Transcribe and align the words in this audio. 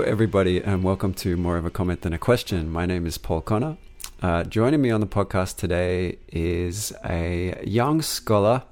Hello, 0.00 0.10
everybody, 0.10 0.62
and 0.62 0.82
welcome 0.82 1.12
to 1.12 1.36
More 1.36 1.58
of 1.58 1.66
a 1.66 1.70
Comment 1.70 2.00
Than 2.00 2.14
a 2.14 2.18
Question. 2.18 2.72
My 2.72 2.86
name 2.86 3.04
is 3.04 3.18
Paul 3.18 3.42
Connor. 3.42 3.76
Uh, 4.22 4.44
joining 4.44 4.80
me 4.80 4.90
on 4.90 5.02
the 5.02 5.06
podcast 5.06 5.58
today 5.58 6.16
is 6.32 6.90
a 7.04 7.62
young 7.66 8.00
scholar 8.00 8.62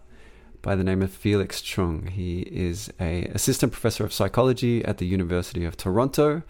by 0.63 0.75
the 0.75 0.83
name 0.83 1.03
of 1.03 1.13
Felix 1.13 1.61
Chung. 1.61 2.07
He 2.07 2.41
is 2.41 2.91
a 2.99 3.25
assistant 3.25 3.73
professor 3.73 4.07
of 4.07 4.13
psychology 4.15 4.83
at 4.87 4.97
the 4.97 5.05
University 5.05 5.67
of 5.67 5.77
Toronto 5.77 6.45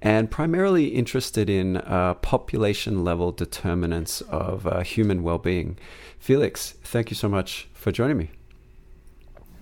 and 0.00 0.30
primarily 0.30 0.90
interested 0.90 1.50
in 1.50 1.78
uh, 1.78 2.14
population 2.14 3.02
level 3.02 3.32
determinants 3.32 4.20
of 4.20 4.64
uh, 4.64 4.82
human 4.82 5.24
well-being. 5.24 5.76
Felix, 6.20 6.76
thank 6.84 7.10
you 7.10 7.16
so 7.16 7.28
much 7.28 7.66
for 7.74 7.90
joining 7.90 8.18
me. 8.18 8.30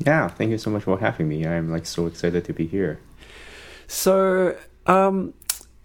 Yeah, 0.00 0.28
thank 0.28 0.50
you 0.50 0.58
so 0.58 0.68
much 0.68 0.82
for 0.82 0.98
having 0.98 1.26
me. 1.26 1.46
I'm 1.46 1.70
like 1.70 1.86
so 1.86 2.04
excited 2.06 2.44
to 2.44 2.52
be 2.52 2.66
here. 2.66 3.00
So, 3.86 4.56
um, 4.86 5.34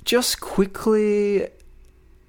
just 0.03 0.39
quickly, 0.39 1.47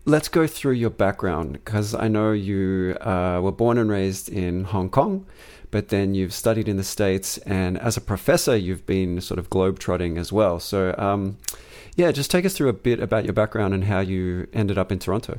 let's 0.05 0.29
go 0.29 0.47
through 0.47 0.73
your 0.73 0.91
background 0.91 1.53
because 1.53 1.95
I 1.95 2.09
know 2.09 2.33
you 2.33 2.97
uh, 3.01 3.41
were 3.43 3.53
born 3.53 3.79
and 3.79 3.91
raised 3.91 4.29
in 4.29 4.65
Hong 4.65 4.91
Kong, 4.91 5.27
but 5.71 5.89
then 5.89 6.15
you've 6.15 6.33
studied 6.33 6.67
in 6.69 6.77
the 6.77 6.85
States, 6.85 7.39
and 7.39 7.79
as 7.79 7.97
a 7.97 8.01
professor, 8.01 8.57
you've 8.57 8.87
been 8.87 9.21
sort 9.21 9.39
of 9.39 9.51
globetrotting 9.51 10.19
as 10.19 10.33
well. 10.33 10.59
So, 10.59 10.95
um, 10.99 11.37
yeah, 11.95 12.11
just 12.11 12.31
take 12.31 12.45
us 12.45 12.55
through 12.55 12.69
a 12.69 12.73
bit 12.73 13.01
about 13.01 13.25
your 13.25 13.35
background 13.35 13.75
and 13.75 13.85
how 13.85 14.01
you 14.01 14.49
ended 14.53 14.79
up 14.79 14.91
in 14.91 14.99
Toronto. 14.99 15.39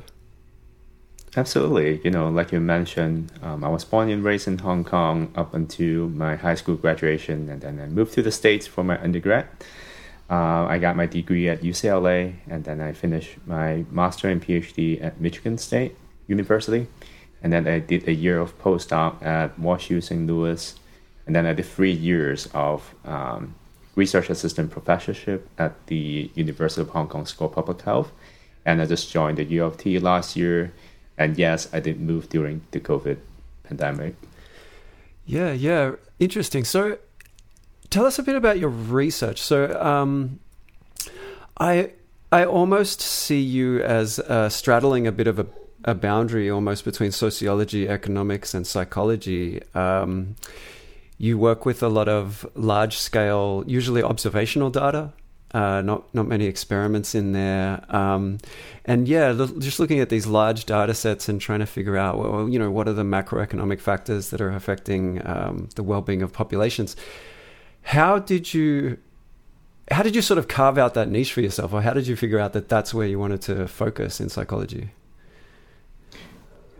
Absolutely. 1.36 2.00
You 2.02 2.10
know, 2.10 2.28
like 2.28 2.50
you 2.50 2.60
mentioned, 2.60 3.32
um, 3.42 3.62
I 3.62 3.68
was 3.68 3.84
born 3.84 4.10
and 4.10 4.24
raised 4.24 4.48
in 4.48 4.58
Hong 4.58 4.84
Kong 4.84 5.32
up 5.36 5.54
until 5.54 6.08
my 6.08 6.36
high 6.36 6.56
school 6.56 6.74
graduation, 6.76 7.48
and 7.48 7.60
then 7.60 7.80
I 7.80 7.86
moved 7.86 8.14
to 8.14 8.22
the 8.22 8.32
States 8.32 8.66
for 8.66 8.82
my 8.82 9.00
undergrad. 9.00 9.46
Uh, 10.30 10.64
I 10.68 10.78
got 10.78 10.94
my 10.94 11.06
degree 11.06 11.48
at 11.48 11.62
UCLA, 11.62 12.34
and 12.48 12.62
then 12.62 12.80
I 12.80 12.92
finished 12.92 13.36
my 13.46 13.84
master 13.90 14.28
and 14.28 14.40
PhD 14.40 15.02
at 15.02 15.20
Michigan 15.20 15.58
State 15.58 15.96
University. 16.28 16.86
And 17.42 17.52
then 17.52 17.66
I 17.66 17.80
did 17.80 18.06
a 18.06 18.12
year 18.12 18.38
of 18.38 18.56
postdoc 18.62 19.20
at 19.24 19.58
WashU 19.58 20.02
St. 20.02 20.26
Louis. 20.26 20.74
And 21.26 21.34
then 21.34 21.46
I 21.46 21.52
did 21.52 21.66
three 21.66 21.92
years 21.92 22.48
of 22.54 22.94
um, 23.04 23.54
research 23.96 24.30
assistant 24.30 24.70
professorship 24.70 25.48
at 25.58 25.86
the 25.86 26.30
University 26.34 26.82
of 26.82 26.90
Hong 26.90 27.08
Kong 27.08 27.26
School 27.26 27.48
of 27.48 27.54
Public 27.54 27.80
Health. 27.82 28.12
And 28.64 28.80
I 28.80 28.86
just 28.86 29.10
joined 29.10 29.38
the 29.38 29.44
U 29.44 29.64
of 29.64 29.78
T 29.78 29.98
last 29.98 30.36
year. 30.36 30.72
And 31.18 31.38
yes, 31.38 31.68
I 31.72 31.80
did 31.80 32.00
move 32.00 32.28
during 32.28 32.62
the 32.70 32.80
COVID 32.80 33.18
pandemic. 33.64 34.14
Yeah, 35.26 35.52
yeah. 35.52 35.92
Interesting. 36.18 36.64
So 36.64 36.98
tell 37.90 38.06
us 38.06 38.18
a 38.18 38.22
bit 38.22 38.36
about 38.36 38.58
your 38.58 38.70
research. 38.70 39.40
So, 39.42 39.78
um, 39.80 40.40
I 41.58 41.92
I 42.32 42.44
almost 42.44 43.00
see 43.00 43.40
you 43.40 43.80
as 43.82 44.18
uh, 44.20 44.48
straddling 44.48 45.06
a 45.06 45.12
bit 45.12 45.26
of 45.26 45.40
a, 45.40 45.46
a, 45.84 45.94
boundary 45.94 46.48
almost 46.48 46.84
between 46.84 47.10
sociology, 47.10 47.88
economics, 47.88 48.54
and 48.54 48.64
psychology. 48.64 49.60
Um, 49.74 50.36
you 51.18 51.36
work 51.36 51.66
with 51.66 51.82
a 51.82 51.88
lot 51.88 52.08
of 52.08 52.46
large 52.54 52.96
scale, 52.96 53.64
usually 53.66 54.02
observational 54.02 54.70
data. 54.70 55.12
Uh, 55.52 55.82
not 55.82 56.14
not 56.14 56.28
many 56.28 56.44
experiments 56.44 57.12
in 57.16 57.32
there, 57.32 57.84
um, 57.88 58.38
and 58.84 59.08
yeah, 59.08 59.32
just 59.58 59.80
looking 59.80 59.98
at 59.98 60.08
these 60.08 60.24
large 60.24 60.64
data 60.64 60.94
sets 60.94 61.28
and 61.28 61.40
trying 61.40 61.58
to 61.58 61.66
figure 61.66 61.96
out, 61.96 62.18
well, 62.18 62.48
you 62.48 62.56
know, 62.56 62.70
what 62.70 62.86
are 62.86 62.92
the 62.92 63.02
macroeconomic 63.02 63.80
factors 63.80 64.30
that 64.30 64.40
are 64.40 64.52
affecting 64.52 65.20
um, 65.26 65.68
the 65.74 65.82
well 65.82 66.02
being 66.02 66.22
of 66.22 66.32
populations 66.32 66.94
how 67.82 68.18
did 68.18 68.52
you 68.54 68.98
how 69.90 70.02
did 70.02 70.14
you 70.14 70.22
sort 70.22 70.38
of 70.38 70.46
carve 70.46 70.78
out 70.78 70.94
that 70.94 71.08
niche 71.08 71.32
for 71.32 71.40
yourself? 71.40 71.72
Or 71.72 71.82
how 71.82 71.92
did 71.92 72.06
you 72.06 72.14
figure 72.14 72.38
out 72.38 72.52
that 72.52 72.68
that's 72.68 72.94
where 72.94 73.06
you 73.08 73.18
wanted 73.18 73.42
to 73.42 73.66
focus 73.66 74.20
in 74.20 74.28
psychology? 74.28 74.90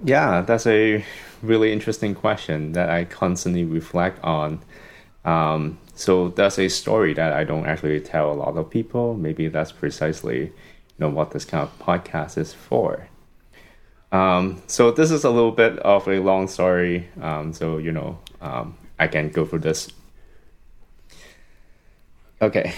Yeah 0.04 0.42
that's 0.42 0.66
a 0.66 1.04
really 1.42 1.72
interesting 1.72 2.14
question 2.14 2.72
that 2.72 2.90
i 2.90 3.04
constantly 3.04 3.64
reflect 3.64 4.22
on. 4.24 4.60
Um, 5.24 5.78
so 5.94 6.28
that's 6.28 6.58
a 6.58 6.68
story 6.68 7.12
that 7.14 7.32
i 7.32 7.44
don't 7.44 7.66
actually 7.66 8.00
tell 8.00 8.32
a 8.32 8.34
lot 8.34 8.56
of 8.56 8.70
people. 8.70 9.14
Maybe 9.14 9.48
that's 9.48 9.72
precisely 9.72 10.40
you 10.40 10.52
know 10.98 11.10
what 11.10 11.32
this 11.32 11.44
kind 11.44 11.62
of 11.62 11.78
podcast 11.78 12.38
is 12.38 12.54
for. 12.54 13.08
Um, 14.12 14.62
so 14.66 14.90
this 14.90 15.10
is 15.10 15.24
a 15.24 15.30
little 15.30 15.52
bit 15.52 15.78
of 15.80 16.08
a 16.08 16.18
long 16.18 16.48
story. 16.48 17.08
Um, 17.20 17.52
so 17.52 17.78
you 17.78 17.92
know 17.92 18.18
um, 18.40 18.76
i 18.98 19.06
can 19.06 19.30
go 19.30 19.44
through 19.44 19.60
this 19.60 19.90
Okay, 22.42 22.72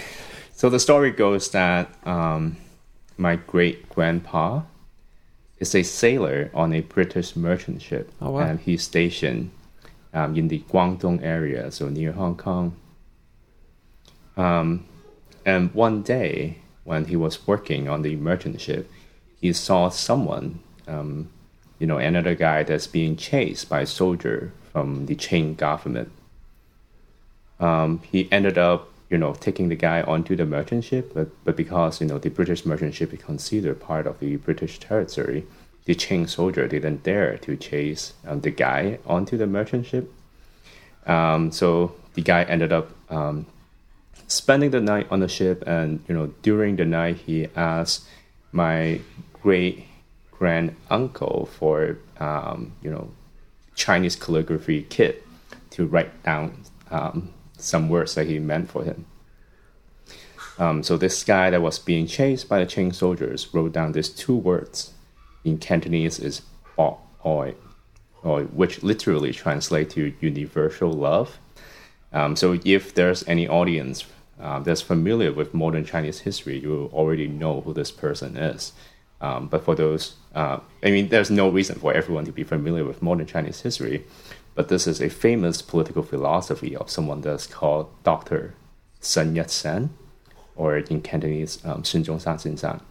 so 0.53 0.69
the 0.69 0.79
story 0.79 1.11
goes 1.11 1.51
that 1.51 1.89
um, 2.05 2.57
my 3.17 3.37
great 3.37 3.87
grandpa 3.87 4.63
is 5.59 5.73
a 5.73 5.83
sailor 5.83 6.51
on 6.53 6.73
a 6.73 6.81
British 6.81 7.37
merchant 7.37 7.81
ship, 7.81 8.11
oh, 8.21 8.31
wow. 8.31 8.41
and 8.41 8.59
he's 8.59 8.83
stationed 8.83 9.51
um, 10.13 10.35
in 10.35 10.49
the 10.49 10.59
Guangdong 10.69 11.23
area, 11.23 11.71
so 11.71 11.87
near 11.87 12.11
Hong 12.11 12.35
Kong. 12.35 12.75
Um, 14.35 14.85
and 15.45 15.73
one 15.73 16.01
day, 16.01 16.57
when 16.83 17.05
he 17.05 17.15
was 17.15 17.47
working 17.47 17.87
on 17.87 18.01
the 18.01 18.17
merchant 18.17 18.59
ship, 18.59 18.91
he 19.39 19.53
saw 19.53 19.87
someone, 19.87 20.59
um, 20.89 21.29
you 21.79 21.87
know, 21.87 21.99
another 21.99 22.35
guy 22.35 22.63
that's 22.63 22.87
being 22.87 23.15
chased 23.15 23.69
by 23.69 23.81
a 23.81 23.85
soldier 23.85 24.51
from 24.73 25.05
the 25.05 25.15
Qing 25.15 25.55
government. 25.55 26.11
Um, 27.61 28.01
he 28.11 28.29
ended 28.29 28.57
up 28.57 28.89
you 29.13 29.19
know, 29.19 29.33
taking 29.33 29.69
the 29.69 29.75
guy 29.75 30.01
onto 30.01 30.35
the 30.35 30.43
merchant 30.43 30.83
ship, 30.83 31.11
but, 31.13 31.27
but 31.45 31.55
because, 31.55 32.01
you 32.01 32.07
know, 32.07 32.17
the 32.17 32.31
British 32.31 32.65
merchant 32.65 32.95
ship 32.95 33.13
is 33.13 33.21
considered 33.21 33.79
part 33.79 34.07
of 34.07 34.17
the 34.19 34.37
British 34.37 34.79
territory, 34.79 35.45
the 35.85 35.93
Qing 35.93 36.27
soldier 36.27 36.67
didn't 36.67 37.03
dare 37.03 37.37
to 37.37 37.55
chase 37.55 38.13
um, 38.25 38.41
the 38.41 38.49
guy 38.49 38.97
onto 39.05 39.37
the 39.37 39.45
merchant 39.45 39.85
ship. 39.85 40.11
Um, 41.05 41.51
so 41.51 41.93
the 42.15 42.23
guy 42.23 42.41
ended 42.45 42.73
up 42.73 42.89
um, 43.11 43.45
spending 44.27 44.71
the 44.71 44.81
night 44.81 45.05
on 45.11 45.19
the 45.19 45.27
ship, 45.27 45.63
and, 45.67 46.03
you 46.07 46.15
know, 46.15 46.33
during 46.41 46.77
the 46.77 46.85
night, 46.85 47.17
he 47.17 47.49
asked 47.55 48.07
my 48.51 48.99
great 49.43 49.85
grand 50.31 50.75
uncle 50.89 51.47
for, 51.59 51.99
um, 52.19 52.71
you 52.81 52.89
know, 52.89 53.11
Chinese 53.75 54.15
calligraphy 54.15 54.87
kit 54.89 55.23
to 55.69 55.85
write 55.85 56.23
down 56.23 56.63
um, 56.89 57.31
some 57.57 57.89
words 57.89 58.15
that 58.15 58.27
he 58.27 58.39
meant 58.39 58.69
for 58.69 58.83
him. 58.83 59.05
Um, 60.59 60.83
so 60.83 60.97
this 60.97 61.23
guy 61.23 61.49
that 61.49 61.61
was 61.61 61.79
being 61.79 62.05
chased 62.07 62.47
by 62.47 62.59
the 62.59 62.65
Qing 62.65 62.93
soldiers 62.93 63.53
wrote 63.53 63.73
down 63.73 63.91
these 63.91 64.09
two 64.09 64.35
words. 64.35 64.93
In 65.43 65.57
Cantonese 65.57 66.19
is 66.19 66.41
"bo 66.77 66.99
oi," 67.25 67.55
which 68.23 68.83
literally 68.83 69.33
translate 69.33 69.89
to 69.91 70.13
universal 70.21 70.93
love. 70.93 71.37
Um, 72.13 72.35
so 72.35 72.59
if 72.63 72.93
there's 72.93 73.27
any 73.27 73.47
audience 73.47 74.05
uh, 74.39 74.59
that's 74.59 74.81
familiar 74.81 75.31
with 75.31 75.53
modern 75.53 75.85
Chinese 75.85 76.19
history, 76.19 76.59
you 76.59 76.89
already 76.93 77.27
know 77.27 77.61
who 77.61 77.73
this 77.73 77.91
person 77.91 78.37
is. 78.37 78.73
Um, 79.21 79.47
but 79.47 79.63
for 79.63 79.73
those, 79.73 80.15
uh, 80.35 80.59
I 80.83 80.91
mean, 80.91 81.09
there's 81.09 81.31
no 81.31 81.49
reason 81.49 81.79
for 81.79 81.93
everyone 81.93 82.25
to 82.25 82.31
be 82.31 82.43
familiar 82.43 82.83
with 82.83 83.01
modern 83.01 83.25
Chinese 83.25 83.61
history. 83.61 84.05
But 84.55 84.69
this 84.69 84.87
is 84.87 85.01
a 85.01 85.09
famous 85.09 85.61
political 85.61 86.03
philosophy 86.03 86.75
of 86.75 86.89
someone 86.89 87.21
that's 87.21 87.47
called 87.47 87.89
Dr. 88.03 88.53
Sun 88.99 89.35
Yat-sen, 89.35 89.89
or 90.55 90.77
in 90.77 91.01
Cantonese, 91.01 91.63
um, 91.65 91.83
Sun 91.83 92.03
Zhongshan 92.03 92.37
Xin 92.37 92.81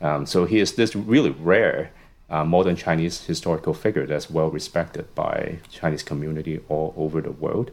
um, 0.00 0.26
So 0.26 0.46
he 0.46 0.58
is 0.58 0.74
this 0.74 0.96
really 0.96 1.30
rare 1.30 1.92
uh, 2.30 2.44
modern 2.44 2.76
Chinese 2.76 3.26
historical 3.26 3.74
figure 3.74 4.06
that's 4.06 4.30
well 4.30 4.50
respected 4.50 5.14
by 5.14 5.58
Chinese 5.70 6.02
community 6.02 6.60
all 6.68 6.94
over 6.96 7.20
the 7.20 7.30
world. 7.30 7.70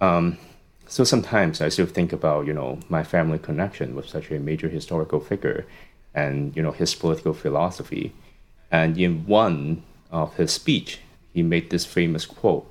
Um, 0.00 0.38
so 0.88 1.04
sometimes 1.04 1.60
I 1.60 1.68
still 1.68 1.86
think 1.86 2.12
about 2.12 2.46
you 2.46 2.52
know 2.52 2.80
my 2.88 3.04
family 3.04 3.38
connection 3.38 3.94
with 3.94 4.08
such 4.08 4.30
a 4.32 4.40
major 4.40 4.68
historical 4.68 5.20
figure, 5.20 5.66
and 6.14 6.56
you 6.56 6.62
know 6.62 6.72
his 6.72 6.94
political 6.96 7.32
philosophy, 7.32 8.12
and 8.72 8.98
in 8.98 9.24
one 9.26 9.84
of 10.10 10.34
his 10.34 10.50
speech 10.50 10.98
he 11.32 11.42
made 11.42 11.70
this 11.70 11.84
famous 11.84 12.26
quote 12.26 12.66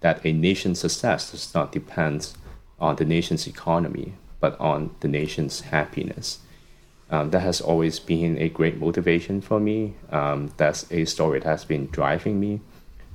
that 0.00 0.24
a 0.24 0.32
nation's 0.32 0.80
success 0.80 1.30
does 1.30 1.54
not 1.54 1.72
depend 1.72 2.32
on 2.78 2.96
the 2.96 3.04
nation's 3.04 3.46
economy, 3.46 4.14
but 4.40 4.58
on 4.60 4.94
the 5.00 5.08
nation's 5.08 5.62
happiness. 5.62 6.40
Um, 7.10 7.30
that 7.30 7.40
has 7.40 7.60
always 7.60 7.98
been 7.98 8.38
a 8.38 8.48
great 8.48 8.78
motivation 8.78 9.40
for 9.40 9.60
me. 9.60 9.94
Um, 10.10 10.52
that's 10.56 10.90
a 10.90 11.04
story 11.04 11.38
that 11.40 11.48
has 11.48 11.64
been 11.64 11.86
driving 11.86 12.40
me, 12.40 12.60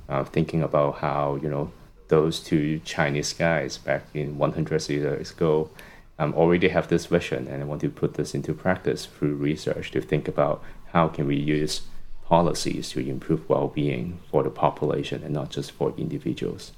uh, 0.08 0.24
thinking 0.24 0.62
about 0.62 0.98
how 0.98 1.38
you 1.42 1.48
know 1.48 1.72
those 2.08 2.40
two 2.40 2.80
Chinese 2.80 3.32
guys 3.32 3.78
back 3.78 4.04
in 4.14 4.38
100 4.38 4.88
years 4.88 5.30
ago 5.30 5.70
um, 6.18 6.34
already 6.34 6.68
have 6.68 6.88
this 6.88 7.06
vision, 7.06 7.48
and 7.48 7.62
I 7.62 7.66
want 7.66 7.80
to 7.80 7.88
put 7.88 8.14
this 8.14 8.34
into 8.34 8.52
practice 8.52 9.06
through 9.06 9.36
research 9.36 9.90
to 9.92 10.00
think 10.00 10.28
about 10.28 10.62
how 10.92 11.08
can 11.08 11.26
we 11.26 11.36
use 11.36 11.82
policies 12.30 12.88
to 12.90 13.00
improve 13.00 13.46
well-being 13.48 14.20
for 14.30 14.42
the 14.42 14.50
population 14.50 15.22
and 15.22 15.34
not 15.34 15.50
just 15.50 15.72
for 15.72 15.92
individuals. 15.98 16.72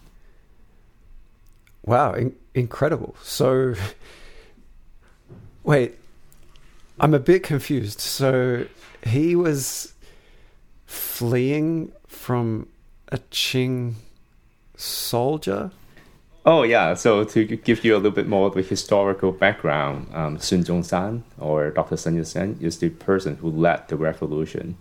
Wow, 1.84 2.14
in- 2.14 2.34
incredible! 2.54 3.14
So, 3.22 3.74
Wait, 5.64 5.94
I'm 6.98 7.14
a 7.14 7.20
bit 7.20 7.44
confused. 7.44 8.00
So 8.00 8.66
he 9.06 9.36
was 9.36 9.94
fleeing 10.86 11.92
from 12.08 12.68
a 13.08 13.18
Qing 13.30 13.94
soldier? 14.76 15.70
Oh 16.44 16.64
yeah, 16.64 16.94
so 16.94 17.22
to 17.22 17.44
give 17.44 17.84
you 17.84 17.94
a 17.94 17.98
little 17.98 18.10
bit 18.10 18.26
more 18.26 18.48
of 18.48 18.54
the 18.54 18.62
historical 18.62 19.30
background, 19.30 20.08
um, 20.12 20.38
Sun 20.40 20.64
Zhongshan 20.64 21.22
or 21.38 21.70
Dr. 21.70 21.96
Sun 21.96 22.16
Yat-sen 22.16 22.58
is 22.60 22.78
the 22.78 22.90
person 22.90 23.36
who 23.36 23.48
led 23.48 23.86
the 23.86 23.96
revolution 23.96 24.76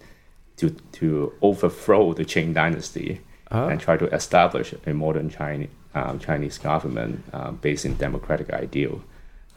to 0.62 0.70
to 1.00 1.34
overthrow 1.42 2.14
the 2.14 2.26
Qing 2.26 2.54
dynasty 2.54 3.20
Oh. 3.54 3.68
and 3.68 3.82
try 3.82 3.98
to 3.98 4.08
establish 4.16 4.74
a 4.88 4.94
modern 4.94 5.30
Chinese 5.30 5.68
um, 5.94 6.20
Chinese 6.20 6.58
government 6.58 7.24
um, 7.34 7.58
based 7.62 7.84
in 7.86 7.98
democratic 7.98 8.50
ideal. 8.54 9.02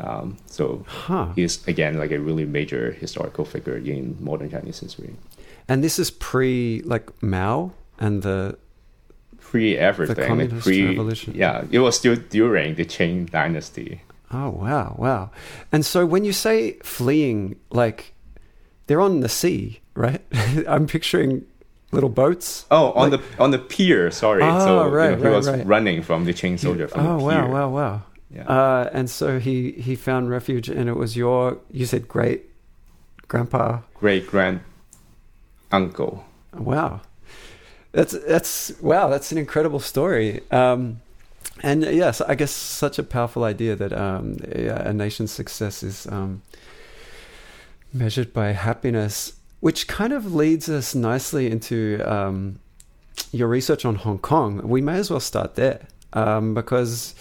Um, 0.00 0.36
so 0.46 0.82
Huh. 0.88 1.26
he's 1.36 1.62
again 1.68 1.94
like 2.02 2.10
a 2.10 2.18
really 2.18 2.44
major 2.44 2.90
historical 2.90 3.44
figure 3.44 3.76
in 3.76 4.16
modern 4.18 4.50
Chinese 4.50 4.80
history. 4.80 5.14
And 5.68 5.84
this 5.84 5.98
is 6.00 6.10
pre 6.10 6.82
like 6.84 7.06
Mao 7.22 7.70
and 8.00 8.22
the 8.22 8.58
Pre 9.38 9.76
everything, 9.78 10.16
like 10.16 10.26
Communist 10.26 10.64
pre 10.66 10.88
Revolution. 10.88 11.34
yeah, 11.36 11.62
it 11.70 11.78
was 11.78 11.96
still 11.96 12.16
during 12.16 12.74
the 12.74 12.84
Qing 12.84 13.30
dynasty. 13.30 14.00
Oh 14.32 14.50
wow, 14.50 14.96
wow. 14.98 15.30
And 15.70 15.86
so 15.86 16.04
when 16.04 16.24
you 16.24 16.32
say 16.32 16.72
fleeing, 16.82 17.54
like 17.70 18.13
they're 18.86 19.00
on 19.00 19.20
the 19.20 19.28
sea, 19.28 19.80
right? 19.94 20.20
I'm 20.68 20.86
picturing 20.86 21.44
little 21.92 22.08
boats. 22.10 22.66
Oh, 22.70 22.92
on 22.92 23.10
the 23.10 23.20
on 23.38 23.50
the 23.50 23.58
pier. 23.58 24.10
Sorry, 24.10 24.42
Oh, 24.42 24.58
so 24.60 24.84
you 24.84 24.90
right, 24.90 25.10
know, 25.12 25.16
he 25.16 25.22
right, 25.28 25.36
was 25.36 25.48
right. 25.48 25.66
running 25.66 26.02
from 26.02 26.24
the 26.24 26.32
Qing 26.32 26.58
soldier 26.58 26.88
from 26.88 27.06
oh 27.06 27.18
the 27.18 27.24
wow, 27.24 27.42
pier. 27.42 27.52
wow, 27.52 27.68
wow. 27.70 28.02
Yeah. 28.30 28.42
Uh, 28.48 28.90
and 28.92 29.08
so 29.08 29.38
he 29.38 29.72
he 29.72 29.94
found 29.94 30.28
refuge, 30.30 30.68
and 30.68 30.88
it 30.88 30.96
was 30.96 31.16
your 31.16 31.58
you 31.70 31.86
said 31.86 32.08
great 32.08 32.42
grandpa. 33.28 33.78
Great 33.94 34.26
grand 34.26 34.60
uncle. 35.70 36.24
Wow, 36.52 37.00
that's 37.92 38.12
that's 38.26 38.72
wow, 38.80 39.08
that's 39.08 39.32
an 39.32 39.38
incredible 39.38 39.80
story. 39.80 40.40
Um, 40.50 41.00
and 41.62 41.82
yes, 41.84 42.20
I 42.20 42.34
guess 42.34 42.50
such 42.50 42.98
a 42.98 43.02
powerful 43.02 43.44
idea 43.44 43.76
that 43.76 43.92
um, 43.92 44.36
a, 44.52 44.66
a 44.90 44.92
nation's 44.92 45.30
success 45.30 45.82
is 45.82 46.06
um, 46.08 46.42
measured 47.94 48.32
by 48.32 48.52
happiness, 48.52 49.34
which 49.60 49.86
kind 49.86 50.12
of 50.12 50.34
leads 50.34 50.68
us 50.68 50.94
nicely 50.94 51.50
into 51.50 52.02
um, 52.04 52.58
your 53.32 53.48
research 53.48 53.84
on 53.84 53.94
Hong 53.94 54.18
Kong. 54.18 54.60
We 54.68 54.80
may 54.80 54.96
as 54.96 55.10
well 55.10 55.20
start 55.20 55.54
there 55.54 55.86
um, 56.12 56.54
because 56.54 57.14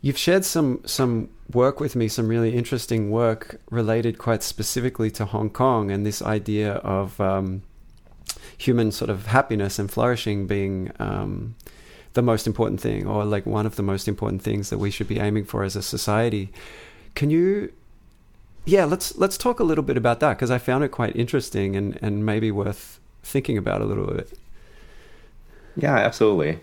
you've 0.00 0.16
shared 0.16 0.44
some 0.44 0.80
some 0.86 1.28
work 1.52 1.80
with 1.80 1.96
me, 1.96 2.08
some 2.08 2.28
really 2.28 2.54
interesting 2.54 3.10
work 3.10 3.60
related 3.70 4.18
quite 4.18 4.42
specifically 4.42 5.10
to 5.10 5.24
Hong 5.24 5.50
Kong 5.50 5.90
and 5.90 6.06
this 6.06 6.22
idea 6.22 6.74
of 6.74 7.20
um, 7.20 7.62
human 8.56 8.92
sort 8.92 9.10
of 9.10 9.26
happiness 9.26 9.78
and 9.78 9.90
flourishing 9.90 10.46
being 10.46 10.92
um, 11.00 11.56
the 12.12 12.22
most 12.22 12.46
important 12.46 12.80
thing, 12.80 13.06
or 13.06 13.24
like 13.24 13.46
one 13.46 13.66
of 13.66 13.76
the 13.76 13.82
most 13.82 14.06
important 14.06 14.42
things 14.42 14.70
that 14.70 14.78
we 14.78 14.90
should 14.90 15.08
be 15.08 15.18
aiming 15.18 15.44
for 15.44 15.64
as 15.64 15.76
a 15.76 15.82
society. 15.82 16.52
Can 17.14 17.30
you? 17.30 17.72
Yeah, 18.64 18.84
let's 18.84 19.16
let's 19.16 19.38
talk 19.38 19.58
a 19.60 19.64
little 19.64 19.84
bit 19.84 19.96
about 19.96 20.20
that 20.20 20.34
because 20.34 20.50
I 20.50 20.58
found 20.58 20.84
it 20.84 20.88
quite 20.90 21.16
interesting 21.16 21.76
and 21.76 21.98
and 22.02 22.24
maybe 22.24 22.50
worth 22.50 23.00
thinking 23.22 23.58
about 23.58 23.80
a 23.80 23.84
little 23.84 24.06
bit. 24.06 24.38
Yeah, 25.76 25.96
absolutely. 25.96 26.60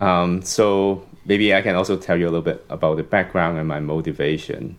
Um, 0.00 0.42
so 0.42 1.06
maybe 1.24 1.54
I 1.54 1.62
can 1.62 1.74
also 1.74 1.96
tell 1.96 2.18
you 2.18 2.26
a 2.26 2.30
little 2.30 2.42
bit 2.42 2.64
about 2.68 2.96
the 2.96 3.02
background 3.02 3.58
and 3.58 3.66
my 3.66 3.80
motivation. 3.80 4.76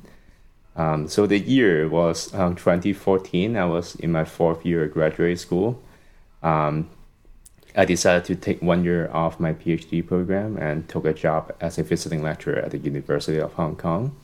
Um, 0.75 1.07
so 1.07 1.25
the 1.25 1.39
year 1.39 1.89
was 1.89 2.33
um, 2.36 2.56
2014. 2.56 3.57
I 3.57 3.65
was 3.65 3.95
in 3.95 4.12
my 4.12 4.25
fourth 4.25 4.65
year 4.65 4.83
of 4.83 4.94
graduate 4.94 5.39
school. 5.39 5.81
Um, 6.44 6.89
I 7.75 7.86
decided 7.86 8.25
to 8.25 8.36
take 8.36 8.62
one 8.62 8.83
year 8.83 9.09
off 9.12 9.39
my 9.39 9.54
PhD 9.54 10.06
program 10.06 10.57
and 10.57 10.88
took 10.88 11.06
a 11.06 11.13
job 11.13 11.56
as 11.59 11.77
a 11.77 11.83
visiting 11.83 12.21
lecturer 12.24 12.57
at 12.57 12.71
the 12.71 12.77
University 12.77 13.39
of 13.39 13.54
Hong 13.54 13.75
Kong. 13.75 14.15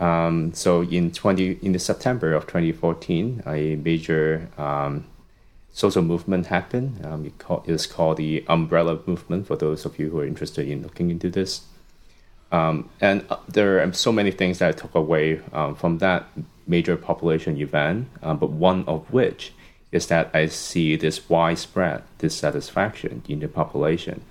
Um, 0.00 0.54
so 0.54 0.82
in 0.82 1.12
20 1.12 1.58
in 1.60 1.72
the 1.72 1.78
September 1.78 2.32
of 2.32 2.46
2014, 2.46 3.42
a 3.46 3.76
major 3.76 4.48
um, 4.56 5.04
social 5.72 6.02
movement 6.02 6.46
happened. 6.46 7.04
Um, 7.04 7.26
it 7.26 7.38
call, 7.38 7.62
it's 7.66 7.86
called 7.86 8.16
the 8.16 8.42
Umbrella 8.48 8.98
Movement. 9.06 9.46
For 9.46 9.56
those 9.56 9.84
of 9.84 9.98
you 9.98 10.08
who 10.08 10.20
are 10.20 10.26
interested 10.26 10.66
in 10.66 10.82
looking 10.82 11.10
into 11.10 11.28
this, 11.28 11.66
um, 12.50 12.88
and 13.00 13.26
uh, 13.28 13.36
there 13.46 13.82
are 13.82 13.92
so 13.92 14.10
many 14.10 14.30
things 14.30 14.58
that 14.58 14.68
I 14.70 14.72
took 14.72 14.94
away 14.94 15.42
um, 15.52 15.74
from 15.74 15.98
that 15.98 16.26
major 16.66 16.96
population 16.96 17.58
event. 17.58 18.08
Um, 18.22 18.38
but 18.38 18.50
one 18.50 18.84
of 18.86 19.12
which 19.12 19.52
is 19.92 20.06
that 20.06 20.30
I 20.32 20.46
see 20.46 20.96
this 20.96 21.28
widespread 21.28 22.02
dissatisfaction 22.16 23.22
in 23.28 23.40
the 23.40 23.48
population, 23.48 24.22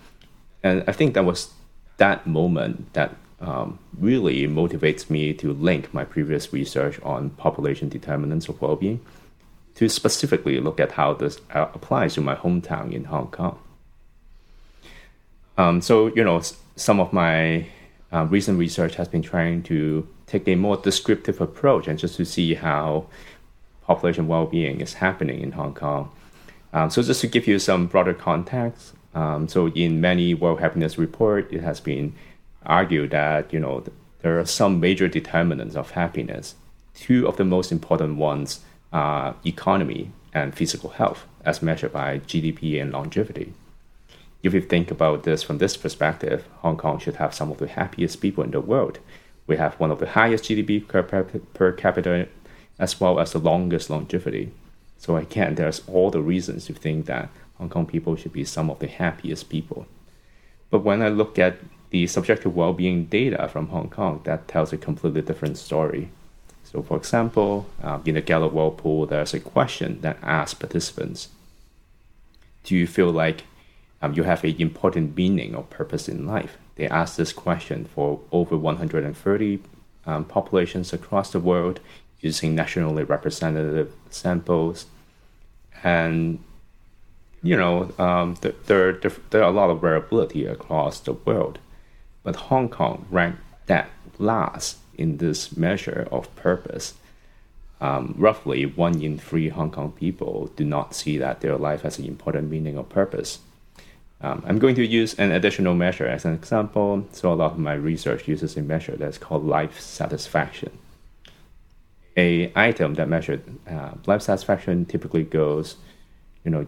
and 0.64 0.84
I 0.88 0.94
think 0.94 1.14
that 1.14 1.26
was 1.26 1.54
that 1.98 2.26
moment 2.26 2.94
that 2.94 3.16
um, 3.42 3.80
really 3.98 4.48
motivates 4.48 5.10
me 5.10 5.34
to 5.34 5.54
link 5.54 5.94
my 5.94 6.04
previous 6.04 6.52
research 6.52 7.00
on 7.02 7.30
population 7.32 7.90
determinants 7.90 8.50
of 8.50 8.62
well-being 8.62 9.00
to 9.76 9.88
specifically 9.88 10.60
look 10.60 10.80
at 10.80 10.92
how 10.94 11.14
this 11.14 11.40
uh, 11.54 11.68
applies 11.74 12.14
to 12.16 12.22
my 12.22 12.36
hometown 12.36 12.92
in 12.92 13.06
Hong 13.06 13.28
Kong. 13.28 13.58
Um, 15.58 15.82
so, 15.82 16.08
you 16.08 16.24
know, 16.24 16.42
some 16.76 17.00
of 17.00 17.14
my 17.14 17.68
uh, 18.12 18.26
recent 18.26 18.60
research 18.60 18.96
has 18.96 19.08
been 19.08 19.22
trying 19.22 19.64
to 19.64 20.08
take 20.28 20.48
a 20.48 20.56
more 20.56 20.78
descriptive 20.78 21.40
approach 21.42 21.88
and 21.88 21.98
just 21.98 22.16
to 22.18 22.26
see 22.26 22.56
how 22.56 23.08
population 23.84 24.28
well-being 24.28 24.82
is 24.82 24.96
happening 24.96 25.42
in 25.42 25.54
Hong 25.54 25.74
Kong. 25.74 26.12
Um, 26.74 26.90
so, 26.90 27.02
just 27.02 27.22
to 27.22 27.28
give 27.28 27.48
you 27.48 27.58
some 27.58 27.88
broader 27.88 28.14
context, 28.14 28.94
um, 29.16 29.48
so 29.48 29.68
in 29.70 30.02
many 30.02 30.34
World 30.34 30.60
Happiness 30.60 30.98
Report, 30.98 31.52
it 31.52 31.62
has 31.62 31.80
been 31.80 32.14
argued 32.70 33.12
that 33.12 33.52
you 33.52 33.60
know 33.60 33.84
there 34.22 34.40
are 34.40 34.46
some 34.46 34.80
major 34.80 35.08
determinants 35.08 35.76
of 35.76 35.92
happiness. 35.92 36.56
Two 36.94 37.28
of 37.28 37.38
the 37.38 37.46
most 37.46 37.72
important 37.72 38.18
ones 38.18 38.62
are 38.94 39.36
economy 39.46 40.12
and 40.34 40.56
physical 40.56 40.92
health, 40.92 41.26
as 41.44 41.62
measured 41.62 41.92
by 41.92 42.20
GDP 42.20 42.82
and 42.82 42.92
longevity. 42.92 43.54
If 44.44 44.54
you 44.54 44.62
think 44.62 44.92
about 44.92 45.24
this 45.24 45.44
from 45.44 45.58
this 45.58 45.76
perspective, 45.76 46.46
Hong 46.60 46.78
Kong 46.78 47.00
should 47.00 47.16
have 47.16 47.34
some 47.34 47.52
of 47.52 47.58
the 47.58 47.68
happiest 47.68 48.22
people 48.22 48.44
in 48.44 48.52
the 48.52 48.62
world. 48.62 49.00
We 49.48 49.58
have 49.58 49.80
one 49.80 49.92
of 49.92 50.00
the 50.00 50.10
highest 50.10 50.46
GDP 50.46 50.88
per, 50.88 51.04
per, 51.04 51.24
per 51.24 51.72
capita, 51.74 52.28
as 52.78 53.00
well 53.02 53.20
as 53.20 53.32
the 53.32 53.40
longest 53.40 53.90
longevity. 53.90 54.52
So 54.98 55.18
again, 55.18 55.56
there's 55.56 55.82
all 55.88 56.12
the 56.12 56.22
reasons 56.22 56.66
to 56.66 56.74
think 56.74 57.06
that 57.08 57.30
Hong 57.58 57.70
Kong 57.70 57.86
people 57.86 58.16
should 58.16 58.32
be 58.32 58.46
some 58.46 58.70
of 58.70 58.80
the 58.80 58.88
happiest 58.88 59.50
people. 59.50 59.88
But 60.70 60.84
when 60.84 61.02
I 61.02 61.10
look 61.10 61.40
at 61.40 61.58
the 61.90 62.08
subjective 62.08 62.56
well-being 62.56 63.06
data 63.06 63.48
from 63.48 63.68
Hong 63.68 63.90
Kong, 63.90 64.22
that 64.24 64.48
tells 64.48 64.72
a 64.72 64.78
completely 64.78 65.22
different 65.22 65.58
story. 65.58 66.10
So, 66.64 66.84
for 66.84 66.98
example, 66.98 67.68
uh, 67.82 68.00
in 68.06 68.16
the 68.16 68.22
Gallup 68.22 68.54
World 68.54 68.78
Poll, 68.78 69.08
there's 69.08 69.34
a 69.34 69.40
question 69.40 70.02
that 70.02 70.18
asks 70.22 70.54
participants, 70.54 71.30
"Do 72.64 72.76
you 72.76 72.86
feel 72.86 73.12
like 73.12 73.44
um, 74.02 74.14
you 74.14 74.24
have 74.24 74.44
an 74.44 74.56
important 74.60 75.16
meaning 75.18 75.56
or 75.56 75.64
purpose 75.64 76.08
in 76.08 76.28
life?" 76.28 76.58
They 76.76 76.88
asked 76.88 77.18
this 77.18 77.34
question 77.34 77.86
for 77.86 78.20
over 78.32 78.56
130 78.56 79.60
um, 80.06 80.26
populations 80.26 80.94
across 80.94 81.32
the 81.32 81.40
world 81.40 81.80
using 82.22 82.54
nationally 82.54 83.04
representative 83.04 83.92
samples, 84.12 84.86
and 85.84 86.40
you 87.42 87.56
know, 87.56 87.92
um, 87.98 88.36
th- 88.36 88.56
there, 88.66 88.94
there, 88.94 89.12
there 89.30 89.44
are 89.44 89.50
a 89.50 89.54
lot 89.54 89.70
of 89.70 89.82
variability 89.82 90.46
across 90.46 91.00
the 91.00 91.14
world, 91.14 91.60
but 92.24 92.36
Hong 92.36 92.70
Kong 92.70 93.06
ranked 93.10 93.42
dead 93.66 93.88
last 94.18 94.78
in 94.98 95.18
this 95.18 95.56
measure 95.56 96.08
of 96.12 96.34
purpose. 96.36 96.94
Um, 97.82 98.14
roughly 98.18 98.66
one 98.66 99.02
in 99.02 99.18
three 99.18 99.50
Hong 99.50 99.72
Kong 99.72 99.94
people 99.94 100.52
do 100.58 100.66
not 100.66 100.94
see 100.94 101.18
that 101.18 101.40
their 101.40 101.58
life 101.58 101.84
has 101.84 101.98
an 101.98 102.06
important 102.06 102.50
meaning 102.50 102.78
or 102.78 102.84
purpose. 102.84 103.40
Um, 104.22 104.44
I'm 104.46 104.60
going 104.60 104.76
to 104.76 104.86
use 104.86 105.14
an 105.14 105.32
additional 105.32 105.74
measure 105.76 106.06
as 106.06 106.26
an 106.26 106.34
example. 106.34 107.08
So 107.14 107.32
a 107.32 107.36
lot 107.36 107.54
of 107.54 107.58
my 107.58 107.74
research 107.74 108.28
uses 108.28 108.58
a 108.58 108.62
measure 108.62 108.98
that's 108.98 109.18
called 109.18 109.46
life 109.46 109.80
satisfaction. 109.80 110.78
A 112.18 112.52
item 112.54 112.96
that 112.96 113.08
measured 113.08 113.42
uh, 113.66 113.92
life 114.06 114.24
satisfaction 114.24 114.86
typically 114.86 115.24
goes, 115.24 115.78
you 116.44 116.52
know, 116.52 116.68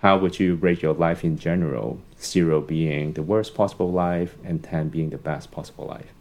how 0.00 0.16
would 0.18 0.38
you 0.38 0.54
rate 0.54 0.82
your 0.82 0.94
life 0.94 1.24
in 1.24 1.38
general? 1.38 2.00
Zero 2.20 2.60
being 2.60 3.12
the 3.12 3.22
worst 3.22 3.54
possible 3.54 3.92
life, 3.92 4.36
and 4.44 4.62
ten 4.62 4.88
being 4.88 5.10
the 5.10 5.18
best 5.18 5.50
possible 5.50 5.86
life. 5.86 6.12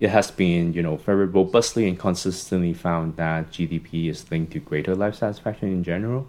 It 0.00 0.08
has 0.08 0.30
been, 0.30 0.72
you 0.72 0.82
know, 0.82 0.96
very 0.96 1.26
robustly 1.26 1.86
and 1.86 1.98
consistently 1.98 2.72
found 2.72 3.16
that 3.16 3.50
GDP 3.50 4.08
is 4.08 4.30
linked 4.30 4.52
to 4.52 4.58
greater 4.58 4.94
life 4.94 5.16
satisfaction 5.16 5.68
in 5.68 5.84
general. 5.84 6.26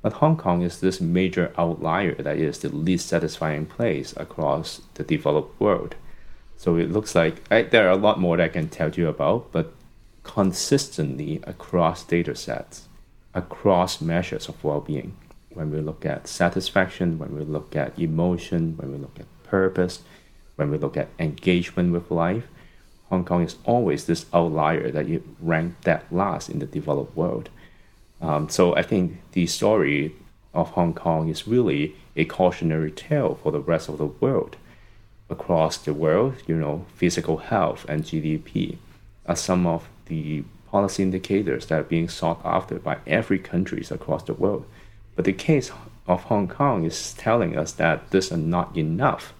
But 0.00 0.14
Hong 0.14 0.36
Kong 0.36 0.62
is 0.62 0.80
this 0.80 1.00
major 1.00 1.52
outlier 1.58 2.14
that 2.14 2.38
is 2.38 2.58
the 2.58 2.70
least 2.70 3.08
satisfying 3.08 3.66
place 3.66 4.14
across 4.16 4.80
the 4.94 5.02
developed 5.02 5.60
world. 5.60 5.96
So 6.56 6.76
it 6.76 6.90
looks 6.90 7.14
like 7.14 7.42
I, 7.50 7.62
there 7.62 7.86
are 7.88 7.92
a 7.92 7.96
lot 7.96 8.20
more 8.20 8.38
that 8.38 8.44
I 8.44 8.48
can 8.48 8.68
tell 8.68 8.90
you 8.90 9.08
about, 9.08 9.52
but 9.52 9.74
consistently 10.22 11.40
across 11.44 12.04
data 12.04 12.34
sets, 12.34 12.88
across 13.34 14.00
measures 14.00 14.48
of 14.48 14.62
well 14.64 14.80
being. 14.80 15.16
When 15.54 15.70
we 15.70 15.80
look 15.80 16.04
at 16.04 16.28
satisfaction, 16.28 17.18
when 17.18 17.34
we 17.34 17.44
look 17.44 17.74
at 17.76 17.98
emotion, 17.98 18.76
when 18.76 18.92
we 18.92 18.98
look 18.98 19.18
at 19.18 19.26
purpose, 19.44 20.02
when 20.56 20.70
we 20.70 20.78
look 20.78 20.96
at 20.96 21.08
engagement 21.18 21.92
with 21.92 22.10
life, 22.10 22.46
Hong 23.08 23.24
Kong 23.24 23.42
is 23.42 23.56
always 23.64 24.06
this 24.06 24.26
outlier 24.34 24.90
that 24.90 25.06
you 25.06 25.22
rank 25.40 25.74
that 25.82 26.12
last 26.12 26.48
in 26.48 26.58
the 26.58 26.66
developed 26.66 27.16
world. 27.16 27.50
Um, 28.20 28.48
so 28.48 28.74
I 28.74 28.82
think 28.82 29.20
the 29.32 29.46
story 29.46 30.14
of 30.52 30.70
Hong 30.70 30.94
Kong 30.94 31.28
is 31.28 31.46
really 31.46 31.94
a 32.16 32.24
cautionary 32.24 32.90
tale 32.90 33.38
for 33.42 33.52
the 33.52 33.60
rest 33.60 33.88
of 33.88 33.98
the 33.98 34.06
world. 34.06 34.56
Across 35.28 35.78
the 35.78 35.94
world, 35.94 36.34
you 36.46 36.56
know, 36.56 36.86
physical 36.94 37.38
health 37.38 37.84
and 37.88 38.04
GDP 38.04 38.78
are 39.26 39.36
some 39.36 39.66
of 39.66 39.88
the 40.06 40.44
policy 40.70 41.02
indicators 41.02 41.66
that 41.66 41.80
are 41.80 41.84
being 41.84 42.08
sought 42.08 42.40
after 42.44 42.78
by 42.78 42.98
every 43.06 43.38
countries 43.38 43.90
across 43.90 44.22
the 44.24 44.34
world. 44.34 44.66
But 45.16 45.24
the 45.24 45.32
case 45.32 45.70
of 46.06 46.24
Hong 46.24 46.48
Kong 46.48 46.84
is 46.84 47.14
telling 47.14 47.56
us 47.56 47.72
that 47.72 48.10
this 48.10 48.30
is 48.30 48.38
not 48.38 48.76
enough 48.76 49.32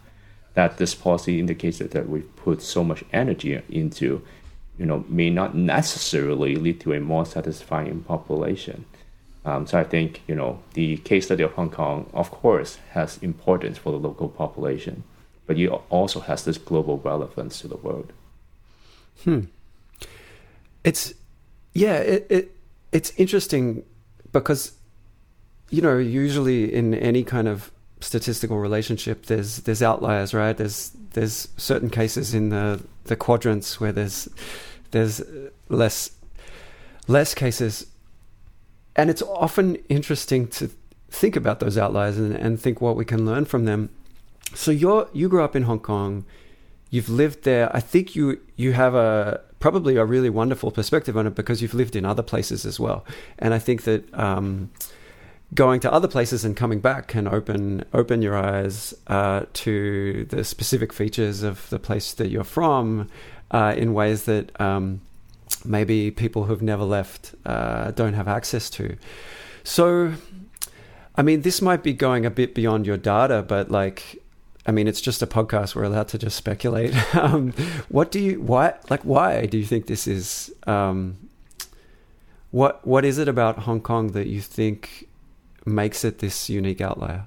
that 0.54 0.78
this 0.78 0.94
policy 0.94 1.38
indicator 1.38 1.86
that 1.88 2.08
we 2.08 2.20
put 2.20 2.62
so 2.62 2.84
much 2.84 3.04
energy 3.12 3.60
into, 3.68 4.22
you 4.78 4.86
know, 4.86 5.04
may 5.08 5.28
not 5.28 5.54
necessarily 5.54 6.56
lead 6.56 6.80
to 6.80 6.92
a 6.92 7.00
more 7.00 7.26
satisfying 7.26 8.00
population. 8.02 8.84
Um, 9.44 9.66
so 9.66 9.78
I 9.78 9.84
think 9.84 10.22
you 10.26 10.34
know 10.34 10.62
the 10.72 10.96
case 10.98 11.26
study 11.26 11.42
of 11.42 11.52
Hong 11.52 11.70
Kong, 11.70 12.08
of 12.14 12.30
course, 12.30 12.78
has 12.92 13.18
importance 13.18 13.76
for 13.76 13.90
the 13.90 13.98
local 13.98 14.28
population, 14.28 15.04
but 15.46 15.58
it 15.58 15.68
also 15.90 16.20
has 16.20 16.44
this 16.44 16.56
global 16.56 16.98
relevance 16.98 17.60
to 17.60 17.68
the 17.68 17.76
world. 17.76 18.12
Hmm. 19.24 19.40
It's 20.82 21.12
yeah, 21.74 21.96
it, 21.96 22.26
it 22.30 22.56
it's 22.90 23.12
interesting 23.18 23.84
because 24.32 24.72
you 25.74 25.82
know 25.82 25.98
usually 25.98 26.72
in 26.72 26.94
any 26.94 27.24
kind 27.24 27.48
of 27.48 27.72
statistical 28.00 28.58
relationship, 28.58 29.26
there's 29.26 29.58
there's 29.58 29.82
outliers, 29.82 30.32
right? 30.32 30.56
There's 30.56 30.92
there's 31.14 31.48
certain 31.56 31.90
cases 31.90 32.34
in 32.34 32.50
the 32.50 32.80
the 33.04 33.16
quadrants 33.16 33.80
where 33.80 33.92
there's 33.92 34.28
there's 34.92 35.20
less 35.68 36.10
less 37.08 37.34
cases, 37.34 37.86
and 38.94 39.10
it's 39.10 39.22
often 39.22 39.76
interesting 39.88 40.46
to 40.48 40.70
think 41.10 41.36
about 41.36 41.60
those 41.60 41.76
outliers 41.76 42.18
and, 42.18 42.34
and 42.34 42.60
think 42.60 42.80
what 42.80 42.96
we 42.96 43.04
can 43.04 43.24
learn 43.26 43.44
from 43.44 43.64
them. 43.64 43.90
So 44.54 44.70
you're 44.70 45.08
you 45.12 45.28
grew 45.28 45.42
up 45.42 45.56
in 45.56 45.64
Hong 45.64 45.80
Kong, 45.80 46.24
you've 46.90 47.08
lived 47.08 47.42
there. 47.42 47.74
I 47.74 47.80
think 47.80 48.14
you 48.14 48.40
you 48.54 48.74
have 48.74 48.94
a 48.94 49.40
probably 49.58 49.96
a 49.96 50.04
really 50.04 50.30
wonderful 50.30 50.70
perspective 50.70 51.16
on 51.16 51.26
it 51.26 51.34
because 51.34 51.62
you've 51.62 51.74
lived 51.74 51.96
in 51.96 52.04
other 52.04 52.22
places 52.22 52.64
as 52.64 52.78
well, 52.78 53.04
and 53.40 53.52
I 53.52 53.58
think 53.58 53.82
that. 53.82 54.02
Um, 54.14 54.70
going 55.52 55.80
to 55.80 55.92
other 55.92 56.08
places 56.08 56.44
and 56.44 56.56
coming 56.56 56.80
back 56.80 57.08
can 57.08 57.28
open 57.28 57.84
open 57.92 58.22
your 58.22 58.36
eyes 58.36 58.94
uh, 59.08 59.44
to 59.52 60.24
the 60.30 60.44
specific 60.44 60.92
features 60.92 61.42
of 61.42 61.68
the 61.70 61.78
place 61.78 62.12
that 62.14 62.28
you're 62.28 62.44
from 62.44 63.08
uh, 63.50 63.74
in 63.76 63.92
ways 63.92 64.24
that 64.24 64.58
um, 64.60 65.00
maybe 65.64 66.10
people 66.10 66.44
who've 66.44 66.62
never 66.62 66.84
left 66.84 67.34
uh, 67.46 67.90
don't 67.92 68.14
have 68.14 68.28
access 68.28 68.68
to. 68.70 68.96
So, 69.62 70.14
I 71.16 71.22
mean, 71.22 71.42
this 71.42 71.62
might 71.62 71.82
be 71.82 71.92
going 71.92 72.26
a 72.26 72.30
bit 72.30 72.54
beyond 72.54 72.86
your 72.86 72.96
data, 72.96 73.42
but 73.42 73.70
like. 73.70 74.20
I 74.66 74.72
mean, 74.72 74.88
it's 74.88 75.02
just 75.02 75.20
a 75.20 75.26
podcast. 75.26 75.74
We're 75.74 75.82
allowed 75.82 76.08
to 76.08 76.16
just 76.16 76.38
speculate. 76.38 76.94
um, 77.14 77.52
what 77.90 78.10
do 78.10 78.18
you, 78.18 78.40
why, 78.40 78.72
like, 78.88 79.02
why 79.02 79.44
do 79.44 79.58
you 79.58 79.66
think 79.66 79.88
this 79.88 80.06
is? 80.06 80.50
Um, 80.66 81.18
what, 82.50 82.86
what 82.86 83.04
is 83.04 83.18
it 83.18 83.28
about 83.28 83.58
Hong 83.58 83.82
Kong 83.82 84.12
that 84.12 84.26
you 84.26 84.40
think 84.40 85.06
makes 85.64 86.04
it 86.04 86.18
this 86.18 86.48
unique 86.48 86.80
outlier? 86.80 87.26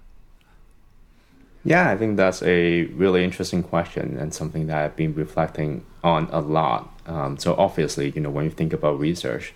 Yeah, 1.63 1.89
I 1.89 1.97
think 1.97 2.15
that's 2.15 2.41
a 2.43 2.85
really 2.85 3.23
interesting 3.23 3.61
question 3.61 4.17
and 4.17 4.33
something 4.33 4.67
that 4.67 4.77
I've 4.77 4.95
been 4.95 5.13
reflecting 5.13 5.85
on 6.03 6.29
a 6.31 6.39
lot. 6.39 6.97
Um, 7.05 7.37
so 7.37 7.55
obviously, 7.55 8.11
you 8.11 8.21
know, 8.21 8.29
when 8.29 8.45
you 8.45 8.51
think 8.51 8.71
about 8.71 8.99
research, 8.99 9.53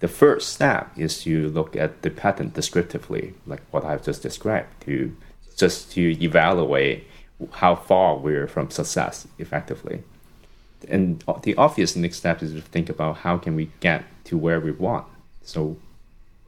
the 0.00 0.08
first 0.08 0.52
step 0.52 0.90
is 0.98 1.22
to 1.22 1.48
look 1.48 1.74
at 1.74 2.02
the 2.02 2.10
pattern 2.10 2.50
descriptively, 2.50 3.34
like 3.46 3.62
what 3.70 3.84
I've 3.84 4.04
just 4.04 4.22
described, 4.22 4.68
to 4.84 5.16
just 5.56 5.92
to 5.92 6.22
evaluate 6.22 7.06
how 7.52 7.74
far 7.74 8.16
we're 8.18 8.46
from 8.46 8.70
success 8.70 9.26
effectively. 9.38 10.02
And 10.88 11.24
the 11.42 11.54
obvious 11.54 11.96
next 11.96 12.18
step 12.18 12.42
is 12.42 12.52
to 12.52 12.60
think 12.60 12.90
about 12.90 13.18
how 13.18 13.38
can 13.38 13.56
we 13.56 13.70
get 13.80 14.04
to 14.24 14.36
where 14.36 14.60
we 14.60 14.72
want. 14.72 15.06
So 15.42 15.78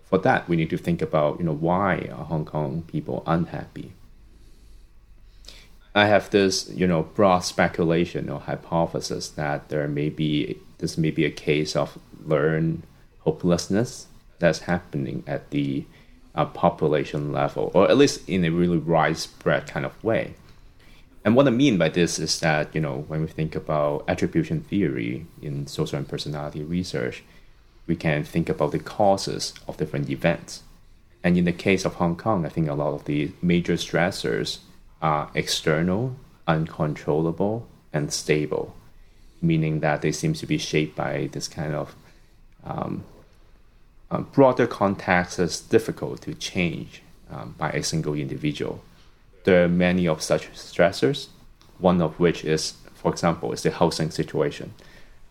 for 0.07 0.19
that, 0.19 0.49
we 0.49 0.57
need 0.57 0.71
to 0.71 0.79
think 0.79 1.03
about, 1.03 1.39
you 1.39 1.45
know, 1.45 1.55
why 1.55 2.09
are 2.13 2.25
Hong 2.25 2.45
Kong 2.45 2.83
people 2.87 3.23
unhappy? 3.27 3.93
I 5.95 6.07
have 6.07 6.31
this, 6.31 6.71
you 6.71 6.87
know, 6.87 7.03
broad 7.03 7.41
speculation 7.41 8.29
or 8.29 8.41
hypothesis 8.41 9.29
that 9.31 9.69
there 9.69 9.89
may 9.89 10.11
be 10.11 10.59
this 10.79 10.99
may 10.99 11.11
be 11.11 11.25
a 11.25 11.31
case 11.31 11.75
of 11.75 11.99
learned 12.25 12.83
hopelessness 13.21 14.07
that's 14.39 14.61
happening 14.61 15.25
at 15.27 15.51
the 15.51 15.87
uh, 16.35 16.45
population 16.45 17.33
level, 17.33 17.71
or 17.75 17.91
at 17.91 17.97
least 17.97 18.29
in 18.29 18.45
a 18.45 18.51
really 18.51 18.77
widespread 18.79 19.67
kind 19.67 19.87
of 19.87 20.05
way. 20.05 20.35
And 21.25 21.35
what 21.35 21.49
I 21.49 21.51
mean 21.51 21.79
by 21.79 21.89
this 21.89 22.19
is 22.19 22.39
that, 22.41 22.73
you 22.75 22.81
know, 22.81 23.05
when 23.09 23.23
we 23.23 23.27
think 23.27 23.57
about 23.57 24.05
attribution 24.07 24.61
theory 24.61 25.27
in 25.43 25.67
social 25.67 25.99
and 25.99 26.07
personality 26.07 26.63
research, 26.63 27.25
we 27.87 27.97
can 27.97 28.25
think 28.25 28.49
about 28.49 28.73
the 28.73 28.78
causes 28.78 29.55
of 29.69 29.76
different 29.76 30.11
events. 30.11 30.62
And 31.23 31.37
in 31.37 31.45
the 31.45 31.52
case 31.52 31.85
of 31.85 31.95
Hong 31.95 32.16
Kong, 32.16 32.47
I 32.47 32.49
think 32.49 32.69
a 32.69 32.75
lot 32.75 32.95
of 32.95 33.05
the 33.05 33.33
major 33.43 33.75
stressors 33.75 34.59
are 35.02 35.31
external, 35.35 36.16
uncontrollable, 36.47 37.66
and 37.93 38.12
stable, 38.12 38.75
meaning 39.40 39.81
that 39.81 40.02
they 40.02 40.12
seem 40.12 40.35
to 40.35 40.47
be 40.47 40.59
shaped 40.59 40.97
by 40.97 41.28
this 41.33 41.49
kind 41.49 41.75
of 41.75 41.95
um, 42.64 43.05
um, 44.11 44.28
broader 44.33 44.66
context 44.66 45.38
that's 45.38 45.61
difficult 45.61 46.23
to 46.23 46.35
change 46.35 47.02
um, 47.31 47.55
by 47.59 47.71
a 47.71 47.83
single 47.83 48.14
individual. 48.14 48.83
There 49.45 49.64
are 49.64 49.69
many 49.69 50.07
of 50.09 50.23
such 50.23 50.50
stressors, 50.52 51.28
one 51.78 52.00
of 52.00 52.19
which 52.19 52.45
is, 52.45 52.75
for 52.95 53.12
example, 53.12 53.52
is 53.52 53.62
the 53.62 53.71
housing 53.71 54.11
situation. 54.11 54.75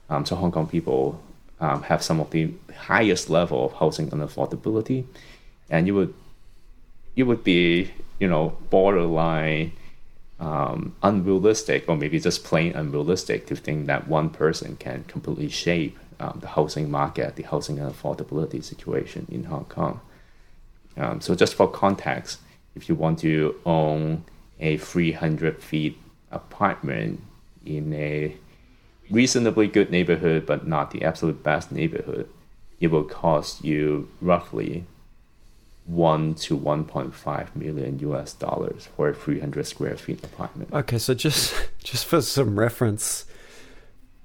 Um, 0.09 0.25
so 0.25 0.35
Hong 0.35 0.51
Kong 0.51 0.67
people 0.67 1.21
um, 1.59 1.83
have 1.83 2.03
some 2.03 2.19
of 2.19 2.31
the 2.31 2.53
highest 2.75 3.29
level 3.29 3.65
of 3.65 3.73
housing 3.73 4.09
unaffordability, 4.09 5.05
and 5.69 5.87
you 5.87 5.95
would 5.95 6.13
you 7.15 7.25
would 7.25 7.43
be 7.43 7.91
you 8.19 8.27
know 8.27 8.57
borderline 8.69 9.71
um, 10.39 10.95
unrealistic 11.01 11.87
or 11.87 11.95
maybe 11.95 12.19
just 12.19 12.43
plain 12.43 12.73
unrealistic 12.73 13.47
to 13.47 13.55
think 13.55 13.87
that 13.87 14.07
one 14.07 14.29
person 14.29 14.75
can 14.75 15.03
completely 15.05 15.47
shape 15.47 15.97
um, 16.19 16.39
the 16.41 16.47
housing 16.47 16.91
market, 16.91 17.35
the 17.35 17.43
housing 17.43 17.77
unaffordability 17.77 18.63
situation 18.63 19.27
in 19.31 19.45
Hong 19.45 19.65
Kong. 19.65 20.01
Um, 20.97 21.21
so 21.21 21.35
just 21.35 21.55
for 21.55 21.69
context, 21.69 22.39
if 22.75 22.87
you 22.89 22.95
want 22.95 23.19
to 23.19 23.55
own 23.65 24.23
a 24.59 24.77
300 24.77 25.61
feet 25.61 25.97
apartment 26.31 27.21
in 27.65 27.93
a 27.93 28.35
reasonably 29.09 29.67
good 29.67 29.91
neighborhood, 29.91 30.45
but 30.45 30.67
not 30.67 30.91
the 30.91 31.03
absolute 31.03 31.43
best 31.43 31.71
neighborhood, 31.71 32.29
it 32.79 32.87
will 32.87 33.03
cost 33.03 33.63
you 33.63 34.09
roughly 34.21 34.85
one 35.85 36.33
to 36.33 36.57
1.5 36.57 37.55
million 37.55 37.99
US 37.99 38.33
dollars 38.33 38.89
for 38.95 39.09
a 39.09 39.13
300 39.13 39.67
square 39.67 39.95
feet 39.95 40.23
apartment. 40.23 40.73
Okay, 40.73 40.97
so 40.97 41.13
just 41.13 41.53
just 41.83 42.05
for 42.05 42.21
some 42.21 42.59
reference, 42.59 43.25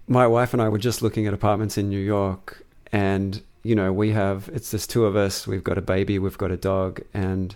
my 0.08 0.26
wife 0.26 0.52
and 0.52 0.62
I 0.62 0.68
were 0.68 0.78
just 0.78 1.02
looking 1.02 1.26
at 1.26 1.34
apartments 1.34 1.76
in 1.76 1.88
New 1.88 2.00
York, 2.00 2.64
and 2.92 3.42
you 3.62 3.74
know 3.74 3.92
we 3.92 4.12
have 4.12 4.48
it's 4.52 4.70
just 4.70 4.90
two 4.90 5.04
of 5.04 5.16
us. 5.16 5.46
We've 5.46 5.64
got 5.64 5.76
a 5.76 5.82
baby, 5.82 6.18
we've 6.18 6.38
got 6.38 6.50
a 6.50 6.56
dog, 6.56 7.02
and 7.12 7.54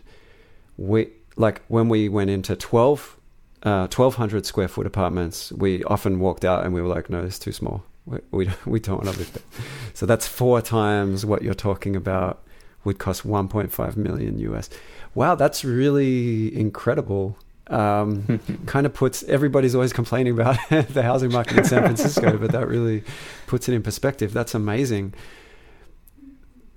we 0.76 1.09
like 1.37 1.62
when 1.69 1.88
we 1.88 2.09
went 2.09 2.31
into 2.31 2.54
12 2.54 3.16
uh, 3.64 3.88
1200 3.88 4.44
square 4.44 4.68
foot 4.68 4.87
apartments, 4.87 5.50
we 5.52 5.83
often 5.85 6.21
walked 6.21 6.44
out 6.44 6.64
and 6.64 6.75
we 6.75 6.83
were 6.83 6.88
like, 6.88 7.09
no, 7.09 7.23
it's 7.23 7.38
too 7.38 7.52
small. 7.52 7.85
We, 8.04 8.18
we, 8.30 8.50
we 8.66 8.80
don't 8.80 9.02
want 9.02 9.14
to 9.14 9.18
live 9.18 9.33
there. 9.33 9.62
So 9.94 10.06
that's 10.06 10.26
four 10.28 10.61
times 10.61 11.25
what 11.25 11.42
you're 11.42 11.54
talking 11.54 11.97
about 11.97 12.42
would 12.85 12.99
cost 12.99 13.26
1.5 13.26 13.97
million 13.97 14.38
US. 14.38 14.68
Wow, 15.14 15.35
that's 15.35 15.64
really 15.64 16.54
incredible. 16.54 17.38
Um, 17.68 18.40
kind 18.66 18.85
of 18.85 18.92
puts 18.92 19.23
everybody's 19.23 19.75
always 19.75 19.94
complaining 19.94 20.35
about 20.35 20.59
the 20.68 21.02
housing 21.02 21.33
market 21.33 21.56
in 21.56 21.64
San 21.64 21.83
Francisco, 21.83 22.37
but 22.37 22.52
that 22.52 22.68
really 22.68 23.02
puts 23.47 23.68
it 23.68 23.73
in 23.73 23.83
perspective. 23.83 24.35
That's 24.35 24.54
amazing. 24.54 25.14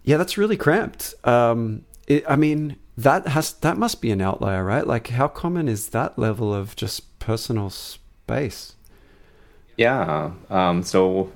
Yeah, 0.04 0.16
that's 0.16 0.38
really 0.38 0.56
cramped. 0.56 1.14
Um, 1.26 1.84
it, 2.08 2.24
I 2.30 2.38
mean, 2.38 2.78
that 2.98 3.28
has 3.28 3.54
that 3.54 3.78
must 3.78 4.02
be 4.02 4.12
an 4.12 4.22
outlier, 4.22 4.64
right? 4.64 4.86
Like, 4.86 5.10
how 5.10 5.28
common 5.28 5.68
is 5.68 5.90
that 5.90 6.18
level 6.18 6.54
of 6.54 6.76
just 6.76 7.20
personal 7.20 7.70
space? 7.70 8.74
Yeah. 9.78 10.32
Um, 10.50 10.82
so 10.82 11.32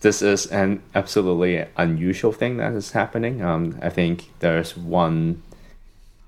this 0.00 0.20
is 0.20 0.46
an 0.46 0.82
absolutely 0.94 1.64
unusual 1.76 2.32
thing 2.32 2.58
that 2.58 2.72
is 2.74 2.92
happening. 2.92 3.42
Um, 3.42 3.78
I 3.82 3.88
think 3.88 4.30
there's 4.40 4.76
one 4.76 5.42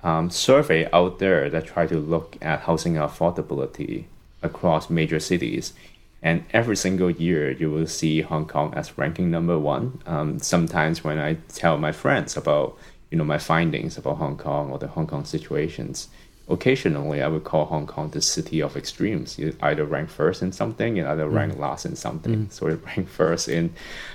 um, 0.03 0.31
survey 0.31 0.89
out 0.93 1.19
there 1.19 1.51
that 1.51 1.67
try 1.67 1.87
to 1.87 1.99
look 1.99 2.39
at 2.41 2.61
housing 2.61 2.95
affordability 2.95 4.05
across 4.43 4.89
major 4.89 5.21
cities. 5.21 5.75
And 6.23 6.45
every 6.53 6.77
single 6.77 7.11
year, 7.11 7.51
you 7.51 7.71
will 7.71 7.87
see 7.87 8.23
Hong 8.23 8.47
Kong 8.47 8.75
as 8.75 8.99
ranking 8.99 9.31
number 9.31 9.59
one. 9.59 10.03
Um, 10.07 10.39
sometimes 10.39 11.05
when 11.05 11.19
I 11.19 11.35
tell 11.49 11.79
my 11.79 11.93
friends 11.93 12.37
about, 12.37 12.77
you 13.11 13.19
know, 13.19 13.25
my 13.25 13.39
findings 13.39 13.99
about 13.99 14.19
Hong 14.19 14.37
Kong 14.37 14.71
or 14.71 14.79
the 14.79 14.89
Hong 14.89 15.07
Kong 15.07 15.25
situations, 15.25 16.09
occasionally 16.49 17.23
I 17.23 17.29
would 17.29 17.45
call 17.45 17.65
Hong 17.67 17.87
Kong 17.87 18.11
the 18.11 18.23
city 18.23 18.61
of 18.61 18.77
extremes. 18.77 19.39
You 19.39 19.57
either 19.61 19.85
rank 19.85 20.11
first 20.11 20.43
in 20.43 20.53
something, 20.53 20.97
you 20.97 21.07
either 21.07 21.27
mm. 21.27 21.35
rank 21.35 21.59
last 21.59 21.87
in 21.87 21.97
something. 21.97 22.47
Mm. 22.47 22.53
So 22.53 22.69
you 22.69 22.81
rank 22.87 23.09
first 23.09 23.49
in 23.49 23.73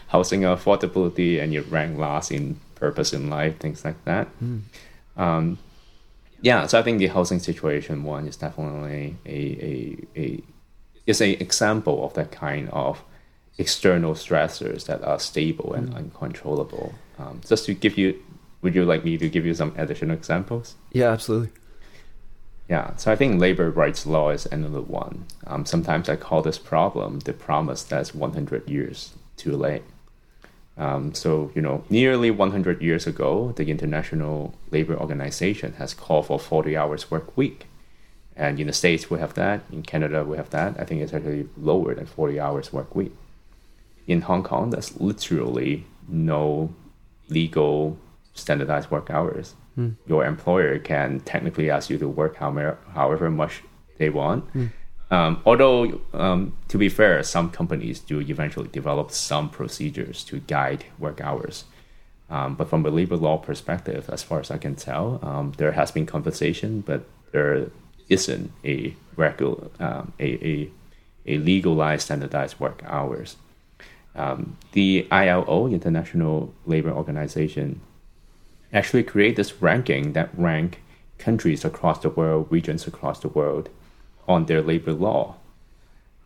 housing 0.08 0.42
affordability, 0.42 1.42
and 1.42 1.54
you 1.54 1.62
rank 1.62 1.98
last 1.98 2.32
in 2.32 2.60
purpose 2.76 3.14
in 3.14 3.30
life, 3.30 3.58
things 3.60 3.84
like 3.84 4.04
that. 4.06 4.28
Mm. 4.44 4.62
Um, 5.18 5.58
yeah, 6.42 6.68
so 6.68 6.78
I 6.80 6.84
think 6.84 7.00
the 7.00 7.08
housing 7.08 7.40
situation 7.40 8.04
one 8.04 8.28
is 8.28 8.38
definitely 8.38 9.16
a 9.26 9.40
a, 9.40 10.20
a 10.20 10.44
is 11.06 11.22
a 11.22 11.32
example 11.42 12.06
of 12.06 12.14
that 12.14 12.32
kind 12.32 12.70
of 12.70 13.02
external 13.58 14.14
stressors 14.14 14.86
that 14.86 15.02
are 15.04 15.20
stable 15.20 15.74
and 15.74 15.90
mm. 15.90 15.96
uncontrollable. 15.96 16.94
Um, 17.18 17.40
just 17.48 17.66
to 17.66 17.74
give 17.74 17.98
you, 17.98 18.22
would 18.66 18.74
you 18.74 18.84
like 18.84 19.06
me 19.06 19.16
to 19.16 19.30
give 19.30 19.46
you 19.46 19.54
some 19.54 19.76
additional 19.78 20.16
examples? 20.16 20.74
Yeah, 20.92 21.12
absolutely. 21.12 21.52
Yeah, 22.68 22.96
so 22.96 23.12
I 23.12 23.16
think 23.16 23.40
labor 23.40 23.70
rights 23.70 24.08
law 24.08 24.32
is 24.32 24.48
another 24.48 24.82
one. 24.82 25.28
Um, 25.46 25.68
sometimes 25.68 26.10
I 26.10 26.16
call 26.16 26.42
this 26.42 26.58
problem 26.58 27.20
the 27.20 27.32
promise 27.32 27.84
that's 27.84 28.16
100 28.16 28.68
years 28.68 29.14
too 29.38 29.56
late. 29.56 29.84
Um, 30.78 31.14
so, 31.14 31.52
you 31.54 31.62
know, 31.62 31.84
nearly 31.92 32.32
100 32.32 32.82
years 32.82 33.06
ago, 33.06 33.54
the 33.56 33.70
International 33.70 34.56
Labor 34.72 34.98
Organization 34.98 35.74
has 35.74 35.94
called 35.94 36.26
for 36.26 36.40
40 36.40 36.76
hours 36.76 37.12
work 37.12 37.38
week. 37.38 37.68
And 38.36 38.60
in 38.60 38.66
the 38.66 38.74
States, 38.74 39.12
we 39.12 39.20
have 39.20 39.36
that. 39.36 39.62
In 39.72 39.84
Canada, 39.84 40.24
we 40.24 40.38
have 40.38 40.50
that. 40.50 40.80
I 40.80 40.86
think 40.86 41.04
it's 41.04 41.14
actually 41.14 41.48
lower 41.56 41.94
than 41.94 42.08
40 42.08 42.40
hours 42.40 42.74
work 42.74 42.96
week. 42.96 43.14
In 44.08 44.22
Hong 44.22 44.42
Kong, 44.42 44.72
there's 44.72 45.00
literally 45.00 45.86
no 46.08 46.74
legal 47.30 48.00
standardized 48.36 48.92
work 48.92 49.10
hours. 49.10 49.56
Mm. 49.78 49.96
Your 50.06 50.26
employer 50.26 50.78
can 50.80 51.20
technically 51.22 51.70
ask 51.70 51.90
you 51.90 51.98
to 51.98 52.08
work 52.08 52.36
however, 52.38 52.78
however 52.94 53.30
much 53.32 53.64
they 53.98 54.10
want. 54.10 54.54
Mm. 54.54 54.72
Um, 55.12 55.42
although, 55.46 56.02
um, 56.14 56.54
to 56.68 56.78
be 56.78 56.90
fair, 56.90 57.22
some 57.24 57.50
companies 57.50 58.00
do 58.00 58.22
eventually 58.22 58.68
develop 58.68 59.12
some 59.12 59.50
procedures 59.50 60.24
to 60.26 60.40
guide 60.40 60.86
work 61.00 61.22
hours. 61.22 61.66
Um, 62.30 62.56
but 62.56 62.70
from 62.70 62.86
a 62.86 62.90
labor 62.90 63.18
law 63.18 63.38
perspective, 63.38 64.10
as 64.10 64.24
far 64.24 64.40
as 64.40 64.50
I 64.50 64.58
can 64.58 64.76
tell, 64.76 65.20
um, 65.22 65.54
there 65.58 65.74
has 65.74 65.92
been 65.92 66.06
conversation, 66.06 66.82
but 66.82 67.06
there 67.32 67.70
isn't 68.10 68.52
a 68.64 68.96
regular, 69.16 69.68
um, 69.80 70.14
a, 70.20 70.46
a, 70.46 70.72
a 71.28 71.38
legalized 71.38 72.04
standardized 72.04 72.60
work 72.60 72.82
hours. 72.86 73.36
Um, 74.16 74.58
the 74.72 75.08
ILO, 75.12 75.68
International 75.68 76.54
Labor 76.66 76.92
Organization, 76.92 77.82
actually 78.76 79.04
create 79.04 79.36
this 79.36 79.62
ranking 79.62 80.14
that 80.14 80.30
rank 80.38 80.82
countries 81.18 81.64
across 81.64 82.00
the 82.00 82.10
world, 82.10 82.48
regions 82.50 82.86
across 82.86 83.20
the 83.22 83.30
world, 83.30 83.70
on 84.28 84.46
their 84.46 84.62
labor 84.62 84.94
law. 84.94 85.36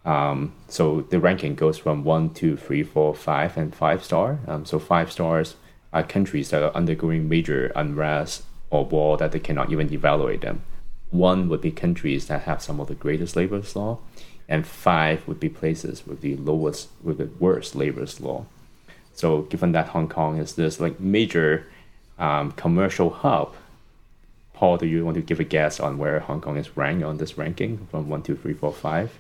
Um, 0.04 0.54
so 0.68 1.02
the 1.02 1.20
ranking 1.20 1.56
goes 1.56 1.78
from 1.78 2.04
one, 2.04 2.34
two, 2.34 2.58
three, 2.58 2.84
four, 2.84 3.14
five, 3.14 3.56
and 3.58 3.76
five 3.76 4.04
star. 4.04 4.40
Um, 4.48 4.66
so 4.66 4.80
five 4.80 5.12
stars 5.12 5.56
are 5.94 6.04
countries 6.04 6.50
that 6.50 6.64
are 6.64 6.74
undergoing 6.74 7.30
major 7.30 7.72
unrest 7.76 8.44
or 8.70 8.86
war 8.86 9.18
that 9.18 9.32
they 9.32 9.40
cannot 9.40 9.72
even 9.72 9.94
evaluate 9.94 10.42
them. 10.42 10.64
One 11.12 11.50
would 11.50 11.62
be 11.62 11.72
countries 11.72 12.28
that 12.28 12.44
have 12.44 12.62
some 12.62 12.80
of 12.80 12.88
the 12.88 12.96
greatest 12.96 13.36
labor 13.36 13.62
law, 13.76 14.00
and 14.48 14.66
five 14.66 15.28
would 15.28 15.40
be 15.40 15.50
places 15.50 16.06
with 16.08 16.22
the 16.22 16.36
lowest, 16.38 16.90
with 17.04 17.18
the 17.18 17.30
worst 17.40 17.76
labor 17.76 18.06
law. 18.20 18.46
So 19.14 19.42
given 19.44 19.74
that 19.74 19.90
Hong 19.90 20.08
Kong 20.08 20.38
is 20.38 20.54
this 20.56 20.80
like 20.80 21.00
major 21.00 21.68
um, 22.20 22.52
commercial 22.52 23.10
hub. 23.10 23.56
Paul, 24.54 24.78
do 24.78 24.86
you 24.86 25.06
want 25.06 25.16
to 25.16 25.22
give 25.22 25.40
a 25.40 25.46
guess 25.46 25.80
on 25.80 25.98
where 25.98 26.20
Hong 26.20 26.42
Kong 26.42 26.58
is 26.58 26.76
ranked 26.76 27.04
on 27.04 27.18
this 27.18 27.38
ranking 27.38 27.88
from 27.90 28.10
one, 28.10 28.22
two, 28.22 28.36
three, 28.36 28.54
four, 28.54 28.74
five? 28.74 29.18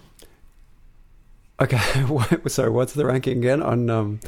Okay, 1.61 1.79
so 2.47 2.71
what's 2.71 2.93
the 2.93 3.05
ranking 3.05 3.37
again 3.39 3.61
on 3.61 3.89
um, 3.89 4.19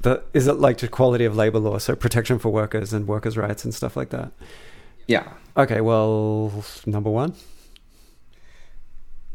the? 0.00 0.22
Is 0.32 0.46
it 0.46 0.54
like 0.54 0.78
the 0.78 0.88
quality 0.88 1.24
of 1.24 1.36
labor 1.36 1.58
law, 1.58 1.78
so 1.78 1.94
protection 1.94 2.38
for 2.38 2.50
workers 2.50 2.92
and 2.92 3.06
workers' 3.06 3.36
rights 3.36 3.64
and 3.64 3.74
stuff 3.74 3.96
like 3.96 4.10
that? 4.10 4.32
Yeah. 5.06 5.28
Okay. 5.56 5.80
Well, 5.80 6.64
number 6.86 7.10
one. 7.10 7.34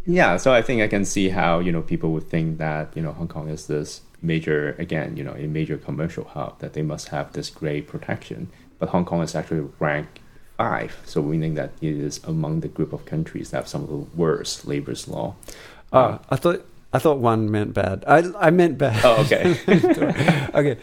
Yeah, 0.07 0.37
so 0.37 0.53
I 0.53 0.61
think 0.61 0.81
I 0.81 0.87
can 0.87 1.03
see 1.03 1.29
how 1.29 1.59
you 1.59 1.71
know 1.71 1.81
people 1.81 2.11
would 2.11 2.29
think 2.29 2.59
that 2.59 2.95
you 2.95 3.01
know 3.01 3.11
Hong 3.11 3.27
Kong 3.27 3.49
is 3.49 3.67
this 3.67 4.01
major 4.25 4.75
again 4.79 5.17
you 5.17 5.23
know 5.23 5.33
a 5.33 5.47
major 5.47 5.77
commercial 5.77 6.25
hub 6.25 6.59
that 6.59 6.73
they 6.73 6.81
must 6.81 7.09
have 7.09 7.33
this 7.33 7.49
great 7.49 7.87
protection, 7.87 8.49
but 8.79 8.89
Hong 8.89 9.05
Kong 9.05 9.21
is 9.21 9.35
actually 9.35 9.67
ranked 9.79 10.19
five, 10.57 10.97
so 11.05 11.21
meaning 11.21 11.55
that 11.55 11.71
it 11.81 11.95
is 11.95 12.21
among 12.23 12.61
the 12.61 12.67
group 12.67 12.93
of 12.93 13.05
countries 13.05 13.51
that 13.51 13.57
have 13.57 13.67
some 13.67 13.83
of 13.83 13.89
the 13.89 14.03
worst 14.15 14.65
labor's 14.65 15.07
law. 15.07 15.35
Oh, 15.91 16.19
I 16.29 16.35
thought 16.35 16.65
I 16.93 16.99
thought 16.99 17.19
one 17.19 17.51
meant 17.51 17.73
bad. 17.73 18.03
I 18.07 18.23
I 18.39 18.49
meant 18.51 18.77
bad. 18.77 19.03
Oh, 19.03 19.21
okay. 19.23 19.59
okay. 20.53 20.77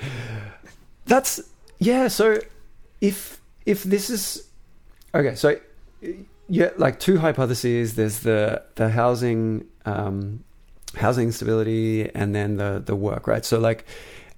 That's 1.07 1.41
yeah. 1.79 2.09
So 2.09 2.39
if 3.01 3.41
if 3.67 3.83
this 3.83 4.11
is 4.11 4.49
okay, 5.15 5.35
so 5.35 5.57
yeah, 6.49 6.71
like 6.77 7.01
two 7.01 7.19
hypotheses. 7.19 7.95
There's 7.95 8.21
the 8.21 8.63
the 8.75 8.91
housing 8.91 9.67
um, 9.85 10.45
housing 10.97 11.33
stability 11.33 12.11
and 12.15 12.35
then 12.35 12.57
the 12.57 12.83
the 12.85 12.97
work, 12.97 13.27
right? 13.27 13.45
So 13.45 13.59
like 13.59 13.85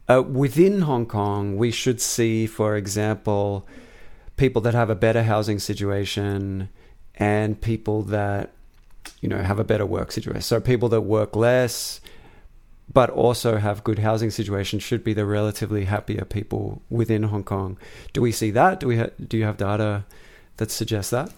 uh, 0.09 0.23
within 0.23 0.83
Hong 0.83 1.07
Kong, 1.07 1.57
we 1.57 1.71
should 1.71 2.01
see, 2.01 2.47
for 2.47 2.77
example, 2.77 3.67
people 4.37 4.61
that 4.63 4.75
have 4.75 4.91
a 4.91 4.95
better 4.95 5.23
housing 5.23 5.59
situation 5.59 6.69
and 7.17 7.61
people 7.61 8.03
that 8.03 8.53
you 9.21 9.29
know 9.29 9.43
have 9.43 9.59
a 9.59 9.65
better 9.65 9.87
work 9.87 10.13
situation. 10.13 10.43
So 10.43 10.61
people 10.61 10.89
that 10.91 11.03
work 11.03 11.37
less 11.37 12.01
but 12.93 13.09
also 13.11 13.57
have 13.57 13.83
good 13.83 13.99
housing 13.99 14.31
situation 14.31 14.79
should 14.79 15.03
be 15.03 15.15
the 15.15 15.25
relatively 15.25 15.87
happier 15.87 16.25
people 16.25 16.83
within 16.91 17.25
Hong 17.25 17.43
Kong. 17.43 17.79
Do 18.13 18.21
we 18.21 18.31
see 18.31 18.51
that? 18.51 18.81
Do 18.81 18.87
we 18.89 18.99
ha- 18.99 19.11
do 19.27 19.37
you 19.39 19.45
have 19.45 19.57
data 19.57 20.05
that 20.59 20.71
suggests 20.71 21.11
that? 21.11 21.33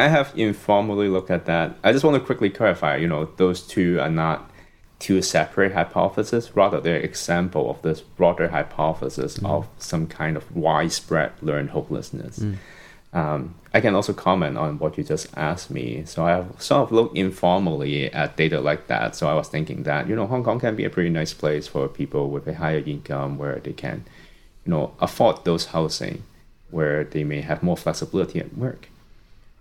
I 0.00 0.08
have 0.08 0.32
informally 0.36 1.08
looked 1.08 1.30
at 1.30 1.46
that. 1.46 1.76
I 1.84 1.92
just 1.92 2.04
want 2.04 2.16
to 2.16 2.24
quickly 2.24 2.50
clarify, 2.50 2.96
you 2.96 3.08
know, 3.08 3.26
those 3.36 3.66
two 3.66 4.00
are 4.00 4.10
not 4.10 4.50
two 4.98 5.22
separate 5.22 5.72
hypotheses, 5.72 6.54
rather 6.54 6.80
they're 6.80 7.00
example 7.00 7.70
of 7.70 7.80
this 7.82 8.00
broader 8.00 8.48
hypothesis 8.48 9.38
mm. 9.38 9.48
of 9.48 9.66
some 9.78 10.06
kind 10.06 10.36
of 10.36 10.54
widespread 10.54 11.32
learned 11.40 11.70
hopelessness. 11.70 12.38
Mm. 12.38 12.56
Um, 13.12 13.54
I 13.74 13.80
can 13.80 13.94
also 13.94 14.12
comment 14.12 14.56
on 14.56 14.78
what 14.78 14.96
you 14.96 15.02
just 15.02 15.26
asked 15.36 15.70
me. 15.70 16.04
So 16.04 16.24
I 16.24 16.30
have 16.30 16.62
sort 16.62 16.82
of 16.82 16.92
looked 16.92 17.16
informally 17.16 18.12
at 18.12 18.36
data 18.36 18.60
like 18.60 18.86
that. 18.86 19.16
So 19.16 19.28
I 19.28 19.34
was 19.34 19.48
thinking 19.48 19.82
that, 19.84 20.08
you 20.08 20.14
know, 20.14 20.26
Hong 20.26 20.44
Kong 20.44 20.60
can 20.60 20.76
be 20.76 20.84
a 20.84 20.90
pretty 20.90 21.10
nice 21.10 21.34
place 21.34 21.66
for 21.66 21.88
people 21.88 22.30
with 22.30 22.46
a 22.46 22.54
higher 22.54 22.78
income 22.78 23.36
where 23.36 23.58
they 23.58 23.72
can, 23.72 24.04
you 24.64 24.70
know, 24.70 24.94
afford 25.00 25.44
those 25.44 25.66
housing, 25.66 26.22
where 26.70 27.04
they 27.04 27.24
may 27.24 27.40
have 27.40 27.62
more 27.62 27.76
flexibility 27.76 28.38
at 28.38 28.56
work. 28.56 28.88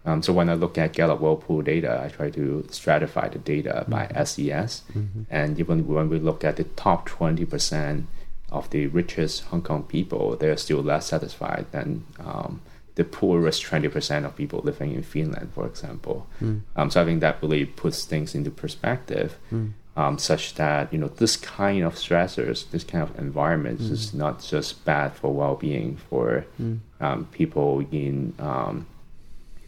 Um, 0.05 0.23
so 0.23 0.31
when 0.33 0.49
I 0.49 0.53
look 0.53 0.77
at 0.77 0.93
Gallup 0.93 1.19
World 1.19 1.41
Poll 1.41 1.61
data, 1.61 2.01
I 2.03 2.09
try 2.09 2.29
to 2.31 2.65
stratify 2.69 3.31
the 3.31 3.39
data 3.39 3.85
by 3.87 4.05
mm-hmm. 4.07 4.23
SES. 4.23 4.83
Mm-hmm. 4.93 5.23
And 5.29 5.59
even 5.59 5.87
when 5.87 6.09
we 6.09 6.19
look 6.19 6.43
at 6.43 6.55
the 6.55 6.63
top 6.63 7.09
20% 7.09 8.05
of 8.51 8.69
the 8.69 8.87
richest 8.87 9.43
Hong 9.45 9.61
Kong 9.61 9.83
people, 9.83 10.35
they're 10.35 10.57
still 10.57 10.81
less 10.81 11.07
satisfied 11.07 11.67
than 11.71 12.05
um, 12.19 12.61
the 12.95 13.03
poorest 13.03 13.63
20% 13.63 14.25
of 14.25 14.35
people 14.35 14.59
living 14.63 14.93
in 14.93 15.03
Finland, 15.03 15.51
for 15.53 15.65
example. 15.65 16.27
Mm. 16.41 16.61
Um, 16.75 16.89
so 16.89 17.01
I 17.01 17.05
think 17.05 17.21
that 17.21 17.41
really 17.41 17.65
puts 17.65 18.05
things 18.05 18.35
into 18.35 18.51
perspective. 18.51 19.37
Mm. 19.51 19.73
Um, 19.95 20.17
such 20.17 20.53
that 20.55 20.93
you 20.93 20.99
know 20.99 21.09
this 21.09 21.35
kind 21.35 21.83
of 21.83 21.95
stressors, 21.95 22.69
this 22.71 22.85
kind 22.85 23.03
of 23.03 23.19
environment 23.19 23.79
mm. 23.81 23.91
is 23.91 24.13
not 24.13 24.41
just 24.41 24.85
bad 24.85 25.13
for 25.13 25.33
well-being 25.33 25.97
for 25.97 26.45
mm. 26.61 26.79
um, 27.01 27.25
people 27.33 27.85
in 27.91 28.33
um, 28.39 28.85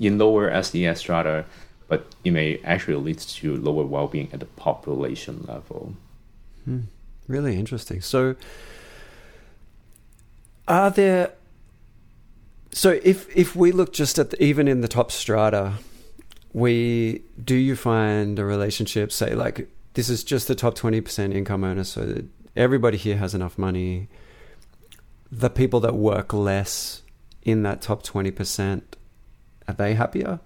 in 0.02 0.18
lower 0.18 0.62
SES 0.62 1.00
strata, 1.00 1.46
but 1.88 2.08
it 2.24 2.32
may 2.32 2.60
actually 2.64 2.96
lead 2.96 3.20
to 3.20 3.56
lower 3.58 3.86
well-being 3.86 4.30
at 4.34 4.40
the 4.40 4.46
population 4.46 5.46
level. 5.48 5.96
Hmm. 6.66 6.82
Really 7.28 7.58
interesting. 7.58 8.02
So, 8.02 8.36
are 10.68 10.90
there? 10.90 11.34
So, 12.72 13.00
if 13.04 13.36
if 13.36 13.56
we 13.56 13.72
look 13.72 13.94
just 13.94 14.18
at 14.20 14.32
the, 14.32 14.44
even 14.44 14.68
in 14.68 14.82
the 14.82 14.88
top 14.88 15.12
strata, 15.12 15.74
we 16.52 17.24
do 17.42 17.56
you 17.56 17.76
find 17.76 18.40
a 18.40 18.46
relationship? 18.46 19.12
Say, 19.12 19.36
like 19.36 19.70
this 19.94 20.10
is 20.10 20.24
just 20.24 20.48
the 20.48 20.56
top 20.56 20.76
twenty 20.76 21.00
percent 21.00 21.34
income 21.34 21.64
earners, 21.64 21.90
so 21.90 22.24
everybody 22.56 22.98
here 22.98 23.18
has 23.18 23.34
enough 23.34 23.58
money. 23.58 24.08
The 25.32 25.50
people 25.50 25.80
that 25.82 25.96
work 25.96 26.34
less 26.34 27.02
in 27.44 27.64
that 27.64 27.82
top 27.82 28.04
20%, 28.04 28.82
are 29.72 29.74
they 29.74 29.94
happier? 29.94 30.40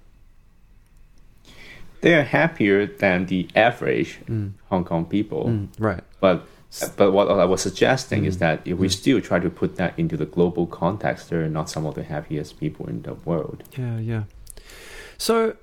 They 2.02 2.14
are 2.14 2.24
happier 2.24 2.86
than 2.86 3.26
the 3.26 3.48
average 3.56 4.20
Hong 4.70 4.84
Kong 4.84 5.06
people. 5.06 5.46
Mm, 5.46 5.70
right. 5.80 6.04
But 6.20 6.48
but 6.98 7.12
what 7.12 7.32
I 7.32 7.46
was 7.46 7.62
suggesting 7.62 8.26
is 8.26 8.38
that 8.40 8.62
if 8.66 8.78
we 8.78 8.90
still 8.90 9.22
try 9.22 9.40
to 9.40 9.50
put 9.50 9.78
that 9.78 9.98
into 9.98 10.18
the 10.18 10.26
global 10.26 10.68
context, 10.68 11.30
they're 11.30 11.48
not 11.50 11.70
some 11.70 11.86
of 11.86 11.96
the 11.96 12.04
happiest 12.04 12.60
people 12.60 12.88
in 12.88 13.02
the 13.02 13.14
world. 13.14 13.64
Yeah, 13.78 13.98
yeah. 14.00 14.24
So 15.18 15.56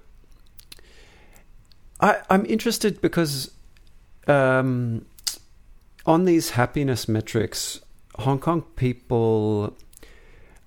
I, 2.01 2.21
I'm 2.31 2.47
interested 2.47 3.01
because 3.01 3.51
um, 4.27 5.05
on 6.07 6.25
these 6.25 6.51
happiness 6.51 7.07
metrics, 7.09 7.81
Hong 8.17 8.39
Kong 8.39 8.63
people 8.75 9.77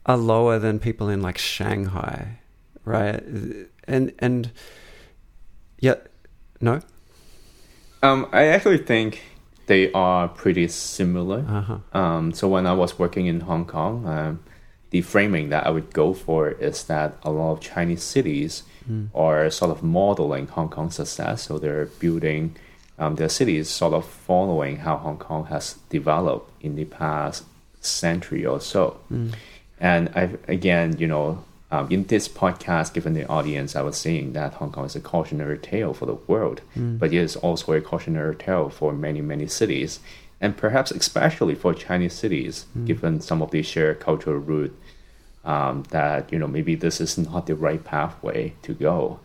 are 0.05 0.17
lower 0.17 0.59
than 0.59 0.79
people 0.79 1.09
in 1.09 1.21
like 1.21 1.37
Shanghai, 1.37 2.39
right? 2.85 3.21
And 3.87 4.13
and 4.19 4.51
yeah, 5.79 5.95
no, 6.61 6.79
Um, 8.01 8.27
I 8.31 8.45
actually 8.47 8.77
think 8.85 9.21
they 9.67 9.91
are 9.93 10.27
pretty 10.27 10.67
similar. 10.67 11.43
uh 11.47 11.61
huh, 11.61 11.77
Um, 11.93 12.33
so 12.33 12.47
when 12.47 12.65
I 12.67 12.73
was 12.73 12.99
working 12.99 13.25
in 13.27 13.41
Hong 13.41 13.65
Kong, 13.65 14.05
um, 14.07 14.39
the 14.91 15.01
framing 15.01 15.49
that 15.49 15.65
I 15.65 15.69
would 15.71 15.91
go 15.93 16.13
for 16.13 16.51
is 16.51 16.83
that 16.85 17.17
a 17.23 17.31
lot 17.31 17.51
of 17.53 17.59
Chinese 17.59 18.03
cities 18.03 18.63
are 19.15 19.49
sort 19.49 19.71
of 19.71 19.81
modeling 19.81 20.47
Hong 20.47 20.69
Kong's 20.69 20.95
success. 20.95 21.41
So 21.47 21.57
they're 21.57 21.87
building 21.99 22.55
um, 22.99 23.15
their 23.15 23.29
cities 23.29 23.67
sort 23.69 23.93
of 23.93 24.05
following 24.05 24.77
how 24.77 24.97
Hong 24.97 25.17
Kong 25.17 25.45
has 25.47 25.75
developed 25.89 26.51
in 26.61 26.75
the 26.75 26.85
past 26.85 27.43
century 27.81 28.45
or 28.45 28.61
so. 28.61 28.97
And 29.79 30.09
I, 30.15 30.29
again, 30.47 30.97
you 30.99 31.07
know, 31.07 31.43
um, 31.71 31.87
in 31.91 32.05
this 32.05 32.27
podcast, 32.27 32.93
given 32.93 33.13
the 33.13 33.27
audience, 33.27 33.75
I 33.75 33.81
was 33.81 33.97
saying 33.97 34.33
that 34.33 34.53
Hong 34.55 34.71
Kong 34.71 34.85
is 34.85 34.95
a 34.95 34.99
cautionary 34.99 35.57
tale 35.57 35.93
for 35.93 36.05
the 36.05 36.13
world, 36.27 36.61
but 36.99 37.11
it 37.11 37.17
is 37.17 37.35
also 37.37 37.73
a 37.73 37.81
cautionary 37.81 38.35
tale 38.35 38.69
for 38.69 38.93
many, 38.93 39.21
many 39.21 39.47
cities, 39.47 39.99
and 40.39 40.55
perhaps 40.55 40.91
especially 40.91 41.55
for 41.55 41.73
Chinese 41.73 42.13
cities, 42.13 42.65
given 42.85 43.19
some 43.21 43.41
of 43.41 43.51
the 43.51 43.63
shared 43.63 43.99
cultural 43.99 44.37
root. 44.37 44.77
Um, 45.43 45.83
that 45.91 46.31
you 46.33 46.39
know 46.39 46.47
maybe 46.47 46.73
this 46.73 46.99
is 46.99 47.17
not 47.19 47.45
the 47.45 47.55
right 47.55 47.83
pathway 47.83 48.53
to 48.63 48.73
go. 48.73 49.19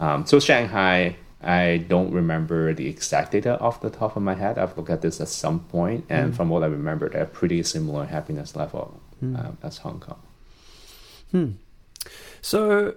Um, 0.00 0.24
so 0.24 0.40
Shanghai, 0.40 1.16
I 1.42 1.84
don't 1.88 2.10
remember 2.10 2.72
the 2.72 2.88
exact 2.88 3.32
data 3.32 3.58
off 3.60 3.80
the 3.82 3.90
top 3.90 4.16
of 4.16 4.22
my 4.22 4.34
head. 4.34 4.56
I've 4.58 4.76
looked 4.78 4.88
at 4.88 5.02
this 5.02 5.20
at 5.20 5.28
some 5.28 5.60
point, 5.60 6.06
and 6.08 6.34
from 6.36 6.48
what 6.48 6.62
I 6.62 6.66
remember, 6.66 7.08
they 7.10 7.18
have 7.18 7.32
pretty 7.34 7.62
similar 7.64 8.06
happiness 8.06 8.56
level 8.56 8.98
um, 9.36 9.58
as 9.62 9.78
Hong 9.78 10.00
Kong. 10.00 10.20
So, 12.40 12.94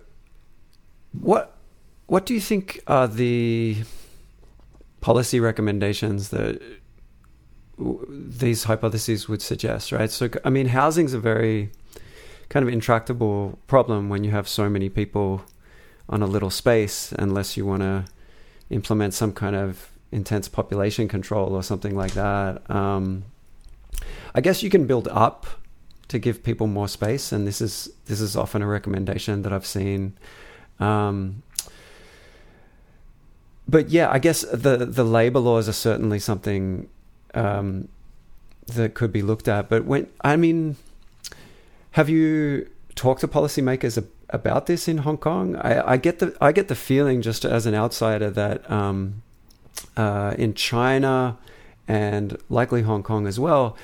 what 1.19 1.57
what 2.07 2.25
do 2.25 2.33
you 2.33 2.41
think 2.41 2.81
are 2.87 3.07
the 3.07 3.77
policy 4.99 5.39
recommendations 5.39 6.29
that 6.29 6.61
these 8.09 8.65
hypotheses 8.65 9.27
would 9.27 9.41
suggest? 9.41 9.91
Right. 9.91 10.11
So, 10.11 10.29
I 10.43 10.49
mean, 10.49 10.67
housing's 10.67 11.13
a 11.13 11.19
very 11.19 11.71
kind 12.49 12.67
of 12.67 12.73
intractable 12.73 13.57
problem 13.67 14.09
when 14.09 14.23
you 14.23 14.31
have 14.31 14.47
so 14.47 14.69
many 14.69 14.89
people 14.89 15.43
on 16.09 16.21
a 16.21 16.27
little 16.27 16.49
space, 16.49 17.13
unless 17.17 17.55
you 17.55 17.65
want 17.65 17.81
to 17.81 18.05
implement 18.69 19.13
some 19.13 19.31
kind 19.31 19.55
of 19.55 19.89
intense 20.11 20.49
population 20.49 21.07
control 21.07 21.55
or 21.55 21.63
something 21.63 21.95
like 21.95 22.13
that. 22.13 22.69
Um, 22.69 23.23
I 24.35 24.41
guess 24.41 24.61
you 24.61 24.69
can 24.69 24.85
build 24.85 25.07
up 25.07 25.45
to 26.11 26.19
give 26.19 26.43
people 26.43 26.67
more 26.67 26.89
space, 26.89 27.31
and 27.31 27.47
this 27.47 27.61
is 27.61 27.89
this 28.07 28.19
is 28.19 28.35
often 28.35 28.61
a 28.61 28.67
recommendation 28.67 29.43
that 29.43 29.53
I've 29.53 29.65
seen. 29.65 30.13
Um, 30.77 31.41
but 33.65 33.89
yeah, 33.89 34.11
I 34.11 34.19
guess 34.19 34.41
the 34.41 34.85
the 34.85 35.05
labor 35.05 35.39
laws 35.39 35.69
are 35.69 35.73
certainly 35.89 36.19
something 36.19 36.89
um, 37.33 37.87
that 38.67 38.93
could 38.93 39.13
be 39.13 39.21
looked 39.21 39.47
at. 39.47 39.69
But 39.69 39.85
when 39.85 40.07
I 40.19 40.35
mean, 40.35 40.75
have 41.91 42.09
you 42.09 42.69
talked 42.95 43.21
to 43.21 43.27
policymakers 43.29 44.05
about 44.31 44.65
this 44.65 44.89
in 44.89 44.97
Hong 44.99 45.17
Kong? 45.17 45.55
I, 45.55 45.93
I 45.93 45.97
get 45.97 46.19
the 46.19 46.35
I 46.41 46.51
get 46.51 46.67
the 46.67 46.75
feeling 46.75 47.21
just 47.21 47.45
as 47.45 47.65
an 47.65 47.73
outsider 47.73 48.29
that 48.31 48.69
um, 48.69 49.21
uh, 49.95 50.35
in 50.37 50.55
China 50.55 51.37
and 51.87 52.37
likely 52.49 52.81
Hong 52.81 53.01
Kong 53.01 53.27
as 53.27 53.39
well, 53.39 53.77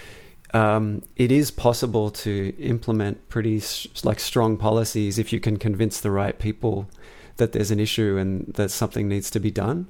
um, 0.57 1.03
it 1.15 1.31
is 1.31 1.51
possible 1.51 2.09
to 2.09 2.55
implement 2.57 3.29
pretty 3.29 3.61
like 4.03 4.19
strong 4.19 4.57
policies 4.57 5.19
if 5.19 5.31
you 5.31 5.39
can 5.39 5.57
convince 5.57 5.99
the 5.99 6.09
right 6.09 6.39
people 6.39 6.89
that 7.35 7.51
there's 7.51 7.69
an 7.69 7.79
issue 7.79 8.17
and 8.17 8.51
that 8.55 8.71
something 8.71 9.07
needs 9.07 9.29
to 9.29 9.39
be 9.39 9.51
done. 9.51 9.87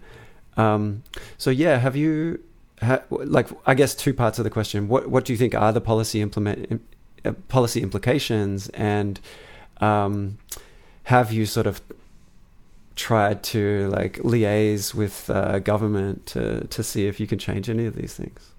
Um, 0.57 1.03
so 1.37 1.49
yeah, 1.51 1.77
have 1.77 1.95
you 1.95 2.43
ha- 2.81 3.03
like 3.09 3.47
I 3.65 3.75
guess 3.75 3.95
two 3.95 4.13
parts 4.13 4.39
of 4.39 4.43
the 4.43 4.49
question. 4.49 4.89
What 4.89 5.09
what 5.09 5.23
do 5.23 5.31
you 5.31 5.37
think 5.37 5.55
are 5.55 5.71
the 5.71 5.79
policy 5.79 6.21
implement 6.21 6.81
uh, 7.23 7.31
policy 7.47 7.81
implications 7.81 8.67
and 8.69 9.21
um, 9.79 10.37
have 11.03 11.31
you 11.31 11.45
sort 11.45 11.67
of 11.67 11.81
tried 12.97 13.41
to 13.43 13.87
like 13.89 14.17
liaise 14.17 14.93
with 14.93 15.29
uh, 15.29 15.59
government 15.59 16.25
to 16.25 16.67
to 16.67 16.83
see 16.83 17.07
if 17.07 17.21
you 17.21 17.27
can 17.27 17.39
change 17.39 17.69
any 17.69 17.85
of 17.85 17.95
these 17.95 18.15
things? 18.15 18.56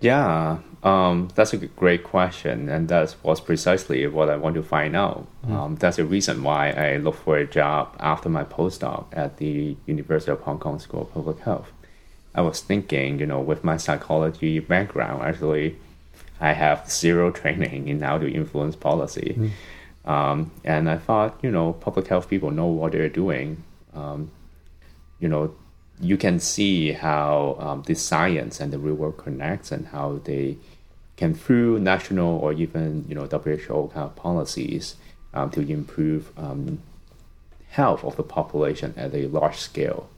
Yeah, 0.00 0.58
um, 0.82 1.28
that's 1.34 1.52
a 1.52 1.56
great 1.56 2.04
question, 2.04 2.68
and 2.68 2.88
that 2.88 3.16
was 3.22 3.40
precisely 3.40 4.06
what 4.06 4.28
I 4.28 4.36
want 4.36 4.54
to 4.56 4.62
find 4.62 4.94
out. 4.94 5.26
Um, 5.48 5.76
that's 5.76 5.96
the 5.96 6.04
reason 6.04 6.42
why 6.42 6.70
I 6.70 6.96
looked 6.98 7.20
for 7.20 7.38
a 7.38 7.46
job 7.46 7.96
after 7.98 8.28
my 8.28 8.44
postdoc 8.44 9.06
at 9.12 9.38
the 9.38 9.76
University 9.86 10.32
of 10.32 10.40
Hong 10.42 10.58
Kong 10.58 10.78
School 10.78 11.02
of 11.02 11.12
Public 11.12 11.40
Health. 11.40 11.72
I 12.34 12.42
was 12.42 12.60
thinking, 12.60 13.18
you 13.18 13.26
know, 13.26 13.40
with 13.40 13.64
my 13.64 13.78
psychology 13.78 14.58
background, 14.60 15.22
actually, 15.22 15.76
I 16.40 16.52
have 16.52 16.88
zero 16.90 17.30
training 17.40 17.88
in 17.88 18.02
how 18.02 18.18
to 18.18 18.30
influence 18.30 18.76
policy. 18.76 19.34
Um, 20.04 20.52
and 20.62 20.88
I 20.88 20.98
thought, 20.98 21.38
you 21.42 21.50
know, 21.50 21.72
public 21.72 22.06
health 22.06 22.28
people 22.28 22.50
know 22.50 22.66
what 22.66 22.92
they're 22.92 23.08
doing. 23.08 23.64
Um, 23.94 24.30
you 25.18 25.28
know, 25.28 25.54
you 26.00 26.16
can 26.16 26.38
see 26.38 26.92
how 26.92 27.56
um, 27.58 27.82
the 27.82 27.94
science 27.94 28.60
and 28.60 28.72
the 28.72 28.78
real 28.78 28.94
world 28.94 29.16
connects 29.16 29.72
and 29.72 29.88
how 29.88 30.20
they 30.24 30.58
can 31.16 31.34
through 31.34 31.78
national 31.80 32.38
or 32.38 32.52
even 32.52 33.04
you 33.08 33.14
know 33.14 33.26
WHO 33.26 33.90
kind 33.92 34.04
of 34.04 34.16
policies 34.16 34.96
um, 35.32 35.50
to 35.50 35.60
improve 35.60 36.30
um, 36.36 36.80
health 37.70 38.04
of 38.04 38.16
the 38.16 38.22
population 38.22 38.94
at 38.96 39.14
a 39.14 39.26
large 39.28 39.56
scale. 39.56 40.08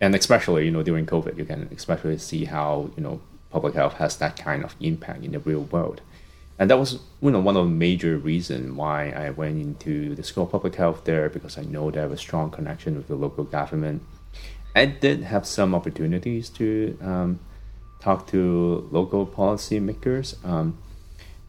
And 0.00 0.14
especially 0.14 0.66
you 0.66 0.70
know 0.70 0.82
during 0.82 1.06
COVID, 1.06 1.36
you 1.36 1.44
can 1.44 1.68
especially 1.74 2.18
see 2.18 2.44
how 2.44 2.90
you 2.96 3.02
know 3.02 3.20
public 3.50 3.74
health 3.74 3.94
has 3.94 4.16
that 4.16 4.36
kind 4.36 4.64
of 4.64 4.76
impact 4.80 5.24
in 5.24 5.32
the 5.32 5.38
real 5.40 5.62
world. 5.62 6.00
And 6.58 6.70
that 6.70 6.78
was 6.78 7.00
you 7.20 7.30
know 7.30 7.40
one 7.40 7.56
of 7.56 7.64
the 7.64 7.70
major 7.70 8.18
reasons 8.18 8.72
why 8.72 9.10
I 9.10 9.30
went 9.30 9.60
into 9.60 10.14
the 10.14 10.22
School 10.22 10.44
of 10.44 10.52
Public 10.52 10.76
Health 10.76 11.04
there 11.04 11.28
because 11.28 11.58
I 11.58 11.62
know 11.62 11.90
they 11.90 12.00
have 12.00 12.12
a 12.12 12.16
strong 12.16 12.50
connection 12.50 12.96
with 12.96 13.08
the 13.08 13.16
local 13.16 13.44
government. 13.44 14.02
I 14.74 14.86
did 14.86 15.22
have 15.22 15.46
some 15.46 15.74
opportunities 15.74 16.48
to 16.50 16.96
um, 17.02 17.40
talk 18.00 18.26
to 18.28 18.88
local 18.90 19.26
policymakers, 19.26 20.42
um, 20.44 20.78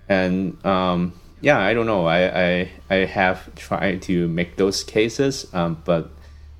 and 0.10 0.64
um, 0.66 1.14
yeah, 1.42 1.60
I 1.60 1.74
don't 1.74 1.86
know. 1.86 2.06
I, 2.06 2.20
I 2.48 2.72
I 2.90 2.96
have 3.06 3.54
tried 3.56 4.02
to 4.04 4.28
make 4.28 4.58
those 4.58 4.84
cases, 4.84 5.48
um, 5.54 5.82
but 5.86 6.10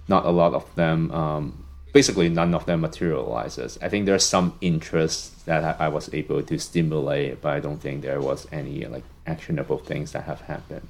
not 0.08 0.26
a 0.26 0.32
lot 0.32 0.54
of 0.54 0.74
them. 0.76 1.12
Um, 1.12 1.66
basically, 1.94 2.30
none 2.30 2.54
of 2.54 2.66
them 2.66 2.82
materializes. 2.82 3.78
I 3.82 3.90
think 3.90 4.06
there's 4.06 4.26
some 4.26 4.58
interest 4.62 5.46
that 5.46 5.80
I, 5.80 5.86
I 5.86 5.88
was 5.90 6.14
able 6.14 6.42
to 6.42 6.58
stimulate, 6.58 7.42
but 7.42 7.54
I 7.54 7.60
don't 7.60 7.80
think 7.80 8.02
there 8.02 8.22
was 8.22 8.48
any 8.52 8.86
like 8.86 9.04
actionable 9.28 9.78
things 9.78 10.12
that 10.14 10.24
have 10.24 10.42
happened. 10.42 10.88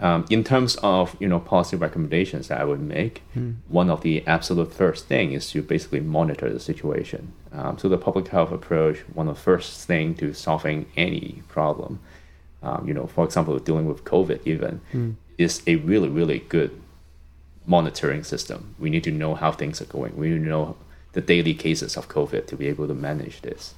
Um, 0.00 0.24
in 0.30 0.42
terms 0.42 0.76
of 0.82 1.16
you 1.20 1.28
know 1.28 1.38
policy 1.38 1.76
recommendations 1.76 2.48
that 2.48 2.60
I 2.60 2.64
would 2.64 2.80
make, 2.80 3.22
one 3.68 3.88
of 3.90 4.00
the 4.00 4.26
absolute 4.26 4.72
first 4.74 5.06
thing 5.06 5.32
is 5.32 5.50
to 5.50 5.62
basically 5.62 6.00
monitor 6.00 6.52
the 6.52 6.58
situation. 6.58 7.32
Um, 7.52 7.78
so 7.78 7.88
the 7.88 7.98
public 7.98 8.28
health 8.28 8.50
approach, 8.50 8.98
one 9.14 9.28
of 9.28 9.36
the 9.36 9.40
first 9.40 9.86
thing 9.86 10.14
to 10.16 10.32
solving 10.32 10.86
any 10.96 11.42
problem, 11.48 12.00
um, 12.62 12.88
you 12.88 12.94
know, 12.94 13.06
for 13.06 13.24
example, 13.24 13.56
dealing 13.58 13.86
with 13.86 14.04
COVID 14.04 14.40
even, 14.44 14.80
is 15.38 15.62
a 15.66 15.76
really 15.76 16.08
really 16.08 16.40
good 16.48 16.70
monitoring 17.66 18.24
system. 18.24 18.74
We 18.78 18.90
need 18.90 19.04
to 19.04 19.12
know 19.12 19.34
how 19.34 19.52
things 19.52 19.80
are 19.80 19.84
going. 19.86 20.16
We 20.16 20.30
need 20.30 20.38
to 20.44 20.48
know 20.48 20.76
the 21.12 21.20
daily 21.20 21.54
cases 21.54 21.96
of 21.96 22.08
COVID 22.08 22.46
to 22.46 22.56
be 22.56 22.66
able 22.66 22.88
to 22.88 22.94
manage 22.94 23.42
this. 23.42 23.74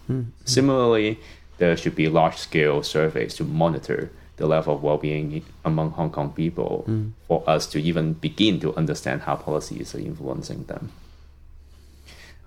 Similarly, 0.47 1.19
there 1.59 1.77
should 1.77 1.95
be 1.97 2.09
large 2.09 2.37
scale 2.37 2.83
surveys 2.83 3.35
to 3.35 3.45
monitor 3.45 4.11
the 4.37 4.47
level 4.47 4.75
of 4.75 4.83
well 4.83 4.99
being 4.99 5.45
among 5.65 5.91
Hong 5.93 6.11
Kong 6.11 6.33
people 6.33 6.85
for 7.29 7.49
us 7.49 7.67
to 7.69 7.81
even 7.81 8.15
begin 8.15 8.61
to 8.61 8.75
understand 8.75 9.23
how 9.23 9.37
policies 9.37 9.95
are 9.95 10.01
influencing 10.01 10.65
them. 10.65 10.91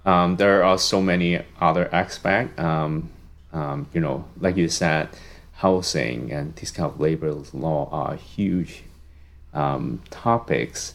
Um, 0.06 0.38
there 0.38 0.64
are 0.64 0.78
so 0.78 1.02
many 1.02 1.42
other 1.60 1.94
aspects. 1.94 2.58
Um, 2.60 3.10
um, 3.52 3.88
you 3.94 4.02
know, 4.02 4.26
like 4.40 4.56
you 4.56 4.70
said, 4.70 5.10
housing 5.56 6.32
and 6.32 6.56
this 6.56 6.72
kind 6.72 6.90
of 6.90 7.00
labor 7.00 7.34
law 7.54 7.90
are 7.92 8.16
huge 8.16 8.84
um, 9.54 10.02
topics. 10.10 10.94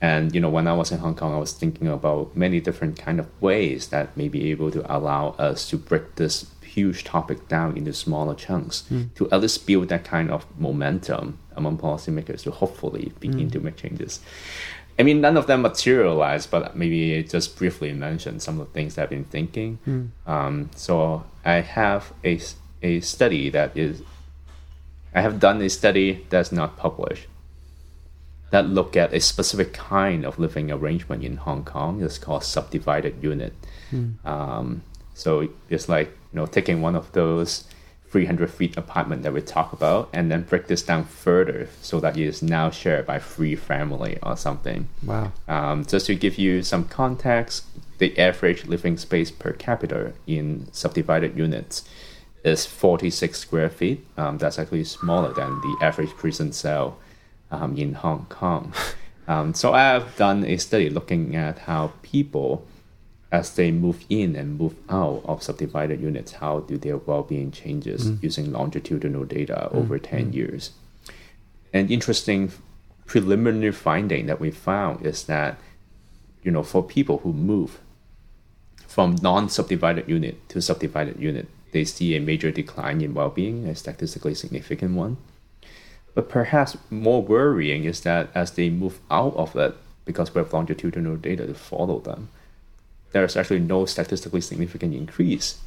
And 0.00 0.34
you 0.34 0.40
know, 0.40 0.50
when 0.50 0.66
I 0.66 0.72
was 0.74 0.92
in 0.92 0.98
Hong 0.98 1.14
Kong, 1.14 1.34
I 1.34 1.38
was 1.38 1.52
thinking 1.52 1.88
about 1.88 2.36
many 2.36 2.60
different 2.60 2.98
kind 2.98 3.18
of 3.20 3.28
ways 3.40 3.88
that 3.88 4.16
may 4.16 4.28
be 4.28 4.50
able 4.50 4.70
to 4.70 4.84
allow 4.94 5.30
us 5.30 5.68
to 5.70 5.76
break 5.76 6.16
this 6.16 6.44
huge 6.74 7.04
topic 7.04 7.38
down 7.48 7.76
into 7.78 7.92
smaller 7.92 8.34
chunks 8.34 8.76
Mm. 8.90 9.06
to 9.16 9.22
at 9.32 9.40
least 9.42 9.66
build 9.66 9.88
that 9.88 10.04
kind 10.04 10.28
of 10.30 10.44
momentum 10.58 11.38
among 11.56 11.78
policymakers 11.78 12.42
to 12.42 12.50
hopefully 12.50 13.12
begin 13.20 13.46
Mm. 13.48 13.52
to 13.52 13.60
make 13.60 13.76
changes. 13.76 14.20
I 14.98 15.02
mean, 15.02 15.20
none 15.20 15.36
of 15.36 15.46
them 15.46 15.60
materialized, 15.62 16.50
but 16.50 16.76
maybe 16.76 17.22
just 17.24 17.56
briefly 17.58 17.92
mention 17.92 18.38
some 18.40 18.60
of 18.60 18.66
the 18.68 18.72
things 18.72 18.94
that 18.94 19.02
I've 19.04 19.10
been 19.18 19.24
thinking. 19.36 19.78
Mm. 19.86 20.08
Um, 20.34 20.70
so 20.76 21.24
I 21.44 21.56
have 21.78 22.12
a, 22.24 22.34
a 22.82 23.00
study 23.00 23.50
that 23.50 23.70
is, 23.76 24.02
I 25.14 25.20
have 25.26 25.38
done 25.40 25.60
a 25.62 25.68
study 25.68 26.08
that's 26.30 26.52
not 26.52 26.76
published 26.76 27.26
that 28.50 28.66
look 28.68 28.96
at 28.96 29.12
a 29.12 29.20
specific 29.20 29.72
kind 29.72 30.24
of 30.24 30.38
living 30.38 30.70
arrangement 30.70 31.24
in 31.24 31.36
Hong 31.38 31.64
Kong. 31.64 32.00
It's 32.04 32.18
called 32.18 32.44
subdivided 32.44 33.14
unit. 33.20 33.52
Um, 34.24 34.82
so 35.14 35.48
it's 35.70 35.88
like 35.88 36.08
you 36.34 36.40
know 36.40 36.46
taking 36.46 36.82
one 36.82 36.96
of 36.96 37.12
those 37.12 37.64
300 38.10 38.50
feet 38.50 38.76
apartment 38.76 39.22
that 39.22 39.32
we 39.32 39.40
talk 39.40 39.72
about 39.72 40.08
and 40.12 40.30
then 40.30 40.42
break 40.42 40.66
this 40.66 40.82
down 40.82 41.04
further 41.04 41.68
so 41.80 42.00
that 42.00 42.16
it 42.16 42.24
is 42.24 42.42
now 42.42 42.70
shared 42.70 43.06
by 43.06 43.18
three 43.18 43.56
family 43.56 44.18
or 44.22 44.36
something. 44.36 44.88
Wow. 45.04 45.32
Um, 45.48 45.84
just 45.84 46.06
to 46.06 46.14
give 46.14 46.38
you 46.38 46.62
some 46.62 46.84
context, 46.84 47.64
the 47.98 48.16
average 48.18 48.66
living 48.66 48.98
space 48.98 49.30
per 49.30 49.52
capita 49.52 50.12
in 50.26 50.68
subdivided 50.70 51.36
units 51.36 51.88
is 52.44 52.66
46 52.66 53.38
square 53.38 53.70
feet. 53.70 54.06
Um, 54.16 54.38
that's 54.38 54.58
actually 54.58 54.84
smaller 54.84 55.32
than 55.32 55.60
the 55.60 55.76
average 55.80 56.10
prison 56.10 56.52
cell 56.52 56.98
um, 57.50 57.76
in 57.76 57.94
Hong 57.94 58.26
Kong. 58.28 58.72
Um, 59.26 59.54
so 59.54 59.72
I 59.72 59.84
have 59.84 60.16
done 60.16 60.44
a 60.44 60.58
study 60.58 60.90
looking 60.90 61.34
at 61.34 61.60
how 61.60 61.92
people, 62.02 62.66
as 63.34 63.56
they 63.56 63.72
move 63.72 64.04
in 64.08 64.36
and 64.36 64.56
move 64.56 64.76
out 64.88 65.20
of 65.24 65.42
subdivided 65.42 66.00
units, 66.00 66.34
how 66.34 66.60
do 66.60 66.78
their 66.78 66.98
well-being 66.98 67.50
changes 67.50 68.08
mm. 68.08 68.22
using 68.22 68.52
longitudinal 68.52 69.24
data 69.24 69.68
mm. 69.72 69.74
over 69.74 69.98
10 69.98 70.30
mm. 70.30 70.34
years. 70.34 70.70
An 71.72 71.88
interesting 71.88 72.52
preliminary 73.06 73.72
finding 73.72 74.26
that 74.26 74.38
we 74.38 74.52
found 74.52 75.04
is 75.04 75.24
that, 75.24 75.58
you 76.44 76.52
know, 76.52 76.62
for 76.62 76.80
people 76.84 77.18
who 77.18 77.32
move 77.32 77.80
from 78.86 79.16
non-subdivided 79.20 80.08
unit 80.08 80.48
to 80.50 80.62
subdivided 80.62 81.18
unit, 81.18 81.48
they 81.72 81.84
see 81.84 82.14
a 82.14 82.20
major 82.20 82.52
decline 82.52 83.00
in 83.00 83.14
well-being, 83.14 83.66
a 83.66 83.74
statistically 83.74 84.36
significant 84.36 84.94
one. 84.94 85.16
But 86.14 86.28
perhaps 86.28 86.76
more 86.88 87.20
worrying 87.20 87.82
is 87.82 88.02
that 88.02 88.30
as 88.32 88.52
they 88.52 88.70
move 88.70 89.00
out 89.10 89.34
of 89.34 89.56
it, 89.56 89.74
because 90.04 90.32
we 90.32 90.38
have 90.38 90.52
longitudinal 90.52 91.16
data 91.16 91.48
to 91.48 91.54
follow 91.54 91.98
them, 91.98 92.28
there's 93.14 93.36
actually 93.36 93.60
no 93.60 93.86
statistically 93.86 94.40
significant 94.40 94.92
increase, 94.92 95.58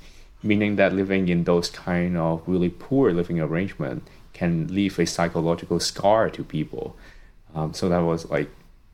meaning 0.43 0.75
that 0.75 0.93
living 0.93 1.29
in 1.29 1.45
those 1.45 1.69
kind 1.69 2.17
of 2.17 2.43
really 2.45 2.69
poor 2.69 3.13
living 3.13 3.39
arrangement 3.39 4.05
can 4.33 4.67
leave 4.67 4.99
a 4.99 5.05
psychological 5.05 5.79
scar 5.79 6.29
to 6.29 6.43
people. 6.43 6.95
Um, 7.55 7.73
so 7.73 7.87
that 7.87 7.99
was 7.99 8.29
like 8.29 8.49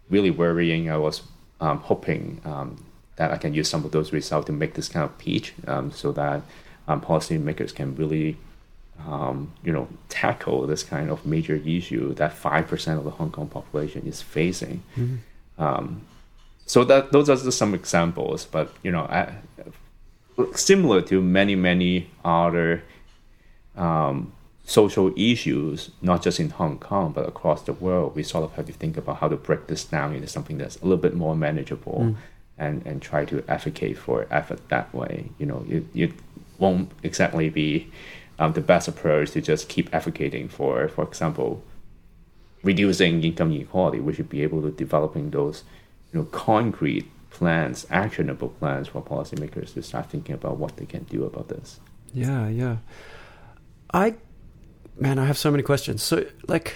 really 0.08 0.30
worrying. 0.30 0.89
I 0.89 0.98
was 0.98 1.24
um, 1.60 1.80
hoping 1.80 2.42
um, 2.46 2.86
that 3.16 3.32
I 3.32 3.38
can 3.38 3.56
use 3.56 3.68
some 3.68 3.84
of 3.86 3.92
those 3.92 4.13
results 4.13 4.46
to 4.46 4.52
make 4.52 4.76
this 4.76 4.88
kind 4.88 5.04
of 5.04 5.18
pitch 5.18 5.56
um, 5.68 5.92
so 5.92 6.12
that 6.12 6.44
um, 6.88 7.02
policymakers 7.02 7.74
can 7.74 7.96
really 7.96 8.38
um, 9.08 9.52
you 9.63 9.74
know, 9.74 9.88
tackle 10.10 10.68
this 10.68 10.84
kind 10.84 11.10
of 11.10 11.26
major 11.26 11.56
issue 11.56 12.13
that 12.13 12.34
five 12.34 12.68
percent 12.68 13.00
of 13.00 13.04
the 13.04 13.12
Hong 13.12 13.32
Kong 13.32 13.48
population 13.48 14.06
is 14.06 14.22
facing. 14.22 14.84
Um, 15.58 16.06
so 16.65 16.84
that 16.86 17.12
those 17.12 17.30
are 17.30 17.36
just 17.36 17.58
some 17.58 17.73
examples, 17.73 18.45
but 18.45 18.73
you 18.84 18.91
know, 18.91 19.02
I, 19.02 19.34
similar 20.56 21.02
to 21.04 21.21
many 21.21 21.56
many 21.56 22.10
other 22.23 22.84
um, 23.76 24.34
social 24.65 25.13
issues, 25.17 25.91
not 26.02 26.23
just 26.23 26.39
in 26.39 26.49
Hong 26.49 26.78
Kong 26.80 27.12
but 27.12 27.28
across 27.28 27.63
the 27.63 27.73
world, 27.73 28.15
we 28.15 28.23
sort 28.23 28.43
of 28.43 28.54
have 28.54 28.65
to 28.67 28.73
think 28.73 28.97
about 28.97 29.17
how 29.17 29.28
to 29.28 29.36
break 29.36 29.67
this 29.67 29.84
down 29.84 30.15
into 30.15 30.28
something 30.28 30.58
that's 30.58 30.78
a 30.78 30.84
little 30.84 31.02
bit 31.02 31.15
more 31.15 31.36
manageable, 31.36 32.15
and 32.58 32.86
and 32.86 33.02
try 33.02 33.26
to 33.26 33.43
advocate 33.47 33.97
for 33.97 34.28
effort 34.32 34.60
that 34.69 34.93
way. 34.93 35.30
You 35.38 35.45
know, 35.45 35.65
it 35.69 35.84
it 35.93 36.12
won't 36.60 36.91
exactly 37.04 37.49
be 37.49 37.91
um, 38.39 38.54
the 38.54 38.62
best 38.62 38.88
approach 38.88 39.32
to 39.32 39.41
just 39.41 39.69
keep 39.69 39.93
advocating 39.93 40.47
for, 40.49 40.88
for 40.88 41.04
example, 41.04 41.63
reducing 42.63 43.23
income 43.23 43.52
inequality. 43.52 43.99
We 43.99 44.13
should 44.13 44.30
be 44.30 44.41
able 44.43 44.62
to 44.62 44.71
developing 44.71 45.30
those, 45.32 45.63
you 46.13 46.19
know, 46.19 46.26
concrete 46.26 47.10
plans, 47.32 47.88
actionable 47.89 48.49
plans 48.49 48.88
for 48.88 49.02
policymakers 49.02 49.73
to 49.73 49.82
start 49.82 50.10
thinking 50.10 50.36
about 50.36 50.58
what 50.58 50.78
they 50.78 50.86
can 50.86 51.04
do 51.06 51.26
about 51.26 51.49
this. 51.49 51.80
Yeah, 52.13 52.47
yeah. 52.47 52.78
I, 53.93 54.15
man, 54.97 55.17
I 55.17 55.26
have 55.26 55.38
so 55.38 55.49
many 55.49 55.63
questions. 55.63 56.04
So, 56.04 56.26
like, 56.47 56.76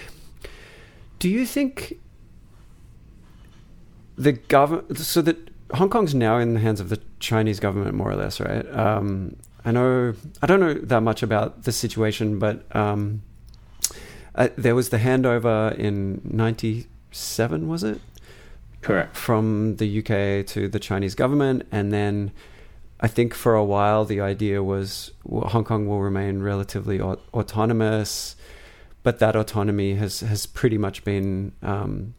do 1.18 1.28
you 1.28 1.46
think 1.46 1.98
the 4.16 4.32
government, 4.32 4.98
so 4.98 5.22
that 5.22 5.50
Hong 5.74 5.88
Kong's 5.88 6.14
now 6.14 6.38
in 6.38 6.54
the 6.54 6.60
hands 6.60 6.80
of 6.80 6.88
the 6.88 7.00
Chinese 7.20 7.60
government, 7.60 7.94
more 7.94 8.10
or 8.10 8.16
less, 8.16 8.40
right? 8.40 8.68
Um, 8.74 9.36
I 9.64 9.70
know, 9.70 10.14
I 10.42 10.46
don't 10.46 10.60
know 10.60 10.74
that 10.74 11.02
much 11.02 11.22
about 11.22 11.64
the 11.64 11.72
situation, 11.72 12.38
but 12.38 12.64
um, 12.74 13.22
uh, 14.34 14.48
there 14.56 14.74
was 14.74 14.88
the 14.88 14.98
handover 14.98 15.76
in 15.76 16.20
97, 16.24 17.68
was 17.68 17.84
it? 17.84 18.00
Correct. 18.80 19.16
from 19.16 19.76
the 19.76 19.98
UK 19.98 20.46
to 20.48 20.68
the 20.68 20.78
Chinese 20.78 21.14
government, 21.14 21.66
and 21.72 21.92
then 21.92 22.32
I 23.00 23.08
think 23.08 23.34
for 23.34 23.54
a 23.54 23.64
while 23.64 24.04
the 24.04 24.20
idea 24.20 24.62
was 24.62 25.12
well, 25.24 25.48
Hong 25.48 25.64
Kong 25.64 25.86
will 25.86 26.00
remain 26.00 26.42
relatively 26.42 27.00
au- 27.00 27.20
autonomous, 27.34 28.36
but 29.02 29.18
that 29.18 29.36
autonomy 29.36 29.94
has 29.94 30.20
has 30.20 30.46
pretty 30.46 30.78
much 30.78 31.04
been 31.04 31.52
um, 31.62 32.14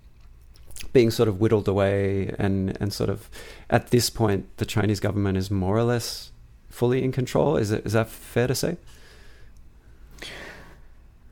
being 0.94 1.12
sort 1.12 1.28
of 1.30 1.40
whittled 1.40 1.68
away, 1.68 2.34
and 2.40 2.78
and 2.82 2.94
sort 2.94 3.10
of 3.10 3.30
at 3.70 3.92
this 3.92 4.10
point 4.10 4.46
the 4.58 4.66
Chinese 4.66 5.00
government 5.00 5.38
is 5.38 5.50
more 5.52 5.78
or 5.78 5.84
less 5.84 6.32
fully 6.70 7.04
in 7.04 7.12
control. 7.12 7.58
Is 7.58 7.72
it 7.72 7.86
is 7.86 7.94
that 7.94 8.10
fair 8.10 8.48
to 8.48 8.56
say? 8.56 8.78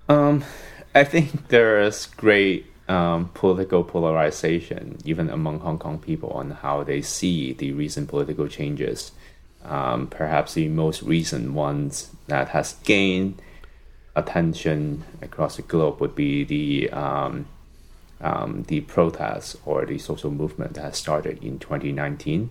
Um, 0.09 0.43
I 0.95 1.03
think 1.03 1.49
there 1.49 1.81
is 1.81 2.05
great 2.05 2.65
um, 2.87 3.29
political 3.33 3.83
polarization, 3.83 4.97
even 5.03 5.29
among 5.29 5.59
Hong 5.59 5.77
Kong 5.77 5.99
people, 5.99 6.29
on 6.31 6.51
how 6.51 6.83
they 6.83 7.01
see 7.01 7.53
the 7.53 7.71
recent 7.73 8.07
political 8.07 8.47
changes. 8.47 9.11
Um, 9.63 10.07
perhaps 10.07 10.53
the 10.53 10.69
most 10.69 11.01
recent 11.03 11.51
ones 11.51 12.11
that 12.27 12.49
has 12.49 12.73
gained 12.83 13.41
attention 14.15 15.03
across 15.21 15.57
the 15.57 15.61
globe 15.61 15.99
would 15.99 16.15
be 16.15 16.43
the 16.43 16.89
um, 16.91 17.47
um, 18.21 18.63
the 18.67 18.81
protests 18.81 19.55
or 19.65 19.85
the 19.85 19.97
social 19.97 20.31
movement 20.31 20.73
that 20.73 20.95
started 20.95 21.43
in 21.43 21.59
2019. 21.59 22.49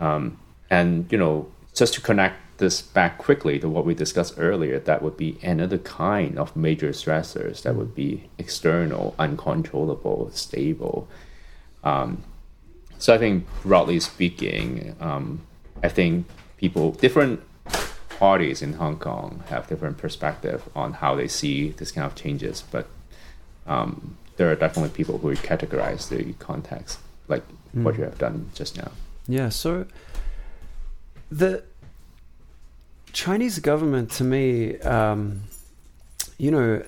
Um, 0.00 0.38
and 0.70 1.10
you 1.10 1.18
know, 1.18 1.50
just 1.74 1.94
to 1.94 2.00
connect 2.00 2.36
this 2.58 2.80
back 2.80 3.18
quickly 3.18 3.58
to 3.58 3.68
what 3.68 3.84
we 3.84 3.94
discussed 3.94 4.34
earlier, 4.38 4.78
that 4.78 5.02
would 5.02 5.16
be 5.16 5.38
another 5.42 5.78
kind 5.78 6.38
of 6.38 6.56
major 6.56 6.90
stressors 6.90 7.62
that 7.62 7.74
would 7.74 7.94
be 7.94 8.28
external, 8.38 9.14
uncontrollable, 9.18 10.30
stable. 10.32 11.08
Um, 11.84 12.22
so 12.98 13.14
I 13.14 13.18
think, 13.18 13.46
broadly 13.62 14.00
speaking, 14.00 14.96
um, 15.00 15.42
I 15.82 15.88
think 15.88 16.26
people, 16.56 16.92
different 16.92 17.40
parties 18.08 18.62
in 18.62 18.74
Hong 18.74 18.98
Kong 18.98 19.44
have 19.48 19.68
different 19.68 19.98
perspective 19.98 20.68
on 20.74 20.94
how 20.94 21.14
they 21.14 21.28
see 21.28 21.70
this 21.70 21.92
kind 21.92 22.06
of 22.06 22.14
changes, 22.14 22.64
but 22.70 22.88
um, 23.66 24.16
there 24.36 24.50
are 24.50 24.54
definitely 24.56 24.94
people 24.96 25.18
who 25.18 25.34
categorize 25.36 26.08
the 26.08 26.32
context, 26.34 26.98
like 27.28 27.42
what 27.72 27.98
you 27.98 28.04
have 28.04 28.16
done 28.16 28.50
just 28.54 28.76
now. 28.78 28.90
Yeah, 29.28 29.50
so 29.50 29.86
the 31.30 31.64
Chinese 33.16 33.58
government 33.60 34.10
to 34.12 34.24
me, 34.24 34.78
um, 34.80 35.42
you 36.36 36.50
know, 36.50 36.84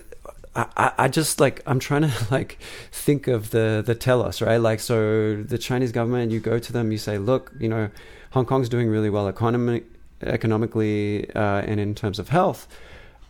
I, 0.55 0.93
I- 0.99 1.09
just 1.09 1.41
like 1.41 1.62
I'm 1.67 1.79
trying 1.79 2.03
to 2.03 2.12
like 2.31 2.59
think 2.93 3.29
of 3.29 3.51
the 3.51 3.83
the 3.85 3.95
telos, 3.95 4.43
right? 4.43 4.59
Like 4.59 4.81
so 4.81 5.43
the 5.43 5.57
Chinese 5.57 5.91
government, 5.91 6.31
you 6.31 6.38
go 6.41 6.59
to 6.59 6.71
them, 6.73 6.93
you 6.93 6.99
say, 6.99 7.17
look, 7.17 7.53
you 7.59 7.69
know, 7.69 7.88
Hong 8.33 8.45
Kong's 8.45 8.69
doing 8.69 8.88
really 8.91 9.09
well 9.09 9.27
economic, 9.27 9.85
economically 10.23 11.31
uh, 11.35 11.62
and 11.71 11.81
in 11.81 11.95
terms 11.95 12.19
of 12.19 12.29
health, 12.29 12.69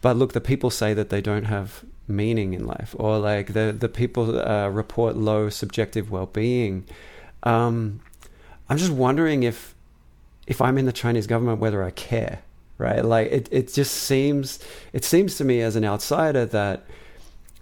but 0.00 0.16
look, 0.16 0.32
the 0.32 0.40
people 0.40 0.68
say 0.70 0.92
that 0.94 1.08
they 1.08 1.20
don't 1.20 1.44
have 1.44 1.84
meaning 2.08 2.52
in 2.52 2.66
life, 2.66 2.96
or 2.98 3.18
like 3.18 3.52
the 3.52 3.72
the 3.78 3.88
people 3.88 4.40
uh, 4.40 4.68
report 4.68 5.14
low 5.16 5.48
subjective 5.50 6.11
well 6.11 6.26
being. 6.26 6.84
Um, 7.44 8.00
I'm 8.68 8.76
just 8.76 8.90
wondering 8.92 9.44
if 9.44 9.76
if 10.48 10.61
I'm 10.61 10.76
in 10.78 10.87
the 10.87 10.92
Chinese 11.02 11.28
government, 11.28 11.61
whether 11.61 11.84
I 11.84 11.90
care, 11.92 12.40
right? 12.78 13.04
Like 13.04 13.30
it, 13.30 13.48
it 13.50 13.72
just 13.72 13.92
seems, 13.94 14.58
it 14.92 15.04
seems 15.04 15.36
to 15.36 15.44
me 15.44 15.60
as 15.60 15.76
an 15.76 15.84
outsider 15.84 16.46
that 16.46 16.84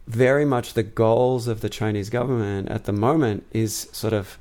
very 0.07 0.45
much 0.45 0.75
the 0.75 0.83
goals 0.83 1.49
of 1.49 1.61
the 1.63 1.69
Chinese 1.69 2.11
government 2.11 2.69
at 2.69 2.85
the 2.85 2.93
moment 2.93 3.45
is 3.53 3.89
sort 3.93 4.13
of 4.13 4.39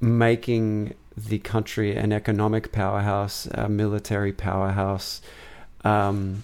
making 0.00 0.94
the 1.16 1.38
country 1.38 1.96
an 1.96 2.12
economic 2.12 2.72
powerhouse, 2.72 3.46
a 3.46 3.68
military 3.68 4.32
powerhouse, 4.32 5.22
um, 5.84 6.42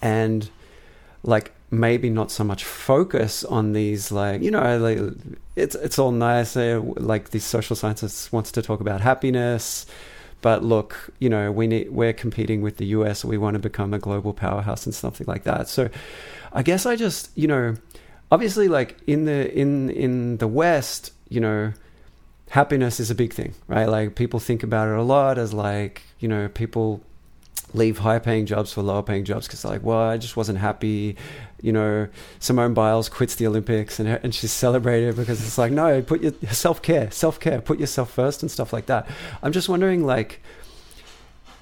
and 0.00 0.48
like 1.22 1.52
maybe 1.70 2.10
not 2.10 2.30
so 2.30 2.44
much 2.44 2.64
focus 2.64 3.44
on 3.44 3.72
these 3.72 4.12
like 4.12 4.42
you 4.42 4.50
know 4.50 4.76
like 4.78 4.98
it's 5.56 5.74
it's 5.76 5.98
all 5.98 6.10
nice 6.10 6.54
uh, 6.56 6.80
like 6.96 7.30
these 7.30 7.44
social 7.44 7.74
scientists 7.74 8.30
wants 8.30 8.52
to 8.52 8.60
talk 8.60 8.80
about 8.80 9.00
happiness 9.00 9.86
but 10.42 10.62
look 10.62 11.10
you 11.18 11.30
know 11.30 11.50
we 11.50 11.66
need 11.66 11.90
we're 11.90 12.12
competing 12.12 12.60
with 12.60 12.76
the 12.76 12.86
US 12.86 13.24
we 13.24 13.38
want 13.38 13.54
to 13.54 13.58
become 13.58 13.94
a 13.94 13.98
global 13.98 14.34
powerhouse 14.34 14.84
and 14.84 14.94
something 14.94 15.26
like 15.26 15.44
that. 15.44 15.68
So 15.68 15.88
i 16.54 16.62
guess 16.62 16.84
i 16.84 16.94
just 16.94 17.30
you 17.34 17.48
know 17.48 17.74
obviously 18.30 18.68
like 18.68 18.98
in 19.06 19.24
the 19.24 19.50
in 19.58 19.88
in 19.88 20.36
the 20.36 20.48
west 20.48 21.12
you 21.30 21.40
know 21.40 21.72
happiness 22.50 23.00
is 23.00 23.10
a 23.10 23.14
big 23.14 23.32
thing 23.32 23.54
right? 23.66 23.88
Like 23.88 24.14
people 24.14 24.38
think 24.38 24.62
about 24.62 24.88
it 24.88 24.98
a 24.98 25.02
lot 25.02 25.38
as 25.38 25.54
like 25.54 26.02
you 26.18 26.28
know 26.28 26.48
people 26.48 27.00
leave 27.74 27.98
higher 27.98 28.20
paying 28.20 28.44
jobs 28.44 28.72
for 28.72 28.82
lower 28.82 29.02
paying 29.02 29.24
jobs 29.24 29.46
because 29.46 29.64
like 29.64 29.82
well 29.82 29.98
i 29.98 30.18
just 30.18 30.36
wasn't 30.36 30.58
happy 30.58 31.16
you 31.62 31.72
know 31.72 32.08
simone 32.38 32.74
biles 32.74 33.08
quits 33.08 33.36
the 33.36 33.46
olympics 33.46 33.98
and, 33.98 34.08
and 34.08 34.34
she's 34.34 34.52
celebrated 34.52 35.16
because 35.16 35.44
it's 35.44 35.56
like 35.56 35.72
no 35.72 36.02
put 36.02 36.20
your 36.20 36.32
self-care 36.50 37.10
self-care 37.10 37.60
put 37.60 37.78
yourself 37.78 38.10
first 38.10 38.42
and 38.42 38.50
stuff 38.50 38.72
like 38.72 38.86
that 38.86 39.08
i'm 39.42 39.52
just 39.52 39.68
wondering 39.68 40.04
like 40.04 40.42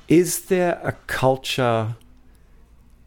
is 0.09 0.47
there 0.47 0.81
a 0.83 0.93
culture 1.07 1.95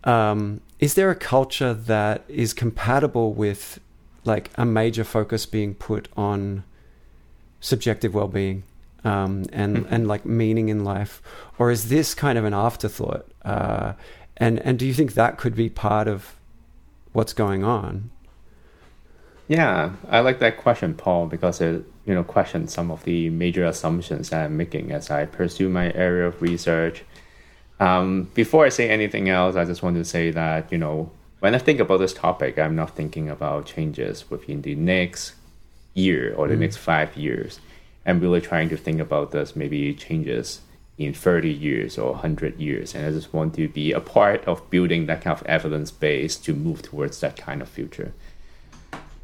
um, 0.06 0.60
is 0.80 0.96
there 0.96 1.10
a 1.10 1.16
culture 1.16 1.74
that 1.74 2.24
is 2.28 2.54
compatible 2.54 3.34
with 3.34 3.80
like 4.26 4.50
a 4.56 4.66
major 4.66 5.04
focus 5.04 5.46
being 5.46 5.74
put 5.74 6.10
on 6.16 6.64
subjective 7.62 8.14
well-being 8.14 8.64
um, 9.04 9.46
and 9.52 9.78
mm-hmm. 9.78 9.94
and 9.94 10.08
like 10.08 10.26
meaning 10.26 10.70
in 10.70 10.84
life, 10.84 11.22
or 11.60 11.72
is 11.72 11.90
this 11.90 12.14
kind 12.14 12.38
of 12.38 12.46
an 12.46 12.54
afterthought? 12.54 13.28
Uh, 13.44 13.94
and 14.38 14.60
and 14.60 14.80
do 14.80 14.86
you 14.86 14.94
think 14.94 15.14
that 15.14 15.38
could 15.38 15.56
be 15.56 15.70
part 15.70 16.08
of 16.08 16.36
what's 17.14 17.34
going 17.34 17.64
on? 17.64 18.10
Yeah, 19.48 19.92
I 20.10 20.20
like 20.22 20.40
that 20.40 20.58
question, 20.58 20.94
Paul, 20.96 21.28
because 21.28 21.62
it 21.62 21.86
you 22.06 22.14
know 22.14 22.24
questions 22.24 22.74
some 22.74 22.92
of 22.92 23.04
the 23.04 23.30
major 23.30 23.64
assumptions 23.66 24.30
that 24.30 24.46
I'm 24.46 24.58
making 24.58 24.92
as 24.92 25.10
I 25.10 25.26
pursue 25.26 25.70
my 25.70 25.94
area 25.94 26.28
of 26.28 26.42
research. 26.42 27.04
Um, 27.80 28.30
before 28.34 28.66
I 28.66 28.70
say 28.70 28.90
anything 28.90 29.30
else, 29.30 29.56
I 29.56 29.66
just 29.66 29.84
want 29.84 29.96
to 29.96 30.06
say 30.06 30.32
that 30.32 30.72
you 30.72 30.78
know 30.78 31.12
when 31.40 31.56
I 31.56 31.60
think 31.60 31.80
about 31.80 31.98
this 31.98 32.14
topic, 32.14 32.58
I'm 32.58 32.76
not 32.76 32.96
thinking 32.96 33.30
about 33.30 33.66
changes 33.66 34.30
within 34.30 34.62
the 34.62 34.76
next 34.76 35.34
year 35.94 36.34
or 36.36 36.48
the 36.48 36.56
mm. 36.56 36.60
next 36.60 36.78
five 36.78 37.16
years. 37.16 37.60
I'm 38.06 38.20
really 38.20 38.42
trying 38.42 38.70
to 38.70 38.78
think 38.78 39.00
about 39.00 39.32
this 39.32 39.56
maybe 39.56 39.94
changes 39.94 40.62
in 41.06 41.14
30 41.14 41.52
years 41.52 41.98
or 41.98 42.12
100 42.12 42.60
years. 42.60 42.96
And 42.96 43.06
I 43.06 43.12
just 43.12 43.34
want 43.34 43.56
to 43.56 43.68
be 43.68 43.92
a 43.92 44.00
part 44.00 44.44
of 44.46 44.70
building 44.70 45.06
that 45.06 45.22
kind 45.22 45.38
of 45.38 45.46
evidence 45.46 45.92
base 45.92 46.36
to 46.38 46.54
move 46.54 46.82
towards 46.82 47.20
that 47.22 47.38
kind 47.38 47.62
of 47.62 47.70
future. 47.70 48.14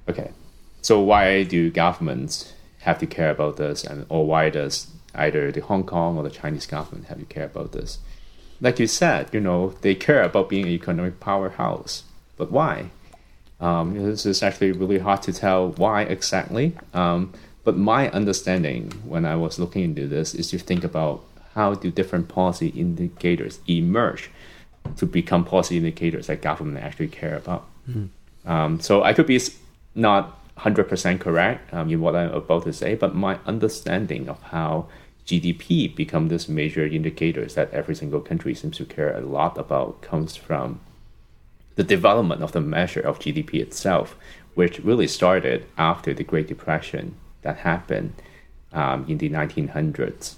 Okay, 0.08 0.32
so 0.82 1.00
why 1.00 1.44
do 1.44 1.70
governments 1.70 2.54
have 2.80 3.00
to 3.00 3.06
care 3.06 3.30
about 3.32 3.58
this? 3.58 3.84
And, 3.84 4.06
or 4.10 4.26
why 4.26 4.50
does 4.50 4.88
either 5.14 5.52
the 5.52 5.62
Hong 5.62 5.84
Kong 5.84 6.18
or 6.18 6.24
the 6.24 6.30
Chinese 6.30 6.66
government 6.66 7.08
have 7.08 7.20
to 7.20 7.26
care 7.26 7.46
about 7.46 7.72
this? 7.72 8.00
Like 8.62 8.80
you 8.80 8.88
said, 8.88 9.30
you 9.32 9.40
know, 9.40 9.76
they 9.82 9.96
care 9.96 10.24
about 10.24 10.50
being 10.50 10.66
an 10.66 10.72
economic 10.72 11.20
powerhouse. 11.20 12.04
But 12.38 12.52
why? 12.52 12.90
Um, 13.60 13.94
this 14.02 14.26
is 14.26 14.42
actually 14.42 14.72
really 14.72 15.00
hard 15.00 15.22
to 15.24 15.34
tell 15.34 15.70
why 15.72 16.04
exactly. 16.04 16.78
Um, 16.94 17.34
but 17.64 17.78
my 17.78 18.10
understanding 18.12 18.92
when 19.06 19.26
I 19.26 19.36
was 19.36 19.60
looking 19.60 19.84
into 19.84 20.08
this 20.08 20.34
is 20.34 20.50
to 20.50 20.58
think 20.58 20.84
about 20.84 21.24
how 21.54 21.74
do 21.74 21.92
different 21.92 22.28
policy 22.28 22.68
indicators 22.70 23.60
emerge 23.68 24.30
to 24.98 25.06
become 25.06 25.46
policy 25.46 25.78
indicators 25.78 26.28
that 26.28 26.42
government 26.42 26.84
actually 26.84 27.08
care 27.08 27.36
about. 27.36 27.66
Mm-hmm. 27.90 28.50
Um, 28.50 28.80
so 28.80 29.04
I 29.04 29.14
could 29.14 29.28
be 29.28 29.40
not 29.96 30.40
100% 30.58 31.20
correct 31.20 31.74
um, 31.74 31.90
in 31.90 32.02
what 32.02 32.16
I'm 32.16 32.32
about 32.32 32.64
to 32.64 32.74
say, 32.74 32.96
but 32.96 33.16
my 33.16 33.40
understanding 33.46 34.28
of 34.30 34.42
how 34.44 34.88
GDP 35.26 35.96
become 35.96 36.28
this 36.28 36.50
major 36.50 36.86
indicators 36.86 37.56
that 37.56 37.72
every 37.72 37.96
single 37.96 38.20
country 38.20 38.56
seems 38.56 38.78
to 38.78 38.86
care 38.86 39.16
a 39.16 39.22
lot 39.22 39.58
about 39.58 40.02
comes 40.02 40.36
from 40.36 40.80
the 41.76 41.84
development 41.84 42.42
of 42.42 42.52
the 42.52 42.62
measure 42.62 43.00
of 43.00 43.20
GDP 43.20 43.56
itself, 43.56 44.18
which 44.56 44.80
really 44.80 45.08
started 45.08 45.66
after 45.78 46.14
the 46.14 46.24
Great 46.24 46.48
Depression 46.48 47.16
that 47.42 47.58
happened 47.60 48.14
um, 48.74 49.06
in 49.08 49.18
the 49.18 49.30
1900s. 49.30 50.36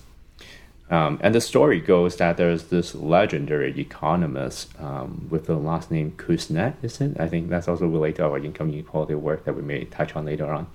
Um, 0.92 1.20
and 1.22 1.34
the 1.34 1.40
story 1.40 1.80
goes 1.80 2.18
that 2.18 2.36
there's 2.36 2.66
this 2.66 2.94
legendary 2.94 3.80
economist 3.80 4.70
um, 4.78 5.26
with 5.30 5.46
the 5.46 5.56
last 5.56 5.90
name 5.90 6.12
Kuznets, 6.12 6.84
is 6.84 7.00
it? 7.00 7.18
I 7.18 7.30
think 7.30 7.50
that's 7.50 7.70
also 7.70 7.88
related 7.88 8.18
to 8.18 8.26
our 8.26 8.38
income 8.38 8.74
inequality 8.74 9.16
work 9.16 9.46
that 9.46 9.56
we 9.56 9.62
may 9.62 9.86
touch 9.86 10.18
on 10.18 10.26
later 10.26 10.52
on. 10.52 10.68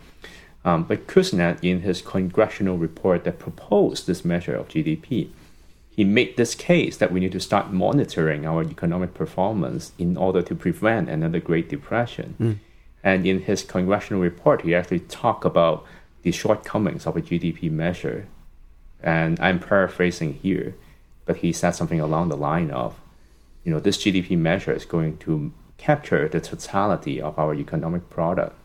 Um, 0.65 0.85
but 0.85 1.07
Kuznets, 1.07 1.59
in 1.63 1.83
his 1.83 2.01
congressional 2.01 2.79
report 2.79 3.25
that 3.25 3.39
proposed 3.39 4.07
this 4.07 4.25
measure 4.25 4.57
of 4.57 4.69
GDP, 4.69 5.29
he 5.91 6.03
made 6.03 6.39
this 6.39 6.55
case 6.55 6.97
that 6.97 7.13
we 7.13 7.21
need 7.21 7.33
to 7.33 7.41
start 7.41 7.71
monitoring 7.71 8.47
our 8.47 8.63
economic 8.63 9.13
performance 9.13 9.93
in 9.99 10.17
order 10.17 10.41
to 10.41 10.55
prevent 10.55 11.11
another 11.11 11.41
Great 11.41 11.69
Depression. 11.69 12.35
Mm. 12.41 12.59
And 13.05 13.27
in 13.27 13.43
his 13.43 13.63
congressional 13.63 14.23
report, 14.23 14.63
he 14.63 14.75
actually 14.75 15.01
talked 15.01 15.45
about 15.45 15.85
the 16.23 16.33
shortcomings 16.33 17.07
of 17.07 17.17
a 17.17 17.23
GDP 17.23 17.71
measure. 17.71 18.27
And 19.03 19.39
I'm 19.41 19.59
paraphrasing 19.59 20.35
here, 20.35 20.75
but 21.25 21.39
he 21.39 21.53
said 21.53 21.73
something 21.73 22.01
along 22.01 22.29
the 22.29 22.37
line 22.37 22.71
of, 22.71 22.99
you 23.65 23.73
know, 23.73 23.81
this 23.81 23.99
GDP 23.99 24.37
measure 24.39 24.73
is 24.73 24.85
going 24.85 25.19
to 25.19 25.53
capture 25.79 26.29
the 26.29 26.41
totality 26.41 27.21
of 27.21 27.39
our 27.39 27.55
economic 27.55 28.09
product, 28.11 28.57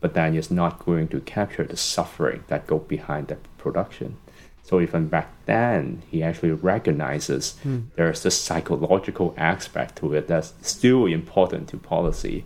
but 0.00 0.14
then 0.14 0.34
it's 0.36 0.50
not 0.50 0.84
going 0.84 1.08
to 1.08 1.20
capture 1.20 1.64
the 1.64 1.76
suffering 1.76 2.44
that 2.48 2.66
go 2.66 2.78
behind 2.78 3.28
that 3.28 3.38
production. 3.56 4.16
So 4.62 4.80
even 4.80 5.08
back 5.08 5.30
then, 5.46 6.02
he 6.10 6.22
actually 6.22 6.50
recognizes 6.50 7.56
mm. 7.64 7.84
there's 7.96 8.22
this 8.22 8.38
psychological 8.38 9.32
aspect 9.38 9.96
to 9.96 10.12
it 10.12 10.28
that's 10.28 10.52
still 10.60 11.06
important 11.06 11.70
to 11.70 11.78
policy. 11.78 12.44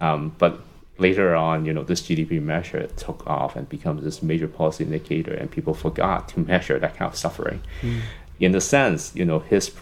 Um, 0.00 0.36
but 0.38 0.60
later 0.98 1.34
on, 1.34 1.64
you 1.64 1.72
know, 1.72 1.82
this 1.82 2.02
GDP 2.02 2.40
measure 2.40 2.86
took 2.96 3.26
off 3.26 3.56
and 3.56 3.68
becomes 3.68 4.04
this 4.04 4.22
major 4.22 4.48
policy 4.48 4.84
indicator, 4.84 5.34
and 5.34 5.50
people 5.50 5.74
forgot 5.74 6.28
to 6.30 6.40
measure 6.40 6.78
that 6.78 6.96
kind 6.96 7.10
of 7.10 7.16
suffering. 7.16 7.60
Mm. 7.82 8.00
In 8.40 8.52
the 8.52 8.60
sense, 8.60 9.14
you 9.14 9.24
know, 9.24 9.40
his 9.40 9.72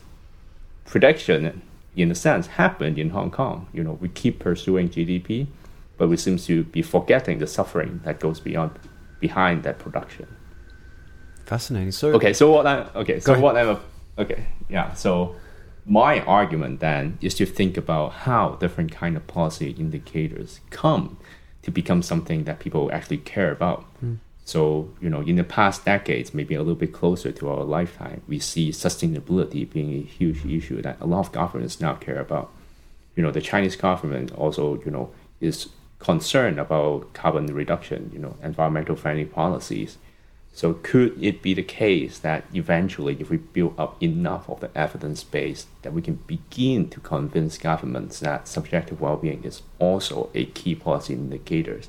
prediction, 0.85 1.63
in 1.97 2.11
a 2.11 2.15
sense, 2.15 2.47
happened 2.47 2.99
in 2.99 3.11
Hong 3.11 3.31
Kong. 3.31 3.69
You 3.73 3.85
know, 3.85 3.93
we 4.01 4.09
keep 4.09 4.39
pursuing 4.39 4.89
GDP, 4.89 5.47
but 5.99 6.09
we 6.09 6.17
seem 6.17 6.39
to 6.39 6.65
be 6.65 6.83
forgetting 6.83 7.39
the 7.39 7.47
suffering 7.47 8.01
that 8.05 8.21
goes 8.21 8.41
beyond 8.41 8.73
behind 9.21 9.63
that 9.63 9.79
production. 9.79 10.27
Fascinating. 11.47 11.93
So 11.93 12.13
okay, 12.13 12.33
so 12.33 12.51
what 12.51 12.67
I 12.67 12.89
okay, 12.95 13.21
so 13.21 13.39
what 13.39 13.57
I'm 13.57 13.79
okay, 14.19 14.47
yeah, 14.69 14.95
so 14.95 15.37
my 15.85 16.21
argument 16.21 16.81
then 16.81 17.19
is 17.21 17.35
to 17.35 17.47
think 17.47 17.77
about 17.77 18.13
how 18.13 18.51
different 18.57 18.93
kind 18.93 19.17
of 19.17 19.27
policy 19.27 19.71
indicators 19.71 20.61
come 20.71 21.19
to 21.63 21.71
become 21.71 22.03
something 22.03 22.45
that 22.45 22.61
people 22.61 22.91
actually 22.93 23.19
care 23.19 23.51
about. 23.51 23.85
Mm. 24.05 24.19
So, 24.45 24.91
you 25.01 25.09
know, 25.09 25.21
in 25.21 25.37
the 25.37 25.45
past 25.45 25.85
decades, 25.85 26.35
maybe 26.35 26.55
a 26.55 26.59
little 26.59 26.75
bit 26.75 26.93
closer 26.93 27.31
to 27.33 27.49
our 27.49 27.65
lifetime, 27.65 28.23
we 28.27 28.39
see 28.39 28.71
sustainability 28.71 29.71
being 29.71 29.93
a 29.95 30.03
huge 30.03 30.45
issue 30.45 30.83
that 30.83 31.01
a 31.01 31.07
lot 31.07 31.21
of 31.21 31.33
governments 31.33 31.81
now 31.81 31.95
care 31.95 32.19
about. 32.19 32.51
You 33.15 33.23
know, 33.23 33.31
the 33.31 33.41
Chinese 33.41 33.77
government 33.77 34.33
also, 34.33 34.81
you 34.85 34.91
know, 34.91 35.11
is 35.41 35.69
concerned 36.01 36.59
about 36.59 37.13
carbon 37.13 37.47
reduction, 37.47 38.11
you 38.13 38.19
know, 38.19 38.37
environmental 38.43 38.97
friendly 38.97 39.25
policies. 39.25 39.99
So 40.55 40.75
could 40.75 41.23
it 41.23 41.41
be 41.41 41.55
the 41.55 41.63
case 41.63 42.19
that 42.19 42.45
eventually, 42.53 43.17
if 43.19 43.31
we 43.31 43.39
build 43.39 43.75
up 43.79 44.01
enough 44.03 44.49
of 44.51 44.61
the 44.61 44.71
evidence 44.77 45.25
base, 45.25 45.67
that 45.81 45.95
we 45.95 46.03
can 46.03 46.17
begin 46.27 46.91
to 46.91 47.01
convince 47.01 47.57
governments 47.57 48.21
that 48.21 48.47
subjective 48.47 49.01
well-being 49.01 49.45
is 49.45 49.63
also 49.79 50.29
a 50.35 50.45
key 50.45 50.75
policy 50.75 51.15
indicator, 51.15 51.81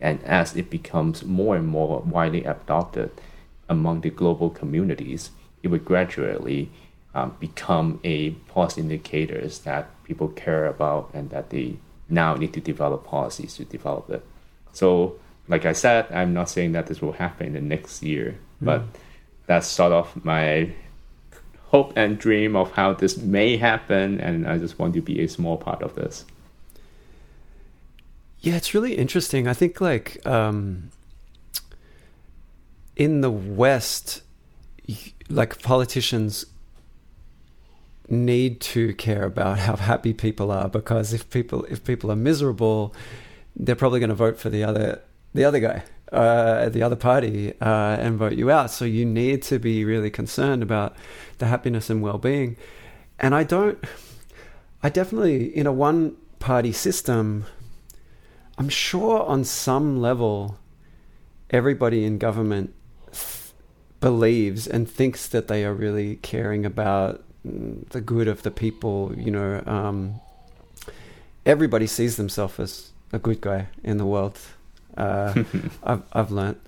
and 0.00 0.22
as 0.24 0.56
it 0.56 0.70
becomes 0.70 1.24
more 1.24 1.56
and 1.56 1.66
more 1.68 2.00
widely 2.00 2.44
adopted 2.44 3.10
among 3.68 4.00
the 4.00 4.10
global 4.10 4.48
communities, 4.48 5.30
it 5.62 5.68
would 5.68 5.84
gradually 5.84 6.70
um, 7.14 7.36
become 7.38 8.00
a 8.02 8.30
policy 8.30 8.80
indicators 8.80 9.60
that 9.60 9.88
people 10.04 10.28
care 10.28 10.66
about 10.66 11.10
and 11.12 11.30
that 11.30 11.50
they 11.50 11.76
now 12.08 12.34
need 12.34 12.52
to 12.52 12.60
develop 12.60 13.04
policies 13.04 13.56
to 13.56 13.64
develop 13.64 14.08
it. 14.10 14.24
So 14.72 15.18
like 15.48 15.64
I 15.64 15.72
said, 15.72 16.10
I'm 16.10 16.32
not 16.32 16.48
saying 16.48 16.72
that 16.72 16.86
this 16.86 17.00
will 17.00 17.12
happen 17.12 17.48
in 17.48 17.52
the 17.54 17.60
next 17.60 18.02
year, 18.02 18.38
but 18.60 18.80
mm. 18.80 18.88
that's 19.46 19.66
sort 19.66 19.92
of 19.92 20.24
my 20.24 20.70
hope 21.66 21.92
and 21.96 22.18
dream 22.18 22.56
of 22.56 22.72
how 22.72 22.92
this 22.92 23.16
may 23.16 23.56
happen, 23.56 24.20
and 24.20 24.46
I 24.46 24.58
just 24.58 24.78
want 24.78 24.94
to 24.94 25.00
be 25.00 25.20
a 25.22 25.28
small 25.28 25.56
part 25.56 25.82
of 25.82 25.94
this. 25.94 26.24
Yeah, 28.40 28.56
it's 28.56 28.74
really 28.74 28.94
interesting. 28.94 29.48
I 29.48 29.54
think 29.54 29.80
like 29.80 30.24
um, 30.26 30.90
in 32.94 33.20
the 33.20 33.30
West, 33.30 34.22
like 35.28 35.60
politicians 35.62 36.46
need 38.08 38.60
to 38.60 38.94
care 38.94 39.24
about 39.24 39.58
how 39.58 39.76
happy 39.76 40.14
people 40.14 40.52
are 40.52 40.68
because 40.68 41.12
if 41.12 41.28
people 41.30 41.64
if 41.64 41.82
people 41.84 42.10
are 42.10 42.16
miserable, 42.16 42.94
they're 43.56 43.74
probably 43.74 44.00
going 44.00 44.10
to 44.10 44.14
vote 44.14 44.38
for 44.38 44.48
the 44.48 44.62
other 44.62 45.02
the 45.36 45.44
other 45.44 45.60
guy, 45.60 45.82
uh, 46.12 46.68
the 46.68 46.82
other 46.82 46.96
party, 46.96 47.52
uh, 47.60 47.96
and 48.00 48.18
vote 48.18 48.32
you 48.32 48.50
out. 48.50 48.70
So 48.70 48.84
you 48.84 49.04
need 49.04 49.42
to 49.44 49.58
be 49.58 49.84
really 49.84 50.10
concerned 50.10 50.62
about 50.62 50.96
the 51.38 51.46
happiness 51.46 51.90
and 51.90 52.02
well 52.02 52.18
being. 52.18 52.56
And 53.18 53.34
I 53.34 53.44
don't. 53.44 53.78
I 54.82 54.88
definitely 54.88 55.56
in 55.56 55.66
a 55.66 55.72
one 55.72 56.16
party 56.38 56.72
system. 56.72 57.46
I'm 58.58 58.68
sure 58.68 59.22
on 59.22 59.44
some 59.44 60.00
level, 60.00 60.58
everybody 61.50 62.04
in 62.04 62.18
government 62.18 62.74
believes 64.00 64.66
and 64.66 64.88
thinks 64.88 65.28
that 65.28 65.48
they 65.48 65.64
are 65.64 65.74
really 65.74 66.16
caring 66.16 66.64
about 66.64 67.22
the 67.44 68.00
good 68.00 68.28
of 68.28 68.42
the 68.42 68.50
people. 68.50 69.12
You 69.16 69.30
know, 69.30 69.62
um, 69.66 70.20
everybody 71.44 71.86
sees 71.86 72.16
themselves 72.16 72.58
as 72.58 72.90
a 73.12 73.18
good 73.18 73.40
guy 73.40 73.68
in 73.82 73.98
the 73.98 74.06
world. 74.06 74.38
Uh, 74.96 75.44
I've 75.82 76.02
I've 76.12 76.30
learnt. 76.30 76.60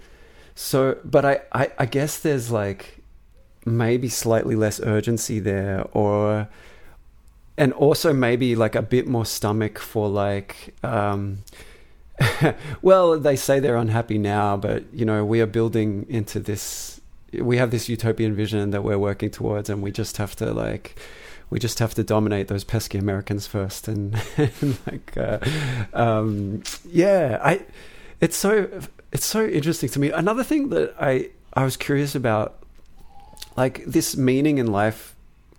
So, 0.54 0.98
but 1.04 1.24
I, 1.24 1.40
I 1.52 1.70
I 1.78 1.86
guess 1.86 2.18
there's 2.18 2.50
like 2.50 3.02
maybe 3.64 4.08
slightly 4.08 4.56
less 4.56 4.80
urgency 4.80 5.38
there, 5.40 5.86
or 5.92 6.48
and 7.56 7.72
also 7.72 8.12
maybe 8.12 8.56
like 8.56 8.74
a 8.74 8.82
bit 8.82 9.06
more 9.06 9.26
stomach 9.26 9.78
for 9.78 10.08
like. 10.08 10.74
Um, 10.82 11.38
well, 12.82 13.16
they 13.18 13.36
say 13.36 13.60
they're 13.60 13.76
unhappy 13.76 14.18
now, 14.18 14.56
but 14.56 14.82
you 14.92 15.04
know 15.04 15.24
we 15.24 15.40
are 15.40 15.46
building 15.46 16.04
into 16.08 16.40
this 16.40 16.98
we 17.32 17.58
have 17.58 17.70
this 17.70 17.88
utopian 17.88 18.34
vision 18.34 18.70
that 18.70 18.82
we're 18.82 18.98
working 18.98 19.30
towards, 19.30 19.68
and 19.68 19.82
we 19.82 19.90
just 19.90 20.16
have 20.16 20.34
to 20.36 20.52
like 20.52 20.96
we 21.50 21.58
just 21.58 21.78
have 21.78 21.94
to 21.94 22.04
dominate 22.04 22.48
those 22.48 22.64
pesky 22.64 22.98
Americans 22.98 23.46
first, 23.46 23.88
and, 23.88 24.20
and 24.36 24.78
like 24.86 25.16
uh, 25.16 25.38
um, 25.92 26.62
yeah, 26.90 27.38
I 27.42 27.64
it's 28.20 28.36
so 28.36 28.68
it's 29.12 29.26
so 29.26 29.46
interesting 29.46 29.88
to 29.90 29.98
me. 29.98 30.10
Another 30.10 30.44
thing 30.44 30.70
that 30.70 30.94
I 31.00 31.30
I 31.54 31.64
was 31.64 31.76
curious 31.76 32.14
about, 32.14 32.62
like 33.56 33.84
this 33.84 34.16
meaning 34.16 34.58
in 34.58 34.66
life 34.70 35.14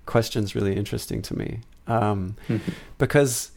question 0.05 0.43
is 0.43 0.55
really 0.55 0.75
interesting 0.75 1.21
to 1.21 1.37
me 1.37 1.59
um, 1.87 2.35
because 2.97 3.51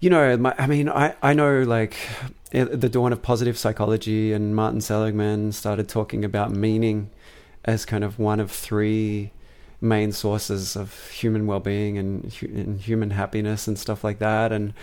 you 0.00 0.10
know 0.10 0.36
my, 0.36 0.54
I 0.58 0.66
mean 0.66 0.88
I 0.88 1.14
I 1.22 1.32
know 1.32 1.62
like 1.62 1.96
the 2.50 2.88
dawn 2.88 3.12
of 3.12 3.22
positive 3.22 3.56
psychology 3.56 4.32
and 4.32 4.56
Martin 4.56 4.80
Seligman 4.80 5.52
started 5.52 5.88
talking 5.88 6.24
about 6.24 6.50
meaning 6.50 7.10
as 7.64 7.84
kind 7.84 8.02
of 8.02 8.18
one 8.18 8.40
of 8.40 8.50
three 8.50 9.30
main 9.80 10.12
sources 10.12 10.76
of 10.76 11.08
human 11.10 11.46
well-being 11.46 11.96
and, 11.96 12.36
and 12.42 12.80
human 12.80 13.10
happiness 13.10 13.66
and 13.66 13.78
stuff 13.78 14.04
like 14.04 14.18
that 14.18 14.52
and 14.52 14.74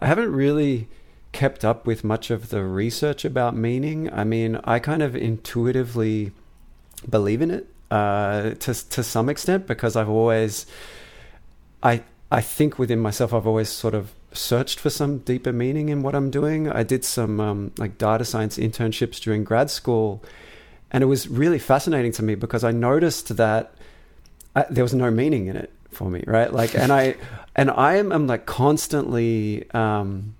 i 0.00 0.06
haven't 0.06 0.32
really 0.32 0.88
kept 1.32 1.64
up 1.64 1.86
with 1.86 2.02
much 2.02 2.30
of 2.30 2.48
the 2.50 2.62
research 2.64 3.24
about 3.24 3.56
meaning 3.56 4.12
i 4.12 4.24
mean 4.24 4.56
i 4.64 4.78
kind 4.78 5.02
of 5.02 5.14
intuitively 5.14 6.32
believe 7.08 7.40
in 7.40 7.50
it 7.50 7.66
uh, 7.90 8.50
to 8.60 8.88
to 8.88 9.02
some 9.02 9.28
extent 9.28 9.66
because 9.66 9.96
i've 9.96 10.08
always 10.08 10.66
i 11.82 12.02
i 12.30 12.40
think 12.40 12.78
within 12.78 13.00
myself 13.00 13.34
i've 13.34 13.46
always 13.46 13.68
sort 13.68 13.94
of 13.94 14.12
searched 14.32 14.78
for 14.78 14.90
some 14.90 15.18
deeper 15.18 15.52
meaning 15.52 15.88
in 15.88 16.02
what 16.02 16.14
i'm 16.14 16.30
doing 16.30 16.70
i 16.70 16.84
did 16.84 17.04
some 17.04 17.40
um, 17.40 17.72
like 17.78 17.98
data 17.98 18.24
science 18.24 18.58
internships 18.58 19.20
during 19.20 19.42
grad 19.42 19.70
school 19.70 20.22
and 20.90 21.02
it 21.02 21.06
was 21.06 21.28
really 21.28 21.58
fascinating 21.58 22.12
to 22.12 22.22
me 22.22 22.34
because 22.34 22.64
I 22.64 22.72
noticed 22.72 23.36
that 23.36 23.72
I, 24.56 24.62
uh, 24.62 24.64
there 24.70 24.84
was 24.84 24.94
no 24.94 25.10
meaning 25.10 25.46
in 25.46 25.56
it 25.56 25.72
for 25.90 26.10
me, 26.10 26.24
right? 26.26 26.52
Like, 26.52 26.74
and 26.74 26.92
I, 26.92 27.14
and 27.56 27.70
I 27.70 27.96
am, 27.96 28.10
am 28.12 28.26
like 28.26 28.46
constantly 28.46 29.70
um, 29.70 30.34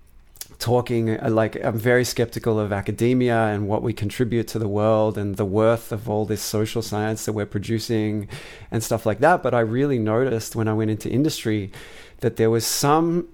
talking, 0.61 1.19
uh, 1.19 1.29
like, 1.29 1.61
I'm 1.63 1.77
very 1.77 2.05
skeptical 2.05 2.59
of 2.59 2.71
academia 2.71 3.47
and 3.47 3.67
what 3.67 3.83
we 3.83 3.91
contribute 3.91 4.47
to 4.49 4.59
the 4.59 4.67
world 4.67 5.17
and 5.17 5.35
the 5.35 5.45
worth 5.45 5.91
of 5.91 6.09
all 6.09 6.25
this 6.25 6.41
social 6.41 6.81
science 6.81 7.25
that 7.25 7.33
we're 7.33 7.45
producing 7.45 8.29
and 8.69 8.81
stuff 8.81 9.05
like 9.05 9.19
that. 9.19 9.43
But 9.43 9.53
I 9.53 9.59
really 9.59 9.99
noticed 9.99 10.55
when 10.55 10.67
I 10.67 10.73
went 10.73 10.91
into 10.91 11.09
industry 11.09 11.71
that 12.19 12.37
there 12.37 12.49
was 12.49 12.65
some 12.65 13.27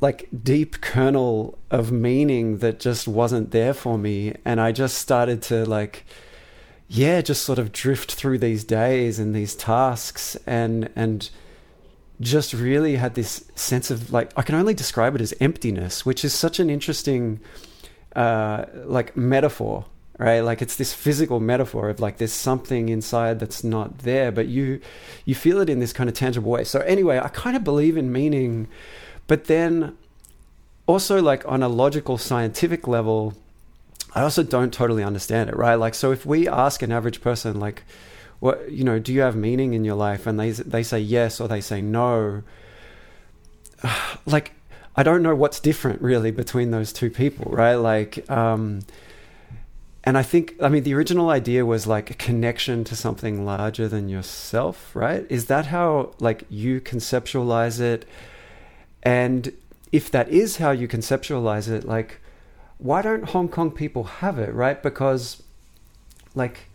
like 0.00 0.28
deep 0.42 0.80
kernel 0.80 1.58
of 1.70 1.92
meaning 1.92 2.58
that 2.58 2.80
just 2.80 3.06
wasn't 3.06 3.52
there 3.52 3.74
for 3.74 3.96
me. 3.96 4.34
And 4.44 4.60
I 4.60 4.72
just 4.72 4.98
started 4.98 5.42
to 5.42 5.64
like, 5.64 6.04
yeah, 6.88 7.20
just 7.20 7.44
sort 7.44 7.58
of 7.58 7.70
drift 7.70 8.14
through 8.14 8.38
these 8.38 8.64
days 8.64 9.18
and 9.18 9.34
these 9.34 9.54
tasks 9.54 10.36
and 10.46 10.90
and 10.96 11.30
just 12.22 12.52
really 12.52 12.96
had 12.96 13.14
this 13.14 13.44
sense 13.54 13.90
of 13.90 14.12
like 14.12 14.32
I 14.36 14.42
can 14.42 14.54
only 14.54 14.74
describe 14.74 15.14
it 15.14 15.20
as 15.20 15.34
emptiness, 15.40 16.06
which 16.06 16.24
is 16.24 16.32
such 16.32 16.60
an 16.60 16.70
interesting 16.70 17.40
uh, 18.16 18.64
like 18.84 19.16
metaphor, 19.16 19.84
right? 20.18 20.40
Like 20.40 20.62
it's 20.62 20.76
this 20.76 20.94
physical 20.94 21.40
metaphor 21.40 21.88
of 21.88 22.00
like 22.00 22.18
there's 22.18 22.32
something 22.32 22.88
inside 22.88 23.40
that's 23.40 23.62
not 23.62 23.98
there, 23.98 24.32
but 24.32 24.48
you 24.48 24.80
you 25.24 25.34
feel 25.34 25.60
it 25.60 25.68
in 25.68 25.80
this 25.80 25.92
kind 25.92 26.08
of 26.08 26.14
tangible 26.14 26.50
way. 26.50 26.64
So 26.64 26.80
anyway, 26.80 27.18
I 27.18 27.28
kind 27.28 27.56
of 27.56 27.64
believe 27.64 27.96
in 27.96 28.12
meaning, 28.12 28.68
but 29.26 29.44
then 29.44 29.96
also 30.86 31.20
like 31.20 31.46
on 31.46 31.62
a 31.62 31.68
logical 31.68 32.18
scientific 32.18 32.88
level 32.88 33.34
I 34.14 34.22
also 34.22 34.42
don't 34.42 34.72
totally 34.72 35.02
understand 35.02 35.48
it, 35.48 35.56
right? 35.56 35.74
Like, 35.76 35.94
so 35.94 36.12
if 36.12 36.26
we 36.26 36.46
ask 36.46 36.82
an 36.82 36.92
average 36.92 37.22
person, 37.22 37.58
like, 37.58 37.82
what 38.42 38.72
you 38.72 38.82
know, 38.82 38.98
do 38.98 39.12
you 39.12 39.20
have 39.20 39.36
meaning 39.36 39.72
in 39.72 39.84
your 39.84 39.94
life? 39.94 40.26
And 40.26 40.38
they 40.38 40.50
they 40.50 40.82
say 40.82 40.98
yes 40.98 41.40
or 41.40 41.46
they 41.46 41.60
say 41.60 41.80
no. 41.80 42.42
Like, 44.26 44.52
I 44.96 45.02
don't 45.04 45.22
know 45.22 45.34
what's 45.34 45.60
different 45.60 46.02
really 46.02 46.30
between 46.32 46.70
those 46.72 46.92
two 46.92 47.10
people, 47.10 47.50
right? 47.52 47.74
Like, 47.74 48.28
um, 48.30 48.80
and 50.04 50.16
I 50.18 50.22
think, 50.22 50.54
I 50.60 50.68
mean, 50.68 50.82
the 50.82 50.94
original 50.94 51.30
idea 51.30 51.64
was 51.64 51.86
like 51.86 52.10
a 52.10 52.14
connection 52.14 52.84
to 52.84 52.96
something 52.96 53.44
larger 53.44 53.88
than 53.88 54.08
yourself, 54.08 54.94
right? 54.94 55.24
Is 55.28 55.46
that 55.46 55.66
how 55.66 56.14
like 56.18 56.44
you 56.50 56.80
conceptualize 56.80 57.80
it? 57.80 58.04
And 59.04 59.52
if 59.92 60.10
that 60.10 60.28
is 60.28 60.56
how 60.56 60.72
you 60.72 60.88
conceptualize 60.88 61.68
it, 61.68 61.84
like 61.84 62.20
why 62.78 63.02
don't 63.02 63.24
Hong 63.30 63.48
Kong 63.48 63.70
people 63.70 64.04
have 64.04 64.40
it, 64.40 64.52
right? 64.52 64.82
Because, 64.82 65.42
like, 66.34 66.66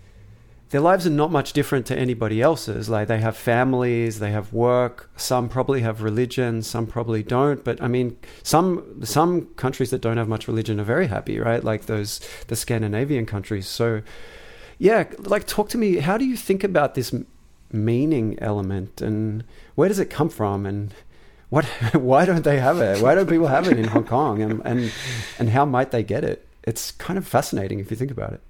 their 0.70 0.82
lives 0.82 1.08
are 1.08 1.12
not 1.12 1.32
much 1.32 1.54
different 1.54 1.86
to 1.88 1.98
anybody 1.98 2.42
else's. 2.42 2.90
Like, 2.90 3.08
they 3.08 3.20
have 3.20 3.38
families, 3.38 4.20
they 4.20 4.32
have 4.32 4.52
work. 4.52 5.10
Some 5.16 5.48
probably 5.48 5.82
have 5.82 6.02
religion, 6.02 6.62
some 6.62 6.88
probably 6.88 7.24
don't. 7.24 7.64
But 7.64 7.82
I 7.82 7.88
mean, 7.88 8.18
some 8.44 9.04
some 9.04 9.46
countries 9.56 9.92
that 9.92 10.02
don't 10.02 10.18
have 10.18 10.28
much 10.28 10.48
religion 10.48 10.80
are 10.80 10.84
very 10.84 11.08
happy, 11.08 11.40
right? 11.40 11.64
Like 11.64 11.86
those 11.86 12.20
the 12.48 12.56
Scandinavian 12.56 13.26
countries. 13.26 13.68
So, 13.68 14.02
yeah, 14.78 15.06
like, 15.20 15.48
talk 15.48 15.70
to 15.70 15.78
me. 15.78 15.98
How 15.98 16.18
do 16.18 16.26
you 16.26 16.36
think 16.36 16.64
about 16.64 16.96
this 16.96 17.14
meaning 17.72 18.38
element, 18.40 19.02
and 19.02 19.44
where 19.76 19.88
does 19.88 20.00
it 20.00 20.10
come 20.10 20.30
from, 20.30 20.66
and 20.66 20.94
what 21.50 21.66
why 21.94 22.26
don't 22.26 22.44
they 22.44 22.60
have 22.60 22.80
it 22.80 23.02
why 23.02 23.16
don't 23.16 23.30
people 23.30 23.48
have 23.48 23.68
it 23.70 23.80
in 23.80 23.86
hong 23.86 24.04
kong 24.04 24.42
and 24.42 24.62
and 24.66 24.92
and 25.40 25.50
how 25.50 25.66
might 25.66 25.92
they 25.92 26.04
get 26.04 26.26
it 26.26 26.46
it's 26.64 26.92
kind 26.92 27.18
of 27.18 27.26
fascinating 27.26 27.80
if 27.80 27.90
you 27.90 27.96
think 27.96 28.12
about 28.12 28.34
it 28.34 28.42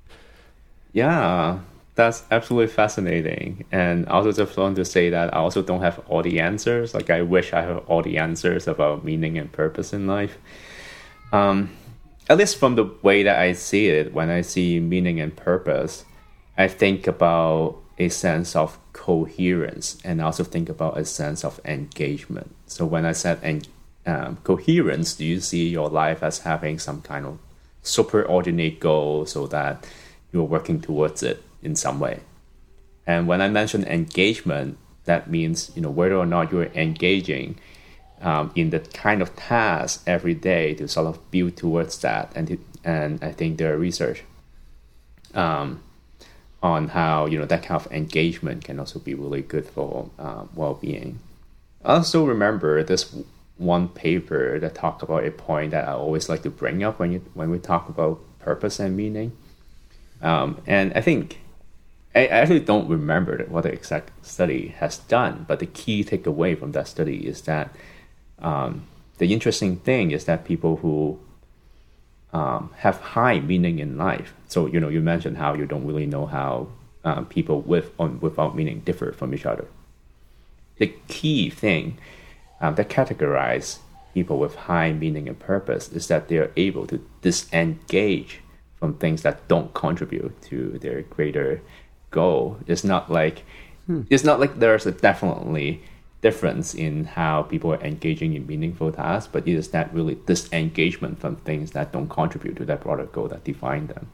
yeah 0.93 1.59
that's 1.97 2.23
absolutely 2.31 2.67
fascinating. 2.73 3.65
And 3.71 4.07
I 4.07 4.11
also 4.11 4.31
just 4.31 4.55
want 4.55 4.77
to 4.77 4.85
say 4.85 5.09
that 5.09 5.33
i 5.33 5.37
also 5.37 5.61
don't 5.61 5.81
have 5.81 5.99
all 6.07 6.21
the 6.21 6.39
answers. 6.39 6.93
Like 6.93 7.09
i 7.09 7.21
wish 7.21 7.51
i 7.51 7.61
have 7.61 7.83
all 7.89 8.01
the 8.01 8.17
answers 8.17 8.67
about 8.67 9.03
meaning 9.03 9.37
and 9.37 9.51
purpose 9.51 9.91
in 9.91 10.07
life. 10.07 10.37
Um, 11.33 11.71
at 12.29 12.37
least 12.37 12.57
from 12.57 12.75
the 12.75 12.85
way 13.01 13.23
that 13.23 13.39
i 13.39 13.53
see 13.53 13.87
it 13.87 14.13
when 14.13 14.29
i 14.29 14.41
see 14.41 14.79
meaning 14.79 15.19
and 15.21 15.33
purpose 15.35 16.03
i 16.57 16.67
think 16.67 17.07
about 17.07 17.77
a 17.97 18.09
sense 18.09 18.55
of 18.55 18.77
coherence 18.93 19.97
and 20.03 20.21
also 20.21 20.43
think 20.43 20.69
about 20.69 20.97
a 20.97 21.05
sense 21.05 21.43
of 21.43 21.59
engagement. 21.65 22.55
So 22.65 22.85
when 22.85 23.05
I 23.05 23.11
said 23.11 23.39
en- 23.43 23.63
um, 24.05 24.37
coherence, 24.43 25.15
do 25.15 25.25
you 25.25 25.39
see 25.39 25.67
your 25.67 25.89
life 25.89 26.23
as 26.23 26.39
having 26.39 26.79
some 26.79 27.01
kind 27.01 27.25
of 27.25 27.39
superordinate 27.83 28.79
goal 28.79 29.25
so 29.25 29.47
that 29.47 29.87
you're 30.31 30.43
working 30.43 30.81
towards 30.81 31.23
it 31.23 31.41
in 31.67 31.75
some 31.75 31.99
way? 31.99 32.21
And 33.05 33.27
when 33.27 33.41
I 33.41 33.49
mention 33.49 33.83
engagement, 33.83 34.77
that 35.05 35.29
means 35.29 35.71
you 35.75 35.81
know 35.83 35.93
whether 35.99 36.15
or 36.15 36.25
not 36.25 36.51
you're 36.51 36.71
engaging 36.87 37.59
um, 38.21 38.51
in 38.55 38.71
the 38.71 38.79
kind 38.79 39.21
of 39.21 39.35
task 39.35 40.03
every 40.07 40.33
day 40.33 40.73
to 40.75 40.87
sort 40.87 41.07
of 41.07 41.31
build 41.31 41.55
towards 41.55 41.99
that. 41.99 42.31
And 42.35 42.47
to, 42.47 42.57
and 42.83 43.23
I 43.23 43.31
think 43.31 43.57
there 43.57 43.73
are 43.73 43.77
research 43.77 44.23
um, 45.33 45.81
on 46.63 46.89
how 46.89 47.25
you 47.27 47.37
know 47.39 47.45
that 47.45 47.63
kind 47.63 47.79
of 47.79 47.91
engagement 47.91 48.65
can 48.65 48.79
also 48.79 48.99
be 48.99 49.13
really 49.13 49.41
good 49.41 49.65
for 49.65 50.09
uh, 50.17 50.43
well-being. 50.55 51.19
I 51.85 51.95
also 51.95 52.25
remember 52.25 52.83
this 52.83 53.15
one 53.57 53.87
paper 53.89 54.59
that 54.59 54.75
talked 54.75 55.01
about 55.01 55.25
a 55.25 55.31
point 55.31 55.71
that 55.71 55.87
I 55.87 55.93
always 55.93 56.29
like 56.29 56.43
to 56.43 56.49
bring 56.49 56.83
up 56.83 56.99
when 56.99 57.11
you 57.13 57.19
when 57.33 57.49
we 57.49 57.59
talk 57.59 57.89
about 57.89 58.19
purpose 58.39 58.79
and 58.79 58.95
meaning. 58.95 59.31
Um, 60.21 60.61
and 60.65 60.93
I 60.93 61.01
think 61.01 61.39
I 62.17 62.25
actually 62.25 62.61
don't 62.61 62.89
remember 62.89 63.45
what 63.47 63.61
the 63.61 63.71
exact 63.71 64.25
study 64.25 64.69
has 64.79 64.97
done, 64.97 65.45
but 65.47 65.59
the 65.59 65.67
key 65.67 66.03
takeaway 66.03 66.57
from 66.57 66.71
that 66.71 66.87
study 66.87 67.27
is 67.27 67.41
that 67.43 67.75
um, 68.39 68.87
the 69.19 69.31
interesting 69.31 69.77
thing 69.77 70.09
is 70.09 70.25
that 70.25 70.43
people 70.43 70.77
who 70.77 71.19
um, 72.33 72.71
have 72.77 72.97
high 72.99 73.39
meaning 73.39 73.77
in 73.77 73.97
life. 73.97 74.33
So 74.47 74.65
you 74.65 74.79
know, 74.79 74.89
you 74.89 75.01
mentioned 75.01 75.37
how 75.37 75.53
you 75.53 75.67
don't 75.67 75.85
really 75.85 76.07
know 76.07 76.25
how 76.25 76.69
um, 77.03 77.27
people 77.27 77.61
with 77.61 77.91
or 77.99 78.07
without 78.07 78.55
meaning 78.55 78.79
differ 78.79 79.11
from 79.11 79.35
each 79.35 79.45
other. 79.45 79.67
The 80.79 80.93
key 81.07 81.51
thing 81.51 81.99
um, 82.61 82.73
that 82.75 82.89
categorizes 82.89 83.77
people 84.15 84.39
with 84.39 84.55
high 84.55 84.91
meaning 84.91 85.27
and 85.27 85.37
purpose 85.37 85.89
is 85.89 86.07
that 86.07 86.29
they 86.29 86.37
are 86.37 86.51
able 86.57 86.87
to 86.87 86.97
disengage 87.21 88.39
from 88.79 88.95
things 88.95 89.21
that 89.21 89.47
don't 89.47 89.71
contribute 89.75 90.41
to 90.41 90.79
their 90.79 91.03
greater 91.03 91.61
goal. 92.11 92.57
It's 92.67 92.83
not 92.83 93.11
like 93.11 93.43
hmm. 93.85 94.01
it's 94.09 94.23
not 94.23 94.39
like 94.39 94.59
there's 94.59 94.85
a 94.85 94.91
definitely 94.91 95.81
difference 96.21 96.73
in 96.73 97.05
how 97.05 97.43
people 97.43 97.71
are 97.71 97.83
engaging 97.83 98.33
in 98.33 98.47
meaningful 98.47 98.91
tasks, 98.91 99.29
but 99.31 99.47
it 99.47 99.53
is 99.53 99.69
that 99.69 99.93
really 99.93 100.17
disengagement 100.25 101.19
from 101.19 101.35
things 101.37 101.71
that 101.71 101.91
don't 101.91 102.09
contribute 102.09 102.55
to 102.57 102.65
that 102.65 102.81
broader 102.81 103.05
goal 103.05 103.27
that 103.27 103.43
define 103.43 103.87
them. 103.87 104.09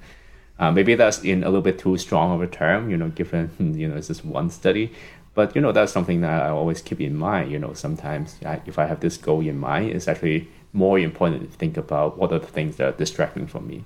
Uh, 0.60 0.72
maybe 0.72 0.96
that's 0.96 1.24
in 1.24 1.44
a 1.44 1.48
little 1.48 1.62
bit 1.62 1.80
too 1.80 1.98
strong 1.98 2.32
of 2.34 2.42
a 2.42 2.48
term, 2.48 2.90
you 2.90 2.98
know, 2.98 3.10
given 3.10 3.50
you 3.78 3.88
know 3.88 3.96
it's 3.96 4.08
just 4.08 4.26
one 4.26 4.50
study. 4.50 4.92
But 5.36 5.56
you 5.56 5.62
know 5.62 5.72
that's 5.72 5.92
something 5.92 6.22
that 6.22 6.44
I 6.44 6.50
always 6.50 6.82
keep 6.82 7.02
in 7.02 7.16
mind. 7.16 7.52
You 7.52 7.60
know, 7.60 7.74
sometimes 7.74 8.38
I, 8.46 8.62
if 8.66 8.78
I 8.78 8.86
have 8.86 9.00
this 9.00 9.18
goal 9.18 9.42
in 9.42 9.58
mind, 9.58 9.90
it's 9.92 10.08
actually 10.08 10.48
more 10.74 11.00
important 11.00 11.50
to 11.50 11.58
think 11.58 11.78
about 11.78 12.18
what 12.18 12.32
are 12.32 12.40
the 12.40 12.48
things 12.48 12.76
that 12.78 12.88
are 12.88 12.98
distracting 12.98 13.48
from 13.48 13.68
me, 13.68 13.84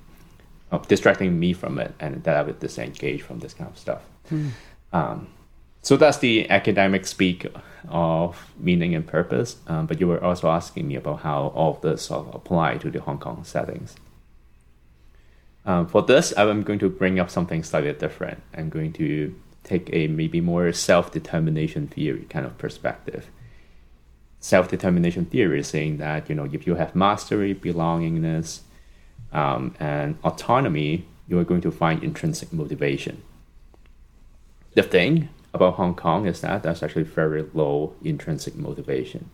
uh, 0.71 0.77
distracting 0.79 1.39
me 1.39 1.53
from 1.53 1.79
it, 1.79 1.93
and 1.99 2.23
that 2.23 2.35
I 2.35 2.41
would 2.41 2.59
disengage 2.59 3.21
from 3.21 3.39
this 3.39 3.53
kind 3.53 3.69
of 3.69 3.77
stuff. 3.77 4.01
Hmm. 4.29 4.49
Um, 4.93 5.27
so 5.81 5.95
that's 5.95 6.17
the 6.17 6.49
academic 6.49 7.05
speak 7.05 7.45
of 7.87 8.53
meaning 8.57 8.93
and 8.93 9.07
purpose. 9.07 9.57
Um, 9.67 9.85
but 9.85 9.99
you 9.99 10.07
were 10.07 10.21
also 10.21 10.49
asking 10.49 10.87
me 10.87 10.95
about 10.95 11.21
how 11.21 11.47
all 11.55 11.75
of 11.75 11.81
this 11.81 12.01
sort 12.03 12.27
of 12.27 12.35
apply 12.35 12.77
to 12.79 12.91
the 12.91 12.99
Hong 12.99 13.19
Kong 13.19 13.43
settings. 13.43 13.95
Um, 15.65 15.87
for 15.87 16.01
this, 16.01 16.33
I'm 16.37 16.63
going 16.63 16.79
to 16.79 16.89
bring 16.89 17.19
up 17.19 17.29
something 17.29 17.63
slightly 17.63 17.93
different. 17.93 18.41
I'm 18.53 18.69
going 18.69 18.93
to 18.93 19.35
take 19.63 19.89
a 19.91 20.07
maybe 20.07 20.41
more 20.41 20.71
self-determination 20.71 21.87
theory 21.87 22.25
kind 22.29 22.45
of 22.45 22.57
perspective. 22.57 23.27
Self-determination 24.39 25.25
theory 25.25 25.59
is 25.59 25.67
saying 25.67 25.97
that 25.97 26.29
you 26.29 26.35
know 26.35 26.47
if 26.51 26.65
you 26.65 26.75
have 26.75 26.95
mastery, 26.95 27.53
belongingness, 27.53 28.59
um, 29.31 29.75
and 29.79 30.17
autonomy, 30.23 31.05
you 31.27 31.37
are 31.39 31.43
going 31.43 31.61
to 31.61 31.71
find 31.71 32.03
intrinsic 32.03 32.53
motivation. 32.53 33.23
The 34.73 34.83
thing 34.83 35.29
about 35.53 35.75
Hong 35.75 35.95
Kong 35.95 36.27
is 36.27 36.41
that 36.41 36.63
there's 36.63 36.83
actually 36.83 37.03
very 37.03 37.43
low 37.53 37.93
intrinsic 38.03 38.55
motivation. 38.55 39.29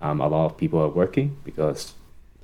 Um, 0.00 0.20
a 0.20 0.28
lot 0.28 0.46
of 0.46 0.56
people 0.56 0.80
are 0.80 0.88
working 0.88 1.36
because 1.44 1.94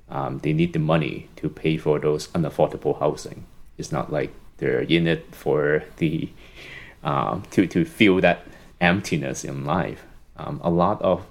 um, 0.08 0.38
they 0.40 0.52
need 0.52 0.72
the 0.72 0.78
money 0.78 1.28
to 1.36 1.48
pay 1.48 1.76
for 1.76 1.98
those 1.98 2.28
unaffordable 2.28 2.98
housing. 2.98 3.46
It's 3.78 3.92
not 3.92 4.12
like 4.12 4.32
they're 4.58 4.80
in 4.82 5.06
it 5.06 5.34
for 5.34 5.84
the 5.96 6.28
um, 7.02 7.42
to 7.50 7.66
to 7.66 7.84
feel 7.84 8.20
that 8.20 8.46
emptiness 8.80 9.44
in 9.44 9.64
life. 9.64 10.04
Um, 10.36 10.60
a 10.62 10.70
lot 10.70 11.00
of 11.02 11.26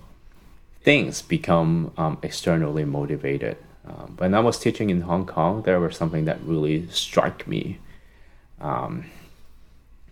things 0.83 1.21
become 1.21 1.91
um, 1.97 2.17
externally 2.21 2.85
motivated. 2.85 3.57
Um, 3.85 4.15
when 4.17 4.33
I 4.33 4.39
was 4.39 4.59
teaching 4.59 4.89
in 4.89 5.01
Hong 5.01 5.25
Kong, 5.25 5.63
there 5.63 5.79
was 5.79 5.95
something 5.95 6.25
that 6.25 6.41
really 6.43 6.87
struck 6.89 7.47
me. 7.47 7.79
Um, 8.59 9.05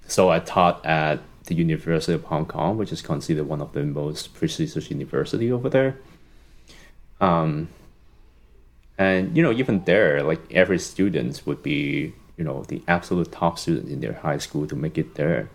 so 0.08 0.30
I 0.30 0.40
taught 0.40 0.84
at 0.86 1.20
the 1.46 1.56
University 1.56 2.14
of 2.14 2.24
Hong 2.26 2.46
Kong, 2.46 2.78
which 2.78 2.92
is 2.92 3.02
considered 3.02 3.48
one 3.48 3.62
of 3.62 3.74
the 3.74 3.84
most 3.84 4.34
prestigious 4.34 4.90
university 4.90 5.52
over 5.52 5.70
there. 5.70 5.98
Um, 7.22 7.70
and 8.98 9.36
you 9.38 9.44
know, 9.44 9.52
even 9.52 9.84
there, 9.86 10.24
like 10.24 10.42
every 10.52 10.80
student 10.80 11.44
would 11.46 11.62
be 11.62 12.14
you 12.40 12.46
know 12.46 12.64
the 12.70 12.82
absolute 12.88 13.32
top 13.32 13.60
student 13.60 13.90
in 13.90 14.00
their 14.00 14.14
high 14.14 14.38
school 14.38 14.66
to 14.66 14.76
make 14.76 14.98
it 14.98 15.16
there 15.16 15.50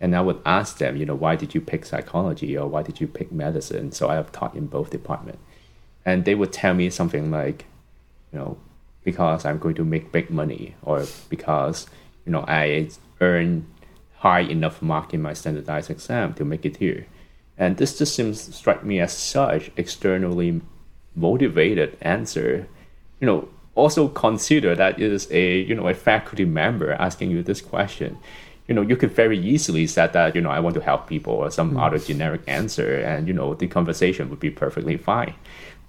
and 0.00 0.16
i 0.16 0.20
would 0.20 0.40
ask 0.46 0.78
them 0.78 0.96
you 0.96 1.04
know 1.04 1.14
why 1.14 1.36
did 1.36 1.54
you 1.54 1.60
pick 1.60 1.84
psychology 1.84 2.56
or 2.56 2.66
why 2.66 2.82
did 2.82 2.98
you 2.98 3.06
pick 3.06 3.30
medicine 3.30 3.92
so 3.92 4.08
i 4.08 4.14
have 4.14 4.32
taught 4.32 4.56
in 4.56 4.66
both 4.66 4.90
departments 4.90 5.42
and 6.04 6.24
they 6.24 6.34
would 6.34 6.52
tell 6.52 6.74
me 6.74 6.90
something 6.90 7.30
like 7.30 7.66
you 8.32 8.38
know 8.38 8.58
because 9.04 9.44
i'm 9.44 9.58
going 9.58 9.74
to 9.74 9.84
make 9.84 10.12
big 10.12 10.30
money 10.30 10.74
or 10.82 11.04
because 11.28 11.86
you 12.24 12.32
know 12.32 12.44
i 12.46 12.88
earn 13.20 13.66
high 14.20 14.40
enough 14.40 14.82
mark 14.82 15.14
in 15.14 15.22
my 15.22 15.32
standardized 15.32 15.90
exam 15.90 16.34
to 16.34 16.44
make 16.44 16.66
it 16.66 16.76
here. 16.76 17.06
And 17.56 17.78
this 17.78 17.96
just 17.96 18.14
seems 18.14 18.54
strike 18.54 18.84
me 18.84 19.00
as 19.00 19.16
such 19.16 19.70
externally 19.76 20.60
motivated 21.14 21.96
answer. 22.00 22.68
You 23.20 23.26
know 23.26 23.48
also 23.74 24.08
consider 24.08 24.74
that 24.74 24.98
it 25.00 25.12
is 25.12 25.26
a 25.30 25.60
you 25.60 25.74
know 25.74 25.88
a 25.88 25.94
faculty 25.94 26.44
member 26.44 26.92
asking 26.92 27.30
you 27.30 27.42
this 27.42 27.60
question. 27.60 28.18
You 28.68 28.74
know 28.74 28.82
you 28.82 28.96
could 28.96 29.10
very 29.10 29.38
easily 29.38 29.86
said 29.86 30.12
that 30.12 30.36
you 30.36 30.40
know 30.40 30.50
i 30.50 30.60
want 30.60 30.74
to 30.74 30.80
help 30.80 31.08
people 31.08 31.32
or 31.32 31.50
some 31.50 31.72
mm. 31.72 31.82
other 31.84 31.98
generic 31.98 32.42
answer 32.46 33.00
and 33.00 33.26
you 33.26 33.34
know 33.34 33.52
the 33.54 33.66
conversation 33.66 34.30
would 34.30 34.38
be 34.38 34.50
perfectly 34.50 34.96
fine 34.96 35.34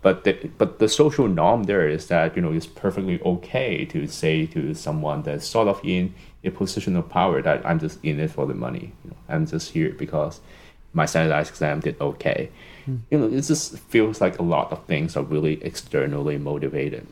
but 0.02 0.24
the, 0.24 0.34
but 0.58 0.80
the 0.80 0.90
social 0.90 1.28
norm 1.28 1.64
there 1.64 1.88
is 1.88 2.08
that 2.08 2.36
you 2.36 2.42
know 2.42 2.52
it's 2.52 2.68
perfectly 2.68 3.22
okay 3.24 3.86
to 3.86 4.08
say 4.08 4.46
to 4.46 4.74
someone 4.74 5.22
that's 5.24 5.46
sort 5.46 5.68
of 5.68 5.80
in 5.84 6.14
a 6.44 6.50
position 6.50 6.96
of 6.96 7.08
power 7.10 7.42
that 7.42 7.66
i'm 7.66 7.80
just 7.80 8.04
in 8.04 8.20
it 8.20 8.32
for 8.32 8.46
the 8.46 8.54
money 8.54 8.92
you 9.04 9.12
know, 9.12 9.18
i'm 9.30 9.46
just 9.46 9.72
here 9.72 9.94
because 9.98 10.42
my 10.94 11.06
standardized 11.06 11.50
exam 11.50 11.80
did 11.80 12.00
okay 12.02 12.50
mm. 12.86 13.00
you 13.10 13.18
know 13.18 13.26
it 13.26 13.42
just 13.42 13.78
feels 13.78 14.20
like 14.20 14.40
a 14.40 14.44
lot 14.44 14.72
of 14.72 14.84
things 14.86 15.16
are 15.16 15.24
really 15.24 15.64
externally 15.64 16.38
motivated 16.38 17.08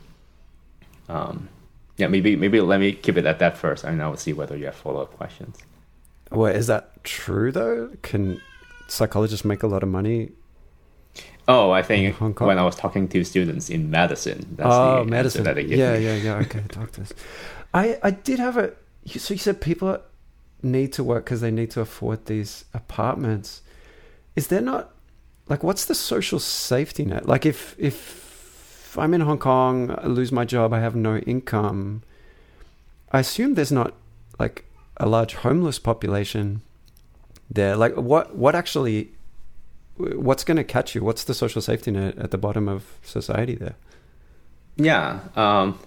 um, 1.08 1.48
yeah, 1.96 2.06
maybe 2.06 2.34
maybe 2.36 2.60
let 2.60 2.80
me 2.80 2.92
keep 2.92 3.16
it 3.18 3.26
at 3.26 3.38
that 3.40 3.58
first, 3.58 3.84
and 3.84 4.02
I'll 4.02 4.16
see 4.16 4.32
whether 4.32 4.56
you 4.56 4.66
have 4.66 4.74
follow 4.74 5.02
up 5.02 5.16
questions. 5.16 5.58
Well, 6.30 6.52
is 6.52 6.66
that 6.68 7.04
true 7.04 7.52
though? 7.52 7.90
Can 8.02 8.40
psychologists 8.88 9.44
make 9.44 9.62
a 9.62 9.66
lot 9.66 9.82
of 9.82 9.88
money? 9.88 10.30
Oh, 11.50 11.70
I 11.70 11.82
think 11.82 12.16
when 12.40 12.58
I 12.58 12.64
was 12.64 12.76
talking 12.76 13.08
to 13.08 13.24
students 13.24 13.70
in 13.70 13.90
medicine, 13.90 14.46
that's 14.56 14.68
oh, 14.72 15.04
the 15.04 15.10
medicine. 15.10 15.44
that 15.44 15.54
they 15.56 15.64
give 15.64 15.78
yeah, 15.78 15.98
me. 15.98 16.04
yeah, 16.04 16.14
yeah. 16.16 16.34
Okay, 16.44 16.62
doctors. 16.68 17.12
I 17.74 17.98
I 18.02 18.10
did 18.10 18.38
have 18.38 18.56
a. 18.56 18.72
So 19.06 19.34
you 19.34 19.38
said 19.38 19.60
people 19.60 19.98
need 20.62 20.92
to 20.92 21.02
work 21.04 21.24
because 21.24 21.40
they 21.40 21.50
need 21.50 21.70
to 21.72 21.80
afford 21.80 22.26
these 22.26 22.64
apartments. 22.74 23.62
Is 24.36 24.46
there 24.48 24.60
not 24.60 24.90
like 25.48 25.62
what's 25.62 25.84
the 25.84 25.94
social 25.94 26.38
safety 26.38 27.04
net? 27.04 27.26
Like 27.26 27.44
if 27.44 27.74
if 27.78 28.20
if 28.90 28.98
I'm 28.98 29.14
in 29.14 29.20
Hong 29.20 29.38
Kong, 29.38 29.94
I 29.96 30.06
lose 30.06 30.32
my 30.32 30.44
job, 30.44 30.72
I 30.72 30.80
have 30.80 30.96
no 30.96 31.18
income, 31.18 32.02
I 33.12 33.20
assume 33.20 33.54
there's 33.54 33.70
not 33.70 33.94
like 34.38 34.64
a 34.96 35.06
large 35.06 35.34
homeless 35.34 35.78
population 35.78 36.62
there. 37.48 37.76
Like, 37.76 37.94
what 37.96 38.36
what 38.36 38.54
actually, 38.54 39.12
what's 39.96 40.44
going 40.44 40.56
to 40.56 40.64
catch 40.64 40.94
you? 40.94 41.02
What's 41.04 41.24
the 41.24 41.34
social 41.34 41.62
safety 41.62 41.90
net 41.90 42.18
at 42.18 42.30
the 42.30 42.38
bottom 42.38 42.68
of 42.68 42.84
society 43.02 43.54
there? 43.54 43.76
Yeah. 44.76 45.20
Um, 45.36 45.78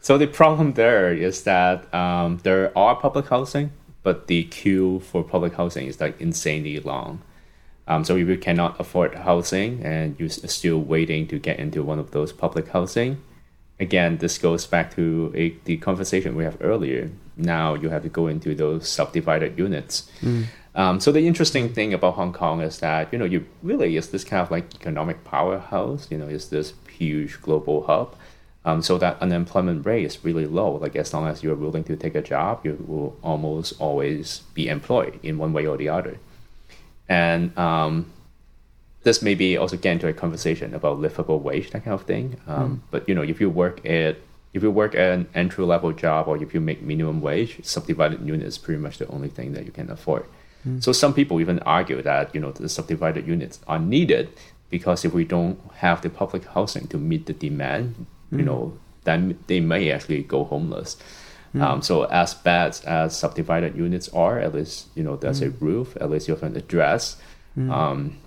so 0.00 0.18
the 0.18 0.26
problem 0.26 0.74
there 0.74 1.12
is 1.12 1.44
that 1.44 1.92
um, 1.94 2.38
there 2.42 2.76
are 2.76 2.94
public 2.94 3.26
housing, 3.28 3.72
but 4.02 4.26
the 4.26 4.44
queue 4.44 5.00
for 5.00 5.24
public 5.24 5.54
housing 5.54 5.86
is 5.86 6.00
like 6.00 6.20
insanely 6.20 6.78
long. 6.80 7.22
Um, 7.88 8.04
so 8.04 8.16
if 8.16 8.28
you 8.28 8.36
cannot 8.36 8.78
afford 8.80 9.14
housing 9.14 9.82
and 9.82 10.16
you're 10.18 10.28
still 10.28 10.80
waiting 10.80 11.26
to 11.28 11.38
get 11.38 11.58
into 11.58 11.82
one 11.82 11.98
of 11.98 12.10
those 12.10 12.32
public 12.32 12.68
housing, 12.68 13.22
again, 13.78 14.18
this 14.18 14.38
goes 14.38 14.66
back 14.66 14.94
to 14.96 15.32
a, 15.36 15.50
the 15.64 15.76
conversation 15.78 16.34
we 16.34 16.44
have 16.44 16.56
earlier. 16.60 17.10
Now 17.36 17.74
you 17.74 17.88
have 17.90 18.02
to 18.02 18.08
go 18.08 18.26
into 18.26 18.54
those 18.54 18.88
subdivided 18.88 19.58
units. 19.58 20.10
Mm. 20.20 20.46
Um, 20.76 21.00
so 21.00 21.10
the 21.10 21.26
interesting 21.26 21.72
thing 21.72 21.94
about 21.94 22.14
Hong 22.14 22.34
Kong 22.34 22.60
is 22.60 22.78
that 22.80 23.10
you 23.12 23.18
know 23.18 23.24
you 23.24 23.46
really 23.62 23.96
is 23.96 24.10
this 24.10 24.24
kind 24.24 24.42
of 24.42 24.50
like 24.50 24.74
economic 24.74 25.24
powerhouse. 25.24 26.08
You 26.10 26.18
know, 26.18 26.28
is 26.28 26.50
this 26.50 26.74
huge 26.88 27.40
global 27.42 27.86
hub. 27.86 28.14
Um, 28.64 28.82
so 28.82 28.98
that 28.98 29.22
unemployment 29.22 29.86
rate 29.86 30.04
is 30.04 30.24
really 30.24 30.44
low. 30.44 30.72
Like 30.72 30.96
as 30.96 31.14
long 31.14 31.28
as 31.28 31.42
you're 31.42 31.54
willing 31.54 31.84
to 31.84 31.96
take 31.96 32.16
a 32.16 32.22
job, 32.22 32.64
you 32.64 32.84
will 32.86 33.16
almost 33.22 33.80
always 33.80 34.42
be 34.54 34.68
employed 34.68 35.20
in 35.22 35.38
one 35.38 35.52
way 35.52 35.66
or 35.66 35.76
the 35.76 35.88
other. 35.88 36.18
And 37.08 37.56
um, 37.56 38.12
this 39.04 39.22
maybe 39.22 39.56
also 39.56 39.76
get 39.76 39.92
into 39.92 40.08
a 40.08 40.12
conversation 40.12 40.74
about 40.74 40.98
livable 40.98 41.38
wage, 41.38 41.70
that 41.70 41.84
kind 41.84 41.94
of 41.94 42.02
thing. 42.02 42.40
Um, 42.48 42.70
mm. 42.70 42.80
But 42.90 43.08
you 43.08 43.14
know, 43.14 43.22
if 43.22 43.40
you 43.40 43.48
work 43.48 43.86
at 43.86 44.16
if 44.52 44.62
you 44.62 44.70
work 44.70 44.94
at 44.94 45.12
an 45.12 45.28
entry 45.34 45.64
level 45.64 45.92
job 45.92 46.26
or 46.26 46.42
if 46.42 46.52
you 46.52 46.60
make 46.60 46.82
minimum 46.82 47.20
wage, 47.20 47.64
subdivided 47.64 48.26
unit 48.26 48.46
is 48.46 48.58
pretty 48.58 48.80
much 48.80 48.98
the 48.98 49.06
only 49.08 49.28
thing 49.28 49.52
that 49.52 49.64
you 49.64 49.70
can 49.70 49.90
afford. 49.90 50.26
Mm. 50.66 50.82
So 50.82 50.92
some 50.92 51.14
people 51.14 51.40
even 51.40 51.58
argue 51.60 52.02
that 52.02 52.34
you 52.34 52.40
know 52.40 52.52
the 52.52 52.68
subdivided 52.68 53.26
units 53.26 53.60
are 53.68 53.78
needed 53.78 54.28
because 54.70 55.04
if 55.04 55.12
we 55.12 55.24
don't 55.24 55.58
have 55.76 56.02
the 56.02 56.10
public 56.10 56.44
housing 56.46 56.88
to 56.88 56.98
meet 56.98 57.26
the 57.26 57.32
demand, 57.32 58.06
mm. 58.32 58.38
you 58.38 58.44
know, 58.44 58.76
then 59.04 59.38
they 59.46 59.60
may 59.60 59.90
actually 59.90 60.22
go 60.22 60.44
homeless. 60.44 60.96
Mm. 61.54 61.62
Um, 61.62 61.82
so 61.82 62.04
as 62.04 62.34
bad 62.34 62.78
as 62.84 63.16
subdivided 63.16 63.76
units 63.76 64.08
are, 64.10 64.38
at 64.38 64.54
least 64.54 64.88
you 64.94 65.02
know 65.02 65.16
there's 65.16 65.40
a 65.40 65.50
mm. 65.50 65.60
roof, 65.60 65.96
at 66.00 66.10
least 66.10 66.28
you 66.28 66.34
have 66.34 66.42
an 66.42 66.56
address. 66.56 67.16
Mm. 67.56 67.70
Um, 67.70 68.18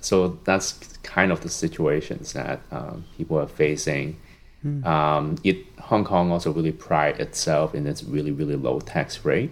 so 0.00 0.38
that's 0.44 0.72
kind 1.02 1.32
of 1.32 1.40
the 1.40 1.48
situations 1.48 2.32
that 2.34 2.60
um, 2.70 3.04
people 3.16 3.38
are 3.38 3.48
facing. 3.48 4.20
Mm. 4.64 4.84
Um, 4.84 5.36
it 5.42 5.64
Hong 5.80 6.04
Kong 6.04 6.30
also 6.30 6.52
really 6.52 6.72
pride 6.72 7.18
itself 7.18 7.74
in 7.74 7.86
its 7.86 8.04
really 8.04 8.30
really 8.30 8.56
low 8.56 8.80
tax 8.80 9.24
rate. 9.24 9.50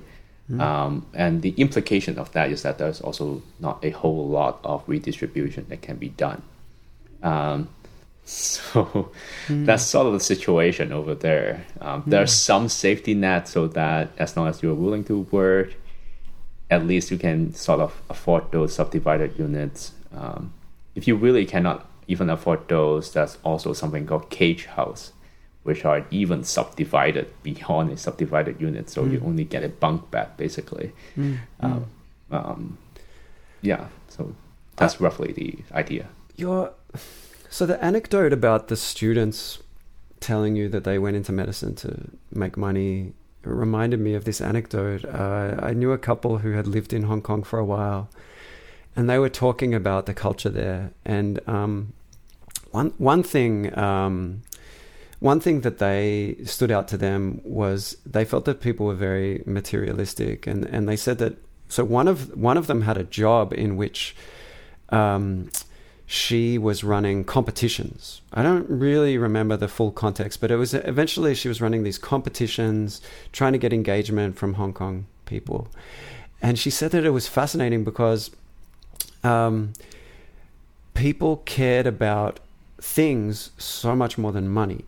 Mm. 0.50 0.60
Um, 0.60 1.06
and 1.12 1.42
the 1.42 1.50
implication 1.56 2.18
of 2.18 2.32
that 2.32 2.50
is 2.50 2.62
that 2.62 2.78
there's 2.78 3.00
also 3.00 3.42
not 3.58 3.84
a 3.84 3.90
whole 3.90 4.28
lot 4.28 4.60
of 4.62 4.84
redistribution 4.86 5.66
that 5.68 5.82
can 5.82 5.96
be 5.96 6.10
done. 6.10 6.42
Um, 7.22 7.68
so 8.24 9.10
mm. 9.46 9.66
that's 9.66 9.84
sort 9.84 10.06
of 10.06 10.12
the 10.12 10.20
situation 10.20 10.92
over 10.92 11.14
there. 11.14 11.64
Um, 11.80 12.02
mm. 12.02 12.06
There's 12.06 12.32
some 12.32 12.68
safety 12.68 13.14
net 13.14 13.48
so 13.48 13.66
that 13.68 14.10
as 14.18 14.36
long 14.36 14.48
as 14.48 14.62
you're 14.62 14.74
willing 14.74 15.04
to 15.04 15.20
work, 15.30 15.74
at 16.70 16.84
least 16.86 17.10
you 17.10 17.18
can 17.18 17.54
sort 17.54 17.80
of 17.80 18.00
afford 18.10 18.50
those 18.50 18.74
subdivided 18.74 19.38
units. 19.38 19.92
Um, 20.14 20.52
if 20.94 21.06
you 21.06 21.14
really 21.16 21.44
cannot 21.44 21.88
even 22.08 22.30
afford 22.30 22.68
those, 22.68 23.12
there's 23.12 23.38
also 23.44 23.72
something 23.72 24.06
called 24.06 24.30
cage 24.30 24.66
house 24.66 25.12
which 25.66 25.84
are 25.84 26.06
even 26.10 26.44
subdivided 26.44 27.26
beyond 27.42 27.90
a 27.90 27.96
subdivided 27.96 28.60
unit. 28.60 28.88
So 28.88 29.02
mm. 29.02 29.12
you 29.12 29.22
only 29.24 29.44
get 29.44 29.64
a 29.64 29.68
bunk 29.68 30.10
bed, 30.10 30.28
basically. 30.36 30.92
Mm. 31.16 31.38
Um, 31.60 31.86
um, 32.30 32.78
yeah, 33.62 33.88
so 34.08 34.34
that's 34.76 34.94
uh, 34.94 35.04
roughly 35.04 35.32
the 35.32 35.58
idea. 35.72 36.06
Your, 36.36 36.72
so 37.50 37.66
the 37.66 37.82
anecdote 37.84 38.32
about 38.32 38.68
the 38.68 38.76
students 38.76 39.58
telling 40.20 40.56
you 40.56 40.68
that 40.68 40.84
they 40.84 40.98
went 40.98 41.16
into 41.16 41.32
medicine 41.32 41.74
to 41.76 42.10
make 42.30 42.56
money 42.56 43.12
reminded 43.42 44.00
me 44.00 44.14
of 44.14 44.24
this 44.24 44.40
anecdote. 44.40 45.04
Uh, 45.04 45.56
I 45.62 45.72
knew 45.72 45.92
a 45.92 45.98
couple 45.98 46.38
who 46.38 46.52
had 46.52 46.66
lived 46.66 46.92
in 46.92 47.04
Hong 47.04 47.22
Kong 47.22 47.42
for 47.42 47.58
a 47.58 47.64
while, 47.64 48.08
and 48.94 49.08
they 49.08 49.18
were 49.18 49.28
talking 49.28 49.74
about 49.74 50.06
the 50.06 50.14
culture 50.14 50.48
there. 50.48 50.92
And 51.04 51.40
um, 51.48 51.92
one 52.70 52.92
one 52.98 53.22
thing 53.22 53.76
um, 53.78 54.42
one 55.20 55.40
thing 55.40 55.62
that 55.62 55.78
they 55.78 56.36
stood 56.44 56.70
out 56.70 56.88
to 56.88 56.96
them 56.96 57.40
was 57.44 57.96
they 58.04 58.24
felt 58.24 58.44
that 58.44 58.60
people 58.60 58.86
were 58.86 58.94
very 58.94 59.42
materialistic, 59.46 60.46
and 60.46 60.64
and 60.66 60.88
they 60.88 60.96
said 60.96 61.18
that. 61.18 61.36
So 61.68 61.84
one 61.84 62.08
of 62.08 62.36
one 62.36 62.56
of 62.56 62.66
them 62.66 62.82
had 62.82 62.96
a 62.96 63.04
job 63.04 63.52
in 63.52 63.76
which. 63.76 64.14
Um, 64.90 65.50
she 66.08 66.56
was 66.56 66.84
running 66.84 67.24
competitions. 67.24 68.20
I 68.32 68.44
don't 68.44 68.70
really 68.70 69.18
remember 69.18 69.56
the 69.56 69.66
full 69.66 69.90
context, 69.90 70.40
but 70.40 70.52
it 70.52 70.56
was 70.56 70.72
eventually 70.72 71.34
she 71.34 71.48
was 71.48 71.60
running 71.60 71.82
these 71.82 71.98
competitions, 71.98 73.00
trying 73.32 73.52
to 73.54 73.58
get 73.58 73.72
engagement 73.72 74.36
from 74.38 74.54
Hong 74.54 74.72
Kong 74.72 75.06
people. 75.24 75.66
And 76.40 76.60
she 76.60 76.70
said 76.70 76.92
that 76.92 77.04
it 77.04 77.10
was 77.10 77.26
fascinating 77.26 77.82
because 77.82 78.30
um, 79.24 79.72
people 80.94 81.38
cared 81.38 81.88
about 81.88 82.38
things 82.80 83.50
so 83.58 83.96
much 83.96 84.16
more 84.16 84.30
than 84.30 84.48
money 84.48 84.84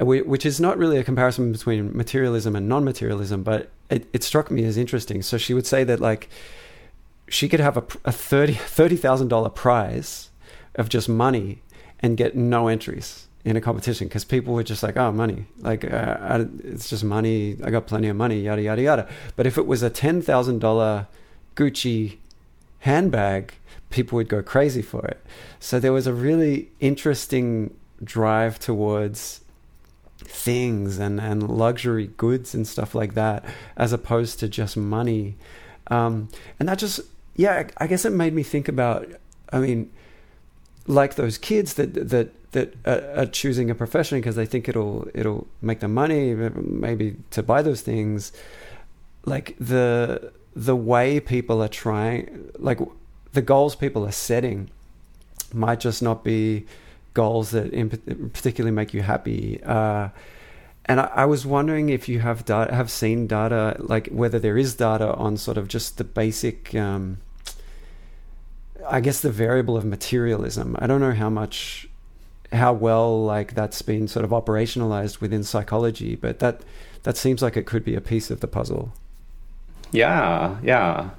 which 0.00 0.46
is 0.46 0.60
not 0.60 0.78
really 0.78 0.98
a 0.98 1.04
comparison 1.04 1.52
between 1.52 1.94
materialism 1.96 2.56
and 2.56 2.68
non-materialism, 2.68 3.42
but 3.42 3.70
it, 3.90 4.08
it 4.12 4.22
struck 4.22 4.50
me 4.50 4.64
as 4.64 4.76
interesting. 4.76 5.22
So 5.22 5.36
she 5.36 5.52
would 5.52 5.66
say 5.66 5.84
that 5.84 6.00
like 6.00 6.28
she 7.28 7.48
could 7.48 7.60
have 7.60 7.76
a, 7.76 7.84
a 8.04 8.12
thirty 8.12 8.54
thirty 8.54 8.96
thousand 8.96 9.28
dollar 9.28 9.50
prize 9.50 10.30
of 10.74 10.88
just 10.88 11.08
money 11.08 11.62
and 12.00 12.16
get 12.16 12.34
no 12.34 12.68
entries 12.68 13.26
in 13.44 13.56
a 13.56 13.60
competition 13.60 14.06
because 14.08 14.24
people 14.24 14.54
were 14.54 14.62
just 14.62 14.82
like, 14.82 14.96
oh, 14.96 15.12
money, 15.12 15.46
like 15.58 15.84
uh, 15.84 16.44
it's 16.64 16.88
just 16.88 17.04
money. 17.04 17.56
I 17.62 17.70
got 17.70 17.86
plenty 17.86 18.08
of 18.08 18.16
money, 18.16 18.40
yada 18.40 18.62
yada 18.62 18.82
yada. 18.82 19.08
But 19.36 19.46
if 19.46 19.58
it 19.58 19.66
was 19.66 19.82
a 19.82 19.90
ten 19.90 20.22
thousand 20.22 20.60
dollar 20.60 21.08
Gucci 21.56 22.18
handbag, 22.80 23.54
people 23.90 24.16
would 24.16 24.28
go 24.28 24.42
crazy 24.42 24.82
for 24.82 25.04
it. 25.06 25.22
So 25.58 25.78
there 25.78 25.92
was 25.92 26.06
a 26.06 26.14
really 26.14 26.70
interesting 26.80 27.74
drive 28.02 28.58
towards 28.58 29.42
things 30.30 30.98
and, 30.98 31.20
and 31.20 31.48
luxury 31.48 32.10
goods 32.16 32.54
and 32.54 32.66
stuff 32.66 32.94
like 32.94 33.14
that, 33.14 33.44
as 33.76 33.92
opposed 33.92 34.38
to 34.40 34.48
just 34.48 34.76
money. 34.76 35.36
Um, 35.88 36.28
and 36.58 36.68
that 36.68 36.78
just, 36.78 37.00
yeah, 37.34 37.68
I 37.76 37.86
guess 37.86 38.04
it 38.04 38.10
made 38.10 38.32
me 38.32 38.42
think 38.42 38.68
about, 38.68 39.08
I 39.52 39.58
mean, 39.58 39.90
like 40.86 41.16
those 41.16 41.36
kids 41.36 41.74
that, 41.74 41.94
that, 42.08 42.52
that 42.52 42.74
are 42.86 43.26
choosing 43.26 43.70
a 43.70 43.74
profession 43.74 44.18
because 44.18 44.36
they 44.36 44.46
think 44.46 44.68
it'll, 44.68 45.08
it'll 45.14 45.46
make 45.60 45.80
them 45.80 45.94
money, 45.94 46.34
maybe 46.34 47.16
to 47.30 47.42
buy 47.42 47.62
those 47.62 47.82
things. 47.82 48.32
Like 49.24 49.56
the, 49.58 50.32
the 50.54 50.76
way 50.76 51.20
people 51.20 51.62
are 51.62 51.68
trying, 51.68 52.50
like 52.58 52.78
the 53.32 53.42
goals 53.42 53.74
people 53.74 54.06
are 54.06 54.12
setting 54.12 54.70
might 55.52 55.80
just 55.80 56.02
not 56.02 56.22
be 56.24 56.66
goals 57.14 57.50
that 57.50 57.72
in 57.72 57.90
particularly 58.30 58.74
make 58.74 58.94
you 58.94 59.02
happy. 59.02 59.62
Uh, 59.62 60.08
and 60.86 61.00
I, 61.00 61.10
I, 61.14 61.24
was 61.26 61.44
wondering 61.44 61.88
if 61.88 62.08
you 62.08 62.20
have 62.20 62.46
have 62.48 62.90
seen 62.90 63.26
data, 63.26 63.76
like 63.78 64.08
whether 64.08 64.38
there 64.38 64.56
is 64.56 64.74
data 64.74 65.14
on 65.14 65.36
sort 65.36 65.58
of 65.58 65.68
just 65.68 65.98
the 65.98 66.04
basic, 66.04 66.74
um, 66.74 67.18
I 68.88 69.00
guess 69.00 69.20
the 69.20 69.30
variable 69.30 69.76
of 69.76 69.84
materialism. 69.84 70.76
I 70.78 70.86
don't 70.86 71.00
know 71.00 71.12
how 71.12 71.30
much, 71.30 71.88
how 72.52 72.72
well 72.72 73.22
like 73.24 73.54
that's 73.54 73.82
been 73.82 74.08
sort 74.08 74.24
of 74.24 74.30
operationalized 74.30 75.20
within 75.20 75.44
psychology, 75.44 76.16
but 76.16 76.38
that 76.38 76.62
that 77.02 77.16
seems 77.16 77.42
like 77.42 77.56
it 77.56 77.66
could 77.66 77.84
be 77.84 77.94
a 77.94 78.00
piece 78.00 78.30
of 78.30 78.40
the 78.40 78.48
puzzle. 78.48 78.92
Yeah, 79.92 80.58
yeah, 80.62 81.10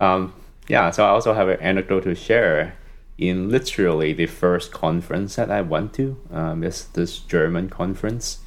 um, 0.00 0.32
yeah. 0.68 0.90
So 0.90 1.04
I 1.04 1.08
also 1.08 1.34
have 1.34 1.48
an 1.48 1.60
anecdote 1.60 2.04
to 2.04 2.14
share 2.14 2.74
in 3.18 3.48
literally 3.50 4.12
the 4.12 4.26
first 4.26 4.72
conference 4.72 5.36
that 5.36 5.50
I 5.50 5.62
went 5.62 5.94
to. 5.94 6.18
Um, 6.30 6.62
it's 6.62 6.84
this 6.84 7.18
German 7.18 7.70
conference. 7.70 8.38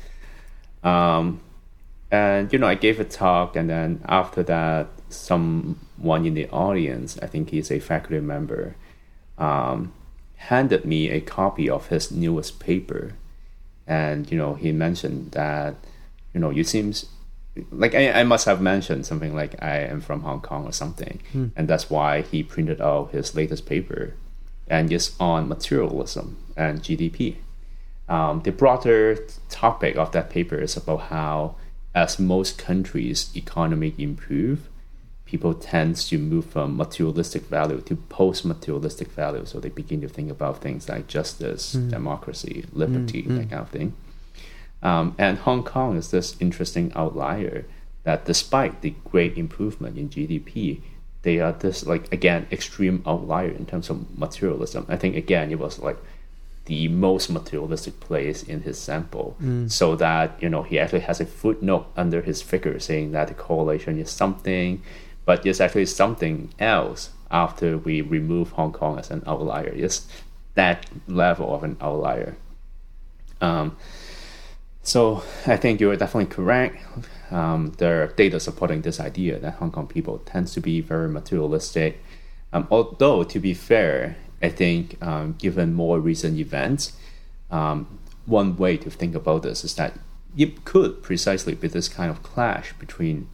Um, 0.84 1.42
and, 2.12 2.52
you 2.54 2.60
know, 2.60 2.68
I 2.68 2.76
gave 2.76 3.00
a 3.00 3.04
talk, 3.04 3.56
and 3.56 3.70
then 3.70 4.02
after 4.06 4.44
that, 4.44 4.88
someone 5.10 6.26
in 6.26 6.34
the 6.34 6.48
audience, 6.50 7.18
I 7.22 7.28
think 7.28 7.50
he's 7.50 7.72
a 7.72 7.80
faculty 7.80 8.20
member, 8.20 8.76
um, 9.38 9.94
handed 10.36 10.86
me 10.86 11.10
a 11.10 11.22
copy 11.22 11.70
of 11.70 11.88
his 11.88 12.12
newest 12.12 12.60
paper. 12.60 13.14
And, 13.86 14.32
you 14.32 14.38
know, 14.38 14.54
he 14.54 14.72
mentioned 14.72 15.32
that, 15.32 15.76
you 16.34 16.40
know, 16.40 16.52
you 16.52 16.64
seems 16.64 17.08
like 17.72 17.96
I, 17.96 18.12
I 18.12 18.24
must 18.24 18.46
have 18.46 18.62
mentioned 18.62 19.06
something 19.06 19.36
like 19.36 19.62
I 19.62 19.80
am 19.80 20.02
from 20.02 20.22
Hong 20.22 20.42
Kong 20.42 20.66
or 20.66 20.72
something. 20.72 21.22
Mm. 21.34 21.52
And 21.56 21.68
that's 21.68 21.90
why 21.90 22.22
he 22.22 22.44
printed 22.44 22.80
out 22.82 23.12
his 23.12 23.36
latest 23.36 23.66
paper 23.66 24.14
and 24.70 24.92
it's 24.92 25.16
on 25.20 25.48
materialism 25.48 26.38
and 26.56 26.82
GDP. 26.82 27.36
Um, 28.08 28.42
the 28.42 28.52
broader 28.52 29.18
topic 29.50 29.96
of 29.96 30.12
that 30.12 30.30
paper 30.30 30.56
is 30.56 30.76
about 30.76 31.02
how, 31.04 31.56
as 31.94 32.20
most 32.20 32.58
countries' 32.58 33.32
economy 33.36 33.94
improve, 33.98 34.68
people 35.26 35.54
tend 35.54 35.96
to 35.96 36.18
move 36.18 36.46
from 36.46 36.76
materialistic 36.76 37.44
value 37.44 37.82
to 37.82 37.96
post-materialistic 37.96 39.10
value. 39.10 39.46
So 39.46 39.60
they 39.60 39.70
begin 39.70 40.02
to 40.02 40.10
think 40.10 40.32
about 40.32 40.60
things 40.60 40.90
like 40.90 41.08
justice, 41.08 41.76
mm. 41.76 41.90
democracy, 41.90 42.66
liberty, 42.74 43.24
mm, 43.24 43.38
that 43.38 43.50
kind 43.52 43.62
of 43.62 43.70
thing. 43.70 43.94
Um, 44.82 45.14
and 45.20 45.38
Hong 45.38 45.64
Kong 45.64 45.98
is 45.98 46.10
this 46.10 46.36
interesting 46.40 46.92
outlier 46.96 47.66
that 48.04 48.26
despite 48.26 48.82
the 48.82 48.96
great 49.06 49.38
improvement 49.38 50.00
in 50.00 50.10
GDP, 50.10 50.82
they 51.22 51.40
are 51.40 51.52
this 51.52 51.86
like 51.86 52.12
again 52.14 52.48
extreme 52.52 53.04
outlier 53.06 53.50
in 53.50 53.66
terms 53.66 53.90
of 53.90 54.18
materialism. 54.18 54.86
I 54.88 54.96
think 54.96 55.16
again 55.16 55.52
it 55.52 55.60
was 55.60 55.80
like 55.80 55.98
the 56.66 56.88
most 56.88 57.30
materialistic 57.30 58.00
place 58.00 58.44
in 58.44 58.62
his 58.62 58.78
sample, 58.78 59.36
mm. 59.42 59.72
so 59.72 59.96
that 59.96 60.42
you 60.42 60.50
know 60.50 60.64
he 60.64 60.80
actually 60.80 61.02
has 61.02 61.20
a 61.20 61.26
footnote 61.26 61.88
under 61.98 62.22
his 62.22 62.42
figure 62.42 62.80
saying 62.80 63.12
that 63.12 63.28
the 63.28 63.34
correlation 63.34 64.00
is 64.00 64.10
something, 64.10 64.82
but 65.26 65.46
it's 65.46 65.60
actually 65.60 65.88
something 65.88 66.54
else 66.60 67.10
after 67.32 67.78
we 67.78 68.02
remove 68.02 68.52
Hong 68.52 68.72
Kong 68.72 68.98
as 69.00 69.12
an 69.12 69.24
outlier. 69.28 69.74
It's 69.76 70.08
that 70.56 70.86
level 71.08 71.54
of 71.54 71.64
an 71.64 71.78
outlier. 71.82 72.36
Um, 73.42 73.78
so 74.90 75.24
I 75.46 75.58
think 75.58 75.80
you 75.80 75.90
are 75.92 75.96
definitely 75.96 76.34
correct 76.34 76.78
um, 77.32 77.74
there 77.78 78.04
are 78.04 78.08
data 78.08 78.40
supporting 78.40 78.82
this 78.82 79.00
idea 79.00 79.40
that 79.40 79.56
Hong 79.56 79.72
Kong 79.72 79.88
people 79.88 80.20
tends 80.20 80.54
to 80.54 80.62
be 80.62 80.82
very 80.82 81.08
materialistic. 81.08 82.04
Um, 82.52 82.68
although, 82.72 83.24
to 83.24 83.40
be 83.40 83.54
fair, 83.54 84.18
I 84.42 84.50
think 84.50 85.02
um, 85.02 85.36
given 85.38 85.74
more 85.74 86.00
recent 86.00 86.40
events, 86.40 86.94
um, 87.52 88.00
one 88.26 88.58
way 88.58 88.78
to 88.78 88.90
think 88.90 89.16
about 89.16 89.44
this 89.44 89.64
is 89.64 89.76
that 89.76 89.94
it 90.38 90.66
could 90.66 91.04
precisely 91.04 91.56
be 91.56 91.68
this 91.68 91.90
kind 91.90 92.10
of 92.10 92.24
clash 92.24 92.74
between 92.74 93.28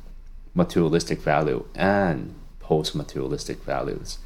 materialistic 0.53 1.20
value 1.20 1.66
and 1.76 2.34
post-materialistic 2.60 3.64
values. 3.64 4.20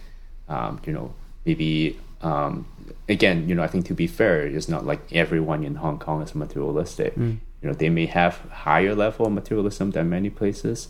Um, 0.48 0.80
you 0.86 0.94
know, 0.94 1.14
maybe 1.46 2.00
um, 2.22 2.65
again, 3.07 3.47
you 3.47 3.55
know, 3.55 3.63
I 3.63 3.67
think 3.67 3.86
to 3.88 3.93
be 3.93 4.07
fair, 4.07 4.45
it's 4.45 4.70
not 4.70 4.86
like 4.86 5.01
everyone 5.11 5.63
in 5.63 5.76
Hong 5.76 5.99
Kong 5.99 6.22
is 6.22 6.36
materialistic. 6.36 7.15
Mm. 7.15 7.39
You 7.61 7.70
know, 7.70 7.74
they 7.74 7.89
may 7.89 8.05
have 8.05 8.39
higher 8.51 8.95
level 8.95 9.26
of 9.28 9.34
materialism 9.34 9.91
than 9.91 10.09
many 10.09 10.30
places, 10.30 10.89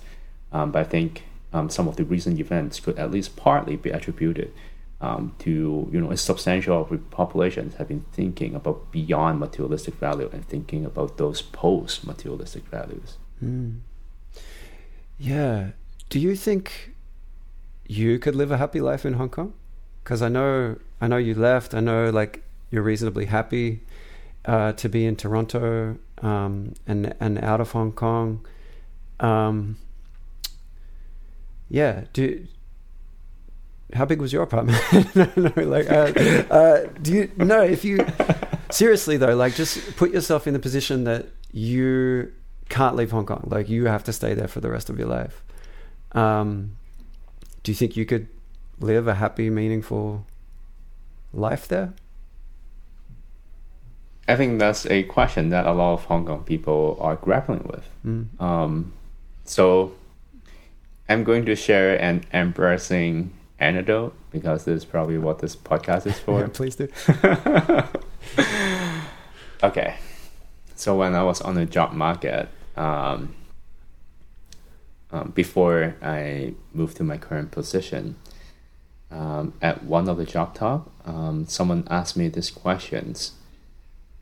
um, 0.51 0.71
but 0.71 0.79
I 0.79 0.83
think 0.83 1.23
um, 1.53 1.69
some 1.69 1.87
of 1.87 1.95
the 1.95 2.03
recent 2.03 2.39
events 2.39 2.79
could 2.79 2.97
at 2.99 3.11
least 3.11 3.35
partly 3.35 3.75
be 3.75 3.89
attributed 3.89 4.53
um, 5.01 5.33
to 5.39 5.89
you 5.91 6.01
know 6.01 6.11
a 6.11 6.17
substantial 6.17 6.85
populations 7.09 7.75
have 7.75 7.87
been 7.87 8.05
thinking 8.11 8.53
about 8.53 8.91
beyond 8.91 9.39
materialistic 9.39 9.95
value 9.95 10.29
and 10.33 10.45
thinking 10.47 10.85
about 10.85 11.17
those 11.17 11.41
post 11.41 12.05
materialistic 12.05 12.65
values. 12.65 13.17
Mm. 13.43 13.79
Yeah. 15.17 15.69
Do 16.09 16.19
you 16.19 16.35
think 16.35 16.93
you 17.87 18.19
could 18.19 18.35
live 18.35 18.51
a 18.51 18.57
happy 18.57 18.81
life 18.81 19.05
in 19.05 19.13
Hong 19.13 19.29
Kong? 19.29 19.53
Because 20.09 20.23
I 20.23 20.27
know 20.27 20.75
I 20.99 21.07
know 21.07 21.17
you 21.17 21.35
left. 21.35 21.75
I 21.75 21.81
know 21.81 22.09
like 22.09 22.41
you're 22.71 22.81
reasonably 22.81 23.25
happy 23.25 23.81
uh, 24.43 24.71
to 24.73 24.89
be 24.89 25.05
in 25.05 25.15
Toronto 25.15 25.99
um, 26.23 26.73
and 26.87 27.13
and 27.19 27.37
out 27.43 27.61
of 27.61 27.73
Hong 27.73 27.91
Kong. 27.91 28.43
Um, 29.19 29.77
yeah. 31.69 32.05
Do 32.11 32.47
how 33.93 34.05
big 34.05 34.19
was 34.19 34.33
your 34.33 34.41
apartment? 34.41 34.81
no, 35.15 35.31
no, 35.35 35.63
like, 35.63 35.91
uh, 35.91 35.93
uh, 36.49 36.87
do 37.03 37.13
you 37.13 37.31
no? 37.37 37.61
If 37.61 37.85
you 37.85 38.03
seriously 38.71 39.15
though, 39.15 39.35
like, 39.35 39.53
just 39.53 39.95
put 39.95 40.09
yourself 40.09 40.47
in 40.47 40.53
the 40.53 40.59
position 40.59 41.03
that 41.03 41.27
you 41.51 42.33
can't 42.67 42.95
leave 42.95 43.11
Hong 43.11 43.27
Kong. 43.27 43.47
Like, 43.51 43.69
you 43.69 43.85
have 43.85 44.03
to 44.05 44.13
stay 44.13 44.33
there 44.33 44.47
for 44.47 44.59
the 44.59 44.71
rest 44.71 44.89
of 44.89 44.97
your 44.97 45.07
life. 45.07 45.43
Um, 46.13 46.77
do 47.61 47.71
you 47.71 47.75
think 47.75 47.95
you 47.95 48.07
could 48.07 48.27
live 48.79 49.07
a 49.07 49.15
happy, 49.15 49.49
meaningful 49.49 50.25
life 51.33 51.67
there? 51.67 51.93
I 54.27 54.35
think 54.35 54.59
that's 54.59 54.85
a 54.85 55.03
question 55.03 55.49
that 55.49 55.65
a 55.65 55.73
lot 55.73 55.93
of 55.93 56.05
Hong 56.05 56.25
Kong 56.25 56.43
people 56.43 56.97
are 57.01 57.15
grappling 57.15 57.63
with. 57.63 57.89
Mm. 58.05 58.41
Um, 58.41 58.93
so, 59.43 59.93
I'm 61.07 61.23
going 61.23 61.45
to 61.45 61.55
share 61.55 61.99
an 61.99 62.23
embarrassing 62.31 63.33
anecdote 63.59 64.13
because 64.31 64.65
this 64.65 64.77
is 64.77 64.85
probably 64.85 65.17
what 65.17 65.39
this 65.39 65.55
podcast 65.55 66.05
is 66.05 66.19
for. 66.19 66.41
Yeah, 66.41 66.47
please 66.53 66.75
do. 66.75 66.87
okay. 69.63 69.95
So 70.75 70.95
when 70.95 71.15
I 71.15 71.23
was 71.23 71.41
on 71.41 71.55
the 71.55 71.65
job 71.65 71.93
market, 71.93 72.47
um, 72.77 73.35
um, 75.11 75.31
before 75.31 75.95
I 76.01 76.53
moved 76.73 76.97
to 76.97 77.03
my 77.03 77.17
current 77.17 77.51
position, 77.51 78.15
um, 79.11 79.53
at 79.61 79.83
one 79.83 80.07
of 80.07 80.17
the 80.17 80.25
job 80.25 80.53
talk, 80.53 80.91
um, 81.05 81.45
someone 81.47 81.87
asked 81.89 82.15
me 82.15 82.27
these 82.27 82.51
questions 82.51 83.33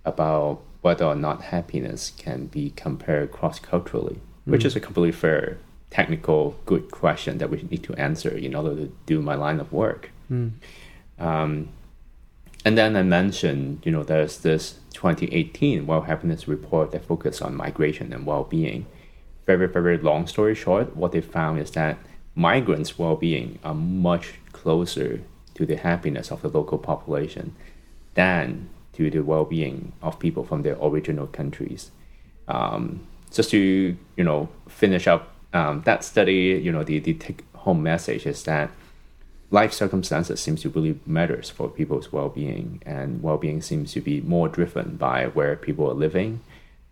about 0.06 0.62
whether 0.82 1.06
or 1.06 1.16
not 1.16 1.44
happiness 1.44 2.12
can 2.18 2.46
be 2.48 2.70
compared 2.72 3.32
cross 3.32 3.60
culturally, 3.60 4.16
mm. 4.48 4.52
which 4.52 4.64
is 4.64 4.76
a 4.76 4.80
completely 4.80 5.12
fair 5.12 5.58
technical 5.90 6.56
good 6.66 6.92
question 6.92 7.38
that 7.38 7.50
we 7.50 7.66
need 7.70 7.84
to 7.84 7.94
answer 7.96 8.30
in 8.30 8.56
order 8.56 8.76
to 8.76 8.92
do 9.06 9.22
my 9.22 9.36
line 9.36 9.60
of 9.60 9.72
work. 9.72 10.12
Mm. 10.32 10.52
Um, 11.20 11.70
and 12.66 12.78
then 12.78 12.96
I 12.96 13.04
mentioned, 13.04 13.82
you 13.86 13.92
know, 13.92 14.04
there's 14.04 14.40
this 14.40 14.80
2018 14.94 15.88
World 15.88 16.06
Happiness 16.06 16.48
Report 16.48 16.92
that 16.92 17.06
focused 17.06 17.42
on 17.42 17.56
migration 17.56 18.12
and 18.12 18.26
well-being. 18.26 18.86
Very, 19.46 19.68
very 19.68 19.98
long 19.98 20.28
story 20.28 20.56
short, 20.56 20.96
what 20.96 21.14
they 21.14 21.22
found 21.22 21.60
is 21.60 21.72
that 21.72 21.98
migrants' 22.36 23.00
well-being 23.00 23.60
are 23.64 23.74
much 23.74 24.34
closer 24.68 25.22
to 25.54 25.66
the 25.66 25.78
happiness 25.78 26.30
of 26.30 26.42
the 26.42 26.50
local 26.50 26.78
population 26.78 27.56
than 28.16 28.68
to 28.92 29.10
the 29.10 29.22
well-being 29.22 29.94
of 30.02 30.20
people 30.20 30.44
from 30.44 30.62
their 30.64 30.78
original 30.88 31.26
countries. 31.26 31.92
Um, 32.50 33.08
just 33.32 33.50
to 33.52 33.96
you 34.18 34.26
know 34.26 34.50
finish 34.68 35.08
up 35.08 35.24
um, 35.54 35.84
that 35.86 36.04
study, 36.04 36.60
you 36.66 36.72
know, 36.74 36.84
the, 36.84 37.00
the 37.00 37.14
take 37.14 37.42
home 37.64 37.82
message 37.82 38.26
is 38.26 38.44
that 38.44 38.70
life 39.52 39.72
circumstances 39.72 40.42
seems 40.42 40.62
to 40.64 40.70
really 40.70 41.00
matters 41.06 41.50
for 41.50 41.70
people's 41.70 42.12
well-being 42.12 42.84
and 42.86 43.24
well-being 43.24 43.62
seems 43.62 43.94
to 43.94 44.02
be 44.02 44.20
more 44.20 44.50
driven 44.50 44.98
by 44.98 45.28
where 45.28 45.56
people 45.56 45.90
are 45.90 45.94
living 46.08 46.42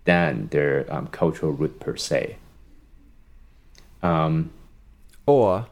than 0.05 0.47
their 0.55 0.85
um, 0.93 1.07
cultural 1.07 1.51
root 1.51 1.77
per 1.81 1.97
se 1.97 2.37
um, 4.01 4.49
or 5.25 5.67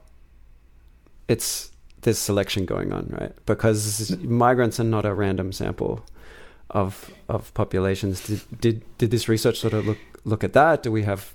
it's 1.30 1.73
there's 2.04 2.20
selection 2.20 2.66
going 2.66 2.94
on 2.94 3.08
right 3.20 3.34
because 3.46 4.18
migrants 4.22 4.80
are 4.80 4.86
not 4.86 5.06
a 5.06 5.14
random 5.14 5.52
sample 5.52 6.06
of 6.70 7.12
of 7.30 7.54
populations 7.54 8.26
did 8.26 8.42
did, 8.62 8.98
did 8.98 9.12
this 9.12 9.28
research 9.28 9.60
sort 9.60 9.74
of 9.74 9.86
look 9.86 9.98
look 10.24 10.44
at 10.44 10.54
that 10.54 10.84
do 10.84 10.92
we 10.92 11.04
have 11.04 11.34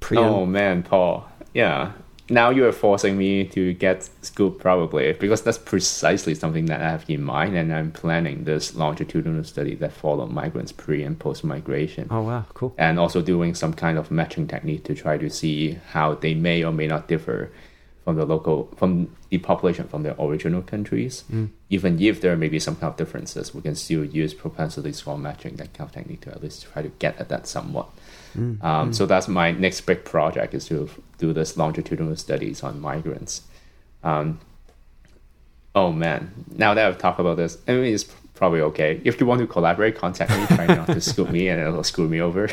Pre- 0.00 0.18
oh 0.18 0.46
man, 0.46 0.82
Paul. 0.82 1.28
Yeah. 1.54 1.92
Now 2.28 2.50
you 2.50 2.64
are 2.64 2.72
forcing 2.72 3.18
me 3.18 3.44
to 3.46 3.72
get 3.74 4.08
scoop 4.22 4.60
probably 4.60 5.12
because 5.14 5.42
that's 5.42 5.58
precisely 5.58 6.34
something 6.34 6.66
that 6.66 6.80
I 6.80 6.90
have 6.90 7.04
in 7.10 7.22
mind, 7.22 7.56
and 7.56 7.74
I'm 7.74 7.90
planning 7.90 8.44
this 8.44 8.76
longitudinal 8.76 9.42
study 9.42 9.74
that 9.76 9.92
follow 9.92 10.26
migrants 10.26 10.70
pre 10.70 11.02
and 11.02 11.18
post 11.18 11.42
migration. 11.42 12.06
Oh 12.08 12.22
wow, 12.22 12.44
cool! 12.54 12.72
And 12.78 13.00
also 13.00 13.20
doing 13.20 13.54
some 13.54 13.74
kind 13.74 13.98
of 13.98 14.12
matching 14.12 14.46
technique 14.46 14.84
to 14.84 14.94
try 14.94 15.18
to 15.18 15.28
see 15.28 15.78
how 15.90 16.14
they 16.14 16.34
may 16.34 16.62
or 16.62 16.72
may 16.72 16.86
not 16.86 17.08
differ 17.08 17.50
from 18.10 18.16
the 18.16 18.26
local 18.26 18.68
from 18.76 19.08
the 19.28 19.38
population 19.38 19.86
from 19.86 20.02
their 20.02 20.16
original 20.18 20.62
countries. 20.62 21.22
Mm. 21.32 21.50
Even 21.68 22.00
if 22.00 22.20
there 22.20 22.36
may 22.36 22.48
be 22.48 22.58
some 22.58 22.74
kind 22.74 22.90
of 22.90 22.96
differences, 22.96 23.54
we 23.54 23.62
can 23.62 23.76
still 23.76 24.04
use 24.04 24.34
propensity 24.34 24.92
score 24.92 25.16
matching 25.16 25.54
that 25.56 25.72
kind 25.74 25.88
of 25.88 25.94
technique 25.94 26.22
to 26.22 26.30
at 26.30 26.42
least 26.42 26.66
try 26.72 26.82
to 26.82 26.88
get 26.98 27.20
at 27.20 27.28
that 27.28 27.46
somewhat. 27.46 27.88
Mm. 28.36 28.62
Um, 28.64 28.90
mm. 28.90 28.94
So 28.94 29.06
that's 29.06 29.28
my 29.28 29.52
next 29.52 29.82
big 29.82 30.04
project 30.04 30.54
is 30.54 30.66
to 30.66 30.90
do 31.18 31.32
this 31.32 31.56
longitudinal 31.56 32.16
studies 32.16 32.64
on 32.64 32.80
migrants. 32.80 33.42
Um, 34.02 34.40
oh 35.76 35.92
man, 35.92 36.46
now 36.50 36.74
that 36.74 36.84
I've 36.84 36.98
talked 36.98 37.20
about 37.20 37.36
this, 37.36 37.58
I 37.68 37.74
mean 37.74 37.94
it's 37.94 38.04
probably 38.34 38.62
okay. 38.62 39.00
If 39.04 39.20
you 39.20 39.26
want 39.26 39.40
to 39.40 39.46
collaborate, 39.46 39.96
contact 39.96 40.32
me. 40.32 40.56
Try 40.56 40.66
not 40.66 40.88
to 40.88 41.00
scoop 41.10 41.30
me, 41.30 41.46
and 41.46 41.60
it'll 41.60 41.84
screw 41.84 42.08
me 42.08 42.20
over. 42.20 42.48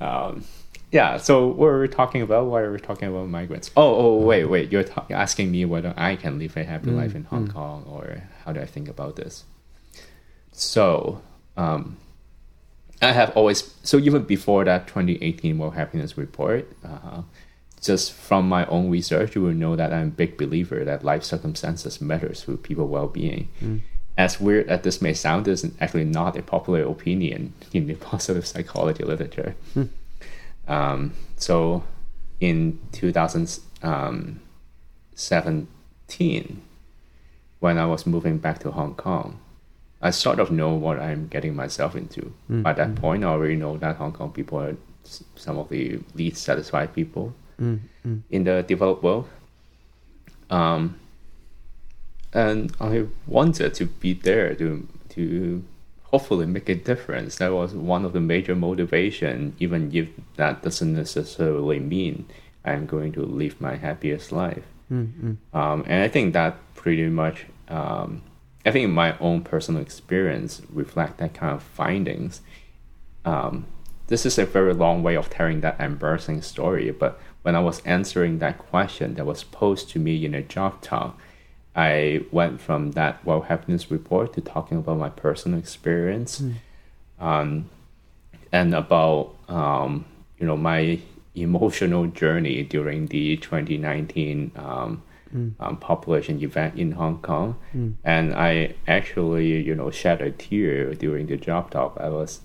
um, 0.00 0.42
yeah. 0.90 1.16
So 1.18 1.46
what 1.46 1.66
are 1.66 1.80
we 1.80 1.88
talking 1.88 2.22
about? 2.22 2.46
Why 2.46 2.60
are 2.60 2.72
we 2.72 2.78
talking 2.78 3.08
about 3.08 3.28
migrants? 3.28 3.70
Oh, 3.76 3.94
oh, 3.94 4.16
wait, 4.16 4.44
wait. 4.44 4.72
You're 4.72 4.84
ta- 4.84 5.06
asking 5.10 5.50
me 5.50 5.64
whether 5.64 5.92
I 5.96 6.16
can 6.16 6.38
live 6.38 6.56
a 6.56 6.64
happy 6.64 6.90
mm, 6.90 6.96
life 6.96 7.14
in 7.14 7.24
Hong 7.24 7.48
mm. 7.48 7.52
Kong, 7.52 7.84
or 7.88 8.22
how 8.44 8.52
do 8.52 8.60
I 8.60 8.66
think 8.66 8.88
about 8.88 9.16
this? 9.16 9.44
So, 10.52 11.22
um, 11.56 11.98
I 13.00 13.12
have 13.12 13.36
always 13.36 13.74
so 13.82 13.98
even 13.98 14.24
before 14.24 14.64
that 14.64 14.86
2018 14.88 15.58
World 15.58 15.74
Happiness 15.74 16.18
Report, 16.18 16.68
uh, 16.84 17.22
just 17.80 18.12
from 18.12 18.48
my 18.48 18.66
own 18.66 18.90
research, 18.90 19.36
you 19.36 19.42
will 19.42 19.52
know 19.52 19.76
that 19.76 19.92
I'm 19.92 20.08
a 20.08 20.10
big 20.10 20.36
believer 20.36 20.84
that 20.84 21.04
life 21.04 21.22
circumstances 21.22 22.00
matters 22.00 22.42
for 22.42 22.56
people 22.56 22.88
well-being. 22.88 23.48
Mm. 23.62 23.80
As 24.16 24.40
weird 24.40 24.66
as 24.68 24.82
this 24.82 25.00
may 25.00 25.14
sound, 25.14 25.44
this 25.44 25.62
is 25.62 25.70
actually 25.80 26.04
not 26.04 26.36
a 26.36 26.42
popular 26.42 26.82
opinion 26.82 27.52
in 27.72 27.86
the 27.86 27.94
positive 28.10 28.46
psychology 28.46 29.04
literature. 29.04 29.54
Um, 30.68 31.14
so, 31.36 31.82
in 32.40 32.78
2017, 32.92 34.40
um, 36.44 36.62
when 37.60 37.78
I 37.78 37.86
was 37.86 38.06
moving 38.06 38.38
back 38.38 38.60
to 38.60 38.70
Hong 38.70 38.94
Kong, 38.94 39.40
I 40.00 40.10
sort 40.10 40.38
of 40.38 40.50
know 40.50 40.74
what 40.74 41.00
I'm 41.00 41.26
getting 41.28 41.56
myself 41.56 41.96
into. 41.96 42.32
Mm, 42.50 42.62
By 42.62 42.72
that 42.74 42.90
mm. 42.90 42.96
point, 42.96 43.24
I 43.24 43.28
already 43.28 43.56
know 43.56 43.76
that 43.78 43.96
Hong 43.96 44.12
Kong 44.12 44.30
people 44.30 44.60
are 44.60 44.76
some 45.34 45.58
of 45.58 45.68
the 45.70 45.98
least 46.14 46.42
satisfied 46.42 46.94
people 46.94 47.34
mm, 47.60 47.80
mm. 48.06 48.22
in 48.30 48.44
the 48.44 48.62
developed 48.62 49.02
world. 49.02 49.28
Um, 50.50 51.00
and 52.32 52.72
I 52.80 53.06
wanted 53.26 53.74
to 53.74 53.86
be 53.86 54.12
there 54.12 54.54
to 54.54 54.86
to 55.10 55.64
hopefully 56.10 56.46
make 56.46 56.68
a 56.68 56.74
difference. 56.74 57.36
That 57.36 57.52
was 57.52 57.74
one 57.74 58.04
of 58.04 58.12
the 58.12 58.20
major 58.20 58.54
motivation, 58.54 59.54
even 59.58 59.94
if 59.94 60.08
that 60.36 60.62
doesn't 60.62 60.94
necessarily 60.94 61.78
mean 61.78 62.26
I'm 62.64 62.86
going 62.86 63.12
to 63.12 63.22
live 63.22 63.60
my 63.60 63.76
happiest 63.76 64.32
life. 64.32 64.64
Mm, 64.90 65.12
mm. 65.52 65.58
Um, 65.58 65.84
and 65.86 66.02
I 66.02 66.08
think 66.08 66.32
that 66.32 66.56
pretty 66.74 67.08
much 67.08 67.46
um, 67.68 68.22
I 68.64 68.70
think 68.70 68.90
my 68.90 69.16
own 69.18 69.42
personal 69.42 69.80
experience 69.80 70.62
reflect 70.70 71.18
that 71.18 71.34
kind 71.34 71.54
of 71.54 71.62
findings. 71.62 72.40
Um, 73.24 73.66
this 74.08 74.24
is 74.24 74.38
a 74.38 74.46
very 74.46 74.74
long 74.74 75.02
way 75.02 75.16
of 75.16 75.30
telling 75.30 75.60
that 75.60 75.80
embarrassing 75.80 76.42
story, 76.42 76.90
but 76.90 77.20
when 77.42 77.54
I 77.54 77.60
was 77.60 77.80
answering 77.86 78.38
that 78.38 78.58
question 78.58 79.14
that 79.14 79.26
was 79.26 79.44
posed 79.44 79.90
to 79.90 79.98
me 79.98 80.24
in 80.24 80.34
a 80.34 80.42
job 80.42 80.80
talk, 80.80 81.18
I 81.78 82.22
went 82.32 82.60
from 82.60 82.90
that 82.98 83.24
World 83.24 83.44
Happiness 83.46 83.88
Report 83.88 84.32
to 84.34 84.40
talking 84.40 84.78
about 84.78 84.98
my 84.98 85.10
personal 85.10 85.58
experience, 85.60 86.40
Mm. 86.40 86.54
um, 87.20 87.48
and 88.50 88.74
about 88.74 89.36
um, 89.48 90.04
you 90.40 90.46
know 90.48 90.56
my 90.56 90.98
emotional 91.36 92.06
journey 92.08 92.64
during 92.64 93.06
the 93.06 93.36
2019 93.36 94.50
um, 94.56 95.02
Mm. 95.34 95.52
um, 95.60 95.76
population 95.76 96.40
event 96.42 96.72
in 96.82 96.92
Hong 96.92 97.18
Kong, 97.20 97.54
Mm. 97.76 97.92
and 98.02 98.34
I 98.34 98.74
actually 98.88 99.62
you 99.68 99.74
know 99.74 99.90
shed 99.90 100.20
a 100.20 100.30
tear 100.32 100.94
during 100.94 101.26
the 101.26 101.36
job 101.36 101.70
talk. 101.70 101.96
I 102.00 102.08
was, 102.08 102.40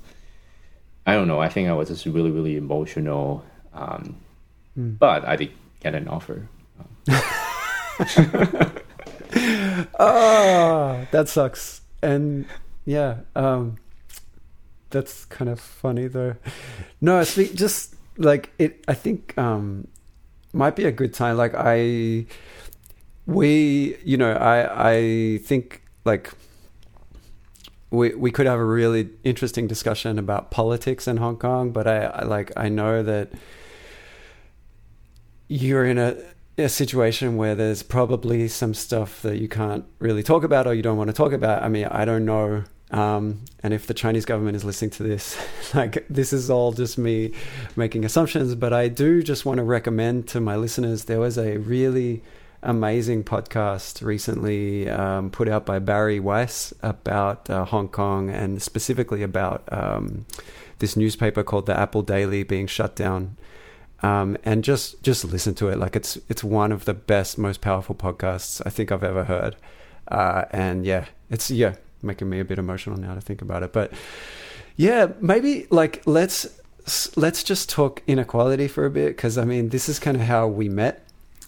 I 1.08 1.14
don't 1.16 1.28
know, 1.32 1.40
I 1.40 1.50
think 1.50 1.70
I 1.70 1.74
was 1.74 1.88
just 1.90 2.06
really 2.06 2.30
really 2.30 2.56
emotional, 2.56 3.44
um, 3.74 4.18
Mm. 4.78 5.00
but 5.00 5.26
I 5.26 5.36
did 5.38 5.52
get 5.80 5.96
an 5.96 6.08
offer. 6.08 6.48
oh, 10.00 11.08
that 11.12 11.30
sucks. 11.30 11.82
And 12.02 12.46
yeah, 12.86 13.18
um, 13.36 13.78
that's 14.90 15.26
kind 15.26 15.50
of 15.50 15.60
funny 15.60 16.08
though. 16.08 16.36
No, 17.02 17.20
I 17.20 17.26
think 17.26 17.56
just 17.56 17.96
like 18.18 18.52
it. 18.60 18.84
I 18.88 18.94
think 18.94 19.38
um, 19.38 19.88
might 20.54 20.76
be 20.76 20.86
a 20.86 20.92
good 20.92 21.14
time. 21.14 21.38
Like 21.38 21.54
I, 21.56 22.26
we, 23.26 23.98
you 24.04 24.18
know, 24.18 24.34
I, 24.34 24.96
I 24.96 25.38
think 25.40 25.82
like 26.06 26.32
we 27.90 28.14
we 28.16 28.32
could 28.32 28.46
have 28.46 28.60
a 28.60 28.66
really 28.66 29.10
interesting 29.24 29.68
discussion 29.68 30.20
about 30.20 30.52
politics 30.52 31.08
in 31.08 31.18
Hong 31.18 31.38
Kong. 31.38 31.72
But 31.72 31.88
I, 31.88 32.06
I 32.06 32.24
like 32.24 32.52
I 32.58 32.70
know 32.70 33.04
that 33.04 33.32
you're 35.48 35.86
in 35.86 35.98
a 35.98 36.18
a 36.58 36.70
situation 36.70 37.36
where 37.36 37.56
there's 37.56 37.82
probably 37.84 38.48
some 38.48 38.74
stuff 38.74 39.22
that 39.24 39.38
you 39.38 39.48
can't 39.48 39.86
really 40.00 40.24
talk 40.24 40.44
about 40.44 40.68
or 40.68 40.74
you 40.74 40.84
don't 40.84 40.98
want 40.98 41.10
to 41.10 41.14
talk 41.14 41.34
about. 41.34 41.64
I 41.64 41.70
mean, 41.70 41.86
I 41.86 42.06
don't 42.06 42.26
know. 42.26 42.64
Um, 42.92 43.46
and 43.64 43.74
if 43.74 43.88
the 43.88 43.94
Chinese 43.96 44.24
government 44.24 44.56
is 44.56 44.64
listening 44.64 44.92
to 44.92 45.04
this, 45.04 45.36
like 45.74 46.06
this 46.10 46.32
is 46.32 46.52
all 46.52 46.72
just 46.72 46.98
me 46.98 47.34
making 47.76 48.06
assumptions, 48.06 48.54
but 48.54 48.72
I 48.72 48.88
do 48.88 49.24
just 49.24 49.46
want 49.46 49.58
to 49.58 49.64
recommend 49.64 50.28
to 50.30 50.40
my 50.40 50.56
listeners 50.56 51.06
there 51.06 51.20
was 51.20 51.38
a 51.38 51.58
really 51.58 52.22
amazing 52.62 53.24
podcast 53.24 54.02
recently 54.02 54.90
um, 54.90 55.32
put 55.32 55.50
out 55.50 55.66
by 55.66 55.80
Bari 55.80 56.20
Weiss 56.20 56.74
about 56.82 57.50
uh, 57.50 57.66
Hong 57.66 57.90
Kong 57.90 58.30
and 58.30 58.62
specifically 58.62 59.22
about 59.22 59.64
um, 59.72 60.26
this 60.80 60.96
newspaper 60.96 61.44
called 61.44 61.66
the 61.66 61.78
Apple 61.78 62.04
Daily 62.04 62.44
being 62.44 62.68
shut 62.68 62.96
down 62.96 63.38
um, 64.04 64.38
and 64.44 64.64
just 64.64 65.02
just 65.02 65.24
listen 65.26 65.56
to 65.56 65.70
it. 65.70 65.80
Like 65.80 65.96
it's 65.96 66.18
it's 66.30 66.44
one 66.44 66.72
of 66.72 66.86
the 66.86 66.94
best, 66.94 67.38
most 67.38 67.62
powerful 67.62 67.96
podcasts 67.96 68.62
I 68.66 68.70
think 68.70 68.92
I've 68.92 69.04
ever 69.04 69.24
heard. 69.24 69.56
Uh, 70.10 70.44
and 70.52 70.86
yeah, 70.86 71.06
it's 71.30 71.50
yeah 71.50 71.76
making 72.02 72.30
me 72.30 72.42
a 72.42 72.46
bit 72.46 72.60
emotional 72.60 72.98
now 72.98 73.16
to 73.16 73.22
think 73.22 73.42
about 73.42 73.64
it. 73.64 73.72
But 73.72 73.94
yeah, 74.76 75.08
maybe 75.22 75.68
like 75.70 76.04
let's 76.06 76.60
let's 77.16 77.44
just 77.44 77.70
talk 77.70 78.04
inequality 78.06 78.68
for 78.68 78.86
a 78.86 78.90
bit 78.90 79.16
because 79.16 79.38
I 79.38 79.46
mean 79.46 79.70
this 79.70 79.88
is 79.88 80.00
kind 80.00 80.18
of 80.18 80.24
how 80.24 80.48
we 80.48 80.68
met. 80.68 81.06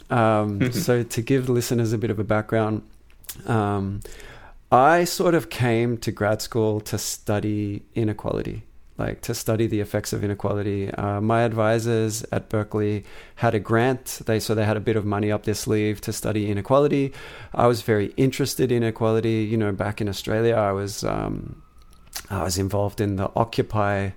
Um, 0.10 0.72
so 0.72 1.04
to 1.04 1.22
give 1.22 1.50
listeners 1.50 1.92
a 1.92 1.98
bit 1.98 2.10
of 2.10 2.20
a 2.20 2.24
background. 2.24 2.84
Um, 3.46 4.00
I 4.72 5.04
sort 5.04 5.36
of 5.36 5.50
came 5.50 5.98
to 6.00 6.12
grad 6.12 6.42
school 6.42 6.80
to 6.82 6.98
study 6.98 7.84
inequality 7.94 8.64
like 8.98 9.22
to 9.22 9.34
study 9.34 9.68
the 9.68 9.82
effects 9.82 10.14
of 10.14 10.24
inequality. 10.24 10.90
Uh, 10.92 11.20
my 11.20 11.42
advisors 11.42 12.24
at 12.32 12.48
Berkeley 12.50 13.04
had 13.36 13.54
a 13.54 13.60
grant. 13.60 14.22
They 14.26 14.40
so 14.40 14.56
they 14.56 14.66
had 14.66 14.78
a 14.78 14.82
bit 14.82 14.96
of 14.96 15.06
money 15.06 15.32
up 15.32 15.44
their 15.44 15.54
sleeve 15.54 16.00
to 16.02 16.14
study 16.14 16.50
inequality. 16.50 17.14
I 17.54 17.68
was 17.68 17.82
very 17.82 18.14
interested 18.16 18.72
in 18.72 18.84
inequality. 18.84 19.44
You 19.44 19.58
know, 19.58 19.72
back 19.72 20.00
in 20.00 20.08
Australia, 20.08 20.56
I 20.56 20.72
was 20.72 21.04
um, 21.04 21.62
I 22.30 22.44
was 22.44 22.58
involved 22.58 23.02
in 23.02 23.18
the 23.18 23.30
Occupy 23.36 24.12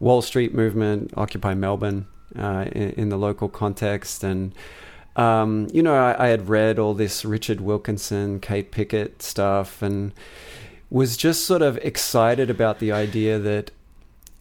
Wall 0.00 0.22
Street 0.22 0.54
movement, 0.54 1.12
Occupy 1.16 1.54
Melbourne, 1.54 2.06
uh, 2.36 2.66
in, 2.72 2.90
in, 2.92 3.08
the 3.10 3.18
local 3.18 3.48
context, 3.48 4.24
and 4.24 4.54
um, 5.16 5.68
you 5.72 5.82
know, 5.82 5.94
I, 5.94 6.26
I 6.26 6.28
had 6.28 6.48
read 6.48 6.78
all 6.78 6.94
this 6.94 7.24
Richard 7.24 7.60
Wilkinson, 7.60 8.40
Kate 8.40 8.70
Pickett 8.70 9.20
stuff, 9.20 9.82
and 9.82 10.12
was 10.90 11.16
just 11.16 11.44
sort 11.44 11.62
of 11.62 11.76
excited 11.78 12.50
about 12.50 12.78
the 12.78 12.92
idea 12.92 13.38
that 13.38 13.70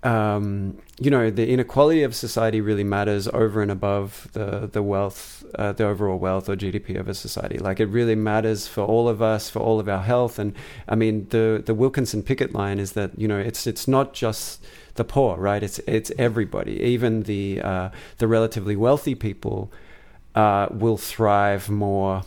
um, 0.03 0.79
you 0.99 1.11
know, 1.11 1.29
the 1.29 1.47
inequality 1.47 2.01
of 2.01 2.15
society 2.15 2.59
really 2.59 2.83
matters 2.83 3.27
over 3.27 3.61
and 3.61 3.69
above 3.69 4.27
the 4.33 4.67
the 4.71 4.81
wealth, 4.81 5.45
uh, 5.55 5.73
the 5.73 5.85
overall 5.85 6.17
wealth 6.17 6.49
or 6.49 6.55
GDP 6.55 6.99
of 6.99 7.07
a 7.07 7.13
society. 7.13 7.59
Like 7.59 7.79
it 7.79 7.85
really 7.85 8.15
matters 8.15 8.67
for 8.67 8.81
all 8.81 9.07
of 9.07 9.21
us, 9.21 9.49
for 9.49 9.59
all 9.59 9.79
of 9.79 9.87
our 9.87 10.01
health. 10.01 10.39
And 10.39 10.55
I 10.87 10.95
mean, 10.95 11.27
the 11.29 11.61
the 11.63 11.75
Wilkinson 11.75 12.23
Pickett 12.23 12.53
line 12.53 12.79
is 12.79 12.93
that 12.93 13.17
you 13.17 13.27
know 13.27 13.37
it's 13.37 13.67
it's 13.67 13.87
not 13.87 14.13
just 14.13 14.63
the 14.95 15.03
poor, 15.03 15.37
right? 15.37 15.61
It's 15.61 15.77
it's 15.79 16.11
everybody, 16.17 16.81
even 16.81 17.23
the 17.23 17.61
uh, 17.61 17.89
the 18.17 18.27
relatively 18.27 18.75
wealthy 18.75 19.13
people 19.13 19.71
uh, 20.33 20.67
will 20.71 20.97
thrive 20.97 21.69
more 21.69 22.23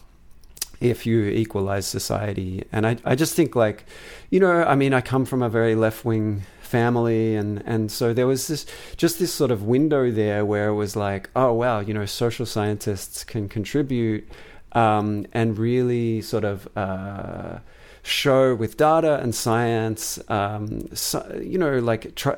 if 0.80 1.06
you 1.06 1.24
equalize 1.24 1.88
society. 1.88 2.62
And 2.70 2.86
I 2.86 2.98
I 3.04 3.16
just 3.16 3.34
think 3.34 3.56
like, 3.56 3.84
you 4.30 4.38
know, 4.38 4.62
I 4.62 4.76
mean, 4.76 4.94
I 4.94 5.00
come 5.00 5.24
from 5.24 5.42
a 5.42 5.48
very 5.48 5.74
left 5.74 6.04
wing 6.04 6.42
family 6.74 7.36
and 7.36 7.62
and 7.66 7.92
so 7.98 8.12
there 8.12 8.26
was 8.26 8.48
this 8.48 8.66
just 8.96 9.18
this 9.20 9.32
sort 9.32 9.52
of 9.52 9.62
window 9.62 10.10
there 10.10 10.44
where 10.44 10.68
it 10.72 10.74
was 10.74 10.96
like 10.96 11.30
oh 11.36 11.52
wow 11.52 11.78
you 11.78 11.94
know 11.94 12.06
social 12.06 12.46
scientists 12.46 13.22
can 13.22 13.48
contribute 13.48 14.24
um, 14.72 15.24
and 15.32 15.56
really 15.56 16.20
sort 16.20 16.44
of 16.44 16.68
uh, 16.76 17.58
show 18.02 18.56
with 18.56 18.76
data 18.76 19.20
and 19.22 19.32
science 19.34 20.18
um, 20.28 20.66
so, 20.94 21.18
you 21.40 21.58
know 21.58 21.78
like 21.78 22.02
try, 22.16 22.36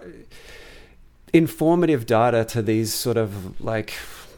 informative 1.32 2.04
data 2.04 2.44
to 2.44 2.60
these 2.60 2.92
sort 2.92 3.16
of 3.16 3.30
like 3.60 3.94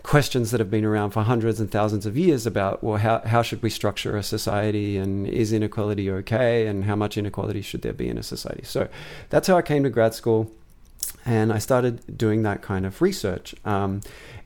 questions 0.09 0.53
that 0.53 0.59
have 0.59 0.71
been 0.71 0.87
around 0.87 1.11
for 1.11 1.23
hundreds 1.23 1.61
and 1.61 1.71
thousands 1.71 2.07
of 2.07 2.17
years 2.17 2.47
about 2.47 2.83
well 2.83 2.97
how 2.97 3.19
how 3.27 3.43
should 3.43 3.63
we 3.63 3.69
structure 3.69 4.17
a 4.17 4.23
society 4.23 4.97
and 4.97 5.27
is 5.27 5.53
inequality 5.53 6.11
okay 6.11 6.67
and 6.67 6.85
how 6.85 6.97
much 6.97 7.19
inequality 7.19 7.61
should 7.61 7.83
there 7.83 7.93
be 7.93 8.09
in 8.09 8.17
a 8.17 8.23
society? 8.23 8.65
So 8.65 8.89
that's 9.29 9.47
how 9.47 9.59
I 9.59 9.63
came 9.63 9.83
to 9.83 9.91
grad 9.91 10.15
school 10.15 10.51
and 11.27 11.53
I 11.53 11.59
started 11.59 12.17
doing 12.17 12.43
that 12.45 12.63
kind 12.63 12.87
of 12.87 13.03
research. 13.03 13.55
Um, 13.67 14.01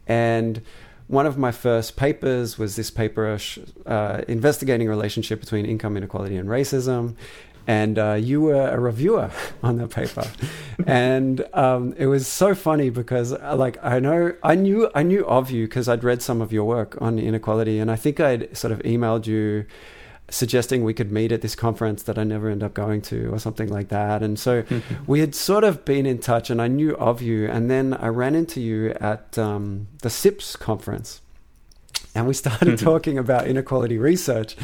and 0.09 0.63
one 1.07 1.27
of 1.27 1.39
my 1.39 1.53
first 1.53 1.95
papers 1.95 2.59
was 2.59 2.75
this 2.75 2.91
paper 2.91 3.39
uh, 3.87 4.23
investigating 4.27 4.89
a 4.89 4.91
relationship 4.91 5.39
between 5.39 5.65
income 5.65 5.97
inequality 5.97 6.37
and 6.39 6.49
racism 6.49 7.15
and 7.67 7.99
uh, 7.99 8.15
you 8.15 8.41
were 8.41 8.69
a 8.69 8.79
reviewer 8.79 9.31
on 9.63 9.77
the 9.77 9.89
paper, 9.89 10.25
and 10.87 11.47
um, 11.53 11.95
it 11.97 12.07
was 12.07 12.27
so 12.27 12.55
funny 12.55 12.91
because 12.91 13.33
uh, 13.33 13.55
like 13.57 13.79
I 13.83 13.99
know 13.99 14.35
I 14.43 14.55
knew 14.55 14.91
I 14.95 15.03
knew 15.03 15.25
of 15.27 15.51
you 15.51 15.67
because 15.67 15.89
I'd 15.89 16.05
read 16.05 16.23
some 16.23 16.41
of 16.41 16.53
your 16.53 16.65
work 16.65 17.01
on 17.01 17.19
inequality, 17.19 17.79
and 17.79 17.91
I 17.91 17.97
think 17.97 18.21
I'd 18.21 18.57
sort 18.57 18.73
of 18.73 18.81
emailed 18.81 19.27
you 19.27 19.67
suggesting 20.29 20.83
we 20.83 20.95
could 20.95 21.13
meet 21.13 21.31
at 21.31 21.43
this 21.43 21.55
conference 21.55 22.05
that 22.05 22.19
I 22.19 22.25
never 22.25 22.49
end 22.49 22.63
up 22.63 22.73
going 22.75 23.03
to 23.03 23.33
or 23.33 23.39
something 23.39 23.69
like 23.69 23.89
that. 23.89 24.23
And 24.23 24.39
so 24.39 24.65
we 25.07 25.21
had 25.21 25.35
sort 25.35 25.63
of 25.63 25.85
been 25.85 26.07
in 26.07 26.19
touch, 26.19 26.51
and 26.51 26.61
I 26.61 26.69
knew 26.69 26.97
of 26.97 27.21
you, 27.21 27.49
and 27.49 27.71
then 27.71 27.95
I 27.95 28.09
ran 28.09 28.35
into 28.35 28.61
you 28.61 28.91
at 29.01 29.37
um, 29.39 29.89
the 30.01 30.11
SIPS 30.11 30.57
conference 30.57 31.22
and 32.14 32.26
we 32.26 32.34
started 32.34 32.68
mm-hmm. 32.68 32.84
talking 32.84 33.18
about 33.18 33.46
inequality 33.46 33.98
research 33.98 34.57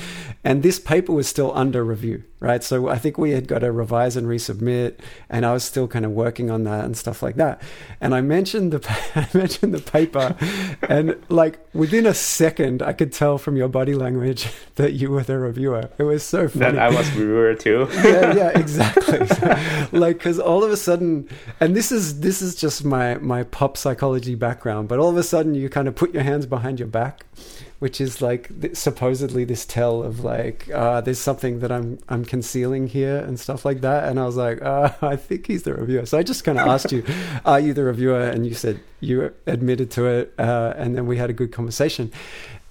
and 0.45 0.62
this 0.62 0.78
paper 0.78 1.12
was 1.12 1.28
still 1.28 1.53
under 1.57 1.84
review 1.84 2.22
right? 2.41 2.62
So 2.62 2.89
i 2.89 2.99
think 2.99 3.18
we 3.18 3.32
had 3.32 3.49
got 3.49 3.61
to 3.61 3.72
revise 3.72 4.16
and 4.16 4.26
resubmit 4.26 4.99
and 5.28 5.45
i 5.45 5.53
was 5.53 5.64
still 5.64 5.89
kind 5.89 6.05
of 6.05 6.12
working 6.12 6.51
on 6.51 6.64
that 6.64 6.84
and 6.84 6.97
stuff 6.97 7.22
like 7.22 7.36
that. 7.36 7.61
And 8.01 8.14
i 8.14 8.20
mentioned 8.20 8.72
the 8.72 8.80
i 9.14 9.28
mentioned 9.36 9.74
the 9.74 9.80
paper 9.80 10.36
and 10.89 11.16
like 11.28 11.59
within 11.74 12.07
a 12.07 12.14
second 12.14 12.82
i 12.82 12.93
could 12.93 13.12
tell 13.12 13.39
from 13.39 13.57
your 13.57 13.68
body 13.68 13.95
language 13.95 14.49
that 14.76 14.93
you 14.93 15.11
were 15.11 15.22
the 15.22 15.39
reviewer. 15.39 15.91
It 15.99 16.05
was 16.05 16.22
so 16.22 16.49
funny. 16.49 16.76
That 16.76 16.78
i 16.78 16.91
was 16.91 17.11
reviewer 17.12 17.55
too. 17.55 17.89
Yeah 17.93 18.34
yeah 18.34 18.59
exactly. 18.59 19.18
Like 19.99 20.18
because 20.18 20.39
all 20.39 20.62
of 20.62 20.70
a 20.70 20.76
sudden 20.76 21.28
and 21.61 21.74
this 21.74 21.91
is 21.91 22.20
this 22.20 22.41
is 22.43 22.55
just 22.55 22.84
my 22.84 23.16
my 23.16 23.43
pop 23.43 23.76
psychology 23.76 24.34
background 24.34 24.89
but 24.89 24.99
all 24.99 25.09
of 25.09 25.16
a 25.16 25.22
sudden 25.22 25.55
you 25.55 25.68
kind 25.68 25.89
of 25.89 25.95
put 25.95 26.14
your 26.14 26.22
hands 26.22 26.47
behind 26.47 26.78
your 26.78 26.89
back 26.89 27.24
which 27.78 28.01
is 28.01 28.20
like 28.20 28.61
th- 28.61 28.76
supposedly 28.76 29.45
this 29.45 29.64
tell 29.64 30.03
of 30.03 30.24
like 30.24 30.68
uh, 30.70 31.01
there's 31.01 31.20
something 31.20 31.61
that 31.61 31.70
I'm 31.70 31.99
I'm 32.09 32.24
concealing 32.24 32.89
here 32.89 33.18
and 33.18 33.39
stuff 33.39 33.64
like 33.64 33.80
that. 33.82 34.09
And 34.09 34.18
I 34.18 34.24
was 34.24 34.36
like, 34.36 34.61
uh, 34.62 34.91
I 35.03 35.16
think 35.16 35.47
he's 35.47 35.62
the 35.62 35.74
reviewer. 35.74 36.07
So 36.07 36.18
I 36.18 36.22
just 36.22 36.45
kind 36.45 36.59
of 36.59 36.66
asked 36.74 36.93
you, 36.93 37.05
are 37.45 37.61
you 37.61 37.72
the 37.74 37.84
reviewer? 37.84 38.20
And 38.20 38.47
you 38.47 38.55
said 38.55 38.80
you 39.01 39.32
admitted 39.47 39.91
to 39.93 40.07
it, 40.07 40.34
uh, 40.39 40.74
and 40.76 40.97
then 40.97 41.07
we 41.07 41.16
had 41.16 41.30
a 41.30 41.34
good 41.34 41.53
conversation. 41.53 42.12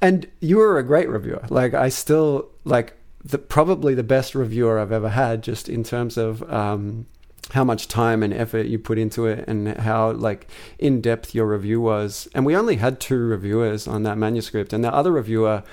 And 0.01 0.29
you 0.41 0.57
were 0.57 0.77
a 0.77 0.83
great 0.83 1.09
reviewer. 1.09 1.43
Like 1.49 1.73
I 1.73 1.89
still 1.89 2.49
like 2.65 2.93
the 3.23 3.37
probably 3.37 3.95
the 3.95 4.03
best 4.03 4.35
reviewer 4.35 4.79
I've 4.79 4.91
ever 4.91 5.09
had, 5.09 5.41
just 5.41 5.69
in 5.69 5.83
terms 5.83 6.17
of. 6.17 6.43
Um, 6.51 7.07
how 7.51 7.63
much 7.63 7.87
time 7.87 8.23
and 8.23 8.33
effort 8.33 8.67
you 8.67 8.77
put 8.77 8.97
into 8.97 9.25
it 9.25 9.45
and 9.47 9.77
how 9.77 10.11
like 10.11 10.47
in 10.79 10.99
depth 10.99 11.33
your 11.33 11.47
review 11.47 11.79
was 11.79 12.27
and 12.33 12.45
we 12.45 12.53
only 12.53 12.75
had 12.75 12.99
two 12.99 13.17
reviewers 13.17 13.87
on 13.87 14.03
that 14.03 14.17
manuscript 14.17 14.73
and 14.73 14.83
the 14.83 14.93
other 14.93 15.13
reviewer 15.13 15.63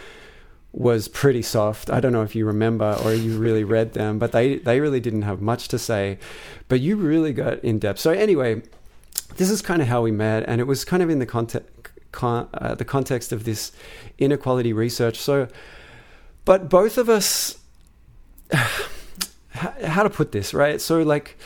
was 0.74 1.06
pretty 1.06 1.40
soft. 1.42 1.88
I 1.88 2.00
don't 2.00 2.12
know 2.12 2.22
if 2.22 2.34
you 2.34 2.44
remember 2.46 2.98
or 3.04 3.14
you 3.14 3.38
really 3.38 3.62
read 3.62 3.92
them, 3.92 4.18
but 4.18 4.32
they 4.32 4.56
they 4.56 4.80
really 4.80 4.98
didn't 4.98 5.22
have 5.22 5.40
much 5.40 5.68
to 5.68 5.78
say. 5.78 6.18
But 6.68 6.80
you 6.80 6.96
really 6.96 7.32
got 7.32 7.62
in 7.62 7.78
depth. 7.78 8.00
So 8.00 8.10
anyway, 8.10 8.62
this 9.36 9.50
is 9.50 9.62
kind 9.62 9.80
of 9.80 9.88
how 9.88 10.02
we 10.02 10.10
met, 10.10 10.44
and 10.48 10.60
it 10.60 10.64
was 10.64 10.84
kind 10.84 11.02
of 11.02 11.10
in 11.10 11.20
the 11.20 11.26
context 11.26 11.70
con- 12.10 12.48
uh, 12.54 12.74
the 12.74 12.84
context 12.84 13.32
of 13.32 13.44
this 13.44 13.70
inequality 14.18 14.72
research. 14.72 15.18
So, 15.18 15.46
but 16.44 16.68
both 16.68 16.98
of 16.98 17.08
us, 17.08 17.56
how 19.50 20.02
to 20.02 20.10
put 20.10 20.32
this 20.32 20.52
right? 20.52 20.80
So 20.80 21.02
like. 21.02 21.38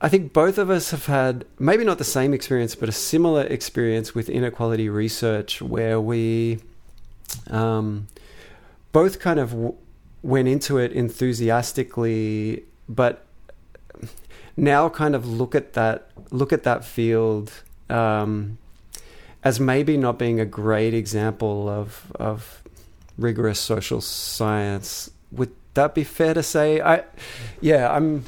I 0.00 0.08
think 0.08 0.32
both 0.32 0.58
of 0.58 0.70
us 0.70 0.92
have 0.92 1.06
had 1.06 1.44
maybe 1.58 1.84
not 1.84 1.98
the 1.98 2.04
same 2.04 2.32
experience, 2.32 2.74
but 2.74 2.88
a 2.88 2.92
similar 2.92 3.42
experience 3.42 4.14
with 4.14 4.28
inequality 4.28 4.88
research 4.88 5.60
where 5.60 6.00
we 6.00 6.60
um, 7.50 8.06
both 8.92 9.18
kind 9.18 9.40
of 9.40 9.50
w- 9.50 9.74
went 10.22 10.46
into 10.46 10.78
it 10.78 10.92
enthusiastically, 10.92 12.62
but 12.88 13.26
now 14.56 14.88
kind 14.88 15.14
of 15.14 15.26
look 15.26 15.54
at 15.54 15.72
that 15.74 16.10
look 16.30 16.52
at 16.52 16.62
that 16.64 16.84
field 16.84 17.52
um, 17.90 18.58
as 19.42 19.58
maybe 19.58 19.96
not 19.96 20.18
being 20.18 20.40
a 20.40 20.44
great 20.44 20.94
example 20.94 21.68
of 21.68 22.12
of 22.16 22.62
rigorous 23.16 23.58
social 23.58 24.00
science. 24.00 25.10
Would 25.32 25.52
that 25.74 25.94
be 25.94 26.04
fair 26.04 26.34
to 26.34 26.42
say? 26.42 26.80
I, 26.80 27.02
yeah, 27.60 27.92
I'm 27.92 28.24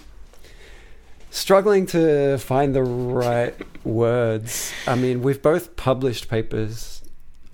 struggling 1.31 1.87
to 1.87 2.39
find 2.39 2.74
the 2.74 2.83
right 2.83 3.55
words. 3.85 4.72
I 4.87 4.97
mean, 4.97 5.22
we've 5.22 5.41
both 5.41 5.76
published 5.76 6.28
papers 6.28 7.03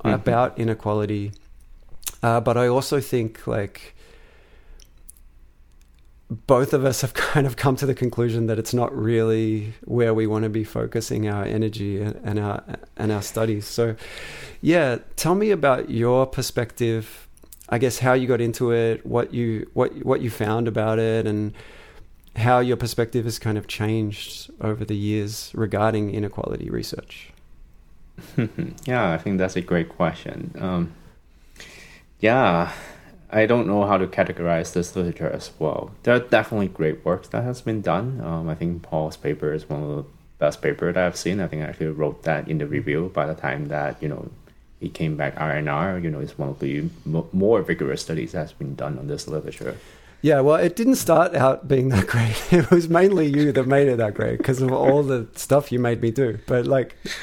mm-hmm. 0.01 0.14
about 0.14 0.59
inequality. 0.59 1.33
Uh, 2.22 2.41
but 2.41 2.57
I 2.57 2.66
also 2.66 3.01
think 3.01 3.47
like 3.47 3.95
both 6.29 6.72
of 6.72 6.85
us 6.85 7.03
have 7.03 7.14
kind 7.14 7.47
of 7.47 7.57
come 7.57 7.77
to 7.77 7.87
the 7.87 7.95
conclusion 7.95 8.47
that 8.47 8.59
it's 8.59 8.74
not 8.74 8.97
really 8.97 9.74
where 9.85 10.14
we 10.14 10.27
want 10.27 10.45
to 10.45 10.49
be 10.49 10.64
focusing 10.64 11.29
our 11.29 11.45
energy 11.45 12.01
and 12.01 12.39
our 12.39 12.62
and 12.97 13.12
our 13.12 13.22
studies. 13.22 13.66
So, 13.66 13.97
yeah, 14.61 14.99
tell 15.16 15.35
me 15.35 15.51
about 15.51 15.91
your 15.91 16.27
perspective. 16.27 17.29
I 17.68 17.79
guess 17.79 17.99
how 17.99 18.12
you 18.12 18.29
got 18.29 18.41
into 18.41 18.70
it, 18.70 19.05
what 19.05 19.35
you 19.35 19.68
what 19.74 20.05
what 20.05 20.20
you 20.20 20.31
found 20.31 20.68
about 20.68 20.99
it, 20.99 21.27
and 21.27 21.53
how 22.37 22.61
your 22.61 22.76
perspective 22.76 23.24
has 23.24 23.39
kind 23.39 23.59
of 23.59 23.66
changed 23.66 24.51
over 24.61 24.84
the 24.84 24.97
years 24.97 25.51
regarding 25.55 26.14
inequality 26.14 26.70
research. 26.70 27.30
yeah, 28.84 29.12
I 29.12 29.18
think 29.18 29.39
that's 29.39 29.57
a 29.57 29.61
great 29.61 29.89
question. 29.89 30.55
Um, 30.59 30.93
yeah, 32.20 32.72
I 33.30 33.47
don't 33.47 33.66
know 33.66 33.84
how 33.84 33.99
to 33.99 34.07
categorize 34.07 34.72
this 34.72 34.95
literature 34.95 35.28
as 35.28 35.51
well. 35.59 35.91
There 36.03 36.14
are 36.14 36.20
definitely 36.20 36.68
great 36.68 37.05
works 37.05 37.28
that 37.28 37.43
has 37.43 37.61
been 37.61 37.82
done. 37.82 38.20
Um, 38.22 38.49
I 38.49 38.55
think 38.55 38.82
Paul's 38.82 39.16
paper 39.16 39.53
is 39.53 39.68
one 39.68 39.82
of 39.82 39.97
the 39.97 40.05
best 40.39 40.62
paper 40.62 40.93
that 40.93 41.07
I've 41.07 41.16
seen. 41.16 41.41
I 41.41 41.49
think 41.49 41.62
I 41.62 41.66
actually 41.66 41.89
wrote 41.89 42.22
that 42.22 42.49
in 42.49 42.59
the 42.59 42.66
review 42.66 43.11
by 43.12 43.26
the 43.26 43.34
time 43.34 43.66
that 43.68 44.03
you 44.03 44.09
know 44.09 44.30
he 44.80 44.89
came 44.89 45.16
back 45.16 45.34
R&R. 45.37 45.99
You 45.99 46.11
know, 46.11 46.20
it's 46.20 46.39
one 46.39 46.51
of 46.51 46.61
the 46.61 46.89
more 47.32 47.62
vigorous 47.62 48.03
studies 48.03 48.32
that 48.32 48.41
has 48.41 48.53
been 48.53 48.74
done 48.74 48.99
on 48.99 49.09
this 49.09 49.26
literature. 49.26 49.76
Yeah, 50.23 50.41
well, 50.41 50.57
it 50.57 50.77
didn't 50.77 50.97
start 50.97 51.35
out 51.35 51.69
being 51.69 51.91
that 51.91 52.07
great. 52.07 52.37
It 52.53 52.71
was 52.71 52.89
mainly 52.89 53.27
you 53.27 53.53
that 53.53 53.67
made 53.67 53.89
it 53.89 53.99
that 53.99 54.14
great 54.14 54.39
because 54.39 54.62
of 54.62 54.73
all 54.73 55.03
the 55.03 55.29
stuff 55.35 55.71
you 55.71 55.79
made 55.79 56.01
me 56.01 56.11
do. 56.11 56.39
But 56.47 56.67
like, 56.67 56.97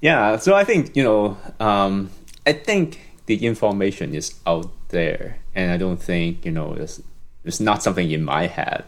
yeah. 0.00 0.36
So 0.36 0.54
I 0.54 0.64
think 0.64 0.94
you 0.96 1.02
know, 1.02 1.36
um, 1.58 2.10
I 2.46 2.52
think 2.52 3.00
the 3.26 3.46
information 3.46 4.14
is 4.14 4.34
out 4.46 4.70
there, 4.88 5.38
and 5.54 5.72
I 5.72 5.76
don't 5.76 6.02
think 6.02 6.44
you 6.44 6.52
know 6.52 6.74
it's 6.74 7.00
it's 7.44 7.60
not 7.60 7.82
something 7.82 8.10
in 8.10 8.22
my 8.22 8.46
head. 8.46 8.84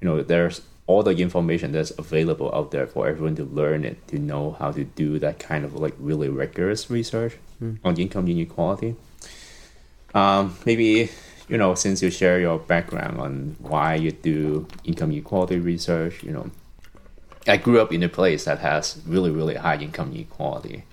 You 0.00 0.08
know, 0.08 0.22
there's 0.22 0.62
all 0.86 1.02
the 1.04 1.14
information 1.16 1.70
that's 1.70 1.92
available 1.98 2.50
out 2.52 2.72
there 2.72 2.86
for 2.86 3.06
everyone 3.06 3.36
to 3.36 3.44
learn 3.44 3.84
it, 3.84 4.08
to 4.08 4.18
know 4.18 4.56
how 4.58 4.72
to 4.72 4.82
do 4.82 5.20
that 5.20 5.38
kind 5.38 5.64
of 5.64 5.74
like 5.74 5.94
really 6.00 6.28
rigorous 6.28 6.90
research 6.90 7.36
mm. 7.62 7.78
on 7.84 7.96
income 7.96 8.26
inequality. 8.26 8.96
Um, 10.14 10.56
maybe 10.66 11.10
you 11.50 11.58
know, 11.58 11.74
since 11.74 12.00
you 12.00 12.10
share 12.10 12.38
your 12.38 12.60
background 12.60 13.20
on 13.20 13.56
why 13.58 13.96
you 13.96 14.12
do 14.12 14.68
income 14.84 15.10
equality 15.10 15.58
research, 15.58 16.22
you 16.22 16.30
know, 16.30 16.48
I 17.46 17.56
grew 17.56 17.80
up 17.80 17.92
in 17.92 18.04
a 18.04 18.08
place 18.08 18.44
that 18.44 18.60
has 18.60 19.02
really, 19.04 19.32
really 19.32 19.56
high 19.56 19.76
income 19.76 20.12
inequality. 20.14 20.84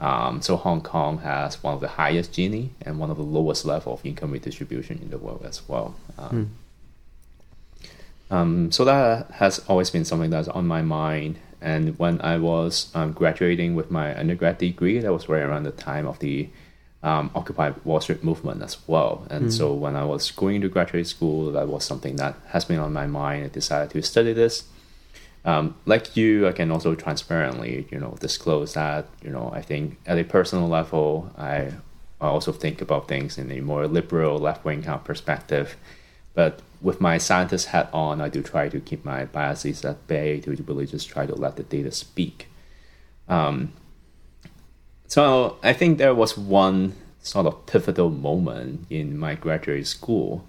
Um, 0.00 0.42
so 0.42 0.56
Hong 0.56 0.80
Kong 0.80 1.18
has 1.18 1.62
one 1.62 1.74
of 1.74 1.80
the 1.80 1.88
highest 1.88 2.32
Gini 2.32 2.70
and 2.82 2.98
one 2.98 3.12
of 3.12 3.16
the 3.16 3.22
lowest 3.22 3.64
level 3.64 3.94
of 3.94 4.04
income 4.04 4.32
redistribution 4.32 4.98
in 5.00 5.10
the 5.10 5.18
world 5.18 5.44
as 5.46 5.66
well. 5.68 5.94
Um, 6.18 6.50
mm. 7.80 7.88
um, 8.36 8.72
so 8.72 8.84
that 8.84 9.30
has 9.34 9.60
always 9.68 9.90
been 9.90 10.04
something 10.04 10.30
that's 10.30 10.48
on 10.48 10.66
my 10.66 10.82
mind. 10.82 11.38
And 11.60 11.96
when 12.00 12.20
I 12.20 12.38
was 12.38 12.90
um, 12.96 13.12
graduating 13.12 13.76
with 13.76 13.92
my 13.92 14.18
undergrad 14.18 14.58
degree, 14.58 14.98
that 14.98 15.12
was 15.12 15.28
right 15.28 15.42
around 15.42 15.62
the 15.62 15.70
time 15.70 16.08
of 16.08 16.18
the 16.18 16.48
um, 17.04 17.30
Occupy 17.34 17.72
Wall 17.84 18.00
Street 18.00 18.24
movement 18.24 18.62
as 18.62 18.78
well. 18.88 19.26
And 19.30 19.46
mm. 19.46 19.52
so 19.52 19.72
when 19.74 19.94
I 19.94 20.04
was 20.04 20.30
going 20.30 20.62
to 20.62 20.68
graduate 20.68 21.06
school, 21.06 21.52
that 21.52 21.68
was 21.68 21.84
something 21.84 22.16
that 22.16 22.34
has 22.48 22.64
been 22.64 22.80
on 22.80 22.92
my 22.94 23.06
mind. 23.06 23.44
I 23.44 23.48
decided 23.48 23.90
to 23.90 24.02
study 24.02 24.32
this. 24.32 24.64
Um, 25.44 25.76
like 25.84 26.16
you, 26.16 26.48
I 26.48 26.52
can 26.52 26.70
also 26.70 26.94
transparently, 26.94 27.86
you 27.90 28.00
know, 28.00 28.16
disclose 28.18 28.72
that, 28.72 29.06
you 29.22 29.28
know, 29.28 29.52
I 29.52 29.60
think 29.60 29.98
at 30.06 30.18
a 30.18 30.24
personal 30.24 30.66
level, 30.66 31.30
I, 31.36 31.72
I 32.22 32.28
also 32.28 32.52
think 32.52 32.80
about 32.80 33.06
things 33.06 33.36
in 33.36 33.52
a 33.52 33.60
more 33.60 33.86
liberal, 33.86 34.38
left-wing 34.38 34.82
kind 34.84 34.94
of 34.94 35.04
perspective. 35.04 35.76
But 36.32 36.60
with 36.80 37.02
my 37.02 37.18
scientist 37.18 37.66
hat 37.66 37.90
on, 37.92 38.22
I 38.22 38.30
do 38.30 38.42
try 38.42 38.70
to 38.70 38.80
keep 38.80 39.04
my 39.04 39.26
biases 39.26 39.84
at 39.84 40.06
bay 40.06 40.40
to 40.40 40.50
really 40.66 40.86
just 40.86 41.10
try 41.10 41.26
to 41.26 41.34
let 41.34 41.56
the 41.56 41.62
data 41.62 41.92
speak. 41.92 42.48
Um, 43.28 43.74
so 45.06 45.58
I 45.62 45.72
think 45.72 45.98
there 45.98 46.14
was 46.14 46.36
one 46.36 46.94
sort 47.22 47.46
of 47.46 47.66
pivotal 47.66 48.10
moment 48.10 48.86
in 48.90 49.18
my 49.18 49.34
graduate 49.34 49.86
school 49.86 50.44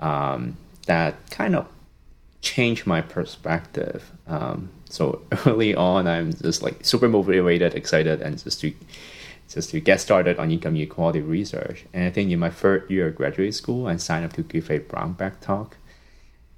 um, 0.00 0.56
that 0.86 1.30
kind 1.30 1.56
of 1.56 1.66
changed 2.40 2.86
my 2.86 3.00
perspective. 3.00 4.12
Um, 4.26 4.70
so 4.88 5.22
early 5.46 5.74
on, 5.74 6.06
I'm 6.06 6.32
just 6.32 6.62
like 6.62 6.84
super 6.84 7.08
motivated, 7.08 7.74
excited, 7.74 8.22
and 8.22 8.42
just 8.42 8.60
to 8.60 8.72
just 9.48 9.70
to 9.70 9.80
get 9.80 10.00
started 10.00 10.38
on 10.38 10.50
income 10.50 10.74
inequality 10.74 11.20
research. 11.20 11.84
And 11.92 12.04
I 12.04 12.10
think 12.10 12.32
in 12.32 12.38
my 12.38 12.50
third 12.50 12.90
year 12.90 13.08
of 13.08 13.16
graduate 13.16 13.54
school, 13.54 13.86
I 13.86 13.96
signed 13.96 14.24
up 14.24 14.32
to 14.34 14.42
give 14.42 14.70
a 14.70 14.78
brown 14.78 15.12
bag 15.12 15.40
talk. 15.40 15.76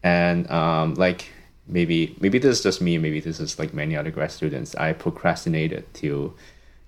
And 0.03 0.51
um, 0.51 0.95
like 0.95 1.31
maybe 1.66 2.16
maybe 2.20 2.39
this 2.39 2.59
is 2.59 2.62
just 2.62 2.81
me, 2.81 2.99
maybe 2.99 3.20
this 3.20 3.41
is 3.41 3.59
like 3.59 3.74
many 3.74 3.97
other 3.97 4.11
grad 4.11 4.31
students. 4.31 4.74
I 4.74 4.93
procrastinated 4.93 5.93
till 5.95 6.35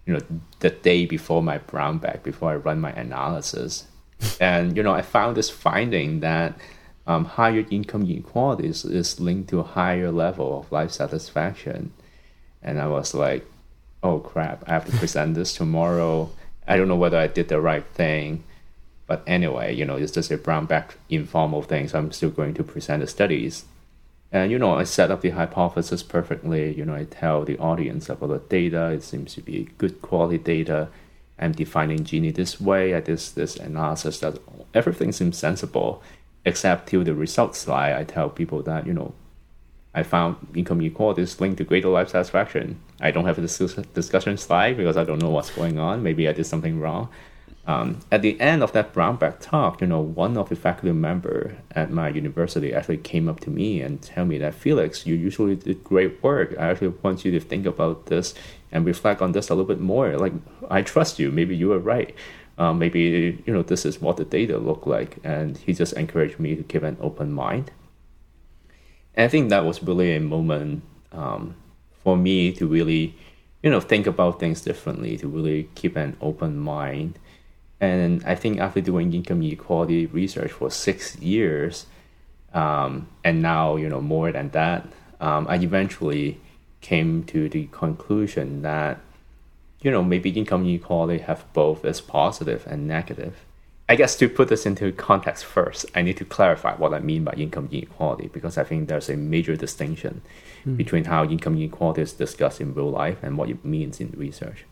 you 0.06 0.14
know 0.14 0.20
the 0.60 0.70
day 0.70 1.06
before 1.06 1.42
my 1.42 1.58
brown 1.58 1.98
bag 1.98 2.22
before 2.22 2.52
I 2.52 2.56
run 2.56 2.80
my 2.80 2.92
analysis, 2.92 3.86
and 4.40 4.76
you 4.76 4.82
know 4.82 4.92
I 4.92 5.02
found 5.02 5.36
this 5.36 5.50
finding 5.50 6.20
that 6.20 6.58
um, 7.06 7.24
higher 7.24 7.64
income 7.70 8.02
inequality 8.02 8.68
is, 8.68 8.84
is 8.84 9.20
linked 9.20 9.50
to 9.50 9.60
a 9.60 9.64
higher 9.64 10.10
level 10.10 10.60
of 10.60 10.72
life 10.72 10.92
satisfaction, 10.92 11.92
and 12.62 12.80
I 12.80 12.86
was 12.86 13.14
like, 13.14 13.46
oh 14.02 14.18
crap, 14.18 14.64
I 14.68 14.72
have 14.72 14.86
to 14.86 14.96
present 14.96 15.34
this 15.34 15.54
tomorrow. 15.54 16.30
I 16.66 16.76
don't 16.76 16.88
know 16.88 16.96
whether 16.96 17.18
I 17.18 17.26
did 17.26 17.48
the 17.48 17.60
right 17.60 17.84
thing. 17.84 18.44
But 19.10 19.24
anyway, 19.26 19.74
you 19.74 19.84
know, 19.84 19.96
it's 19.96 20.12
just 20.12 20.30
a 20.30 20.38
brown 20.38 20.66
bag 20.66 20.94
informal 21.08 21.62
thing, 21.62 21.88
so 21.88 21.98
I'm 21.98 22.12
still 22.12 22.30
going 22.30 22.54
to 22.54 22.62
present 22.62 23.00
the 23.00 23.08
studies. 23.08 23.64
And 24.32 24.52
you 24.52 24.58
know, 24.58 24.74
I 24.74 24.84
set 24.84 25.10
up 25.10 25.22
the 25.22 25.30
hypothesis 25.30 26.02
perfectly. 26.02 26.72
You 26.74 26.84
know, 26.84 26.94
I 26.94 27.04
tell 27.04 27.44
the 27.44 27.58
audience 27.58 28.08
about 28.08 28.28
the 28.28 28.38
data. 28.38 28.90
It 28.90 29.02
seems 29.02 29.34
to 29.34 29.42
be 29.42 29.70
good 29.78 30.00
quality 30.02 30.38
data. 30.38 30.88
I'm 31.38 31.52
defining 31.52 32.00
Gini 32.00 32.34
this 32.34 32.60
way. 32.60 32.94
I 32.94 33.00
did 33.00 33.18
this 33.18 33.56
analysis 33.56 34.20
that 34.20 34.38
everything 34.74 35.10
seems 35.10 35.38
sensible, 35.38 36.02
except 36.44 36.88
till 36.88 37.02
the 37.02 37.14
results 37.14 37.58
slide. 37.58 37.94
I 37.94 38.04
tell 38.04 38.28
people 38.28 38.62
that 38.62 38.86
you 38.86 38.92
know, 38.92 39.14
I 39.94 40.04
found 40.04 40.36
income 40.54 40.80
equality 40.82 41.22
is 41.22 41.40
linked 41.40 41.58
to 41.58 41.64
greater 41.64 41.88
life 41.88 42.10
satisfaction. 42.10 42.78
I 43.00 43.10
don't 43.10 43.24
have 43.24 43.38
a 43.38 43.40
discussion 43.40 44.36
slide 44.36 44.76
because 44.76 44.96
I 44.96 45.04
don't 45.04 45.20
know 45.20 45.30
what's 45.30 45.50
going 45.50 45.78
on. 45.78 46.02
Maybe 46.04 46.28
I 46.28 46.32
did 46.32 46.46
something 46.46 46.78
wrong. 46.78 47.08
Um, 47.70 48.00
at 48.10 48.22
the 48.22 48.40
end 48.40 48.64
of 48.64 48.72
that 48.72 48.92
brown 48.92 49.14
bag 49.14 49.38
talk, 49.38 49.80
you 49.80 49.86
know, 49.86 50.00
one 50.00 50.36
of 50.36 50.48
the 50.48 50.56
faculty 50.56 50.92
member 50.92 51.56
at 51.70 51.92
my 51.92 52.08
university 52.08 52.74
actually 52.74 52.96
came 52.96 53.28
up 53.28 53.38
to 53.40 53.50
me 53.50 53.80
and 53.80 54.02
tell 54.02 54.24
me 54.24 54.38
that 54.38 54.54
Felix, 54.54 55.06
you 55.06 55.14
usually 55.14 55.54
did 55.54 55.84
great 55.84 56.20
work. 56.20 56.56
I 56.58 56.70
actually 56.70 56.88
want 56.88 57.24
you 57.24 57.30
to 57.30 57.38
think 57.38 57.66
about 57.66 58.06
this 58.06 58.34
and 58.72 58.84
reflect 58.84 59.22
on 59.22 59.30
this 59.32 59.50
a 59.50 59.54
little 59.54 59.68
bit 59.68 59.80
more. 59.80 60.16
Like, 60.16 60.32
I 60.68 60.82
trust 60.82 61.20
you. 61.20 61.30
Maybe 61.30 61.54
you 61.54 61.72
are 61.72 61.78
right. 61.78 62.12
Um, 62.58 62.80
maybe 62.80 63.40
you 63.46 63.52
know 63.54 63.62
this 63.62 63.86
is 63.86 64.00
what 64.00 64.16
the 64.16 64.24
data 64.24 64.58
look 64.58 64.84
like, 64.84 65.18
and 65.22 65.56
he 65.56 65.72
just 65.72 65.92
encouraged 65.94 66.40
me 66.40 66.56
to 66.56 66.64
keep 66.64 66.82
an 66.82 66.96
open 67.00 67.32
mind. 67.32 67.70
And 69.14 69.24
I 69.26 69.28
think 69.28 69.48
that 69.50 69.64
was 69.64 69.82
really 69.82 70.16
a 70.16 70.20
moment 70.20 70.82
um, 71.12 71.54
for 72.02 72.16
me 72.16 72.52
to 72.52 72.66
really 72.66 73.14
you 73.62 73.70
know, 73.70 73.80
think 73.80 74.06
about 74.06 74.40
things 74.40 74.62
differently, 74.62 75.16
to 75.18 75.28
really 75.28 75.68
keep 75.74 75.96
an 75.96 76.16
open 76.20 76.58
mind. 76.58 77.18
And 77.80 78.22
I 78.24 78.34
think 78.34 78.58
after 78.60 78.80
doing 78.80 79.12
income 79.14 79.42
inequality 79.42 80.06
research 80.06 80.52
for 80.52 80.70
six 80.70 81.16
years, 81.16 81.86
um, 82.52 83.08
and 83.24 83.40
now 83.40 83.76
you 83.76 83.88
know 83.88 84.00
more 84.00 84.30
than 84.32 84.50
that, 84.50 84.86
um, 85.20 85.46
I 85.48 85.56
eventually 85.56 86.38
came 86.80 87.24
to 87.24 87.48
the 87.48 87.68
conclusion 87.72 88.62
that 88.62 88.98
you 89.80 89.90
know 89.90 90.02
maybe 90.02 90.30
income 90.30 90.64
inequality 90.66 91.22
have 91.22 91.50
both 91.52 91.84
as 91.84 92.00
positive 92.00 92.66
and 92.66 92.86
negative. 92.86 93.36
I 93.88 93.96
guess 93.96 94.14
to 94.18 94.28
put 94.28 94.46
this 94.48 94.66
into 94.66 94.92
context 94.92 95.44
first, 95.44 95.84
I 95.96 96.02
need 96.02 96.16
to 96.18 96.24
clarify 96.24 96.76
what 96.76 96.94
I 96.94 97.00
mean 97.00 97.24
by 97.24 97.32
income 97.32 97.68
inequality 97.72 98.28
because 98.28 98.56
I 98.56 98.62
think 98.62 98.86
there's 98.86 99.08
a 99.10 99.16
major 99.16 99.56
distinction 99.56 100.22
mm. 100.64 100.76
between 100.76 101.06
how 101.06 101.24
income 101.24 101.56
inequality 101.56 102.02
is 102.02 102.12
discussed 102.12 102.60
in 102.60 102.72
real 102.72 102.90
life 102.90 103.18
and 103.20 103.36
what 103.36 103.50
it 103.50 103.64
means 103.64 103.98
in 103.98 104.14
research. 104.16 104.64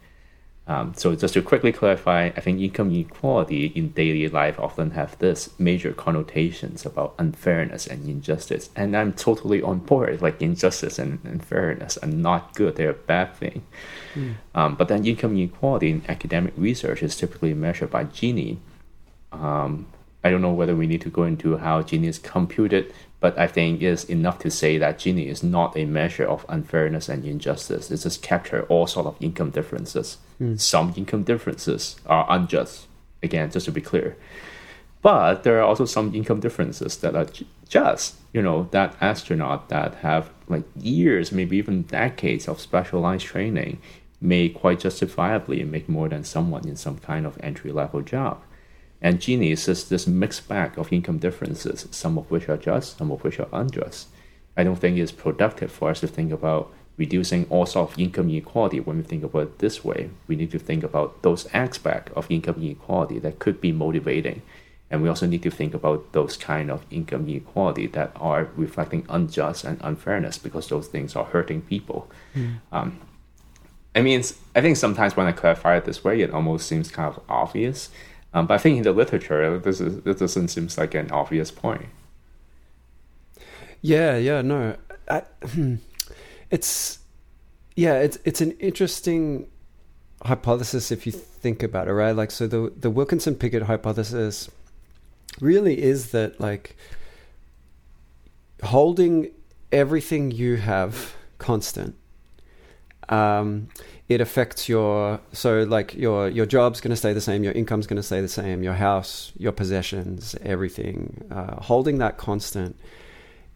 Um, 0.68 0.92
so 0.94 1.16
just 1.16 1.32
to 1.32 1.40
quickly 1.40 1.72
clarify, 1.72 2.26
I 2.26 2.40
think 2.40 2.60
income 2.60 2.90
inequality 2.90 3.72
in 3.74 3.88
daily 3.92 4.28
life 4.28 4.60
often 4.60 4.90
have 4.90 5.18
this 5.18 5.58
major 5.58 5.94
connotations 5.94 6.84
about 6.84 7.14
unfairness 7.18 7.86
and 7.86 8.06
injustice. 8.06 8.68
And 8.76 8.94
I'm 8.94 9.14
totally 9.14 9.62
on 9.62 9.78
board, 9.78 10.20
like 10.20 10.42
injustice 10.42 10.98
and 10.98 11.20
unfairness 11.24 11.96
are 11.96 12.06
not 12.06 12.54
good, 12.54 12.76
they're 12.76 12.90
a 12.90 12.94
bad 12.94 13.34
thing. 13.34 13.62
Mm. 14.14 14.34
Um, 14.54 14.74
but 14.74 14.88
then 14.88 15.06
income 15.06 15.32
inequality 15.38 15.90
in 15.90 16.02
academic 16.06 16.52
research 16.56 17.02
is 17.02 17.16
typically 17.16 17.54
measured 17.54 17.90
by 17.90 18.04
Gini. 18.04 18.58
Um, 19.32 19.86
I 20.22 20.28
don't 20.30 20.42
know 20.42 20.52
whether 20.52 20.76
we 20.76 20.86
need 20.86 21.00
to 21.02 21.10
go 21.10 21.22
into 21.22 21.56
how 21.56 21.80
Gini 21.80 22.08
is 22.08 22.18
computed, 22.18 22.92
but 23.20 23.36
I 23.38 23.46
think 23.46 23.82
it's 23.82 24.04
enough 24.04 24.38
to 24.40 24.50
say 24.50 24.78
that 24.78 24.98
Gini 24.98 25.26
is 25.26 25.42
not 25.42 25.76
a 25.76 25.84
measure 25.84 26.26
of 26.26 26.46
unfairness 26.48 27.08
and 27.08 27.24
injustice. 27.24 27.90
It 27.90 27.98
just 27.98 28.22
captures 28.22 28.66
all 28.68 28.86
sort 28.86 29.06
of 29.06 29.16
income 29.20 29.50
differences. 29.50 30.18
Mm. 30.40 30.60
Some 30.60 30.94
income 30.96 31.24
differences 31.24 31.96
are 32.06 32.26
unjust. 32.28 32.86
Again, 33.22 33.50
just 33.50 33.66
to 33.66 33.72
be 33.72 33.80
clear. 33.80 34.16
But 35.02 35.42
there 35.42 35.58
are 35.58 35.64
also 35.64 35.84
some 35.84 36.14
income 36.14 36.40
differences 36.40 36.96
that 36.98 37.16
are 37.16 37.26
just, 37.68 38.14
you 38.32 38.42
know, 38.42 38.68
that 38.70 38.96
astronaut 39.00 39.68
that 39.68 39.96
have 39.96 40.30
like 40.48 40.64
years, 40.76 41.32
maybe 41.32 41.56
even 41.56 41.82
decades 41.82 42.48
of 42.48 42.60
specialized 42.60 43.26
training 43.26 43.80
may 44.20 44.48
quite 44.48 44.80
justifiably 44.80 45.62
make 45.64 45.88
more 45.88 46.08
than 46.08 46.24
someone 46.24 46.66
in 46.66 46.76
some 46.76 46.98
kind 46.98 47.26
of 47.26 47.38
entry 47.40 47.70
level 47.72 48.02
job. 48.02 48.42
And 49.00 49.20
Gini 49.20 49.52
is 49.52 49.66
just 49.66 49.90
this 49.90 50.06
mixed 50.06 50.48
bag 50.48 50.78
of 50.78 50.92
income 50.92 51.18
differences, 51.18 51.86
some 51.90 52.18
of 52.18 52.30
which 52.30 52.48
are 52.48 52.56
just, 52.56 52.98
some 52.98 53.12
of 53.12 53.22
which 53.22 53.38
are 53.38 53.48
unjust. 53.52 54.08
I 54.56 54.64
don't 54.64 54.76
think 54.76 54.98
it's 54.98 55.12
productive 55.12 55.70
for 55.70 55.90
us 55.90 56.00
to 56.00 56.08
think 56.08 56.32
about 56.32 56.72
reducing 56.96 57.46
all 57.48 57.64
sorts 57.64 57.92
of 57.92 58.00
income 58.00 58.28
inequality 58.28 58.80
when 58.80 58.96
we 58.96 59.04
think 59.04 59.22
about 59.22 59.42
it 59.42 59.58
this 59.60 59.84
way. 59.84 60.10
We 60.26 60.34
need 60.34 60.50
to 60.50 60.58
think 60.58 60.82
about 60.82 61.22
those 61.22 61.46
aspects 61.54 62.12
of 62.16 62.28
income 62.28 62.56
inequality 62.56 63.20
that 63.20 63.38
could 63.38 63.60
be 63.60 63.70
motivating. 63.70 64.42
And 64.90 65.02
we 65.02 65.08
also 65.08 65.26
need 65.26 65.42
to 65.42 65.50
think 65.50 65.74
about 65.74 66.12
those 66.12 66.36
kind 66.36 66.70
of 66.70 66.84
income 66.90 67.28
inequality 67.28 67.86
that 67.88 68.10
are 68.16 68.48
reflecting 68.56 69.06
unjust 69.08 69.64
and 69.64 69.78
unfairness 69.80 70.38
because 70.38 70.68
those 70.68 70.88
things 70.88 71.14
are 71.14 71.26
hurting 71.26 71.62
people. 71.62 72.10
Mm. 72.34 72.56
Um, 72.72 73.00
I 73.94 74.00
mean, 74.00 74.22
I 74.56 74.60
think 74.60 74.76
sometimes 74.76 75.16
when 75.16 75.26
I 75.26 75.32
clarify 75.32 75.76
it 75.76 75.84
this 75.84 76.02
way, 76.02 76.20
it 76.20 76.32
almost 76.32 76.66
seems 76.66 76.90
kind 76.90 77.14
of 77.14 77.22
obvious. 77.28 77.90
Um, 78.38 78.46
but 78.46 78.54
I 78.54 78.58
think 78.58 78.76
in 78.76 78.82
the 78.84 78.92
literature, 78.92 79.58
this 79.58 79.80
is 79.80 80.02
this 80.02 80.18
doesn't 80.18 80.48
seem 80.48 80.68
like 80.76 80.94
an 80.94 81.10
obvious 81.10 81.50
point. 81.50 81.86
Yeah, 83.80 84.16
yeah, 84.16 84.42
no, 84.42 84.76
I, 85.08 85.22
it's 86.50 87.00
yeah, 87.74 87.94
it's 87.94 88.18
it's 88.24 88.40
an 88.40 88.52
interesting 88.52 89.48
hypothesis 90.24 90.90
if 90.92 91.06
you 91.06 91.12
think 91.12 91.62
about 91.62 91.88
it, 91.88 91.92
right? 91.92 92.12
Like, 92.12 92.30
so 92.30 92.46
the 92.46 92.72
the 92.76 92.90
Wilkinson 92.90 93.34
Pickett 93.34 93.64
hypothesis 93.64 94.48
really 95.40 95.82
is 95.82 96.12
that 96.12 96.40
like 96.40 96.76
holding 98.62 99.30
everything 99.72 100.30
you 100.30 100.56
have 100.56 101.14
constant 101.38 101.94
um, 103.08 103.68
it 104.08 104.20
affects 104.20 104.68
your 104.68 105.20
so 105.32 105.64
like 105.64 105.94
your 105.94 106.28
your 106.28 106.46
job's 106.46 106.80
going 106.80 106.90
to 106.90 106.96
stay 106.96 107.12
the 107.12 107.20
same 107.20 107.44
your 107.44 107.52
income's 107.52 107.86
going 107.86 107.96
to 107.96 108.02
stay 108.02 108.20
the 108.20 108.28
same 108.28 108.62
your 108.62 108.74
house 108.74 109.32
your 109.36 109.52
possessions 109.52 110.34
everything 110.42 111.24
uh, 111.30 111.60
holding 111.62 111.98
that 111.98 112.16
constant 112.16 112.78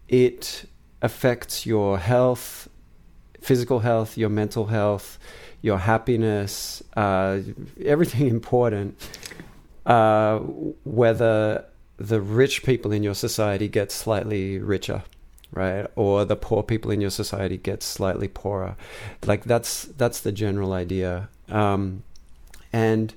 it 0.07 0.65
affects 1.01 1.65
your 1.65 1.97
health 1.97 2.69
physical 3.41 3.79
health 3.79 4.17
your 4.17 4.29
mental 4.29 4.67
health 4.67 5.17
your 5.61 5.79
happiness 5.79 6.83
uh, 6.95 7.39
everything 7.83 8.27
important 8.39 8.99
uh, 9.85 10.37
whether 10.85 11.65
the 11.97 12.21
rich 12.21 12.63
people 12.63 12.91
in 12.91 13.03
your 13.03 13.15
society 13.15 13.67
get 13.67 13.91
slightly 13.91 14.59
richer 14.59 15.03
right? 15.53 15.87
Or 15.95 16.25
the 16.25 16.35
poor 16.35 16.63
people 16.63 16.91
in 16.91 17.01
your 17.01 17.09
society 17.09 17.57
get 17.57 17.83
slightly 17.83 18.27
poorer. 18.27 18.75
Like 19.25 19.43
that's 19.43 19.83
that's 19.83 20.19
the 20.19 20.31
general 20.31 20.73
idea. 20.73 21.29
Um, 21.49 22.03
and 22.71 23.13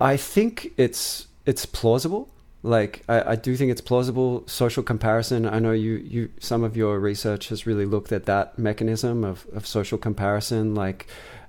I 0.00 0.16
think 0.16 0.72
it's 0.76 1.26
it's 1.46 1.66
plausible. 1.66 2.28
Like 2.62 3.02
I, 3.08 3.32
I 3.32 3.36
do 3.36 3.56
think 3.56 3.70
it's 3.70 3.80
plausible. 3.80 4.44
Social 4.46 4.82
comparison. 4.82 5.46
I 5.46 5.58
know 5.58 5.72
you 5.72 5.92
you 5.94 6.30
some 6.40 6.64
of 6.64 6.76
your 6.76 6.98
research 6.98 7.48
has 7.50 7.66
really 7.66 7.86
looked 7.86 8.12
at 8.12 8.26
that 8.26 8.58
mechanism 8.58 9.24
of 9.24 9.46
of 9.52 9.66
social 9.66 9.98
comparison. 9.98 10.74
Like 10.74 11.06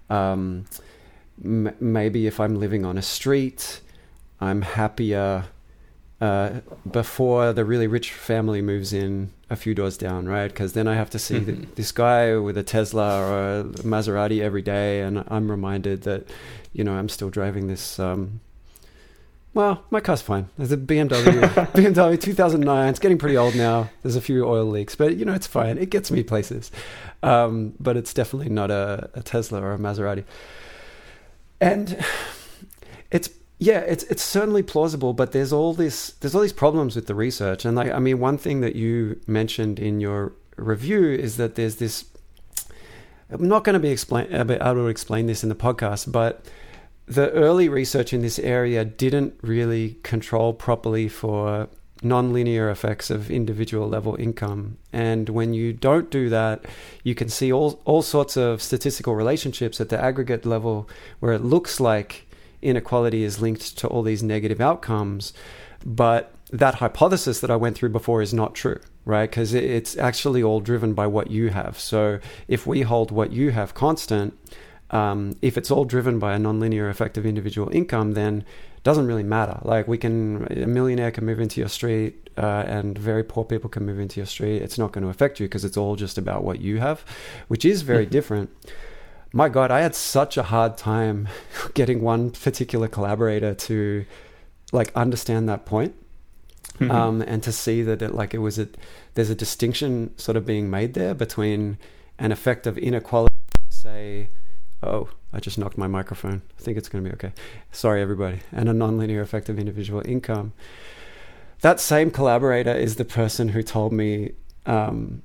um, 0.09 0.65
m- 1.43 1.75
maybe 1.79 2.27
if 2.27 2.39
I'm 2.39 2.59
living 2.59 2.85
on 2.85 2.97
a 2.97 3.01
street, 3.01 3.81
I'm 4.41 4.61
happier 4.61 5.45
uh, 6.21 6.61
before 6.89 7.53
the 7.53 7.65
really 7.65 7.87
rich 7.87 8.11
family 8.11 8.61
moves 8.61 8.93
in 8.93 9.31
a 9.49 9.55
few 9.55 9.73
doors 9.73 9.97
down, 9.97 10.27
right? 10.27 10.47
Because 10.47 10.73
then 10.73 10.87
I 10.87 10.95
have 10.95 11.09
to 11.11 11.19
see 11.19 11.39
mm-hmm. 11.39 11.73
this 11.75 11.91
guy 11.91 12.37
with 12.37 12.57
a 12.57 12.63
Tesla 12.63 13.19
or 13.19 13.59
a 13.59 13.63
Maserati 13.83 14.41
every 14.41 14.61
day, 14.61 15.01
and 15.01 15.23
I'm 15.27 15.49
reminded 15.49 16.03
that, 16.03 16.27
you 16.73 16.83
know, 16.83 16.93
I'm 16.93 17.09
still 17.09 17.29
driving 17.29 17.67
this. 17.67 17.99
Um, 17.99 18.41
well, 19.53 19.83
my 19.89 19.99
car's 19.99 20.21
fine. 20.21 20.49
There's 20.57 20.71
a 20.71 20.77
BMW, 20.77 21.41
BMW 21.73 22.21
2009. 22.21 22.89
It's 22.89 22.99
getting 22.99 23.17
pretty 23.17 23.35
old 23.35 23.55
now. 23.55 23.89
There's 24.03 24.15
a 24.15 24.21
few 24.21 24.45
oil 24.45 24.65
leaks, 24.65 24.95
but 24.95 25.17
you 25.17 25.25
know 25.25 25.33
it's 25.33 25.47
fine. 25.47 25.77
It 25.77 25.89
gets 25.89 26.11
me 26.11 26.23
places, 26.23 26.71
um, 27.23 27.73
but 27.79 27.97
it's 27.97 28.13
definitely 28.13 28.49
not 28.49 28.69
a, 28.69 29.09
a 29.15 29.23
Tesla 29.23 29.61
or 29.61 29.73
a 29.73 29.77
Maserati. 29.79 30.23
And 31.59 32.05
it's 33.11 33.29
yeah, 33.59 33.79
it's 33.79 34.03
it's 34.05 34.23
certainly 34.23 34.63
plausible, 34.63 35.13
but 35.13 35.33
there's 35.33 35.51
all 35.51 35.73
this 35.73 36.11
there's 36.21 36.33
all 36.33 36.41
these 36.41 36.53
problems 36.53 36.95
with 36.95 37.07
the 37.07 37.15
research, 37.15 37.65
and 37.65 37.75
like 37.75 37.91
I 37.91 37.99
mean, 37.99 38.19
one 38.19 38.37
thing 38.37 38.61
that 38.61 38.75
you 38.75 39.19
mentioned 39.27 39.79
in 39.79 39.99
your 39.99 40.31
review 40.55 41.11
is 41.11 41.35
that 41.37 41.55
there's 41.55 41.75
this. 41.75 42.05
I'm 43.29 43.47
not 43.47 43.65
going 43.65 43.73
to 43.73 43.79
be 43.79 43.89
explain 43.89 44.33
uh, 44.33 44.45
able 44.49 44.75
to 44.75 44.87
explain 44.87 45.27
this 45.27 45.43
in 45.43 45.49
the 45.49 45.55
podcast, 45.55 46.09
but 46.09 46.45
the 47.05 47.29
early 47.31 47.67
research 47.67 48.13
in 48.13 48.21
this 48.21 48.39
area 48.39 48.85
didn't 48.85 49.33
really 49.41 49.97
control 50.03 50.53
properly 50.53 51.09
for 51.09 51.67
nonlinear 52.01 52.71
effects 52.71 53.09
of 53.09 53.29
individual 53.29 53.89
level 53.89 54.15
income. 54.15 54.77
And 54.93 55.27
when 55.27 55.53
you 55.53 55.73
don't 55.73 56.09
do 56.09 56.29
that, 56.29 56.65
you 57.03 57.13
can 57.13 57.27
see 57.27 57.51
all, 57.51 57.81
all 57.83 58.01
sorts 58.01 58.37
of 58.37 58.61
statistical 58.61 59.15
relationships 59.15 59.81
at 59.81 59.89
the 59.89 60.01
aggregate 60.01 60.45
level 60.45 60.87
where 61.19 61.33
it 61.33 61.43
looks 61.43 61.81
like 61.81 62.28
inequality 62.61 63.23
is 63.23 63.41
linked 63.41 63.77
to 63.77 63.87
all 63.87 64.03
these 64.03 64.23
negative 64.23 64.61
outcomes. 64.61 65.33
But 65.85 66.31
that 66.51 66.75
hypothesis 66.75 67.39
that 67.41 67.51
I 67.51 67.55
went 67.55 67.77
through 67.77 67.89
before 67.89 68.21
is 68.21 68.33
not 68.33 68.55
true, 68.55 68.79
right? 69.05 69.29
Because 69.29 69.53
it's 69.53 69.97
actually 69.97 70.41
all 70.43 70.59
driven 70.59 70.93
by 70.93 71.07
what 71.07 71.29
you 71.29 71.49
have. 71.49 71.79
So 71.79 72.19
if 72.47 72.65
we 72.65 72.81
hold 72.81 73.11
what 73.11 73.31
you 73.31 73.51
have 73.51 73.73
constant, 73.73 74.37
um, 74.91 75.35
if 75.41 75.57
it's 75.57 75.69
all 75.69 75.85
driven 75.85 76.17
by 76.17 76.33
a 76.33 76.39
nonlinear 76.39 76.89
effect 76.89 77.17
of 77.17 77.25
individual 77.25 77.69
income, 77.69 78.13
then 78.13 78.43
it 78.75 78.83
doesn't 78.83 79.05
really 79.05 79.23
matter. 79.23 79.59
Like 79.61 79.87
we 79.87 79.97
can, 79.97 80.47
a 80.51 80.65
millionaire 80.65 81.11
can 81.11 81.25
move 81.25 81.39
into 81.39 81.59
your 81.61 81.69
street, 81.69 82.29
uh, 82.37 82.63
and 82.65 82.97
very 82.97 83.23
poor 83.23 83.43
people 83.43 83.69
can 83.69 83.85
move 83.85 83.99
into 83.99 84.19
your 84.19 84.25
street. 84.25 84.61
It's 84.61 84.77
not 84.77 84.91
going 84.91 85.03
to 85.03 85.09
affect 85.09 85.39
you 85.39 85.45
because 85.45 85.63
it's 85.63 85.77
all 85.77 85.95
just 85.95 86.17
about 86.17 86.43
what 86.43 86.59
you 86.59 86.79
have, 86.79 87.05
which 87.47 87.63
is 87.63 87.83
very 87.83 88.05
different 88.17 88.49
my 89.31 89.49
God, 89.49 89.71
I 89.71 89.81
had 89.81 89.95
such 89.95 90.37
a 90.37 90.43
hard 90.43 90.77
time 90.77 91.27
getting 91.73 92.01
one 92.01 92.31
particular 92.31 92.87
collaborator 92.87 93.53
to 93.53 94.05
like 94.71 94.91
understand 94.95 95.49
that 95.49 95.65
point. 95.65 95.95
Mm-hmm. 96.79 96.91
Um, 96.91 97.21
and 97.21 97.43
to 97.43 97.51
see 97.51 97.81
that 97.81 98.01
it, 98.01 98.15
like 98.15 98.33
it 98.33 98.37
was 98.37 98.57
a 98.57 98.69
there's 99.15 99.29
a 99.29 99.35
distinction 99.35 100.17
sort 100.17 100.37
of 100.37 100.45
being 100.45 100.69
made 100.69 100.93
there 100.93 101.13
between 101.13 101.77
an 102.17 102.31
effect 102.31 102.65
of 102.65 102.77
inequality 102.77 103.33
say 103.69 104.29
oh 104.83 105.09
i 105.33 105.39
just 105.39 105.57
knocked 105.57 105.77
my 105.77 105.87
microphone 105.87 106.41
i 106.57 106.61
think 106.61 106.77
it's 106.77 106.87
going 106.87 107.03
to 107.03 107.09
be 107.09 107.13
okay 107.13 107.33
sorry 107.71 108.01
everybody 108.01 108.39
and 108.51 108.69
a 108.69 108.73
nonlinear 108.73 109.21
effect 109.21 109.49
of 109.49 109.59
individual 109.59 110.01
income 110.05 110.53
that 111.61 111.79
same 111.79 112.09
collaborator 112.09 112.73
is 112.73 112.95
the 112.95 113.05
person 113.05 113.49
who 113.49 113.61
told 113.61 113.91
me 113.91 114.31
um, 114.65 115.21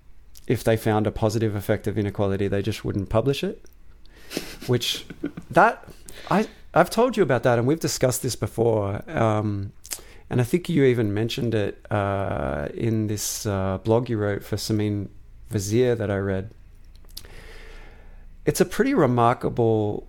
if 0.48 0.64
they 0.64 0.76
found 0.76 1.06
a 1.06 1.12
positive 1.12 1.54
effect 1.54 1.86
of 1.86 1.96
inequality 1.96 2.48
they 2.48 2.62
just 2.62 2.84
wouldn't 2.84 3.08
publish 3.08 3.44
it 3.44 3.64
which 4.66 5.06
that 5.50 5.86
I 6.30 6.48
I've 6.74 6.90
told 6.90 7.16
you 7.16 7.22
about 7.22 7.42
that, 7.44 7.58
and 7.58 7.66
we've 7.66 7.80
discussed 7.80 8.22
this 8.22 8.36
before. 8.36 9.02
Um, 9.08 9.72
and 10.30 10.40
I 10.40 10.44
think 10.44 10.68
you 10.68 10.84
even 10.84 11.14
mentioned 11.14 11.54
it 11.54 11.84
uh, 11.90 12.68
in 12.74 13.06
this 13.06 13.46
uh, 13.46 13.78
blog 13.78 14.08
you 14.08 14.18
wrote 14.18 14.42
for 14.42 14.56
Simine 14.56 15.08
Vazire 15.50 15.96
that 15.96 16.10
I 16.10 16.16
read. 16.16 16.50
It's 18.44 18.60
a 18.60 18.64
pretty 18.64 18.94
remarkable 18.94 20.08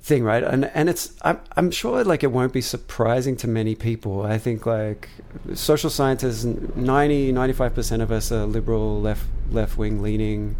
thing, 0.00 0.22
right? 0.22 0.42
And 0.42 0.66
and 0.66 0.88
it's 0.88 1.12
I'm 1.22 1.40
I'm 1.56 1.70
sure 1.70 2.04
like 2.04 2.22
it 2.22 2.30
won't 2.32 2.52
be 2.52 2.60
surprising 2.60 3.36
to 3.38 3.48
many 3.48 3.74
people. 3.74 4.22
I 4.22 4.38
think 4.38 4.64
like 4.64 5.08
social 5.54 5.90
scientists 5.90 6.44
90 6.44 7.32
95% 7.32 8.00
of 8.02 8.12
us 8.12 8.30
are 8.30 8.46
liberal 8.46 9.00
left 9.00 9.26
left 9.50 9.76
wing 9.76 10.00
leaning. 10.00 10.56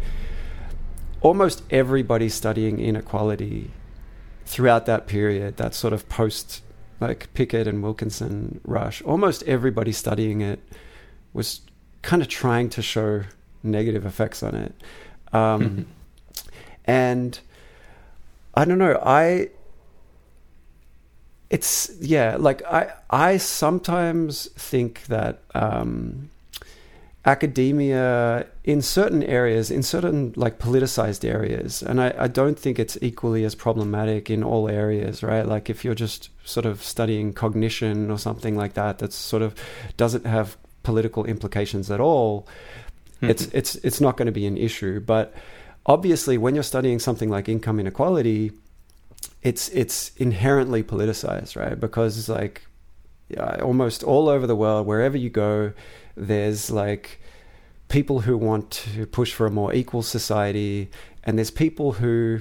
Almost 1.21 1.63
everybody 1.69 2.29
studying 2.29 2.79
inequality 2.79 3.71
throughout 4.45 4.85
that 4.85 5.07
period, 5.07 5.57
that 5.57 5.73
sort 5.73 5.93
of 5.93 6.07
post 6.09 6.61
like 6.99 7.31
Pickett 7.33 7.67
and 7.67 7.83
Wilkinson 7.83 8.59
rush, 8.63 9.01
almost 9.03 9.43
everybody 9.43 9.91
studying 9.91 10.41
it 10.41 10.59
was 11.33 11.61
kind 12.01 12.21
of 12.21 12.27
trying 12.27 12.69
to 12.69 12.81
show 12.81 13.23
negative 13.61 14.05
effects 14.05 14.41
on 14.41 14.55
it. 14.55 14.73
Um, 15.33 15.61
mm-hmm. 15.61 15.81
And 16.85 17.39
I 18.55 18.65
don't 18.65 18.79
know, 18.79 18.99
I 19.03 19.49
it's 21.49 21.91
yeah, 21.99 22.35
like 22.37 22.63
I 22.65 22.93
I 23.09 23.37
sometimes 23.37 24.47
think 24.55 25.05
that 25.05 25.41
um, 25.53 26.29
academia 27.27 28.47
in 28.63 28.81
certain 28.81 29.21
areas, 29.21 29.69
in 29.69 29.83
certain 29.83 30.33
like 30.37 30.59
politicized 30.59 31.27
areas, 31.27 31.83
and 31.83 31.99
I, 31.99 32.15
I 32.17 32.27
don't 32.27 32.57
think 32.57 32.79
it's 32.79 32.97
equally 33.01 33.43
as 33.43 33.53
problematic 33.53 34.29
in 34.29 34.45
all 34.45 34.69
areas, 34.69 35.21
right? 35.21 35.45
Like 35.45 35.69
if 35.69 35.83
you're 35.83 35.93
just 35.93 36.29
sort 36.45 36.65
of 36.65 36.81
studying 36.81 37.33
cognition 37.33 38.09
or 38.09 38.17
something 38.17 38.55
like 38.55 38.75
that, 38.75 38.99
that 38.99 39.11
sort 39.11 39.41
of 39.43 39.53
doesn't 39.97 40.25
have 40.25 40.57
political 40.83 41.25
implications 41.25 41.91
at 41.91 41.99
all, 41.99 42.47
mm-hmm. 43.17 43.29
it's 43.29 43.47
it's 43.47 43.75
it's 43.75 43.99
not 43.99 44.15
going 44.15 44.27
to 44.27 44.31
be 44.31 44.47
an 44.47 44.57
issue. 44.57 45.01
But 45.01 45.33
obviously, 45.85 46.37
when 46.37 46.55
you're 46.55 46.63
studying 46.63 46.97
something 46.97 47.29
like 47.29 47.49
income 47.49 47.77
inequality, 47.77 48.53
it's 49.43 49.67
it's 49.69 50.15
inherently 50.15 50.81
politicized, 50.81 51.57
right? 51.57 51.77
Because 51.77 52.29
like 52.29 52.61
yeah, 53.27 53.57
almost 53.61 54.01
all 54.01 54.29
over 54.29 54.47
the 54.47 54.55
world, 54.55 54.87
wherever 54.87 55.17
you 55.17 55.29
go, 55.29 55.73
there's 56.17 56.69
like 56.69 57.21
people 57.89 58.21
who 58.21 58.37
want 58.37 58.71
to 58.71 59.05
push 59.05 59.33
for 59.33 59.45
a 59.45 59.51
more 59.51 59.73
equal 59.73 60.01
society, 60.01 60.89
and 61.23 61.37
there's 61.37 61.51
people 61.51 61.93
who 61.93 62.39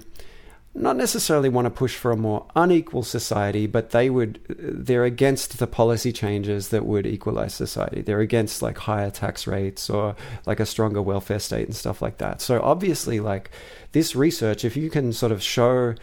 not 0.77 0.97
necessarily 0.97 1.49
want 1.49 1.65
to 1.65 1.71
push 1.71 1.95
for 1.97 2.11
a 2.11 2.17
more 2.17 2.47
unequal 2.55 3.03
society, 3.03 3.67
but 3.67 3.91
they 3.91 4.11
would 4.11 4.39
they're 4.49 5.05
against 5.05 5.59
the 5.59 5.67
policy 5.67 6.13
changes 6.13 6.69
that 6.69 6.85
would 6.85 7.07
equalize 7.07 7.55
society. 7.55 8.03
They're 8.03 8.21
against 8.21 8.61
like 8.63 8.79
higher 8.79 9.11
tax 9.11 9.47
rates 9.47 9.89
or 9.89 10.15
like 10.45 10.61
a 10.61 10.67
stronger 10.67 11.01
welfare 11.01 11.39
state 11.39 11.67
and 11.67 11.75
stuff 11.75 12.03
like 12.03 12.19
that. 12.19 12.43
So 12.43 12.61
obviously 12.63 13.21
like 13.21 13.51
this 13.93 14.15
research 14.15 14.65
if 14.65 14.77
you 14.77 14.91
can 14.91 15.13
sort 15.13 15.33
of 15.33 15.43
show 15.43 15.95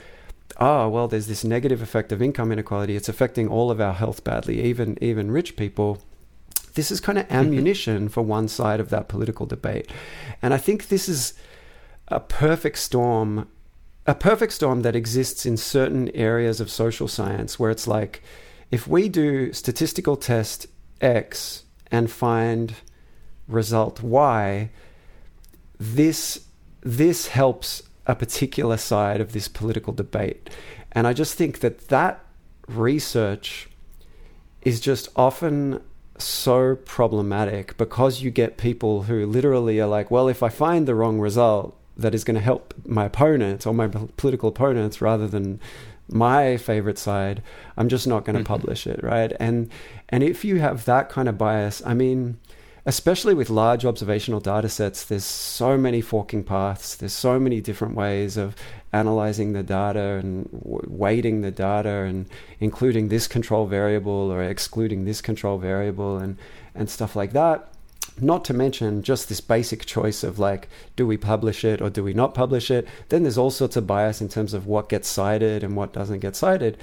oh 0.59 0.89
well 0.89 1.07
there's 1.07 1.27
this 1.27 1.43
negative 1.43 1.81
effect 1.81 2.11
of 2.11 2.21
income 2.21 2.51
inequality, 2.51 2.95
it's 2.95 3.09
affecting 3.09 3.47
all 3.47 3.69
of 3.69 3.79
our 3.79 3.93
health 3.93 4.23
badly, 4.23 4.61
even 4.63 4.97
even 5.01 5.29
rich 5.29 5.55
people 5.55 5.99
this 6.73 6.91
is 6.91 6.99
kind 6.99 7.17
of 7.17 7.25
mm-hmm. 7.25 7.35
ammunition 7.35 8.09
for 8.09 8.21
one 8.21 8.47
side 8.47 8.79
of 8.79 8.89
that 8.89 9.07
political 9.07 9.45
debate. 9.45 9.89
And 10.41 10.53
I 10.53 10.57
think 10.57 10.87
this 10.87 11.07
is 11.07 11.33
a 12.07 12.19
perfect 12.19 12.77
storm, 12.77 13.47
a 14.05 14.15
perfect 14.15 14.53
storm 14.53 14.81
that 14.81 14.95
exists 14.95 15.45
in 15.45 15.57
certain 15.57 16.09
areas 16.09 16.59
of 16.59 16.69
social 16.69 17.07
science 17.07 17.59
where 17.59 17.71
it's 17.71 17.87
like, 17.87 18.23
if 18.71 18.87
we 18.87 19.07
do 19.07 19.53
statistical 19.53 20.15
test 20.15 20.67
X 20.99 21.63
and 21.91 22.09
find 22.09 22.75
result 23.47 24.01
Y, 24.01 24.71
this 25.79 26.47
this 26.81 27.27
helps 27.27 27.83
a 28.05 28.15
particular 28.15 28.75
side 28.77 29.21
of 29.21 29.31
this 29.31 29.47
political 29.47 29.93
debate. 29.93 30.49
And 30.91 31.07
I 31.07 31.13
just 31.13 31.35
think 31.35 31.59
that 31.59 31.87
that 31.87 32.25
research 32.67 33.69
is 34.61 34.79
just 34.79 35.07
often 35.15 35.81
so 36.23 36.75
problematic 36.75 37.77
because 37.77 38.21
you 38.21 38.31
get 38.31 38.57
people 38.57 39.03
who 39.03 39.25
literally 39.25 39.79
are 39.79 39.87
like, 39.87 40.11
well, 40.11 40.27
if 40.27 40.43
I 40.43 40.49
find 40.49 40.87
the 40.87 40.95
wrong 40.95 41.19
result 41.19 41.77
that 41.97 42.15
is 42.15 42.23
going 42.23 42.35
to 42.35 42.41
help 42.41 42.73
my 42.85 43.05
opponents 43.05 43.65
or 43.65 43.73
my 43.73 43.87
political 43.87 44.49
opponents 44.49 45.01
rather 45.01 45.27
than 45.27 45.59
my 46.07 46.57
favorite 46.57 46.97
side, 46.97 47.41
I'm 47.77 47.89
just 47.89 48.07
not 48.07 48.25
going 48.25 48.35
to 48.35 48.43
mm-hmm. 48.43 48.53
publish 48.53 48.87
it, 48.87 49.03
right? 49.03 49.31
And 49.39 49.69
and 50.09 50.23
if 50.23 50.43
you 50.43 50.59
have 50.59 50.85
that 50.85 51.09
kind 51.09 51.29
of 51.29 51.37
bias, 51.37 51.81
I 51.85 51.93
mean, 51.93 52.37
especially 52.85 53.33
with 53.33 53.49
large 53.49 53.85
observational 53.85 54.39
data 54.39 54.67
sets, 54.67 55.05
there's 55.05 55.23
so 55.23 55.77
many 55.77 56.01
forking 56.01 56.43
paths. 56.43 56.95
There's 56.95 57.13
so 57.13 57.39
many 57.39 57.61
different 57.61 57.95
ways 57.95 58.35
of 58.35 58.55
analyzing 58.91 59.53
the 59.53 59.63
data 59.63 60.19
and 60.21 60.47
weighting 60.51 61.41
the 61.41 61.51
data 61.51 62.03
and 62.03 62.27
including 62.59 63.07
this 63.07 63.27
control 63.27 63.67
variable 63.67 64.31
or 64.31 64.43
excluding 64.43 65.05
this 65.05 65.21
control 65.21 65.57
variable 65.57 66.17
and, 66.17 66.37
and 66.75 66.89
stuff 66.89 67.15
like 67.15 67.31
that. 67.31 67.69
Not 68.19 68.45
to 68.45 68.53
mention 68.53 69.01
just 69.01 69.29
this 69.29 69.41
basic 69.41 69.85
choice 69.85 70.23
of 70.23 70.37
like, 70.37 70.67
do 70.95 71.07
we 71.07 71.17
publish 71.17 71.63
it 71.63 71.81
or 71.81 71.89
do 71.89 72.03
we 72.03 72.13
not 72.13 72.33
publish 72.35 72.69
it? 72.69 72.87
Then 73.09 73.23
there's 73.23 73.37
all 73.37 73.49
sorts 73.49 73.77
of 73.77 73.87
bias 73.87 74.21
in 74.21 74.27
terms 74.27 74.53
of 74.53 74.67
what 74.67 74.89
gets 74.89 75.07
cited 75.07 75.63
and 75.63 75.75
what 75.75 75.93
doesn't 75.93 76.19
get 76.19 76.35
cited. 76.35 76.77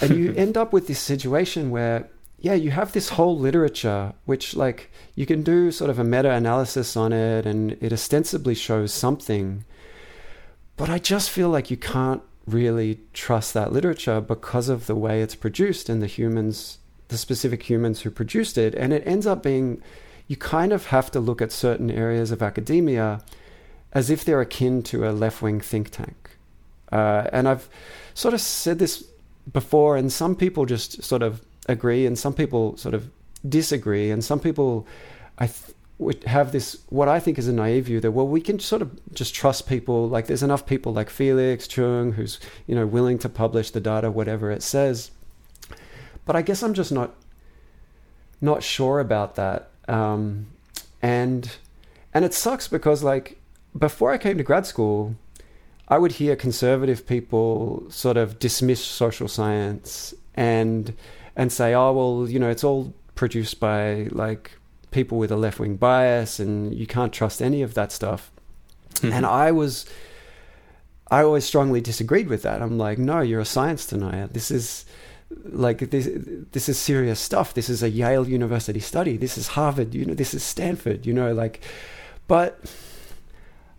and 0.00 0.16
you 0.16 0.32
end 0.36 0.56
up 0.56 0.72
with 0.72 0.86
this 0.86 1.00
situation 1.00 1.70
where 1.70 2.08
yeah, 2.44 2.52
you 2.52 2.72
have 2.72 2.92
this 2.92 3.08
whole 3.08 3.38
literature 3.38 4.12
which, 4.26 4.54
like, 4.54 4.90
you 5.14 5.24
can 5.24 5.42
do 5.42 5.70
sort 5.70 5.88
of 5.88 5.98
a 5.98 6.04
meta 6.04 6.30
analysis 6.30 6.94
on 6.94 7.10
it 7.10 7.46
and 7.46 7.72
it 7.80 7.90
ostensibly 7.90 8.54
shows 8.54 8.92
something. 8.92 9.64
But 10.76 10.90
I 10.90 10.98
just 10.98 11.30
feel 11.30 11.48
like 11.48 11.70
you 11.70 11.78
can't 11.78 12.20
really 12.46 13.00
trust 13.14 13.54
that 13.54 13.72
literature 13.72 14.20
because 14.20 14.68
of 14.68 14.86
the 14.86 14.94
way 14.94 15.22
it's 15.22 15.34
produced 15.34 15.88
and 15.88 16.02
the 16.02 16.06
humans, 16.06 16.76
the 17.08 17.16
specific 17.16 17.62
humans 17.62 18.02
who 18.02 18.10
produced 18.10 18.58
it. 18.58 18.74
And 18.74 18.92
it 18.92 19.06
ends 19.06 19.26
up 19.26 19.42
being, 19.42 19.82
you 20.28 20.36
kind 20.36 20.74
of 20.74 20.88
have 20.88 21.10
to 21.12 21.20
look 21.20 21.40
at 21.40 21.50
certain 21.50 21.90
areas 21.90 22.30
of 22.30 22.42
academia 22.42 23.22
as 23.94 24.10
if 24.10 24.22
they're 24.22 24.42
akin 24.42 24.82
to 24.82 25.08
a 25.08 25.12
left 25.12 25.40
wing 25.40 25.62
think 25.62 25.88
tank. 25.88 26.36
Uh, 26.92 27.26
and 27.32 27.48
I've 27.48 27.70
sort 28.12 28.34
of 28.34 28.42
said 28.42 28.78
this 28.78 29.02
before, 29.50 29.96
and 29.96 30.12
some 30.12 30.36
people 30.36 30.66
just 30.66 31.02
sort 31.02 31.22
of 31.22 31.40
agree 31.66 32.06
and 32.06 32.18
some 32.18 32.34
people 32.34 32.76
sort 32.76 32.94
of 32.94 33.10
disagree 33.48 34.10
and 34.10 34.24
some 34.24 34.40
people 34.40 34.86
I 35.38 35.46
th- 35.48 36.24
have 36.26 36.52
this 36.52 36.78
what 36.88 37.08
I 37.08 37.20
think 37.20 37.38
is 37.38 37.48
a 37.48 37.52
naive 37.52 37.86
view 37.86 38.00
that 38.00 38.10
well 38.12 38.26
we 38.26 38.40
can 38.40 38.58
sort 38.58 38.82
of 38.82 38.98
just 39.14 39.34
trust 39.34 39.68
people 39.68 40.08
like 40.08 40.26
there's 40.26 40.42
enough 40.42 40.66
people 40.66 40.92
like 40.92 41.10
Felix 41.10 41.66
Cheung 41.66 42.14
who's 42.14 42.40
you 42.66 42.74
know 42.74 42.86
willing 42.86 43.18
to 43.18 43.28
publish 43.28 43.70
the 43.70 43.80
data 43.80 44.10
whatever 44.10 44.50
it 44.50 44.62
says. 44.62 45.10
But 46.24 46.36
I 46.36 46.42
guess 46.42 46.62
I'm 46.62 46.74
just 46.74 46.92
not 46.92 47.14
not 48.40 48.62
sure 48.62 48.98
about 49.00 49.36
that 49.36 49.70
um, 49.88 50.46
and 51.02 51.56
and 52.12 52.24
it 52.24 52.34
sucks 52.34 52.68
because 52.68 53.02
like 53.02 53.40
before 53.76 54.10
I 54.12 54.18
came 54.18 54.38
to 54.38 54.44
grad 54.44 54.66
school 54.66 55.14
I 55.86 55.98
would 55.98 56.12
hear 56.12 56.34
conservative 56.34 57.06
people 57.06 57.84
sort 57.90 58.16
of 58.16 58.38
dismiss 58.38 58.82
social 58.82 59.28
science 59.28 60.14
and 60.34 60.94
and 61.36 61.52
say, 61.52 61.74
oh, 61.74 61.92
well, 61.92 62.30
you 62.30 62.38
know, 62.38 62.50
it's 62.50 62.64
all 62.64 62.94
produced 63.14 63.60
by 63.60 64.08
like 64.10 64.52
people 64.90 65.18
with 65.18 65.30
a 65.30 65.36
left 65.36 65.58
wing 65.58 65.76
bias 65.76 66.38
and 66.38 66.74
you 66.74 66.86
can't 66.86 67.12
trust 67.12 67.42
any 67.42 67.62
of 67.62 67.74
that 67.74 67.92
stuff. 67.92 68.30
Mm-hmm. 68.94 69.12
And 69.12 69.26
I 69.26 69.50
was, 69.50 69.86
I 71.10 71.22
always 71.22 71.44
strongly 71.44 71.80
disagreed 71.80 72.28
with 72.28 72.42
that. 72.42 72.62
I'm 72.62 72.78
like, 72.78 72.98
no, 72.98 73.20
you're 73.20 73.40
a 73.40 73.44
science 73.44 73.86
denier. 73.86 74.28
This 74.28 74.50
is 74.50 74.84
like 75.46 75.78
this 75.90 76.08
this 76.52 76.68
is 76.68 76.78
serious 76.78 77.18
stuff 77.20 77.54
this 77.54 77.68
is 77.68 77.82
a 77.82 77.88
Yale 77.88 78.28
University 78.28 78.80
study 78.80 79.16
this 79.16 79.36
is 79.36 79.48
Harvard 79.48 79.94
you 79.94 80.04
know 80.04 80.14
this 80.14 80.34
is 80.34 80.42
Stanford 80.42 81.06
you 81.06 81.12
know 81.12 81.32
like 81.32 81.60
but 82.26 82.60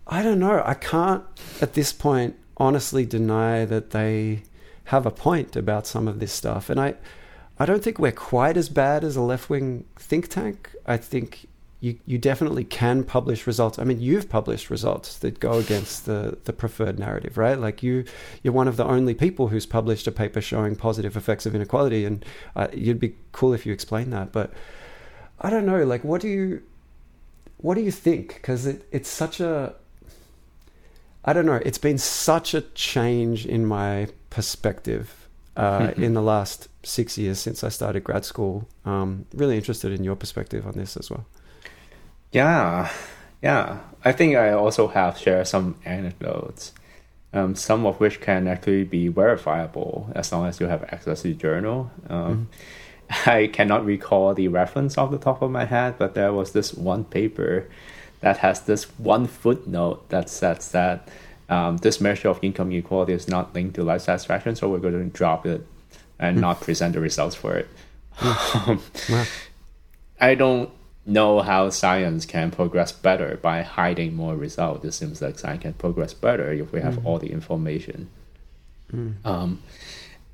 I 0.06 0.22
don't 0.22 0.38
know 0.38 0.62
I 0.64 0.74
can't 0.74 1.24
at 1.60 1.74
this 1.74 1.92
point 1.92 2.36
honestly 2.56 3.04
deny 3.04 3.64
that 3.64 3.90
they 3.90 4.42
have 4.84 5.06
a 5.06 5.10
point 5.10 5.56
about 5.56 5.86
some 5.86 6.08
of 6.08 6.20
this 6.20 6.32
stuff 6.32 6.70
and 6.70 6.80
I 6.80 6.94
I 7.58 7.66
don't 7.66 7.82
think 7.82 7.98
we're 7.98 8.12
quite 8.12 8.56
as 8.56 8.68
bad 8.68 9.02
as 9.04 9.16
a 9.16 9.22
left 9.22 9.48
wing 9.48 9.84
think 9.96 10.28
tank. 10.28 10.74
I 10.86 10.96
think 10.96 11.48
you, 11.80 11.98
you 12.06 12.18
definitely 12.18 12.64
can 12.64 13.04
publish 13.04 13.46
results. 13.46 13.78
I 13.78 13.84
mean, 13.84 14.00
you've 14.00 14.28
published 14.28 14.70
results 14.70 15.18
that 15.18 15.40
go 15.40 15.52
against 15.58 16.06
the, 16.06 16.38
the 16.44 16.52
preferred 16.52 16.98
narrative, 16.98 17.38
right? 17.38 17.58
Like 17.58 17.82
you, 17.82 18.04
you're 18.42 18.52
one 18.52 18.68
of 18.68 18.76
the 18.76 18.84
only 18.84 19.14
people 19.14 19.48
who's 19.48 19.66
published 19.66 20.06
a 20.06 20.12
paper 20.12 20.40
showing 20.40 20.76
positive 20.76 21.16
effects 21.16 21.46
of 21.46 21.54
inequality, 21.54 22.04
and 22.04 22.24
uh, 22.54 22.68
you'd 22.72 23.00
be 23.00 23.14
cool 23.32 23.54
if 23.54 23.66
you 23.66 23.72
explained 23.72 24.12
that. 24.12 24.32
But 24.32 24.52
I 25.40 25.50
don't 25.50 25.66
know, 25.66 25.84
like, 25.84 26.02
what 26.02 26.20
do 26.20 26.28
you, 26.28 26.62
what 27.58 27.74
do 27.74 27.82
you 27.82 27.92
think? 27.92 28.34
Because 28.34 28.66
it, 28.66 28.86
it's 28.90 29.08
such 29.08 29.40
a, 29.40 29.74
I 31.24 31.32
don't 31.32 31.46
know. 31.46 31.60
It's 31.64 31.78
been 31.78 31.98
such 31.98 32.54
a 32.54 32.62
change 32.62 33.44
in 33.44 33.66
my 33.66 34.08
perspective 34.30 35.28
uh, 35.56 35.92
in 35.96 36.14
the 36.14 36.22
last 36.22 36.68
six 36.86 37.18
years 37.18 37.38
since 37.38 37.64
I 37.64 37.68
started 37.68 38.04
grad 38.04 38.24
school. 38.24 38.68
Um, 38.84 39.26
really 39.34 39.56
interested 39.56 39.92
in 39.92 40.04
your 40.04 40.16
perspective 40.16 40.66
on 40.66 40.72
this 40.72 40.96
as 40.96 41.10
well. 41.10 41.26
Yeah, 42.32 42.90
yeah. 43.42 43.80
I 44.04 44.12
think 44.12 44.36
I 44.36 44.52
also 44.52 44.88
have 44.88 45.18
shared 45.18 45.48
some 45.48 45.76
anecdotes, 45.84 46.72
um, 47.32 47.54
some 47.54 47.86
of 47.86 47.98
which 47.98 48.20
can 48.20 48.46
actually 48.46 48.84
be 48.84 49.08
verifiable 49.08 50.10
as 50.14 50.32
long 50.32 50.46
as 50.46 50.60
you 50.60 50.66
have 50.66 50.84
access 50.84 51.22
to 51.22 51.28
the 51.28 51.34
journal. 51.34 51.90
Um, 52.08 52.48
I 53.26 53.48
cannot 53.52 53.84
recall 53.84 54.34
the 54.34 54.48
reference 54.48 54.98
off 54.98 55.10
the 55.10 55.18
top 55.18 55.42
of 55.42 55.50
my 55.50 55.64
head, 55.64 55.96
but 55.98 56.14
there 56.14 56.32
was 56.32 56.52
this 56.52 56.74
one 56.74 57.04
paper 57.04 57.68
that 58.20 58.38
has 58.38 58.62
this 58.62 58.84
one 58.98 59.26
footnote 59.26 60.08
that 60.08 60.28
says 60.28 60.70
that 60.72 61.08
um, 61.48 61.76
this 61.78 62.00
measure 62.00 62.28
of 62.28 62.40
income 62.42 62.72
inequality 62.72 63.12
is 63.12 63.28
not 63.28 63.54
linked 63.54 63.74
to 63.76 63.84
life 63.84 64.02
satisfaction, 64.02 64.56
so 64.56 64.68
we're 64.68 64.78
going 64.78 64.94
to 64.94 65.16
drop 65.16 65.46
it 65.46 65.64
and 66.18 66.40
not 66.40 66.60
present 66.60 66.94
the 66.94 67.00
results 67.00 67.34
for 67.34 67.56
it. 67.56 67.68
Um, 68.18 68.80
I 70.18 70.34
don't 70.34 70.70
know 71.04 71.40
how 71.40 71.68
science 71.70 72.24
can 72.24 72.50
progress 72.50 72.90
better 72.90 73.36
by 73.36 73.60
hiding 73.62 74.16
more 74.16 74.34
results. 74.34 74.84
It 74.84 74.92
seems 74.92 75.20
like 75.20 75.38
science 75.38 75.62
can 75.62 75.74
progress 75.74 76.14
better 76.14 76.50
if 76.52 76.72
we 76.72 76.80
have 76.80 77.04
all 77.06 77.18
the 77.18 77.30
information. 77.30 78.08
Um, 79.24 79.62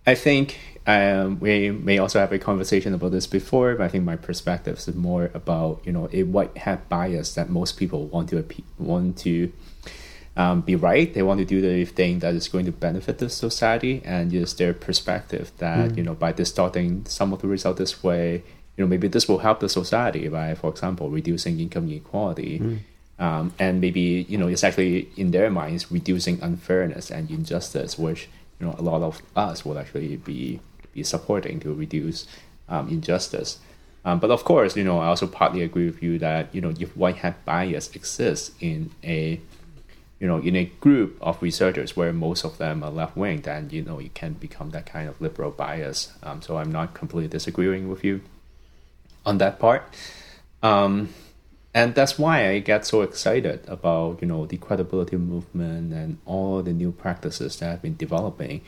I 0.06 0.14
think 0.14 0.59
um, 0.86 1.38
we 1.40 1.70
may 1.70 1.98
also 1.98 2.18
have 2.18 2.32
a 2.32 2.38
conversation 2.38 2.94
about 2.94 3.12
this 3.12 3.26
before, 3.26 3.74
but 3.76 3.84
I 3.84 3.88
think 3.88 4.04
my 4.04 4.16
perspective 4.16 4.78
is 4.78 4.94
more 4.94 5.30
about 5.34 5.80
you 5.84 5.92
know 5.92 6.09
a 6.12 6.24
white 6.24 6.56
hat 6.56 6.88
bias 6.88 7.34
that 7.34 7.50
most 7.50 7.76
people 7.76 8.06
want 8.06 8.30
to 8.30 8.42
appe- 8.42 8.64
want 8.78 9.18
to 9.18 9.52
um, 10.36 10.62
be 10.62 10.76
right. 10.76 11.12
They 11.12 11.22
want 11.22 11.38
to 11.40 11.44
do 11.44 11.60
the 11.60 11.84
thing 11.84 12.20
that 12.20 12.34
is 12.34 12.48
going 12.48 12.64
to 12.64 12.72
benefit 12.72 13.18
the 13.18 13.28
society, 13.28 14.00
and 14.04 14.32
use 14.32 14.54
their 14.54 14.72
perspective 14.72 15.52
that 15.59 15.96
you 15.96 16.02
know 16.02 16.14
by 16.14 16.32
distorting 16.32 17.04
some 17.06 17.32
of 17.32 17.42
the 17.42 17.48
result 17.48 17.76
this 17.76 18.02
way, 18.02 18.42
you 18.76 18.84
know 18.84 18.88
maybe 18.88 19.09
this 19.09 19.28
will 19.28 19.38
help 19.38 19.60
the 19.60 19.68
society 19.68 20.28
by, 20.28 20.54
for 20.54 20.70
example, 20.70 21.10
reducing 21.10 21.60
income 21.60 21.88
inequality. 21.88 22.59
Um, 23.18 23.52
and 23.59 23.80
maybe 23.80 24.26
you 24.28 24.38
know 24.38 24.48
it's 24.48 24.64
actually 24.64 25.09
in 25.16 25.30
their 25.30 25.50
minds 25.50 25.92
reducing 25.92 26.40
unfairness 26.42 27.10
and 27.10 27.30
injustice, 27.30 27.98
which 27.98 28.28
you 28.59 28.66
know 28.66 28.74
a 28.78 28.82
lot 28.82 29.02
of 29.02 29.20
us 29.36 29.64
will 29.64 29.78
actually 29.78 30.16
be 30.16 30.60
be 30.94 31.02
supporting 31.02 31.60
to 31.60 31.74
reduce 31.74 32.26
um, 32.68 32.88
injustice. 32.88 33.59
Um, 34.04 34.18
but 34.18 34.30
of 34.30 34.44
course, 34.44 34.76
you 34.76 34.84
know 34.84 34.98
I 34.98 35.06
also 35.06 35.26
partly 35.26 35.62
agree 35.62 35.86
with 35.86 36.02
you 36.02 36.18
that 36.20 36.54
you 36.54 36.62
know 36.62 36.72
if 36.80 36.96
white 36.96 37.16
hat 37.16 37.44
bias 37.44 37.94
exists 37.94 38.52
in 38.60 38.90
a 39.04 39.40
you 40.22 40.28
know 40.28 40.38
in 40.38 40.54
a 40.54 40.66
group 40.80 41.18
of 41.20 41.42
researchers 41.42 41.96
where 41.96 42.12
most 42.12 42.44
of 42.44 42.56
them 42.56 42.84
are 42.84 42.92
left 42.92 43.16
wing, 43.16 43.40
then 43.40 43.68
you 43.70 43.82
know 43.82 43.98
it 43.98 44.14
can 44.14 44.34
become 44.34 44.70
that 44.70 44.86
kind 44.86 45.08
of 45.08 45.20
liberal 45.20 45.50
bias. 45.50 46.12
Um, 46.22 46.40
so 46.40 46.58
I'm 46.58 46.70
not 46.70 46.94
completely 46.94 47.28
disagreeing 47.28 47.88
with 47.88 48.04
you 48.04 48.20
on 49.26 49.38
that 49.38 49.58
part. 49.58 49.82
Um, 50.62 51.08
and 51.74 51.96
that's 51.96 52.20
why 52.20 52.50
I 52.50 52.60
get 52.60 52.86
so 52.86 53.02
excited 53.02 53.64
about 53.66 54.22
you 54.22 54.28
know 54.28 54.46
the 54.46 54.58
credibility 54.58 55.16
movement 55.16 55.92
and 55.92 56.18
all 56.24 56.62
the 56.62 56.72
new 56.72 56.92
practices 56.92 57.58
that 57.58 57.66
have 57.66 57.82
been 57.82 57.96
developing, 57.96 58.60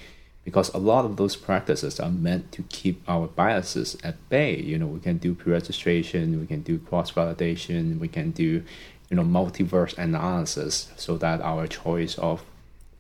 because 0.44 0.74
a 0.74 0.78
lot 0.78 1.04
of 1.04 1.16
those 1.16 1.36
practices 1.36 2.00
are 2.00 2.10
meant 2.10 2.50
to 2.50 2.62
keep 2.64 3.00
our 3.06 3.28
biases 3.28 3.96
at 4.02 4.16
bay. 4.28 4.56
You 4.56 4.78
know, 4.80 4.88
we 4.88 4.98
can 4.98 5.18
do 5.18 5.34
pre-registration, 5.34 6.40
we 6.40 6.48
can 6.48 6.62
do 6.62 6.80
cross-validation, 6.80 8.00
we 8.00 8.08
can 8.08 8.32
do 8.32 8.64
you 9.10 9.16
know 9.16 9.22
multiverse 9.22 9.96
analysis, 9.98 10.90
so 10.96 11.16
that 11.18 11.40
our 11.40 11.66
choice 11.66 12.18
of 12.18 12.42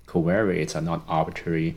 covariates 0.06 0.76
are 0.76 0.80
not 0.80 1.02
arbitrary. 1.08 1.76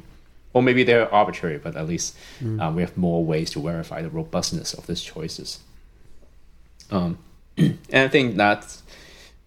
Or 0.53 0.63
maybe 0.63 0.83
they're 0.83 1.13
arbitrary, 1.13 1.59
but 1.59 1.75
at 1.75 1.87
least 1.87 2.17
uh, 2.59 2.71
we 2.73 2.81
have 2.81 2.97
more 2.97 3.23
ways 3.23 3.51
to 3.51 3.61
verify 3.61 4.01
the 4.01 4.09
robustness 4.09 4.73
of 4.73 4.87
these 4.87 5.03
choices. 5.03 5.59
Um, 6.89 7.19
and 7.57 7.77
I 7.93 8.07
think 8.07 8.37
that's 8.37 8.81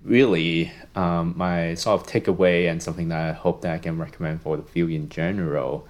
really 0.04 0.72
um, 0.94 1.34
my 1.36 1.74
sort 1.74 2.00
of 2.00 2.06
takeaway 2.06 2.70
and 2.70 2.82
something 2.82 3.08
that 3.08 3.28
I 3.28 3.32
hope 3.32 3.62
that 3.62 3.74
I 3.74 3.78
can 3.78 3.98
recommend 3.98 4.42
for 4.42 4.56
the 4.56 4.62
field 4.62 4.90
in 4.90 5.08
general 5.08 5.86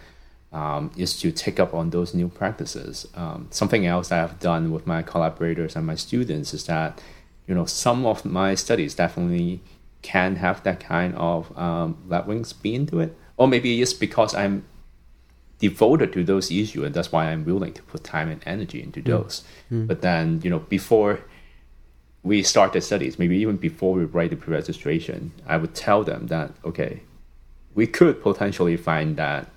um, 0.52 0.90
is 0.96 1.18
to 1.20 1.30
take 1.30 1.60
up 1.60 1.74
on 1.74 1.90
those 1.90 2.12
new 2.14 2.28
practices. 2.28 3.06
Um, 3.14 3.48
something 3.50 3.86
else 3.86 4.08
that 4.08 4.22
I've 4.22 4.40
done 4.40 4.72
with 4.72 4.86
my 4.86 5.02
collaborators 5.02 5.76
and 5.76 5.86
my 5.86 5.94
students 5.94 6.52
is 6.52 6.64
that 6.64 7.00
you 7.46 7.54
know 7.54 7.64
some 7.64 8.06
of 8.06 8.24
my 8.24 8.54
studies 8.54 8.94
definitely 8.94 9.60
can 10.02 10.36
have 10.36 10.62
that 10.62 10.80
kind 10.80 11.14
of 11.16 11.56
um, 11.58 11.96
left 12.08 12.26
wing 12.26 12.44
spin 12.44 12.86
to 12.86 13.00
it, 13.00 13.16
or 13.36 13.46
maybe 13.48 13.80
it's 13.82 13.92
because 13.92 14.34
I'm 14.34 14.64
devoted 15.58 16.10
to 16.14 16.24
those 16.24 16.50
issues 16.50 16.84
and 16.84 16.94
that's 16.94 17.12
why 17.12 17.30
I'm 17.30 17.44
willing 17.44 17.74
to 17.74 17.82
put 17.82 18.02
time 18.02 18.30
and 18.30 18.42
energy 18.46 18.82
into 18.82 19.02
those. 19.02 19.42
But 19.86 20.00
then 20.00 20.40
you 20.42 20.50
know 20.50 20.60
before 20.60 21.20
we 22.22 22.42
start 22.42 22.72
the 22.72 22.80
studies, 22.80 23.18
maybe 23.18 23.36
even 23.38 23.56
before 23.56 23.94
we 23.94 24.04
write 24.04 24.30
the 24.30 24.36
pre-registration, 24.36 25.32
I 25.46 25.56
would 25.56 25.74
tell 25.74 26.04
them 26.04 26.26
that 26.28 26.52
okay, 26.64 27.02
we 27.74 27.86
could 27.86 28.22
potentially 28.22 28.76
find 28.76 29.16
that 29.16 29.48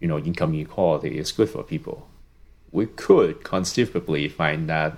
you 0.00 0.08
know 0.08 0.18
income 0.18 0.54
inequality 0.54 1.18
is 1.18 1.32
good 1.32 1.48
for 1.50 1.62
people. 1.62 2.08
We 2.72 2.86
could 2.86 3.42
conceivably 3.42 4.28
find 4.28 4.68
that 4.68 4.96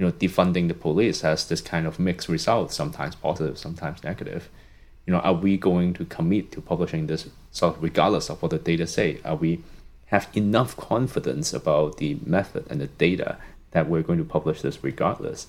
you 0.00 0.06
know 0.06 0.12
defunding 0.12 0.68
the 0.68 0.74
police 0.74 1.20
has 1.20 1.46
this 1.46 1.60
kind 1.60 1.86
of 1.86 1.98
mixed 1.98 2.30
results, 2.30 2.74
sometimes 2.74 3.14
positive, 3.14 3.58
sometimes 3.58 4.02
negative. 4.02 4.48
You 5.06 5.12
know, 5.12 5.20
are 5.20 5.34
we 5.34 5.58
going 5.58 5.92
to 5.94 6.06
commit 6.06 6.50
to 6.52 6.62
publishing 6.62 7.06
this 7.06 7.28
sort 7.50 7.76
of 7.76 7.82
regardless 7.82 8.30
of 8.30 8.40
what 8.40 8.50
the 8.50 8.58
data 8.58 8.86
say? 8.86 9.20
Are 9.26 9.36
we 9.36 9.62
have 10.06 10.28
enough 10.34 10.74
confidence 10.74 11.52
about 11.52 11.98
the 11.98 12.18
method 12.24 12.64
and 12.70 12.80
the 12.80 12.86
data 12.86 13.36
that 13.72 13.90
we're 13.90 14.00
going 14.00 14.18
to 14.18 14.24
publish 14.24 14.62
this 14.62 14.82
regardless? 14.82 15.48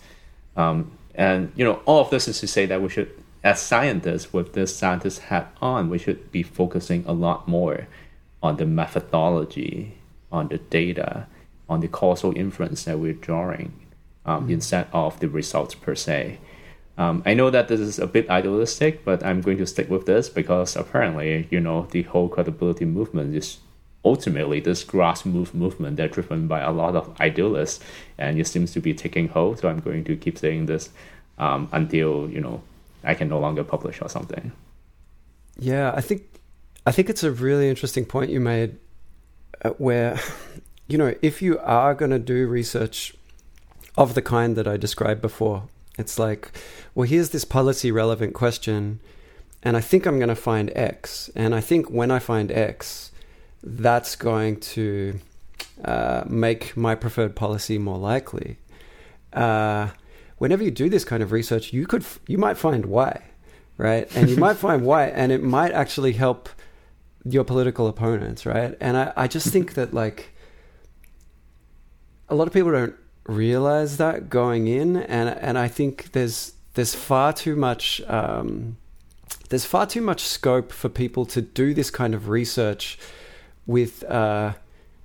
Um, 0.57 0.91
and 1.15 1.53
you 1.55 1.63
know, 1.63 1.81
all 1.85 2.01
of 2.01 2.09
this 2.09 2.27
is 2.27 2.41
to 2.41 2.47
say 2.47 2.65
that 2.65 2.81
we 2.81 2.89
should, 2.89 3.09
as 3.45 3.61
scientists 3.61 4.33
with 4.33 4.51
this 4.51 4.75
scientist 4.75 5.19
hat 5.19 5.55
on, 5.61 5.89
we 5.89 5.97
should 5.97 6.29
be 6.29 6.43
focusing 6.43 7.05
a 7.07 7.13
lot 7.13 7.47
more 7.47 7.87
on 8.43 8.57
the 8.57 8.65
methodology, 8.65 9.93
on 10.29 10.49
the 10.49 10.57
data, 10.57 11.27
on 11.69 11.79
the 11.79 11.87
causal 11.87 12.35
inference 12.35 12.83
that 12.83 12.99
we're 12.99 13.13
drawing, 13.13 13.80
um, 14.25 14.49
instead 14.49 14.87
of 14.93 15.19
the 15.19 15.29
results 15.29 15.75
per 15.75 15.95
se. 15.95 16.39
Um, 16.97 17.23
I 17.25 17.33
know 17.33 17.49
that 17.49 17.67
this 17.67 17.79
is 17.79 17.99
a 17.99 18.07
bit 18.07 18.29
idealistic, 18.29 19.03
but 19.03 19.25
I'm 19.25 19.41
going 19.41 19.57
to 19.57 19.65
stick 19.65 19.89
with 19.89 20.05
this 20.05 20.29
because 20.29 20.75
apparently, 20.75 21.47
you 21.49 21.59
know, 21.59 21.87
the 21.91 22.03
whole 22.03 22.29
credibility 22.29 22.85
movement 22.85 23.35
is 23.35 23.57
ultimately 24.03 24.59
this 24.59 24.83
grassroots 24.83 25.53
movement 25.53 25.97
that's 25.97 26.13
driven 26.13 26.47
by 26.47 26.59
a 26.59 26.71
lot 26.71 26.95
of 26.95 27.19
idealists, 27.19 27.83
and 28.17 28.39
it 28.39 28.47
seems 28.47 28.71
to 28.73 28.79
be 28.79 28.93
taking 28.93 29.29
hold. 29.29 29.59
So 29.59 29.69
I'm 29.69 29.79
going 29.79 30.03
to 30.05 30.15
keep 30.15 30.37
saying 30.37 30.65
this 30.65 30.89
um, 31.37 31.69
until 31.71 32.29
you 32.29 32.41
know 32.41 32.61
I 33.03 33.13
can 33.13 33.29
no 33.29 33.39
longer 33.39 33.63
publish 33.63 34.01
or 34.01 34.09
something. 34.09 34.51
Yeah, 35.57 35.93
I 35.95 36.01
think 36.01 36.23
I 36.85 36.91
think 36.91 37.09
it's 37.09 37.23
a 37.23 37.31
really 37.31 37.69
interesting 37.69 38.05
point 38.05 38.31
you 38.31 38.39
made, 38.39 38.77
uh, 39.63 39.69
where 39.71 40.19
you 40.87 40.97
know 40.97 41.13
if 41.21 41.41
you 41.41 41.59
are 41.59 41.93
going 41.93 42.11
to 42.11 42.19
do 42.19 42.47
research 42.47 43.15
of 43.97 44.13
the 44.13 44.21
kind 44.21 44.55
that 44.55 44.67
I 44.67 44.77
described 44.77 45.21
before, 45.21 45.63
it's 45.97 46.17
like, 46.17 46.51
well, 46.95 47.07
here's 47.07 47.29
this 47.29 47.45
policy 47.45 47.91
relevant 47.91 48.33
question, 48.33 48.99
and 49.63 49.77
I 49.77 49.81
think 49.81 50.05
I'm 50.05 50.17
going 50.17 50.29
to 50.29 50.35
find 50.35 50.71
X, 50.75 51.29
and 51.35 51.53
I 51.53 51.61
think 51.61 51.89
when 51.89 52.11
I 52.11 52.19
find 52.19 52.51
X, 52.51 53.11
that's 53.63 54.15
going 54.15 54.59
to 54.59 55.19
uh, 55.85 56.23
make 56.27 56.75
my 56.75 56.95
preferred 56.95 57.35
policy 57.35 57.77
more 57.77 57.97
likely. 57.97 58.57
Uh, 59.33 59.89
whenever 60.37 60.63
you 60.63 60.71
do 60.71 60.89
this 60.89 61.05
kind 61.05 61.21
of 61.21 61.31
research, 61.31 61.71
you 61.71 61.85
could 61.85 62.03
you 62.27 62.37
might 62.37 62.57
find 62.57 62.85
Y, 62.85 63.21
right? 63.77 64.07
And 64.15 64.29
you 64.29 64.37
might 64.37 64.57
find 64.65 64.83
Y, 64.83 65.05
and 65.05 65.31
it 65.31 65.43
might 65.43 65.71
actually 65.71 66.13
help 66.13 66.49
your 67.23 67.43
political 67.43 67.87
opponents, 67.87 68.45
right? 68.45 68.75
And 68.81 68.97
I, 68.97 69.13
I 69.15 69.27
just 69.27 69.49
think 69.49 69.75
that 69.75 69.93
like 69.93 70.33
a 72.29 72.35
lot 72.35 72.47
of 72.47 72.53
people 72.53 72.71
don't 72.71 72.95
realize 73.25 73.97
that 73.97 74.29
going 74.29 74.67
in, 74.67 74.97
and 74.97 75.29
and 75.29 75.57
I 75.57 75.67
think 75.67 76.11
there's 76.11 76.53
there's 76.73 76.95
far 76.95 77.33
too 77.33 77.55
much 77.55 78.01
um, 78.07 78.77
there's 79.49 79.65
far 79.65 79.85
too 79.85 80.01
much 80.01 80.21
scope 80.21 80.71
for 80.71 80.89
people 80.89 81.25
to 81.27 81.41
do 81.41 81.73
this 81.73 81.89
kind 81.89 82.13
of 82.13 82.29
research 82.29 82.97
with 83.65 84.03
uh, 84.05 84.53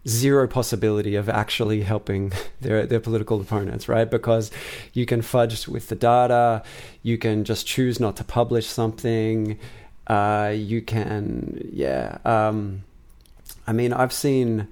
zero 0.06 0.46
possibility 0.46 1.16
of 1.16 1.28
actually 1.28 1.82
helping 1.82 2.32
their 2.60 2.86
their 2.86 3.00
political 3.00 3.40
opponents, 3.40 3.88
right? 3.88 4.10
Because 4.10 4.50
you 4.92 5.06
can 5.06 5.22
fudge 5.22 5.66
with 5.68 5.88
the 5.88 5.96
data, 5.96 6.62
you 7.02 7.18
can 7.18 7.44
just 7.44 7.66
choose 7.66 8.00
not 8.00 8.16
to 8.16 8.24
publish 8.24 8.66
something, 8.66 9.58
uh, 10.06 10.52
you 10.54 10.82
can, 10.82 11.68
yeah. 11.72 12.18
Um, 12.24 12.84
I 13.66 13.72
mean, 13.72 13.92
I've 13.92 14.12
seen 14.12 14.68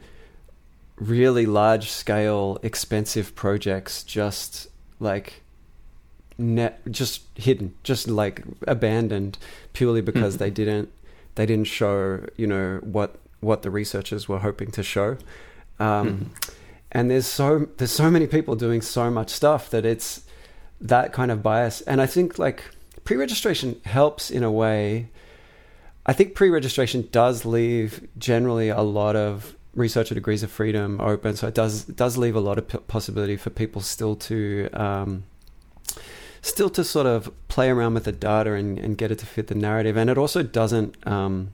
really 0.97 1.47
large 1.47 1.91
scale, 1.91 2.59
expensive 2.63 3.35
projects 3.35 4.03
just 4.03 4.69
like 5.01 5.43
net, 6.39 6.81
just 6.91 7.23
hidden, 7.35 7.75
just 7.83 8.09
like 8.09 8.43
abandoned 8.67 9.39
purely 9.73 10.01
because 10.01 10.39
they 10.39 10.51
didn't 10.51 10.91
they 11.35 11.47
didn't 11.47 11.67
show 11.67 12.25
you 12.37 12.47
know 12.47 12.79
what 12.83 13.17
what 13.41 13.63
the 13.63 13.71
researchers 13.71 14.29
were 14.29 14.39
hoping 14.39 14.71
to 14.73 14.83
show. 14.83 15.17
Um, 15.79 16.09
mm-hmm. 16.09 16.53
And 16.93 17.11
there's 17.11 17.27
so 17.27 17.69
there's 17.77 17.91
so 17.91 18.11
many 18.11 18.27
people 18.27 18.55
doing 18.55 18.81
so 18.81 19.11
much 19.11 19.31
stuff 19.31 19.71
that 19.71 19.85
it's 19.85 20.23
that 20.81 21.13
kind 21.13 21.31
of 21.31 21.43
bias. 21.43 21.81
And 21.83 22.01
I 22.01 22.07
think 22.07 22.39
like 22.39 22.63
pre-registration 23.05 23.81
helps 23.85 24.31
in 24.31 24.43
a 24.43 24.51
way. 24.51 25.09
I 26.07 26.13
think 26.13 26.35
pre-registration 26.35 27.09
does 27.11 27.45
leave 27.45 28.07
generally 28.19 28.69
a 28.69 28.83
lot 28.83 29.17
of 29.17 29.57
researcher 29.75 30.15
degrees 30.15 30.43
of 30.43 30.51
freedom 30.51 31.01
open, 31.01 31.37
so 31.37 31.49
it 31.49 31.55
does 31.55 31.89
it 31.89 31.97
does 31.97 32.17
leave 32.17 32.37
a 32.37 32.41
lot 32.41 32.59
of 32.59 32.87
possibility 32.87 33.37
for 33.37 33.51
people 33.51 33.81
still 33.81 34.17
to 34.17 34.69
um, 34.73 35.25
still 36.43 36.71
to 36.71 36.85
sort 36.85 37.07
of 37.07 37.33
play 37.49 37.71
around 37.71 37.95
with 37.95 38.05
the 38.05 38.13
data 38.13 38.53
and, 38.55 38.79
and 38.79 38.99
get 38.99 39.11
it 39.11 39.19
to 39.19 39.27
fit 39.27 39.47
the 39.49 39.55
narrative. 39.55 39.97
And 39.97 40.11
it 40.11 40.19
also 40.19 40.43
doesn't 40.43 41.07
um, 41.07 41.53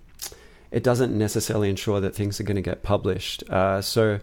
it 0.70 0.82
doesn't 0.82 1.16
necessarily 1.16 1.68
ensure 1.68 2.00
that 2.00 2.14
things 2.14 2.40
are 2.40 2.44
going 2.44 2.56
to 2.56 2.62
get 2.62 2.82
published. 2.82 3.42
Uh, 3.50 3.80
so. 3.80 4.20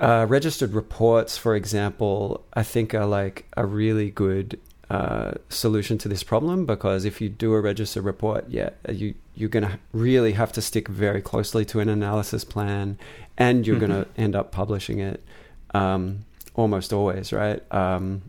Uh, 0.00 0.26
registered 0.28 0.72
reports, 0.72 1.38
for 1.38 1.54
example, 1.54 2.44
I 2.54 2.64
think 2.64 2.92
are 2.92 3.06
like 3.06 3.46
a 3.56 3.64
really 3.64 4.10
good 4.10 4.58
uh, 4.92 5.32
solution 5.48 5.96
to 5.96 6.06
this 6.06 6.22
problem 6.22 6.66
because 6.66 7.06
if 7.06 7.18
you 7.18 7.30
do 7.30 7.54
a 7.54 7.60
registered 7.62 8.04
report, 8.04 8.44
yeah, 8.50 8.68
you 8.90 9.14
you're 9.34 9.48
going 9.48 9.64
to 9.64 9.78
really 9.94 10.32
have 10.32 10.52
to 10.52 10.60
stick 10.60 10.86
very 10.86 11.22
closely 11.22 11.64
to 11.64 11.80
an 11.80 11.88
analysis 11.88 12.44
plan, 12.44 12.98
and 13.38 13.66
you're 13.66 13.76
mm-hmm. 13.76 13.86
going 13.86 14.04
to 14.04 14.20
end 14.20 14.36
up 14.36 14.52
publishing 14.52 14.98
it 14.98 15.24
um, 15.72 16.26
almost 16.54 16.92
always, 16.92 17.32
right? 17.32 17.62
Um, 17.72 18.20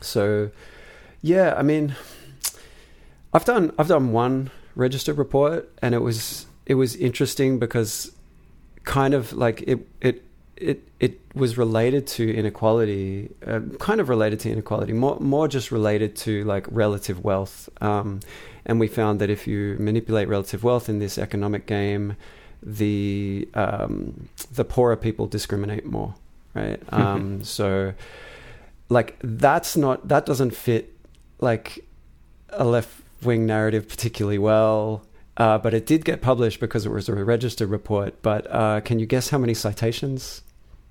so, 0.00 0.50
yeah, 1.20 1.52
I 1.54 1.60
mean, 1.60 1.94
I've 3.34 3.44
done 3.44 3.70
I've 3.78 3.88
done 3.88 4.12
one 4.12 4.50
registered 4.74 5.18
report, 5.18 5.70
and 5.82 5.94
it 5.94 6.00
was 6.00 6.46
it 6.64 6.76
was 6.76 6.96
interesting 6.96 7.58
because 7.58 8.10
kind 8.84 9.12
of 9.12 9.34
like 9.34 9.60
it 9.66 9.86
it 10.00 10.24
it 10.60 10.86
it 11.00 11.20
was 11.34 11.56
related 11.56 12.06
to 12.06 12.34
inequality, 12.34 13.30
uh, 13.46 13.60
kind 13.78 14.00
of 14.00 14.08
related 14.08 14.40
to 14.40 14.50
inequality, 14.50 14.92
more 14.92 15.18
more 15.18 15.48
just 15.48 15.72
related 15.72 16.14
to 16.16 16.44
like 16.44 16.66
relative 16.70 17.24
wealth. 17.24 17.68
Um, 17.80 18.20
and 18.66 18.78
we 18.78 18.86
found 18.86 19.20
that 19.20 19.30
if 19.30 19.46
you 19.46 19.76
manipulate 19.80 20.28
relative 20.28 20.62
wealth 20.62 20.88
in 20.88 20.98
this 20.98 21.16
economic 21.18 21.66
game, 21.66 22.16
the 22.62 23.48
um, 23.54 24.28
the 24.52 24.64
poorer 24.64 24.96
people 24.96 25.26
discriminate 25.26 25.86
more, 25.86 26.14
right? 26.54 26.80
Um, 26.92 27.42
so, 27.42 27.94
like 28.88 29.16
that's 29.22 29.76
not 29.76 30.08
that 30.08 30.26
doesn't 30.26 30.54
fit 30.54 30.94
like 31.40 31.84
a 32.50 32.64
left 32.64 33.02
wing 33.22 33.46
narrative 33.46 33.88
particularly 33.88 34.38
well. 34.38 35.02
Uh, 35.36 35.56
but 35.56 35.72
it 35.72 35.86
did 35.86 36.04
get 36.04 36.20
published 36.20 36.60
because 36.60 36.84
it 36.84 36.90
was 36.90 37.08
a 37.08 37.14
registered 37.14 37.70
report. 37.70 38.20
But 38.20 38.46
uh, 38.50 38.80
can 38.82 38.98
you 38.98 39.06
guess 39.06 39.30
how 39.30 39.38
many 39.38 39.54
citations 39.54 40.42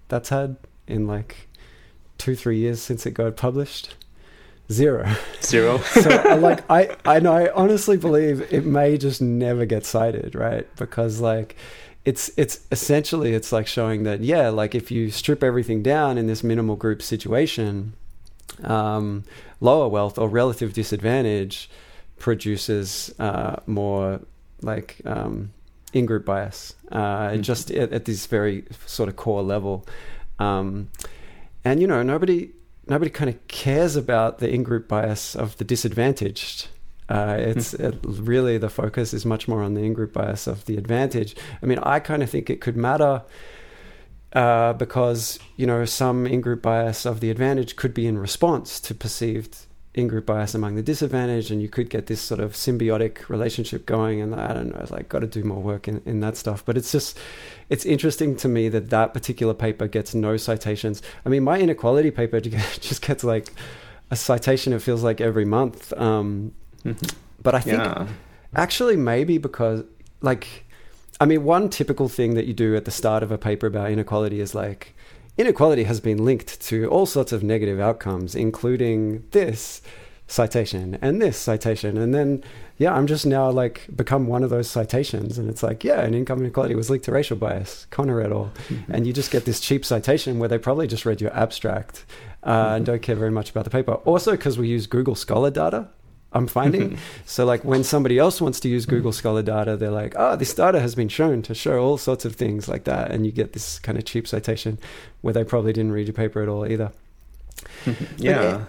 that's 0.10 0.30
had 0.30 0.58
in 0.88 1.08
like 1.08 1.48
two, 2.18 2.36
three 2.36 2.58
years 2.58 2.82
since 2.82 3.06
it 3.06 3.12
got 3.12 3.38
published? 3.38 3.96
Zero. 4.72 5.16
Zero. 5.42 5.78
so 5.80 6.10
like 6.40 6.70
I, 6.70 6.96
I 7.06 7.20
know 7.20 7.34
I 7.34 7.52
honestly 7.54 7.98
believe 7.98 8.54
it 8.54 8.66
may 8.66 8.98
just 8.98 9.22
never 9.22 9.66
get 9.66 9.86
cited, 9.86 10.36
right? 10.36 10.68
Because 10.76 11.20
like 11.20 11.56
it's 12.06 12.30
it's 12.38 12.62
essentially 12.72 13.34
it's 13.34 13.52
like 13.52 13.68
showing 13.68 14.04
that 14.04 14.22
yeah, 14.22 14.50
like 14.50 14.76
if 14.76 14.92
you 14.92 15.10
strip 15.10 15.44
everything 15.44 15.82
down 15.82 16.18
in 16.18 16.28
this 16.28 16.44
minimal 16.44 16.76
group 16.76 17.02
situation, 17.02 17.94
um, 18.64 19.24
lower 19.60 19.88
wealth 19.88 20.20
or 20.20 20.30
relative 20.30 20.74
disadvantage 20.74 21.70
produces 22.20 23.14
uh, 23.20 23.56
more 23.66 24.22
like 24.62 25.02
um, 25.06 25.52
in 25.94 26.06
group 26.06 26.26
bias, 26.26 26.76
uh, 26.92 27.30
mm-hmm. 27.30 27.42
just 27.42 27.72
at, 27.72 27.92
at, 27.92 28.06
this 28.06 28.26
very 28.26 28.66
sort 28.86 29.10
of 29.10 29.16
core 29.16 29.42
level. 29.42 29.86
Um, 30.38 30.90
and 31.66 31.82
you 31.82 31.88
know, 31.88 32.04
nobody 32.04 32.52
nobody 32.88 33.12
kind 33.12 33.30
of 33.30 33.48
cares 33.48 33.96
about 33.96 34.40
the 34.40 34.50
in 34.50 34.64
group 34.64 34.88
bias 34.88 35.36
of 35.36 35.58
the 35.58 35.64
disadvantaged. 35.64 36.68
Uh, 37.08 37.38
it's 37.40 37.72
hmm. 37.72 37.86
it, 37.86 37.96
really 38.04 38.58
the 38.58 38.70
focus 38.70 39.14
is 39.14 39.26
much 39.26 39.48
more 39.48 39.64
on 39.64 39.74
the 39.74 39.82
in 39.82 39.94
group 39.94 40.14
bias 40.14 40.48
of 40.48 40.66
the 40.66 40.78
advantage. 40.78 41.36
I 41.62 41.66
mean, 41.66 41.80
I 41.80 42.00
kind 42.00 42.22
of 42.22 42.30
think 42.30 42.50
it 42.50 42.62
could 42.62 42.78
matter 42.78 43.24
uh, 44.34 44.74
because 44.74 45.40
you 45.58 45.66
know 45.66 45.86
some 45.86 46.28
in 46.28 46.42
group 46.42 46.62
bias 46.62 47.06
of 47.06 47.20
the 47.20 47.32
advantage 47.32 47.76
could 47.76 47.94
be 47.94 48.06
in 48.06 48.18
response 48.18 48.80
to 48.82 48.94
perceived 48.94 49.66
in-group 49.96 50.26
bias 50.26 50.54
among 50.54 50.76
the 50.76 50.84
disadvantaged 50.84 51.50
and 51.50 51.64
you 51.64 51.68
could 51.68 51.90
get 51.90 52.06
this 52.06 52.22
sort 52.22 52.40
of 52.40 52.54
symbiotic 52.54 53.28
relationship 53.28 53.88
going 53.88 54.22
and 54.22 54.36
i 54.36 54.54
don't 54.54 54.70
know 54.70 54.86
like 54.92 55.10
got 55.10 55.20
to 55.20 55.28
do 55.28 55.44
more 55.44 55.62
work 55.62 55.88
in, 55.88 56.00
in 56.06 56.20
that 56.20 56.38
stuff 56.38 56.64
but 56.64 56.78
it's 56.78 56.92
just 56.92 57.18
it's 57.70 57.86
interesting 57.86 58.36
to 58.36 58.48
me 58.48 58.70
that 58.70 58.92
that 58.92 59.16
particular 59.16 59.54
paper 59.54 59.88
gets 59.88 60.14
no 60.14 60.38
citations 60.38 61.02
i 61.26 61.30
mean 61.30 61.44
my 61.44 61.60
inequality 61.60 62.12
paper 62.12 62.40
just 62.40 63.02
gets 63.02 63.24
like 63.24 63.52
a 64.12 64.16
citation 64.16 64.74
it 64.74 64.82
feels 64.82 65.04
like 65.04 65.20
every 65.20 65.46
month 65.46 65.92
um, 65.94 66.54
mm-hmm. 66.84 67.18
but 67.42 67.56
i 67.56 67.60
think 67.60 67.80
yeah. 67.80 68.08
actually 68.56 68.96
maybe 68.96 69.40
because 69.40 69.84
like 70.22 70.66
i 71.20 71.26
mean 71.26 71.44
one 71.44 71.68
typical 71.68 72.08
thing 72.08 72.36
that 72.36 72.46
you 72.46 72.54
do 72.54 72.76
at 72.76 72.86
the 72.86 72.92
start 72.92 73.24
of 73.24 73.32
a 73.32 73.40
paper 73.40 73.66
about 73.66 73.90
inequality 73.90 74.40
is 74.40 74.54
like 74.54 74.96
inequality 75.40 75.86
has 75.86 76.02
been 76.02 76.24
linked 76.26 76.60
to 76.62 76.86
all 76.88 77.06
sorts 77.06 77.32
of 77.32 77.44
negative 77.44 77.80
outcomes, 77.80 78.36
including 78.36 79.24
this 79.32 79.82
citation 80.28 81.00
and 81.02 81.22
this 81.22 81.38
citation. 81.38 81.98
And 81.98 82.14
then, 82.14 82.44
yeah, 82.78 82.94
I'm 82.94 83.08
just 83.08 83.26
now 83.26 83.50
like 83.50 83.88
become 83.96 84.28
one 84.28 84.44
of 84.44 84.50
those 84.50 84.70
citations. 84.70 85.38
And 85.38 85.50
it's 85.50 85.64
like, 85.64 85.84
yeah, 85.84 86.02
an 86.02 86.14
income 86.14 86.40
inequality 86.40 86.76
was 86.76 86.90
linked 86.90 87.06
to 87.06 87.14
racial 87.14 87.38
bias, 87.38 87.88
Connor 87.90 88.22
et 88.22 88.32
al. 88.32 88.52
Mm-hmm. 88.68 88.92
And 88.92 89.08
you 89.08 89.14
just 89.14 89.32
get 89.32 89.46
this 89.46 89.62
cheap 89.62 89.86
citation 89.86 90.40
where 90.40 90.50
they 90.50 90.58
probably 90.58 90.88
just 90.88 91.06
read 91.06 91.22
your 91.22 91.34
abstract 91.34 92.06
uh, 92.44 92.52
mm-hmm. 92.52 92.76
and 92.76 92.86
don't 92.86 93.02
care 93.02 93.16
very 93.16 93.32
much 93.32 93.50
about 93.50 93.64
the 93.64 93.70
paper. 93.70 93.94
Also, 93.94 94.32
because 94.32 94.58
we 94.58 94.68
use 94.68 94.88
Google 94.88 95.16
Scholar 95.16 95.52
data. 95.52 95.88
I'm 96.32 96.48
finding. 96.48 96.98
so, 97.26 97.46
like 97.46 97.64
when 97.66 97.84
somebody 97.84 98.20
else 98.20 98.40
wants 98.40 98.60
to 98.62 98.70
use 98.70 98.86
Google 98.86 99.12
Scholar 99.12 99.42
data, 99.42 99.76
they're 99.76 99.92
like, 99.92 100.14
"Oh, 100.18 100.36
this 100.36 100.54
data 100.54 100.80
has 100.80 100.96
been 100.96 101.10
shown 101.10 101.42
to 101.44 101.56
show 101.56 101.80
all 101.80 101.98
sorts 101.98 102.26
of 102.26 102.36
things 102.36 102.68
like 102.68 102.84
that," 102.84 103.12
and 103.12 103.26
you 103.26 103.32
get 103.32 103.54
this 103.54 103.80
kind 103.80 103.98
of 103.98 104.06
cheap 104.06 104.28
citation 104.28 104.78
where 105.22 105.34
they 105.34 105.44
probably 105.44 105.74
didn't 105.74 105.92
read 105.92 106.08
your 106.08 106.14
paper 106.14 106.42
at 106.42 106.48
all 106.50 106.66
either. 106.66 106.92
yeah. 108.18 108.66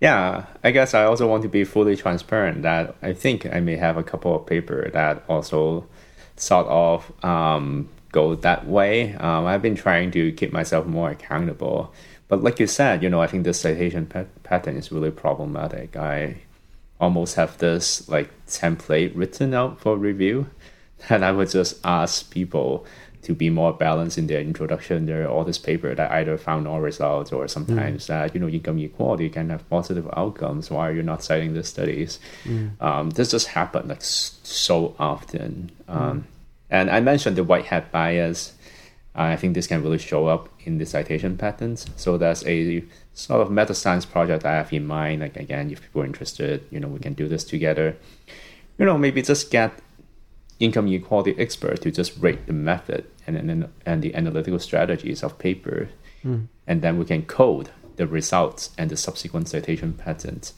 yeah, 0.00 0.46
I 0.62 0.72
guess 0.72 0.94
I 0.94 1.04
also 1.04 1.26
want 1.26 1.42
to 1.44 1.48
be 1.48 1.64
fully 1.64 1.96
transparent 1.96 2.62
that 2.62 2.96
I 3.02 3.12
think 3.12 3.46
I 3.46 3.60
may 3.60 3.76
have 3.76 3.96
a 3.96 4.02
couple 4.02 4.34
of 4.34 4.46
paper 4.46 4.90
that 4.90 5.24
also 5.28 5.86
sort 6.36 6.66
of 6.66 7.10
um, 7.24 7.88
go 8.10 8.34
that 8.34 8.66
way. 8.66 9.14
Um, 9.14 9.46
I've 9.46 9.62
been 9.62 9.76
trying 9.76 10.10
to 10.12 10.32
keep 10.32 10.52
myself 10.52 10.86
more 10.86 11.10
accountable 11.10 11.92
but 12.32 12.42
like 12.42 12.58
you 12.58 12.66
said, 12.66 13.02
you 13.02 13.10
know, 13.10 13.20
I 13.20 13.26
think 13.26 13.44
the 13.44 13.52
citation 13.52 14.06
pattern 14.42 14.78
is 14.78 14.90
really 14.90 15.10
problematic. 15.10 15.98
I 15.98 16.36
almost 16.98 17.34
have 17.34 17.58
this 17.58 18.08
like 18.08 18.30
template 18.46 19.12
written 19.14 19.52
out 19.52 19.78
for 19.82 19.98
review 19.98 20.46
and 21.10 21.26
I 21.26 21.32
would 21.32 21.50
just 21.50 21.78
ask 21.84 22.30
people 22.30 22.86
to 23.24 23.34
be 23.34 23.50
more 23.50 23.74
balanced 23.74 24.16
in 24.16 24.28
their 24.28 24.40
introduction. 24.40 25.04
There 25.04 25.24
are 25.24 25.28
all 25.28 25.44
this 25.44 25.58
paper 25.58 25.94
that 25.94 26.10
either 26.10 26.38
found 26.38 26.64
no 26.64 26.78
results 26.78 27.32
or 27.32 27.48
sometimes 27.48 28.04
mm. 28.04 28.06
that, 28.06 28.32
you 28.32 28.40
know, 28.40 28.48
income 28.48 28.78
equality 28.78 29.28
can 29.28 29.50
have 29.50 29.68
positive 29.68 30.08
outcomes. 30.16 30.70
Why 30.70 30.88
are 30.88 30.94
you 30.94 31.02
not 31.02 31.22
citing 31.22 31.52
the 31.52 31.62
studies? 31.62 32.18
Mm. 32.44 32.80
Um, 32.80 33.10
this 33.10 33.32
just 33.32 33.48
happened 33.48 33.90
like 33.90 34.00
so 34.00 34.96
often. 34.98 35.70
Um, 35.86 36.20
mm. 36.20 36.22
And 36.70 36.90
I 36.90 37.00
mentioned 37.00 37.36
the 37.36 37.44
white 37.44 37.66
hat 37.66 37.92
bias. 37.92 38.54
I 39.14 39.36
think 39.36 39.54
this 39.54 39.66
can 39.66 39.82
really 39.82 39.98
show 39.98 40.26
up 40.26 40.48
in 40.60 40.78
the 40.78 40.86
citation 40.86 41.36
patterns. 41.36 41.86
So 41.96 42.16
that's 42.16 42.44
a 42.46 42.82
sort 43.12 43.42
of 43.42 43.50
meta 43.50 43.74
science 43.74 44.06
project 44.06 44.44
I 44.44 44.56
have 44.56 44.72
in 44.72 44.86
mind. 44.86 45.20
Like 45.20 45.36
again, 45.36 45.70
if 45.70 45.82
people 45.82 46.02
are 46.02 46.06
interested, 46.06 46.64
you 46.70 46.80
know, 46.80 46.88
we 46.88 46.98
can 46.98 47.12
do 47.12 47.28
this 47.28 47.44
together. 47.44 47.96
You 48.78 48.86
know, 48.86 48.96
maybe 48.96 49.20
just 49.20 49.50
get 49.50 49.72
income 50.58 50.86
inequality 50.86 51.34
expert 51.38 51.82
to 51.82 51.90
just 51.90 52.16
rate 52.18 52.46
the 52.46 52.52
method 52.52 53.04
and 53.26 53.36
and, 53.36 53.68
and 53.84 54.02
the 54.02 54.14
analytical 54.14 54.58
strategies 54.58 55.22
of 55.22 55.38
paper, 55.38 55.90
mm. 56.24 56.46
and 56.66 56.80
then 56.80 56.98
we 56.98 57.04
can 57.04 57.22
code 57.22 57.70
the 57.96 58.06
results 58.06 58.70
and 58.78 58.90
the 58.90 58.96
subsequent 58.96 59.48
citation 59.48 59.92
patterns. 59.92 60.54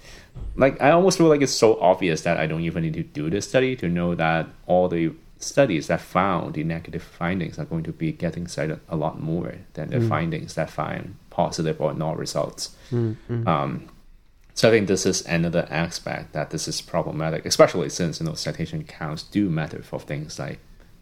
Like 0.57 0.81
I 0.81 0.91
almost 0.91 1.19
feel 1.19 1.27
like 1.27 1.43
it's 1.43 1.53
so 1.53 1.81
obvious 1.81 2.23
that 2.23 2.39
I 2.39 2.47
don't 2.47 2.61
even 2.61 2.85
need 2.85 2.95
to 2.95 3.03
do 3.03 3.29
this 3.31 3.49
study 3.49 3.75
to 3.77 3.89
know 3.89 4.15
that 4.15 4.47
all 4.67 4.89
the 4.89 5.13
studies 5.45 5.87
that 5.87 6.01
found 6.01 6.55
the 6.55 6.65
negative 6.65 7.03
findings 7.03 7.59
are 7.59 7.65
going 7.65 7.85
to 7.85 7.93
be 7.93 8.13
getting 8.13 8.47
cited 8.47 8.81
a 8.89 8.97
lot 8.97 9.21
more 9.21 9.55
than 9.75 9.91
the 9.91 9.99
mm. 9.99 10.09
findings 10.09 10.55
that 10.55 10.71
find 10.71 11.17
positive 11.31 11.81
or 11.81 11.95
no 11.95 12.13
results. 12.15 12.75
Mm, 12.91 13.17
mm. 13.31 13.47
Um, 13.47 13.89
so 14.55 14.69
I 14.69 14.71
think 14.71 14.87
this 14.87 15.05
is 15.05 15.27
another 15.27 15.67
aspect 15.69 16.33
that 16.33 16.51
this 16.51 16.69
is 16.69 16.81
problematic, 16.81 17.45
especially 17.45 17.89
since 17.89 18.21
you 18.21 18.27
know 18.27 18.35
citation 18.35 18.85
counts 18.85 19.25
do 19.25 19.51
matter 19.51 19.83
for 19.83 19.99
things 19.99 20.39
like 20.39 20.61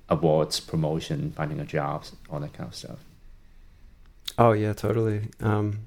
awards, 0.08 0.58
promotion, 0.58 1.32
finding 1.36 1.60
a 1.60 1.64
job, 1.64 2.04
all 2.30 2.40
that 2.40 2.54
kind 2.54 2.68
of 2.68 2.74
stuff. 2.74 2.98
Oh 4.38 4.52
yeah, 4.52 4.72
totally. 4.72 5.28
Um, 5.40 5.80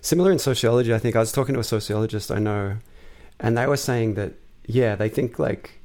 similar 0.00 0.32
in 0.32 0.40
sociology, 0.40 0.92
I 0.92 0.98
think 0.98 1.14
I 1.14 1.20
was 1.20 1.32
talking 1.32 1.54
to 1.54 1.60
a 1.60 1.64
sociologist 1.64 2.30
I 2.30 2.40
know, 2.40 2.78
and 3.38 3.56
they 3.56 3.66
were 3.66 3.76
saying 3.76 4.14
that 4.14 4.34
yeah, 4.66 4.96
they 4.96 5.08
think 5.08 5.38
like 5.38 5.80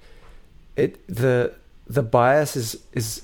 it 0.76 1.06
the 1.08 1.54
the 1.88 2.04
bias 2.04 2.56
is 2.56 2.78
is 2.94 3.24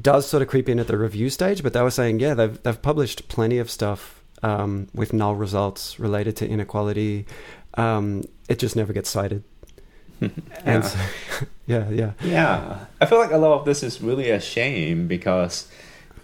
does 0.00 0.26
sort 0.26 0.42
of 0.42 0.48
creep 0.48 0.68
in 0.68 0.78
at 0.78 0.86
the 0.88 0.96
review 0.98 1.30
stage, 1.30 1.62
but 1.62 1.72
they 1.72 1.80
were 1.80 1.90
saying, 1.90 2.20
yeah, 2.20 2.34
they've 2.34 2.62
they've 2.62 2.80
published 2.82 3.28
plenty 3.28 3.58
of 3.58 3.70
stuff 3.70 4.22
um, 4.42 4.88
with 4.94 5.12
null 5.12 5.34
results 5.34 5.98
related 5.98 6.36
to 6.36 6.48
inequality. 6.48 7.26
Um, 7.74 8.22
it 8.48 8.58
just 8.58 8.76
never 8.76 8.92
gets 8.92 9.08
cited. 9.10 9.42
yeah. 10.20 10.28
And 10.64 10.84
so- 10.84 10.98
yeah, 11.66 11.88
yeah, 11.90 12.12
Yeah, 12.22 12.86
I 13.00 13.06
feel 13.06 13.18
like 13.18 13.32
a 13.32 13.38
lot 13.38 13.58
of 13.58 13.64
this 13.64 13.82
is 13.82 14.00
really 14.00 14.30
a 14.30 14.40
shame 14.40 15.06
because, 15.08 15.68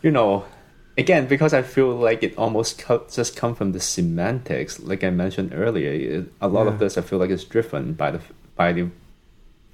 you 0.02 0.10
know, 0.10 0.44
again 0.96 1.26
because 1.26 1.52
I 1.54 1.62
feel 1.62 1.90
like 1.94 2.22
it 2.22 2.36
almost 2.38 2.78
co- 2.78 3.06
just 3.10 3.36
come 3.36 3.54
from 3.54 3.72
the 3.72 3.80
semantics. 3.80 4.80
Like 4.80 5.02
I 5.04 5.10
mentioned 5.10 5.52
earlier, 5.54 5.92
it, 6.20 6.32
a 6.40 6.48
lot 6.48 6.66
Yeah. 6.66 6.72
of 6.72 6.78
this 6.78 6.96
I 6.98 7.00
feel 7.02 7.18
like 7.18 7.30
is 7.30 7.44
driven 7.44 7.92
by 7.94 8.10
the 8.12 8.20
by 8.56 8.72
the 8.72 8.88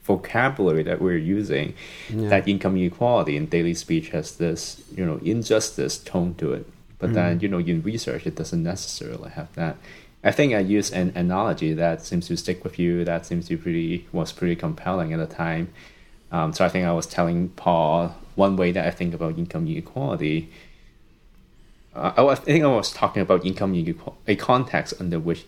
vocabulary 0.09 0.83
that 0.83 1.01
we're 1.01 1.23
using. 1.39 1.75
yeah. 2.09 2.29
That 2.31 2.49
income 2.49 2.77
inequality 2.77 3.37
in 3.37 3.47
daily 3.47 3.75
speech 3.75 4.09
has 4.09 4.37
this, 4.37 4.83
you 4.97 5.05
know, 5.05 5.19
injustice 5.23 5.99
tone 5.99 6.35
to 6.37 6.55
it. 6.55 6.67
But 6.99 7.15
then, 7.15 7.39
you 7.39 7.49
know, 7.49 7.59
in 7.59 7.83
research, 7.83 8.27
it 8.27 8.35
doesn't 8.35 8.65
necessarily 8.65 9.31
have 9.31 9.55
that. 9.55 9.77
I 10.25 10.33
think 10.33 10.53
I 10.53 10.59
used 10.59 10.93
an 10.93 11.13
analogy 11.15 11.73
that 11.75 12.05
seems 12.05 12.27
to 12.27 12.37
stick 12.37 12.65
with 12.65 12.77
you. 12.77 13.05
That 13.05 13.25
seems 13.25 13.47
to 13.47 13.57
be 13.57 13.63
pretty 13.63 14.07
was 14.11 14.33
pretty 14.33 14.57
compelling 14.57 15.13
at 15.13 15.21
the 15.21 15.33
time. 15.33 15.69
Um, 16.33 16.53
so 16.53 16.65
I 16.65 16.69
think 16.69 16.85
I 16.87 16.93
was 16.93 17.07
telling 17.07 17.51
Paul 17.51 18.17
one 18.35 18.57
way 18.57 18.73
that 18.73 18.85
I 18.85 18.91
think 18.91 19.15
about 19.15 19.39
income 19.39 19.69
inequality. 19.69 20.51
Uh, 21.95 22.13
I, 22.17 22.23
was, 22.23 22.41
I 22.41 22.51
think 22.55 22.65
I 22.65 22.69
was 22.69 22.93
talking 22.93 23.23
about 23.23 23.47
income 23.47 23.75
inequality, 23.75 24.19
a 24.27 24.35
context 24.35 24.95
under 25.01 25.21
which 25.21 25.45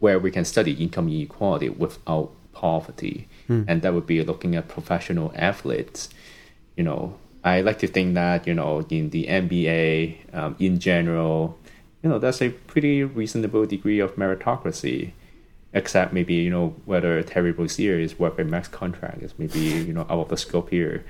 where 0.00 0.18
we 0.18 0.30
can 0.30 0.44
study 0.44 0.72
income 0.72 1.08
inequality 1.08 1.68
without 1.68 2.30
poverty, 2.54 3.28
and 3.68 3.82
that 3.82 3.92
would 3.92 4.06
be 4.06 4.22
looking 4.22 4.56
at 4.56 4.68
professional 4.68 5.32
athletes. 5.34 6.08
You 6.76 6.84
know, 6.84 7.16
I 7.42 7.60
like 7.60 7.78
to 7.80 7.88
think 7.88 8.14
that 8.14 8.46
you 8.46 8.54
know 8.54 8.86
in 8.88 9.10
the 9.10 9.26
NBA 9.26 10.34
um, 10.34 10.56
in 10.58 10.78
general, 10.78 11.58
you 12.02 12.08
know, 12.08 12.18
that's 12.18 12.40
a 12.40 12.50
pretty 12.50 13.04
reasonable 13.04 13.66
degree 13.66 14.00
of 14.00 14.16
meritocracy. 14.16 15.12
Except 15.76 16.12
maybe 16.12 16.34
you 16.34 16.50
know 16.50 16.76
whether 16.84 17.20
Terry 17.22 17.50
Rozier 17.50 17.98
is 17.98 18.18
worth 18.18 18.38
a 18.38 18.44
max 18.44 18.68
contract 18.68 19.22
is 19.22 19.34
maybe 19.38 19.58
you 19.58 19.92
know 19.92 20.06
out 20.08 20.20
of 20.20 20.28
the 20.28 20.36
scope 20.36 20.70
here. 20.70 21.04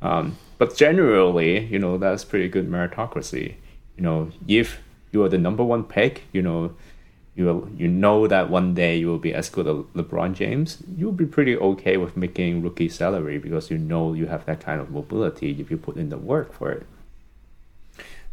Um, 0.00 0.36
but 0.58 0.76
generally, 0.76 1.64
you 1.64 1.78
know, 1.78 1.98
that's 1.98 2.24
pretty 2.24 2.48
good 2.48 2.70
meritocracy. 2.70 3.54
You 3.96 4.02
know, 4.02 4.30
if 4.46 4.78
you 5.12 5.22
are 5.24 5.28
the 5.28 5.38
number 5.38 5.64
one 5.64 5.84
pick, 5.84 6.22
you 6.32 6.42
know, 6.42 6.74
you 7.36 7.70
you 7.76 7.88
know 7.88 8.26
that 8.28 8.48
one 8.48 8.74
day 8.74 8.96
you 8.96 9.08
will 9.08 9.18
be 9.18 9.34
as 9.34 9.48
good 9.48 9.66
as 9.66 9.76
LeBron 9.94 10.34
James. 10.34 10.82
You'll 10.96 11.12
be 11.12 11.26
pretty 11.26 11.56
okay 11.56 11.96
with 11.96 12.16
making 12.16 12.62
rookie 12.62 12.88
salary 12.88 13.38
because 13.38 13.70
you 13.70 13.78
know 13.78 14.12
you 14.14 14.26
have 14.26 14.46
that 14.46 14.60
kind 14.60 14.80
of 14.80 14.90
mobility 14.90 15.50
if 15.60 15.70
you 15.70 15.76
put 15.76 15.96
in 15.96 16.10
the 16.10 16.18
work 16.18 16.52
for 16.52 16.70
it. 16.70 16.86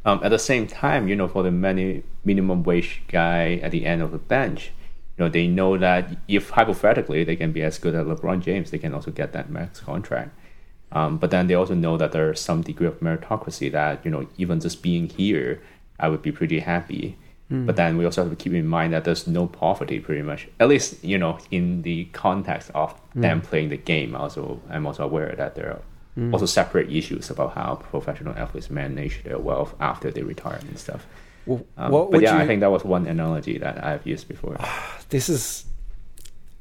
Um, 0.04 0.20
at 0.24 0.30
the 0.30 0.40
same 0.40 0.66
time, 0.68 1.08
you 1.08 1.16
know, 1.16 1.28
for 1.28 1.44
the 1.44 1.52
many 1.52 2.04
minimum 2.26 2.64
wage 2.64 3.04
guy 3.08 3.60
at 3.62 3.72
the 3.72 3.86
end 3.86 4.02
of 4.02 4.12
the 4.12 4.18
bench, 4.18 4.72
you 5.18 5.26
know, 5.26 5.30
they 5.30 5.48
know 5.48 5.78
that 5.78 6.18
if 6.28 6.50
hypothetically 6.50 7.24
they 7.24 7.36
can 7.36 7.52
be 7.52 7.62
as 7.62 7.78
good 7.78 7.94
as 7.94 8.06
LeBron 8.06 8.42
James, 8.42 8.72
they 8.72 8.80
can 8.80 8.94
also 8.94 9.12
get 9.12 9.34
that 9.34 9.50
max 9.50 9.80
contract. 9.80 10.32
Um, 10.92 11.18
but 11.18 11.32
then 11.32 11.48
they 11.48 11.54
also 11.54 11.76
know 11.76 11.98
that 11.98 12.12
there's 12.12 12.42
some 12.42 12.62
degree 12.62 12.88
of 12.88 13.00
meritocracy 13.00 13.72
that, 13.72 14.04
you 14.04 14.12
know, 14.12 14.28
even 14.38 14.60
just 14.60 14.82
being 14.82 15.08
here, 15.08 15.62
I 16.00 16.10
would 16.10 16.22
be 16.22 16.32
pretty 16.32 16.60
happy. 16.60 17.18
But 17.52 17.76
then 17.76 17.98
we 17.98 18.06
also 18.06 18.22
have 18.24 18.32
to 18.32 18.36
keep 18.42 18.54
in 18.54 18.66
mind 18.66 18.94
that 18.94 19.04
there's 19.04 19.28
no 19.28 19.46
poverty 19.46 20.00
pretty 20.00 20.22
much, 20.22 20.48
at 20.62 20.70
least, 20.70 21.04
you 21.04 21.18
know, 21.18 21.38
in 21.52 21.82
the 21.82 22.06
context 22.14 22.72
of 22.74 22.94
them 23.14 23.42
playing 23.42 23.68
the 23.70 23.78
game. 23.78 24.16
Also, 24.16 24.62
I'm 24.70 24.86
also 24.88 25.04
aware 25.04 25.36
that 25.36 25.56
there 25.56 25.70
are 25.72 25.82
also 26.32 26.46
separate 26.46 26.90
issues 26.90 27.30
about 27.30 27.54
how 27.56 27.76
professional 27.76 28.34
athletes 28.38 28.70
manage 28.70 29.24
their 29.26 29.38
wealth 29.38 29.76
after 29.82 30.12
they 30.12 30.24
retire 30.24 30.60
and 30.68 30.80
stuff. 30.80 31.06
Well, 31.46 31.66
Um, 31.78 31.92
what 31.92 32.12
but 32.12 32.22
yeah, 32.22 32.38
I 32.38 32.48
think 32.48 32.62
that 32.62 32.72
was 32.72 32.86
one 32.86 33.06
analogy 33.08 33.58
that 33.58 33.84
I've 33.84 34.06
used 34.08 34.28
before. 34.30 34.56
this 35.10 35.28
is 35.28 35.66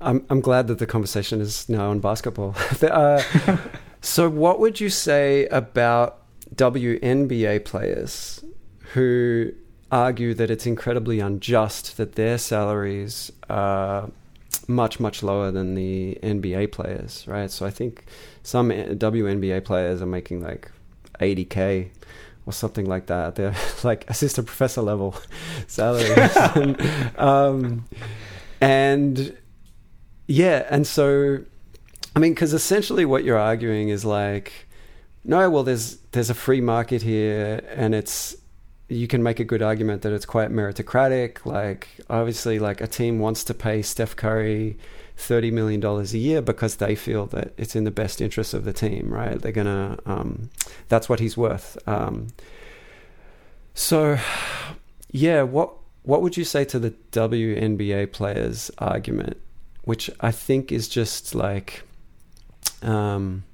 I'm 0.00 0.24
I'm 0.30 0.40
glad 0.40 0.66
that 0.68 0.78
the 0.78 0.86
conversation 0.86 1.40
is 1.40 1.68
now 1.68 1.90
on 1.90 2.00
basketball. 2.00 2.54
Uh, 2.82 3.22
so 4.00 4.28
what 4.28 4.58
would 4.58 4.80
you 4.80 4.88
say 4.90 5.46
about 5.48 6.18
WNBA 6.56 7.64
players 7.64 8.42
who 8.94 9.52
argue 9.92 10.34
that 10.34 10.50
it's 10.50 10.66
incredibly 10.66 11.20
unjust 11.20 11.96
that 11.96 12.14
their 12.14 12.38
salaries 12.38 13.32
are 13.48 14.10
much 14.68 15.00
much 15.00 15.22
lower 15.22 15.50
than 15.50 15.74
the 15.74 16.18
NBA 16.22 16.72
players, 16.72 17.26
right? 17.26 17.50
So 17.50 17.66
I 17.66 17.70
think 17.70 18.04
some 18.42 18.70
WNBA 18.70 19.64
players 19.64 20.00
are 20.00 20.06
making 20.06 20.42
like 20.42 20.70
80k 21.20 21.90
or 22.46 22.52
something 22.52 22.86
like 22.86 23.06
that. 23.06 23.34
They're 23.34 23.54
like 23.82 24.08
assistant 24.08 24.46
professor 24.46 24.82
level 24.82 25.16
salaries. 25.66 26.36
and, 26.36 26.80
um, 27.18 27.84
and 28.60 29.36
yeah, 30.26 30.66
and 30.70 30.86
so 30.86 31.40
I 32.14 32.18
mean, 32.18 32.32
because 32.32 32.52
essentially 32.52 33.04
what 33.04 33.24
you're 33.24 33.38
arguing 33.38 33.88
is 33.88 34.04
like, 34.04 34.52
no, 35.24 35.48
well, 35.50 35.62
there's 35.62 35.96
there's 36.12 36.30
a 36.30 36.34
free 36.34 36.60
market 36.60 37.02
here, 37.02 37.62
and 37.74 37.94
it's 37.94 38.36
you 38.90 39.06
can 39.06 39.22
make 39.22 39.38
a 39.38 39.44
good 39.44 39.62
argument 39.62 40.02
that 40.02 40.12
it's 40.12 40.26
quite 40.26 40.50
meritocratic. 40.50 41.46
Like, 41.46 41.88
obviously, 42.10 42.58
like 42.58 42.80
a 42.80 42.86
team 42.86 43.20
wants 43.20 43.44
to 43.44 43.54
pay 43.54 43.82
Steph 43.82 44.16
Curry 44.16 44.76
thirty 45.16 45.50
million 45.50 45.80
dollars 45.80 46.14
a 46.14 46.18
year 46.18 46.42
because 46.42 46.76
they 46.76 46.94
feel 46.94 47.26
that 47.26 47.52
it's 47.56 47.76
in 47.76 47.84
the 47.84 47.90
best 47.90 48.20
interest 48.20 48.52
of 48.54 48.64
the 48.64 48.72
team, 48.72 49.12
right? 49.12 49.40
They're 49.40 49.52
gonna, 49.52 49.98
um, 50.06 50.50
that's 50.88 51.08
what 51.08 51.20
he's 51.20 51.36
worth. 51.36 51.76
Um, 51.86 52.28
so, 53.74 54.18
yeah, 55.10 55.42
what 55.42 55.72
what 56.02 56.22
would 56.22 56.36
you 56.36 56.44
say 56.44 56.64
to 56.64 56.78
the 56.78 56.90
WNBA 57.12 58.10
players' 58.12 58.70
argument, 58.78 59.36
which 59.84 60.10
I 60.20 60.32
think 60.32 60.72
is 60.72 60.88
just 60.88 61.34
like, 61.34 61.82
um, 62.82 63.44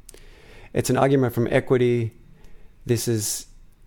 it's 0.73 0.89
an 0.89 0.97
argument 0.97 1.35
from 1.35 1.49
equity. 1.51 2.13
This 2.87 3.09
is 3.09 3.47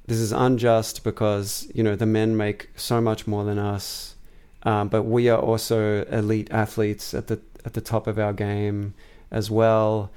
this 0.09 0.17
is 0.17 0.31
unjust 0.31 1.03
because 1.03 1.69
you 1.73 1.83
know 1.83 1.95
the 1.95 2.05
men 2.05 2.35
make 2.35 2.69
so 2.75 2.99
much 2.99 3.27
more 3.27 3.43
than 3.43 3.59
us, 3.59 4.15
um, 4.63 4.89
but 4.89 5.03
we 5.03 5.29
are 5.29 5.39
also 5.39 6.03
elite 6.05 6.49
athletes 6.51 7.13
at 7.13 7.27
the 7.27 7.39
at 7.63 7.73
the 7.73 7.81
top 7.81 8.07
of 8.07 8.17
our 8.17 8.33
game 8.33 8.95
as 9.31 9.49
well. 9.51 10.11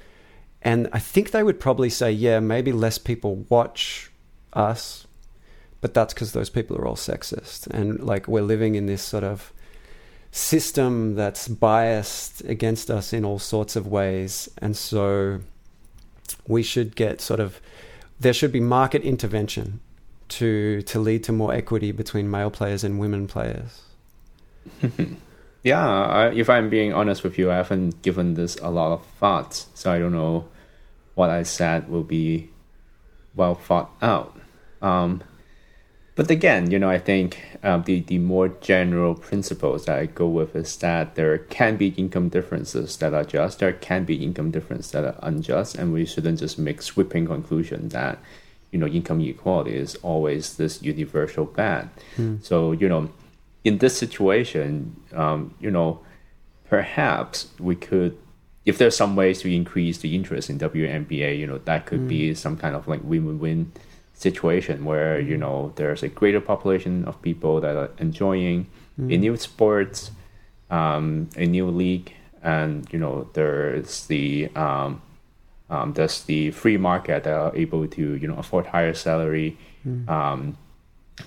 And 0.63 0.89
I 0.93 0.99
think 0.99 1.31
they 1.31 1.43
would 1.43 1.59
probably 1.59 1.89
say, 1.89 2.11
yeah, 2.11 2.39
maybe 2.39 2.71
less 2.71 2.97
people 2.97 3.45
watch 3.49 4.09
us, 4.53 5.05
but 5.81 5.93
that's 5.93 6.13
because 6.13 6.31
those 6.31 6.49
people 6.49 6.77
are 6.77 6.87
all 6.87 6.95
sexist 6.95 7.67
and 7.67 8.01
like 8.01 8.27
we're 8.27 8.41
living 8.41 8.75
in 8.75 8.85
this 8.85 9.01
sort 9.01 9.25
of 9.25 9.51
system 10.31 11.15
that's 11.15 11.47
biased 11.47 12.41
against 12.45 12.89
us 12.89 13.13
in 13.13 13.23
all 13.23 13.39
sorts 13.39 13.75
of 13.75 13.85
ways, 13.85 14.49
and 14.57 14.75
so 14.75 15.41
we 16.47 16.63
should 16.63 16.95
get 16.95 17.21
sort 17.21 17.39
of 17.39 17.61
there 18.23 18.33
should 18.33 18.51
be 18.51 18.59
market 18.59 19.03
intervention 19.03 19.79
to 20.29 20.81
to 20.83 20.99
lead 20.99 21.23
to 21.25 21.31
more 21.31 21.53
equity 21.53 21.91
between 21.91 22.29
male 22.29 22.49
players 22.49 22.83
and 22.83 22.99
women 22.99 23.27
players. 23.27 23.81
Yeah, 25.63 25.87
I, 25.87 26.33
if 26.33 26.49
I'm 26.49 26.69
being 26.69 26.93
honest 26.93 27.23
with 27.23 27.37
you, 27.37 27.49
I 27.49 27.55
haven't 27.55 28.01
given 28.01 28.33
this 28.33 28.57
a 28.57 28.69
lot 28.69 28.91
of 28.91 29.05
thought, 29.19 29.65
so 29.73 29.91
I 29.91 29.97
don't 29.97 30.11
know 30.11 30.49
what 31.15 31.29
I 31.29 31.43
said 31.43 31.89
will 31.89 32.03
be 32.03 32.49
well 33.33 33.55
thought 33.55 33.89
out. 34.01 34.37
Um, 34.81 35.23
but 36.15 36.29
again, 36.29 36.69
you 36.69 36.77
know, 36.77 36.89
I 36.89 36.99
think 36.99 37.39
um, 37.63 37.83
the 37.83 38.01
the 38.01 38.19
more 38.19 38.49
general 38.49 39.15
principles 39.15 39.85
that 39.85 39.97
I 39.97 40.05
go 40.05 40.27
with 40.27 40.55
is 40.55 40.75
that 40.77 41.15
there 41.15 41.39
can 41.39 41.75
be 41.75 41.87
income 41.89 42.29
differences 42.29 42.97
that 42.97 43.13
are 43.13 43.23
just, 43.23 43.59
there 43.59 43.73
can 43.73 44.05
be 44.05 44.23
income 44.23 44.51
differences 44.51 44.91
that 44.91 45.03
are 45.05 45.19
unjust, 45.23 45.75
and 45.75 45.91
we 45.91 46.05
shouldn't 46.05 46.39
just 46.39 46.59
make 46.59 46.81
sweeping 46.83 47.25
conclusion 47.25 47.89
that 47.89 48.19
you 48.71 48.77
know 48.77 48.85
income 48.85 49.21
inequality 49.21 49.75
is 49.75 49.95
always 50.03 50.57
this 50.57 50.83
universal 50.83 51.45
bad. 51.45 51.89
So 52.43 52.73
you 52.73 52.87
know, 52.87 53.09
in 53.63 53.79
this 53.79 53.97
situation, 53.97 54.95
um, 55.13 55.55
you 55.59 55.71
know, 55.71 55.99
perhaps 56.69 57.47
we 57.59 57.75
could, 57.75 58.17
if 58.65 58.77
there's 58.77 58.95
some 58.95 59.15
ways 59.15 59.41
to 59.41 59.51
increase 59.53 59.97
the 59.97 60.15
interest 60.15 60.49
in 60.49 60.59
WNBA, 60.59 61.39
you 61.39 61.47
know, 61.47 61.57
that 61.59 61.87
could 61.87 62.07
be 62.07 62.35
some 62.35 62.55
kind 62.55 62.75
of 62.75 62.87
like 62.87 63.01
win-win-win 63.03 63.71
situation 64.23 64.85
where 64.85 65.19
you 65.19 65.37
know 65.37 65.71
there's 65.75 66.03
a 66.03 66.09
greater 66.09 66.41
population 66.41 67.05
of 67.05 67.21
people 67.21 67.61
that 67.61 67.75
are 67.75 67.91
enjoying 67.99 68.67
a 69.13 69.17
new 69.17 69.35
sports, 69.37 70.11
um, 70.69 71.29
a 71.35 71.45
new 71.45 71.67
league, 71.69 72.13
and 72.41 72.87
you 72.93 72.99
know 72.99 73.27
there's 73.33 74.07
the 74.07 74.49
um, 74.55 75.01
um, 75.69 75.93
there's 75.93 76.23
the 76.23 76.51
free 76.51 76.77
market 76.77 77.23
that 77.23 77.33
are 77.33 77.55
able 77.55 77.87
to 77.87 78.15
you 78.15 78.27
know 78.27 78.35
afford 78.35 78.65
higher 78.67 78.93
salary, 78.93 79.57
um, 80.07 80.57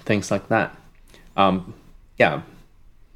things 0.05 0.31
like 0.31 0.49
that. 0.49 0.77
Um, 1.37 1.75
yeah, 2.19 2.43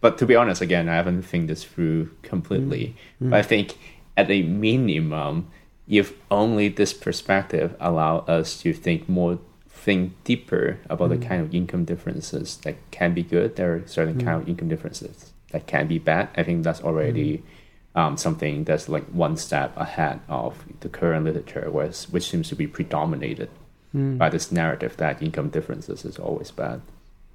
but 0.01 0.19
to 0.19 0.27
be 0.27 0.37
honest, 0.37 0.61
again, 0.61 0.89
I 0.89 0.95
haven't 0.95 1.23
think 1.23 1.49
this 1.49 1.65
through 1.65 2.11
completely. 2.23 2.95
But 3.31 3.39
I 3.39 3.43
think 3.43 3.79
at 4.17 4.31
a 4.31 4.43
minimum, 4.43 5.51
if 5.89 6.13
only 6.31 6.69
this 6.69 6.93
perspective 6.93 7.77
allow 7.81 8.19
us 8.21 8.61
to 8.63 8.73
think 8.73 9.09
more 9.09 9.39
think 9.81 10.13
deeper 10.25 10.79
about 10.89 11.11
mm. 11.11 11.21
the 11.21 11.27
kind 11.27 11.41
of 11.41 11.55
income 11.55 11.85
differences 11.85 12.59
that 12.59 12.77
can 12.91 13.15
be 13.15 13.23
good 13.23 13.57
there 13.57 13.75
are 13.75 13.87
certain 13.87 14.17
mm. 14.17 14.25
kind 14.25 14.43
of 14.43 14.49
income 14.49 14.69
differences 14.69 15.33
that 15.53 15.67
can 15.67 15.87
be 15.87 15.99
bad 15.99 16.29
i 16.37 16.43
think 16.43 16.63
that's 16.63 16.83
already 16.83 17.39
mm. 17.39 18.01
um, 18.01 18.17
something 18.17 18.65
that's 18.65 18.89
like 18.89 19.05
one 19.07 19.37
step 19.37 19.77
ahead 19.77 20.21
of 20.29 20.65
the 20.81 20.89
current 20.89 21.25
literature 21.25 21.71
which, 21.71 22.05
which 22.05 22.29
seems 22.31 22.49
to 22.49 22.55
be 22.55 22.67
predominated 22.67 23.49
mm. 23.95 24.19
by 24.19 24.29
this 24.29 24.53
narrative 24.53 24.97
that 24.99 25.23
income 25.23 25.49
differences 25.49 26.05
is 26.05 26.19
always 26.19 26.51
bad 26.51 26.81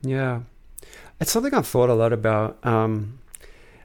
yeah 0.02 0.42
it's 1.20 1.32
something 1.32 1.54
i've 1.54 1.68
thought 1.68 1.90
a 1.90 1.96
lot 1.96 2.14
about 2.14 2.64
um, 2.64 3.18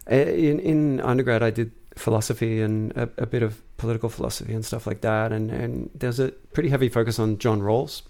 in, 0.07 0.61
in 0.61 1.01
undergrad 1.01 1.43
i 1.43 1.51
did 1.51 1.73
philosophy 1.97 2.61
and 2.61 2.93
a, 2.93 3.09
a, 3.19 3.27
bit 3.27 3.43
of 3.43 3.61
political 3.77 4.09
philosophy 4.09 4.55
and 4.55 4.65
stuff 4.65 4.87
like 4.87 5.01
that. 5.03 5.33
And, 5.33 5.51
and 5.51 5.91
there's 5.95 6.19
a 6.19 6.31
pretty 6.53 6.71
heavy 6.71 6.89
focus 6.89 7.19
on 7.19 7.39
John 7.39 7.61
Rawls. 7.61 8.03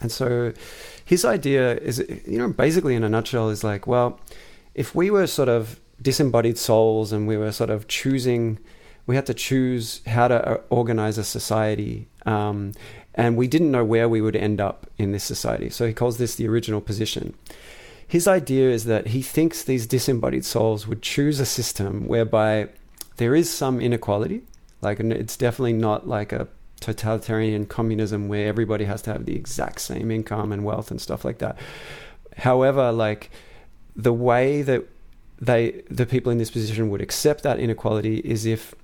And 0.00 0.10
so 0.10 0.52
his 1.04 1.24
idea 1.24 1.76
is, 1.76 2.04
you 2.26 2.38
know, 2.38 2.48
basically 2.48 2.94
in 2.94 3.04
a 3.04 3.08
nutshell, 3.08 3.48
is 3.48 3.64
like, 3.64 3.86
well, 3.86 4.20
if 4.74 4.94
we 4.94 5.10
were 5.10 5.26
sort 5.26 5.48
of 5.48 5.80
disembodied 6.02 6.58
souls 6.58 7.12
and 7.12 7.26
we 7.28 7.36
were 7.36 7.52
sort 7.52 7.70
of 7.70 7.88
choosing, 7.88 8.58
we 9.06 9.14
had 9.14 9.26
to 9.26 9.34
choose 9.34 10.02
how 10.06 10.28
to 10.28 10.48
uh, 10.48 10.60
organize 10.70 11.18
a 11.18 11.24
society. 11.24 12.08
Um, 12.26 12.72
and 13.14 13.36
we 13.36 13.46
didn't 13.46 13.70
know 13.70 13.84
where 13.84 14.08
we 14.08 14.20
would 14.20 14.34
end 14.34 14.60
up 14.60 14.90
in 14.98 15.12
this 15.12 15.24
society. 15.24 15.70
So 15.70 15.86
he 15.86 15.92
calls 15.92 16.18
this 16.18 16.34
the 16.34 16.48
original 16.48 16.80
position 16.80 17.34
his 18.06 18.28
idea 18.28 18.70
is 18.70 18.84
that 18.84 19.08
he 19.08 19.22
thinks 19.22 19.62
these 19.62 19.86
disembodied 19.86 20.44
souls 20.44 20.86
would 20.86 21.02
choose 21.02 21.40
a 21.40 21.46
system 21.46 22.06
whereby 22.06 22.68
there 23.16 23.34
is 23.34 23.52
some 23.52 23.80
inequality. 23.80 24.42
Like, 24.82 25.00
it's 25.00 25.36
definitely 25.36 25.72
not 25.72 26.06
like 26.06 26.32
a 26.32 26.48
totalitarian 26.84 27.66
communism 27.66 28.28
where 28.28 28.46
everybody 28.46 28.84
has 28.84 29.02
to 29.02 29.12
have 29.12 29.24
the 29.24 29.34
exact 29.34 29.80
same 29.80 30.10
income 30.10 30.52
and 30.52 30.64
wealth 30.64 30.90
and 30.90 31.00
stuff 31.00 31.24
like 31.24 31.38
that. 31.38 31.56
However, 32.36 32.92
like 32.92 33.30
the 33.96 34.12
way 34.12 34.62
that 34.62 34.84
they, 35.40 35.82
the 35.90 36.06
people 36.06 36.30
in 36.30 36.38
this 36.38 36.50
position 36.50 36.90
would 36.90 37.00
accept 37.00 37.42
that 37.42 37.58
inequality 37.58 38.18
is 38.18 38.46
if 38.46 38.74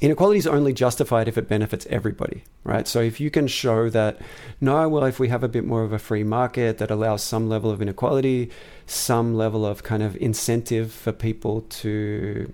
inequality 0.00 0.38
is 0.38 0.46
only 0.46 0.72
justified 0.72 1.28
if 1.28 1.38
it 1.38 1.48
benefits 1.48 1.86
everybody, 1.88 2.44
right? 2.62 2.86
So 2.86 3.00
if 3.00 3.20
you 3.20 3.30
can 3.30 3.46
show 3.46 3.88
that, 3.90 4.20
no, 4.60 4.88
well, 4.88 5.04
if 5.04 5.18
we 5.18 5.28
have 5.28 5.42
a 5.42 5.48
bit 5.48 5.64
more 5.64 5.82
of 5.82 5.92
a 5.92 5.98
free 5.98 6.24
market 6.24 6.78
that 6.78 6.90
allows 6.90 7.22
some 7.22 7.48
level 7.48 7.70
of 7.70 7.80
inequality, 7.80 8.50
some 8.86 9.34
level 9.34 9.64
of 9.64 9.82
kind 9.82 10.02
of 10.02 10.16
incentive 10.16 10.92
for 10.92 11.12
people 11.12 11.62
to 11.62 12.52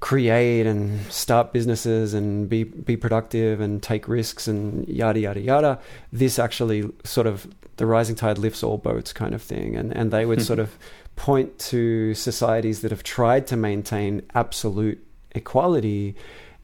create 0.00 0.66
and 0.66 1.00
start 1.10 1.52
businesses 1.52 2.14
and 2.14 2.48
be 2.48 2.64
be 2.64 2.96
productive 2.96 3.60
and 3.60 3.82
take 3.82 4.08
risks 4.08 4.46
and 4.46 4.86
yada 4.88 5.20
yada 5.20 5.40
yada. 5.40 5.78
This 6.12 6.38
actually 6.38 6.90
sort 7.04 7.26
of 7.26 7.46
the 7.76 7.86
rising 7.86 8.16
tide 8.16 8.38
lifts 8.38 8.62
all 8.62 8.78
boats 8.78 9.12
kind 9.12 9.34
of 9.34 9.42
thing. 9.42 9.76
And 9.76 9.96
and 9.96 10.10
they 10.10 10.26
would 10.26 10.42
sort 10.42 10.58
of 10.58 10.78
point 11.16 11.58
to 11.58 12.14
societies 12.14 12.82
that 12.82 12.90
have 12.90 13.02
tried 13.02 13.46
to 13.46 13.56
maintain 13.56 14.22
absolute 14.34 15.02
equality 15.32 16.14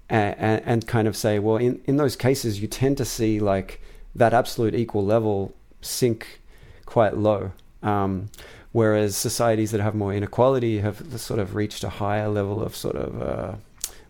and, 0.09 0.63
and, 0.67 0.87
kind 0.87 1.09
of 1.09 1.17
say 1.17 1.39
well 1.39 1.57
in 1.57 1.81
in 1.87 1.97
those 1.97 2.17
cases 2.17 2.61
you 2.61 2.69
tend 2.69 2.99
to 2.99 3.05
see 3.05 3.41
like 3.41 3.81
that 4.15 4.35
absolute 4.35 4.75
equal 4.75 5.05
level 5.05 5.55
sink 5.81 6.41
quite 6.85 7.17
low. 7.17 7.53
Um, 7.83 8.29
whereas 8.73 9.16
societies 9.16 9.70
that 9.70 9.81
have 9.81 9.94
more 9.94 10.12
inequality 10.12 10.78
have 10.81 11.20
sort 11.20 11.39
of 11.40 11.55
reached 11.55 11.85
a 11.85 11.89
higher 11.89 12.28
level 12.28 12.62
of 12.62 12.74
sort 12.74 12.97
of 12.97 13.23
uh, 13.23 13.55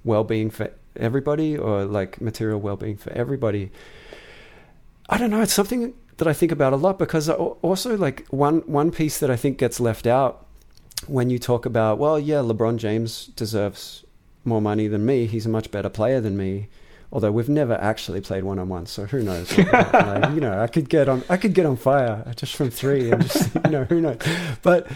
well-being 0.05 0.51
for 0.51 0.70
everybody 0.97 1.56
or 1.56 1.84
like 1.84 2.20
material 2.20 2.60
well-being 2.60 2.97
for 2.97 3.12
everybody. 3.12 3.70
I 5.09 5.18
don't 5.18 5.30
know 5.30 5.43
it's 5.43 5.52
something 5.52 5.94
that 6.18 6.28
i 6.28 6.32
think 6.32 6.52
about 6.52 6.72
a 6.72 6.76
lot 6.76 6.98
because 6.98 7.28
also 7.28 7.97
like 7.97 8.26
one 8.28 8.59
one 8.66 8.90
piece 8.90 9.18
that 9.18 9.30
i 9.30 9.36
think 9.36 9.59
gets 9.59 9.80
left 9.80 10.06
out 10.06 10.47
when 11.06 11.30
you 11.30 11.39
talk 11.39 11.66
about 11.66 11.98
well 11.98 12.18
yeah 12.18 12.36
lebron 12.36 12.76
james 12.76 13.26
deserves 13.34 14.05
more 14.44 14.60
money 14.60 14.89
than 14.89 15.05
me. 15.05 15.26
He's 15.26 15.47
a 15.47 15.48
much 15.48 15.70
better 15.70 15.89
player 15.89 16.20
than 16.20 16.36
me 16.36 16.68
although 17.12 17.30
we've 17.30 17.48
never 17.48 17.74
actually 17.74 18.22
played 18.22 18.43
one 18.43 18.59
on 18.59 18.68
one, 18.68 18.86
so 18.86 19.05
who 19.05 19.22
knows? 19.22 19.56
like, 19.59 20.30
you 20.34 20.40
know, 20.40 20.59
I 20.60 20.66
could 20.66 20.89
get 20.89 21.09
on, 21.09 21.22
I 21.28 21.36
could 21.36 21.52
get 21.52 21.66
on 21.66 21.76
fire 21.76 22.24
just 22.34 22.56
from 22.56 22.70
three, 22.70 23.10
and 23.10 23.22
just 23.22 23.55
you 23.66 23.70
know, 23.70 23.84
who 23.84 24.01
knows? 24.01 24.18
But 24.62 24.90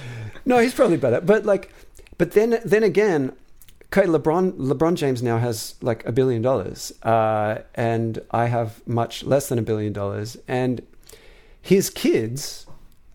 no, 0.47 0.59
he's 0.59 0.75
probably 0.75 0.97
better. 0.97 1.21
But 1.21 1.45
like, 1.45 1.73
but 2.19 2.33
then 2.33 2.59
then 2.65 2.83
again, 2.83 3.33
okay, 3.93 4.07
LeBron 4.09 4.53
LeBron 4.53 4.97
James 4.97 5.23
now 5.23 5.39
has 5.39 5.75
like 5.83 6.05
a 6.07 6.13
billion 6.13 6.41
dollars, 6.41 6.93
uh, 7.03 7.59
and 7.75 8.21
I 8.31 8.47
have 8.47 8.87
much 8.89 9.23
less 9.23 9.49
than 9.49 9.59
a 9.59 9.63
billion 9.63 9.93
dollars, 9.93 10.37
and 10.49 10.81
his 11.61 11.91
kids. 11.91 12.63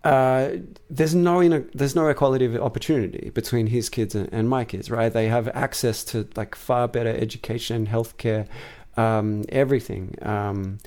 Uh, 0.04 0.58
there's 0.90 1.14
no 1.14 1.64
there's 1.76 1.96
no 1.96 2.08
equality 2.08 2.44
of 2.44 2.56
opportunity 2.56 3.30
between 3.30 3.68
his 3.68 3.88
kids 3.88 4.16
and, 4.16 4.28
and 4.34 4.50
my 4.50 4.66
kids, 4.66 4.90
right? 4.90 5.14
They 5.14 5.28
have 5.28 5.48
access 5.50 6.04
to 6.06 6.28
like 6.36 6.56
far 6.56 6.88
better 6.88 7.12
education, 7.16 7.86
healthcare, 7.86 8.48
um, 8.98 9.44
everything. 9.50 10.16
Um, 10.22 10.80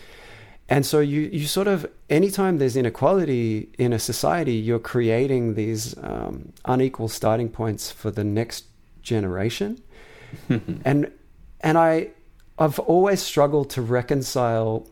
and 0.69 0.87
so 0.87 1.01
you, 1.01 1.23
you 1.23 1.47
sort 1.47 1.69
of 1.69 1.87
anytime 2.09 2.59
there's 2.59 2.77
inequality 2.77 3.69
in 3.79 3.93
a 3.93 3.99
society, 3.99 4.55
you're 4.55 4.79
creating 4.79 5.55
these 5.55 5.97
um, 5.99 6.53
unequal 6.65 7.09
starting 7.09 7.51
points 7.51 7.91
for 7.91 8.11
the 8.11 8.25
next 8.25 8.65
generation. 9.03 9.83
and 10.49 11.13
and 11.61 11.79
I 11.79 12.11
I've 12.59 12.79
always 12.79 13.21
struggled 13.21 13.71
to 13.71 13.83
reconcile 13.83 14.89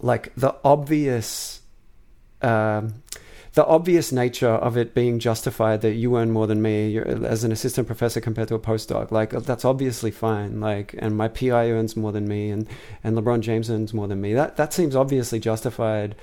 like 0.00 0.32
the 0.36 0.54
obvious 0.64 1.62
um, 2.42 3.02
the 3.54 3.66
obvious 3.66 4.12
nature 4.12 4.48
of 4.48 4.78
it 4.78 4.94
being 4.94 5.18
justified 5.18 5.82
that 5.82 5.92
you 5.92 6.16
earn 6.16 6.30
more 6.30 6.46
than 6.46 6.62
me 6.62 6.96
as 6.96 7.44
an 7.44 7.52
assistant 7.52 7.86
professor 7.86 8.20
compared 8.20 8.48
to 8.48 8.54
a 8.54 8.58
postdoc, 8.58 9.10
like 9.10 9.30
that's 9.30 9.64
obviously 9.64 10.10
fine. 10.10 10.58
Like, 10.58 10.94
and 10.98 11.16
my 11.16 11.28
PI 11.28 11.70
earns 11.70 11.94
more 11.94 12.12
than 12.12 12.26
me, 12.26 12.50
and 12.50 12.66
and 13.04 13.16
LeBron 13.16 13.40
James 13.40 13.70
earns 13.70 13.92
more 13.92 14.08
than 14.08 14.22
me. 14.22 14.32
That 14.32 14.56
that 14.56 14.72
seems 14.72 14.96
obviously 14.96 15.38
justified. 15.38 16.14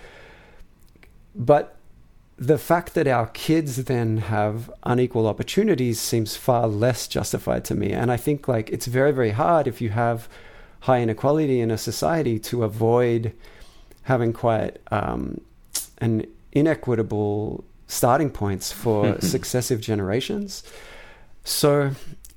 But 1.35 1.75
the 2.37 2.57
fact 2.57 2.95
that 2.95 3.07
our 3.07 3.27
kids 3.27 3.83
then 3.83 4.17
have 4.17 4.71
unequal 4.83 5.27
opportunities 5.27 5.99
seems 5.99 6.35
far 6.35 6.67
less 6.67 7.07
justified 7.07 7.63
to 7.65 7.75
me. 7.75 7.91
And 7.91 8.11
I 8.11 8.17
think 8.17 8.47
like 8.47 8.71
it's 8.71 8.87
very 8.87 9.11
very 9.11 9.31
hard 9.31 9.67
if 9.67 9.81
you 9.81 9.89
have 9.89 10.27
high 10.81 11.01
inequality 11.01 11.59
in 11.59 11.69
a 11.69 11.77
society 11.77 12.39
to 12.39 12.63
avoid 12.63 13.33
having 14.03 14.33
quite 14.33 14.77
um, 14.89 15.41
an 15.99 16.25
inequitable 16.51 17.63
starting 17.87 18.29
points 18.29 18.71
for 18.71 19.19
successive 19.21 19.81
generations. 19.81 20.63
So, 21.43 21.91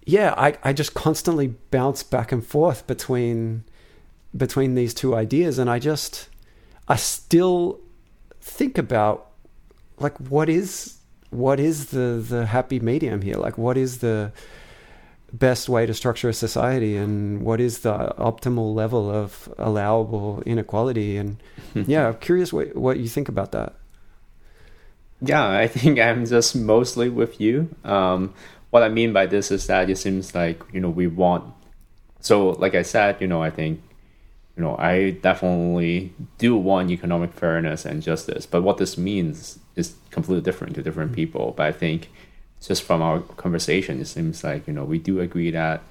yeah, 0.04 0.34
I, 0.36 0.56
I 0.64 0.72
just 0.72 0.94
constantly 0.94 1.54
bounce 1.70 2.02
back 2.02 2.32
and 2.32 2.44
forth 2.44 2.86
between 2.86 3.64
between 4.34 4.74
these 4.74 4.94
two 4.94 5.14
ideas, 5.14 5.58
and 5.58 5.68
I 5.68 5.78
just 5.78 6.28
I 6.88 6.96
still 6.96 7.80
think 8.40 8.78
about 8.78 9.28
like 9.98 10.16
what 10.18 10.48
is 10.48 10.98
what 11.30 11.60
is 11.60 11.86
the 11.86 12.24
the 12.26 12.46
happy 12.46 12.80
medium 12.80 13.20
here? 13.22 13.36
Like, 13.36 13.58
what 13.58 13.76
is 13.76 13.98
the 13.98 14.32
best 15.32 15.68
way 15.68 15.86
to 15.86 15.94
structure 15.94 16.28
a 16.28 16.34
society 16.34 16.94
and 16.96 17.42
what 17.42 17.58
is 17.60 17.80
the 17.80 18.14
optimal 18.18 18.74
level 18.74 19.10
of 19.10 19.52
allowable 19.56 20.42
inequality 20.44 21.16
and 21.16 21.42
yeah 21.74 22.08
i'm 22.08 22.16
curious 22.18 22.52
what, 22.52 22.76
what 22.76 22.98
you 22.98 23.08
think 23.08 23.30
about 23.30 23.50
that 23.50 23.74
yeah, 25.22 25.48
I 25.48 25.68
think 25.68 25.98
I'm 26.06 26.26
just 26.26 26.54
mostly 26.56 27.08
with 27.08 27.40
you. 27.40 27.74
Um, 27.84 28.34
what 28.70 28.82
I 28.82 28.88
mean 28.88 29.12
by 29.12 29.26
this 29.26 29.50
is 29.50 29.66
that 29.66 29.88
it 29.88 29.98
seems 29.98 30.34
like 30.34 30.62
you 30.72 30.80
know 30.80 30.90
we 30.90 31.06
want. 31.06 31.54
So, 32.20 32.50
like 32.50 32.74
I 32.74 32.82
said, 32.82 33.20
you 33.20 33.26
know, 33.26 33.42
I 33.42 33.50
think 33.50 33.82
you 34.56 34.62
know 34.62 34.76
I 34.76 35.10
definitely 35.10 36.12
do 36.38 36.56
want 36.56 36.90
economic 36.90 37.32
fairness 37.32 37.84
and 37.84 38.02
justice, 38.02 38.46
but 38.46 38.62
what 38.62 38.78
this 38.78 38.98
means 38.98 39.58
is 39.76 39.94
completely 40.10 40.42
different 40.42 40.74
to 40.74 40.82
different 40.82 41.10
mm-hmm. 41.10 41.16
people. 41.16 41.54
But 41.56 41.66
I 41.66 41.72
think 41.72 42.10
just 42.60 42.82
from 42.82 43.02
our 43.02 43.20
conversation, 43.20 44.00
it 44.00 44.06
seems 44.06 44.42
like 44.42 44.66
you 44.66 44.72
know 44.72 44.84
we 44.84 44.98
do 44.98 45.20
agree 45.20 45.50
that 45.50 45.82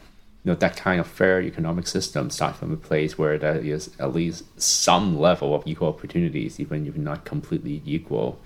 you 0.44 0.52
know 0.52 0.56
that 0.56 0.76
kind 0.76 1.00
of 1.00 1.08
fair 1.08 1.42
economic 1.42 1.86
system 1.88 2.30
starts 2.32 2.58
from 2.58 2.74
a 2.74 2.78
place 2.78 3.18
where 3.18 3.38
there 3.38 3.58
is 3.58 3.92
at 4.00 4.14
least 4.14 4.44
some 4.60 5.20
level 5.20 5.54
of 5.54 5.68
equal 5.68 5.90
opportunities, 5.90 6.60
even 6.60 6.88
if 6.88 6.96
not 6.96 7.26
completely 7.26 7.82
equal. 7.86 8.40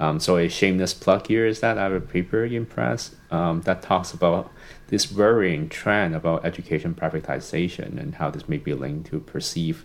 Um, 0.00 0.18
so 0.18 0.38
a 0.38 0.48
shameless 0.48 0.94
plug 0.94 1.26
here 1.26 1.46
is 1.46 1.60
that 1.60 1.76
I 1.76 1.82
have 1.82 1.92
a 1.92 2.00
paper 2.00 2.42
in 2.44 2.64
press 2.64 3.14
um, 3.30 3.60
that 3.62 3.82
talks 3.82 4.14
about 4.14 4.50
this 4.88 5.12
worrying 5.12 5.68
trend 5.68 6.16
about 6.16 6.44
education 6.44 6.94
privatization 6.94 8.00
and 8.00 8.14
how 8.14 8.30
this 8.30 8.48
may 8.48 8.56
be 8.56 8.72
linked 8.72 9.10
to 9.10 9.20
perceived 9.20 9.84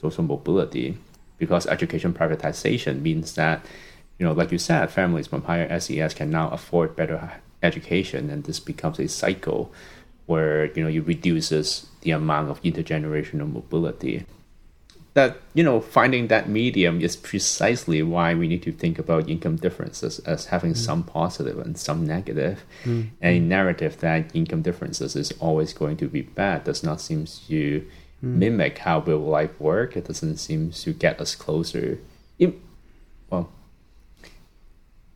social 0.00 0.24
mobility. 0.24 0.96
Because 1.36 1.66
education 1.66 2.14
privatization 2.14 3.02
means 3.02 3.34
that, 3.34 3.64
you 4.18 4.24
know, 4.24 4.32
like 4.32 4.52
you 4.52 4.58
said, 4.58 4.90
families 4.90 5.26
from 5.26 5.42
higher 5.42 5.78
SES 5.78 6.14
can 6.14 6.30
now 6.30 6.48
afford 6.48 6.96
better 6.96 7.32
education, 7.62 8.30
and 8.30 8.44
this 8.44 8.58
becomes 8.58 8.98
a 8.98 9.08
cycle 9.08 9.70
where 10.26 10.72
you 10.72 10.82
know 10.82 10.88
it 10.88 11.06
reduces 11.06 11.86
the 12.02 12.10
amount 12.10 12.48
of 12.48 12.62
intergenerational 12.62 13.52
mobility 13.52 14.24
that 15.14 15.36
you 15.52 15.62
know 15.62 15.80
finding 15.80 16.28
that 16.28 16.48
medium 16.48 17.00
is 17.00 17.16
precisely 17.16 18.02
why 18.02 18.34
we 18.34 18.48
need 18.48 18.62
to 18.62 18.72
think 18.72 18.98
about 18.98 19.28
income 19.28 19.56
differences 19.56 20.18
as 20.20 20.46
having 20.46 20.72
mm. 20.72 20.76
some 20.76 21.02
positive 21.02 21.58
and 21.58 21.78
some 21.78 22.06
negative. 22.06 22.64
Mm. 22.84 23.10
A 23.22 23.38
narrative 23.38 23.98
that 24.00 24.34
income 24.34 24.62
differences 24.62 25.14
is 25.14 25.32
always 25.32 25.72
going 25.72 25.96
to 25.98 26.08
be 26.08 26.22
bad 26.22 26.64
does 26.64 26.82
not 26.82 27.00
seem 27.00 27.26
to 27.26 27.80
mm. 27.80 27.86
mimic 28.20 28.78
how 28.78 29.00
will 29.00 29.18
life 29.18 29.60
work. 29.60 29.96
It 29.96 30.06
doesn't 30.06 30.38
seem 30.38 30.70
to 30.70 30.92
get 30.92 31.20
us 31.20 31.34
closer. 31.34 31.98
It, 32.38 32.54
well, 33.28 33.50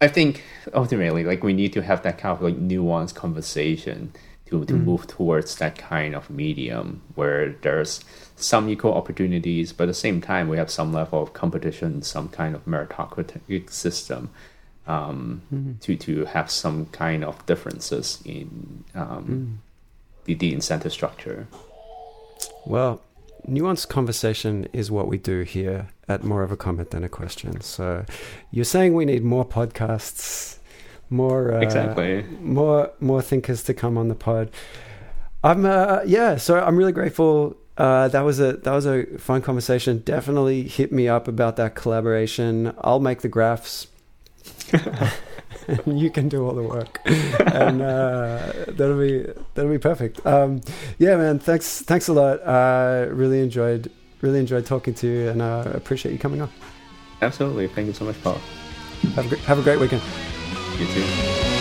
I 0.00 0.08
think 0.08 0.44
ultimately, 0.74 1.24
like 1.24 1.42
we 1.42 1.54
need 1.54 1.72
to 1.72 1.82
have 1.82 2.02
that 2.02 2.18
kind 2.18 2.36
of 2.36 2.42
like 2.42 2.56
nuanced 2.56 3.14
conversation 3.14 4.12
to 4.46 4.64
to 4.64 4.74
mm. 4.74 4.84
move 4.84 5.06
towards 5.06 5.56
that 5.56 5.76
kind 5.76 6.14
of 6.14 6.30
medium 6.30 7.02
where 7.14 7.54
there's 7.62 8.00
some 8.36 8.68
equal 8.68 8.94
opportunities, 8.94 9.72
but 9.72 9.84
at 9.84 9.88
the 9.88 9.94
same 9.94 10.20
time 10.20 10.48
we 10.48 10.56
have 10.56 10.70
some 10.70 10.92
level 10.92 11.22
of 11.22 11.32
competition, 11.32 12.02
some 12.02 12.28
kind 12.28 12.54
of 12.54 12.64
meritocratic 12.64 13.70
system. 13.70 14.30
Um, 14.88 15.42
mm. 15.52 15.80
to 15.80 15.96
to 15.96 16.26
have 16.26 16.48
some 16.48 16.86
kind 16.86 17.24
of 17.24 17.44
differences 17.46 18.22
in 18.24 18.84
um, 18.94 19.24
mm. 19.26 19.56
the, 20.26 20.34
the 20.34 20.52
incentive 20.52 20.92
structure. 20.92 21.48
Well, 22.64 23.02
nuanced 23.48 23.88
conversation 23.88 24.68
is 24.72 24.90
what 24.90 25.08
we 25.08 25.18
do 25.18 25.42
here 25.42 25.88
at 26.08 26.24
more 26.24 26.42
of 26.42 26.52
a 26.52 26.56
comment 26.56 26.90
than 26.90 27.04
a 27.04 27.08
question. 27.08 27.60
So 27.60 28.04
you're 28.50 28.64
saying 28.64 28.94
we 28.94 29.04
need 29.04 29.24
more 29.24 29.44
podcasts, 29.44 30.58
more 31.10 31.54
uh, 31.54 31.60
exactly 31.60 32.24
more 32.40 32.90
more 33.00 33.22
thinkers 33.22 33.62
to 33.64 33.74
come 33.74 33.96
on 33.96 34.08
the 34.08 34.14
pod. 34.14 34.50
I'm 35.44 35.64
uh, 35.64 36.00
yeah, 36.06 36.36
so 36.36 36.58
I'm 36.58 36.76
really 36.76 36.92
grateful. 36.92 37.56
Uh, 37.76 38.08
that 38.08 38.22
was 38.22 38.40
a 38.40 38.54
that 38.54 38.72
was 38.72 38.86
a 38.86 39.04
fun 39.18 39.42
conversation. 39.42 39.98
Definitely 39.98 40.62
hit 40.64 40.92
me 40.92 41.08
up 41.08 41.28
about 41.28 41.56
that 41.56 41.74
collaboration. 41.74 42.74
I'll 42.80 43.00
make 43.00 43.20
the 43.20 43.28
graphs. 43.28 43.86
you 45.86 46.10
can 46.10 46.28
do 46.28 46.46
all 46.46 46.54
the 46.54 46.62
work, 46.62 47.00
and 47.04 47.82
uh, 47.82 48.52
that'll 48.68 48.98
be 48.98 49.26
that'll 49.54 49.70
be 49.70 49.78
perfect. 49.78 50.24
Um, 50.24 50.60
yeah, 50.98 51.16
man. 51.16 51.38
Thanks, 51.38 51.82
thanks 51.82 52.08
a 52.08 52.12
lot. 52.12 52.40
Uh, 52.40 53.06
really 53.10 53.40
enjoyed 53.40 53.90
really 54.20 54.40
enjoyed 54.40 54.66
talking 54.66 54.94
to 54.94 55.06
you, 55.06 55.28
and 55.28 55.42
uh, 55.42 55.64
appreciate 55.74 56.12
you 56.12 56.18
coming 56.18 56.40
on. 56.40 56.50
Absolutely. 57.22 57.68
Thank 57.68 57.88
you 57.88 57.94
so 57.94 58.04
much, 58.04 58.20
Paul. 58.22 58.38
Have 59.14 59.32
a, 59.32 59.36
have 59.38 59.58
a 59.58 59.62
great 59.62 59.78
weekend. 59.78 60.02
You 60.78 60.86
too. 60.88 61.55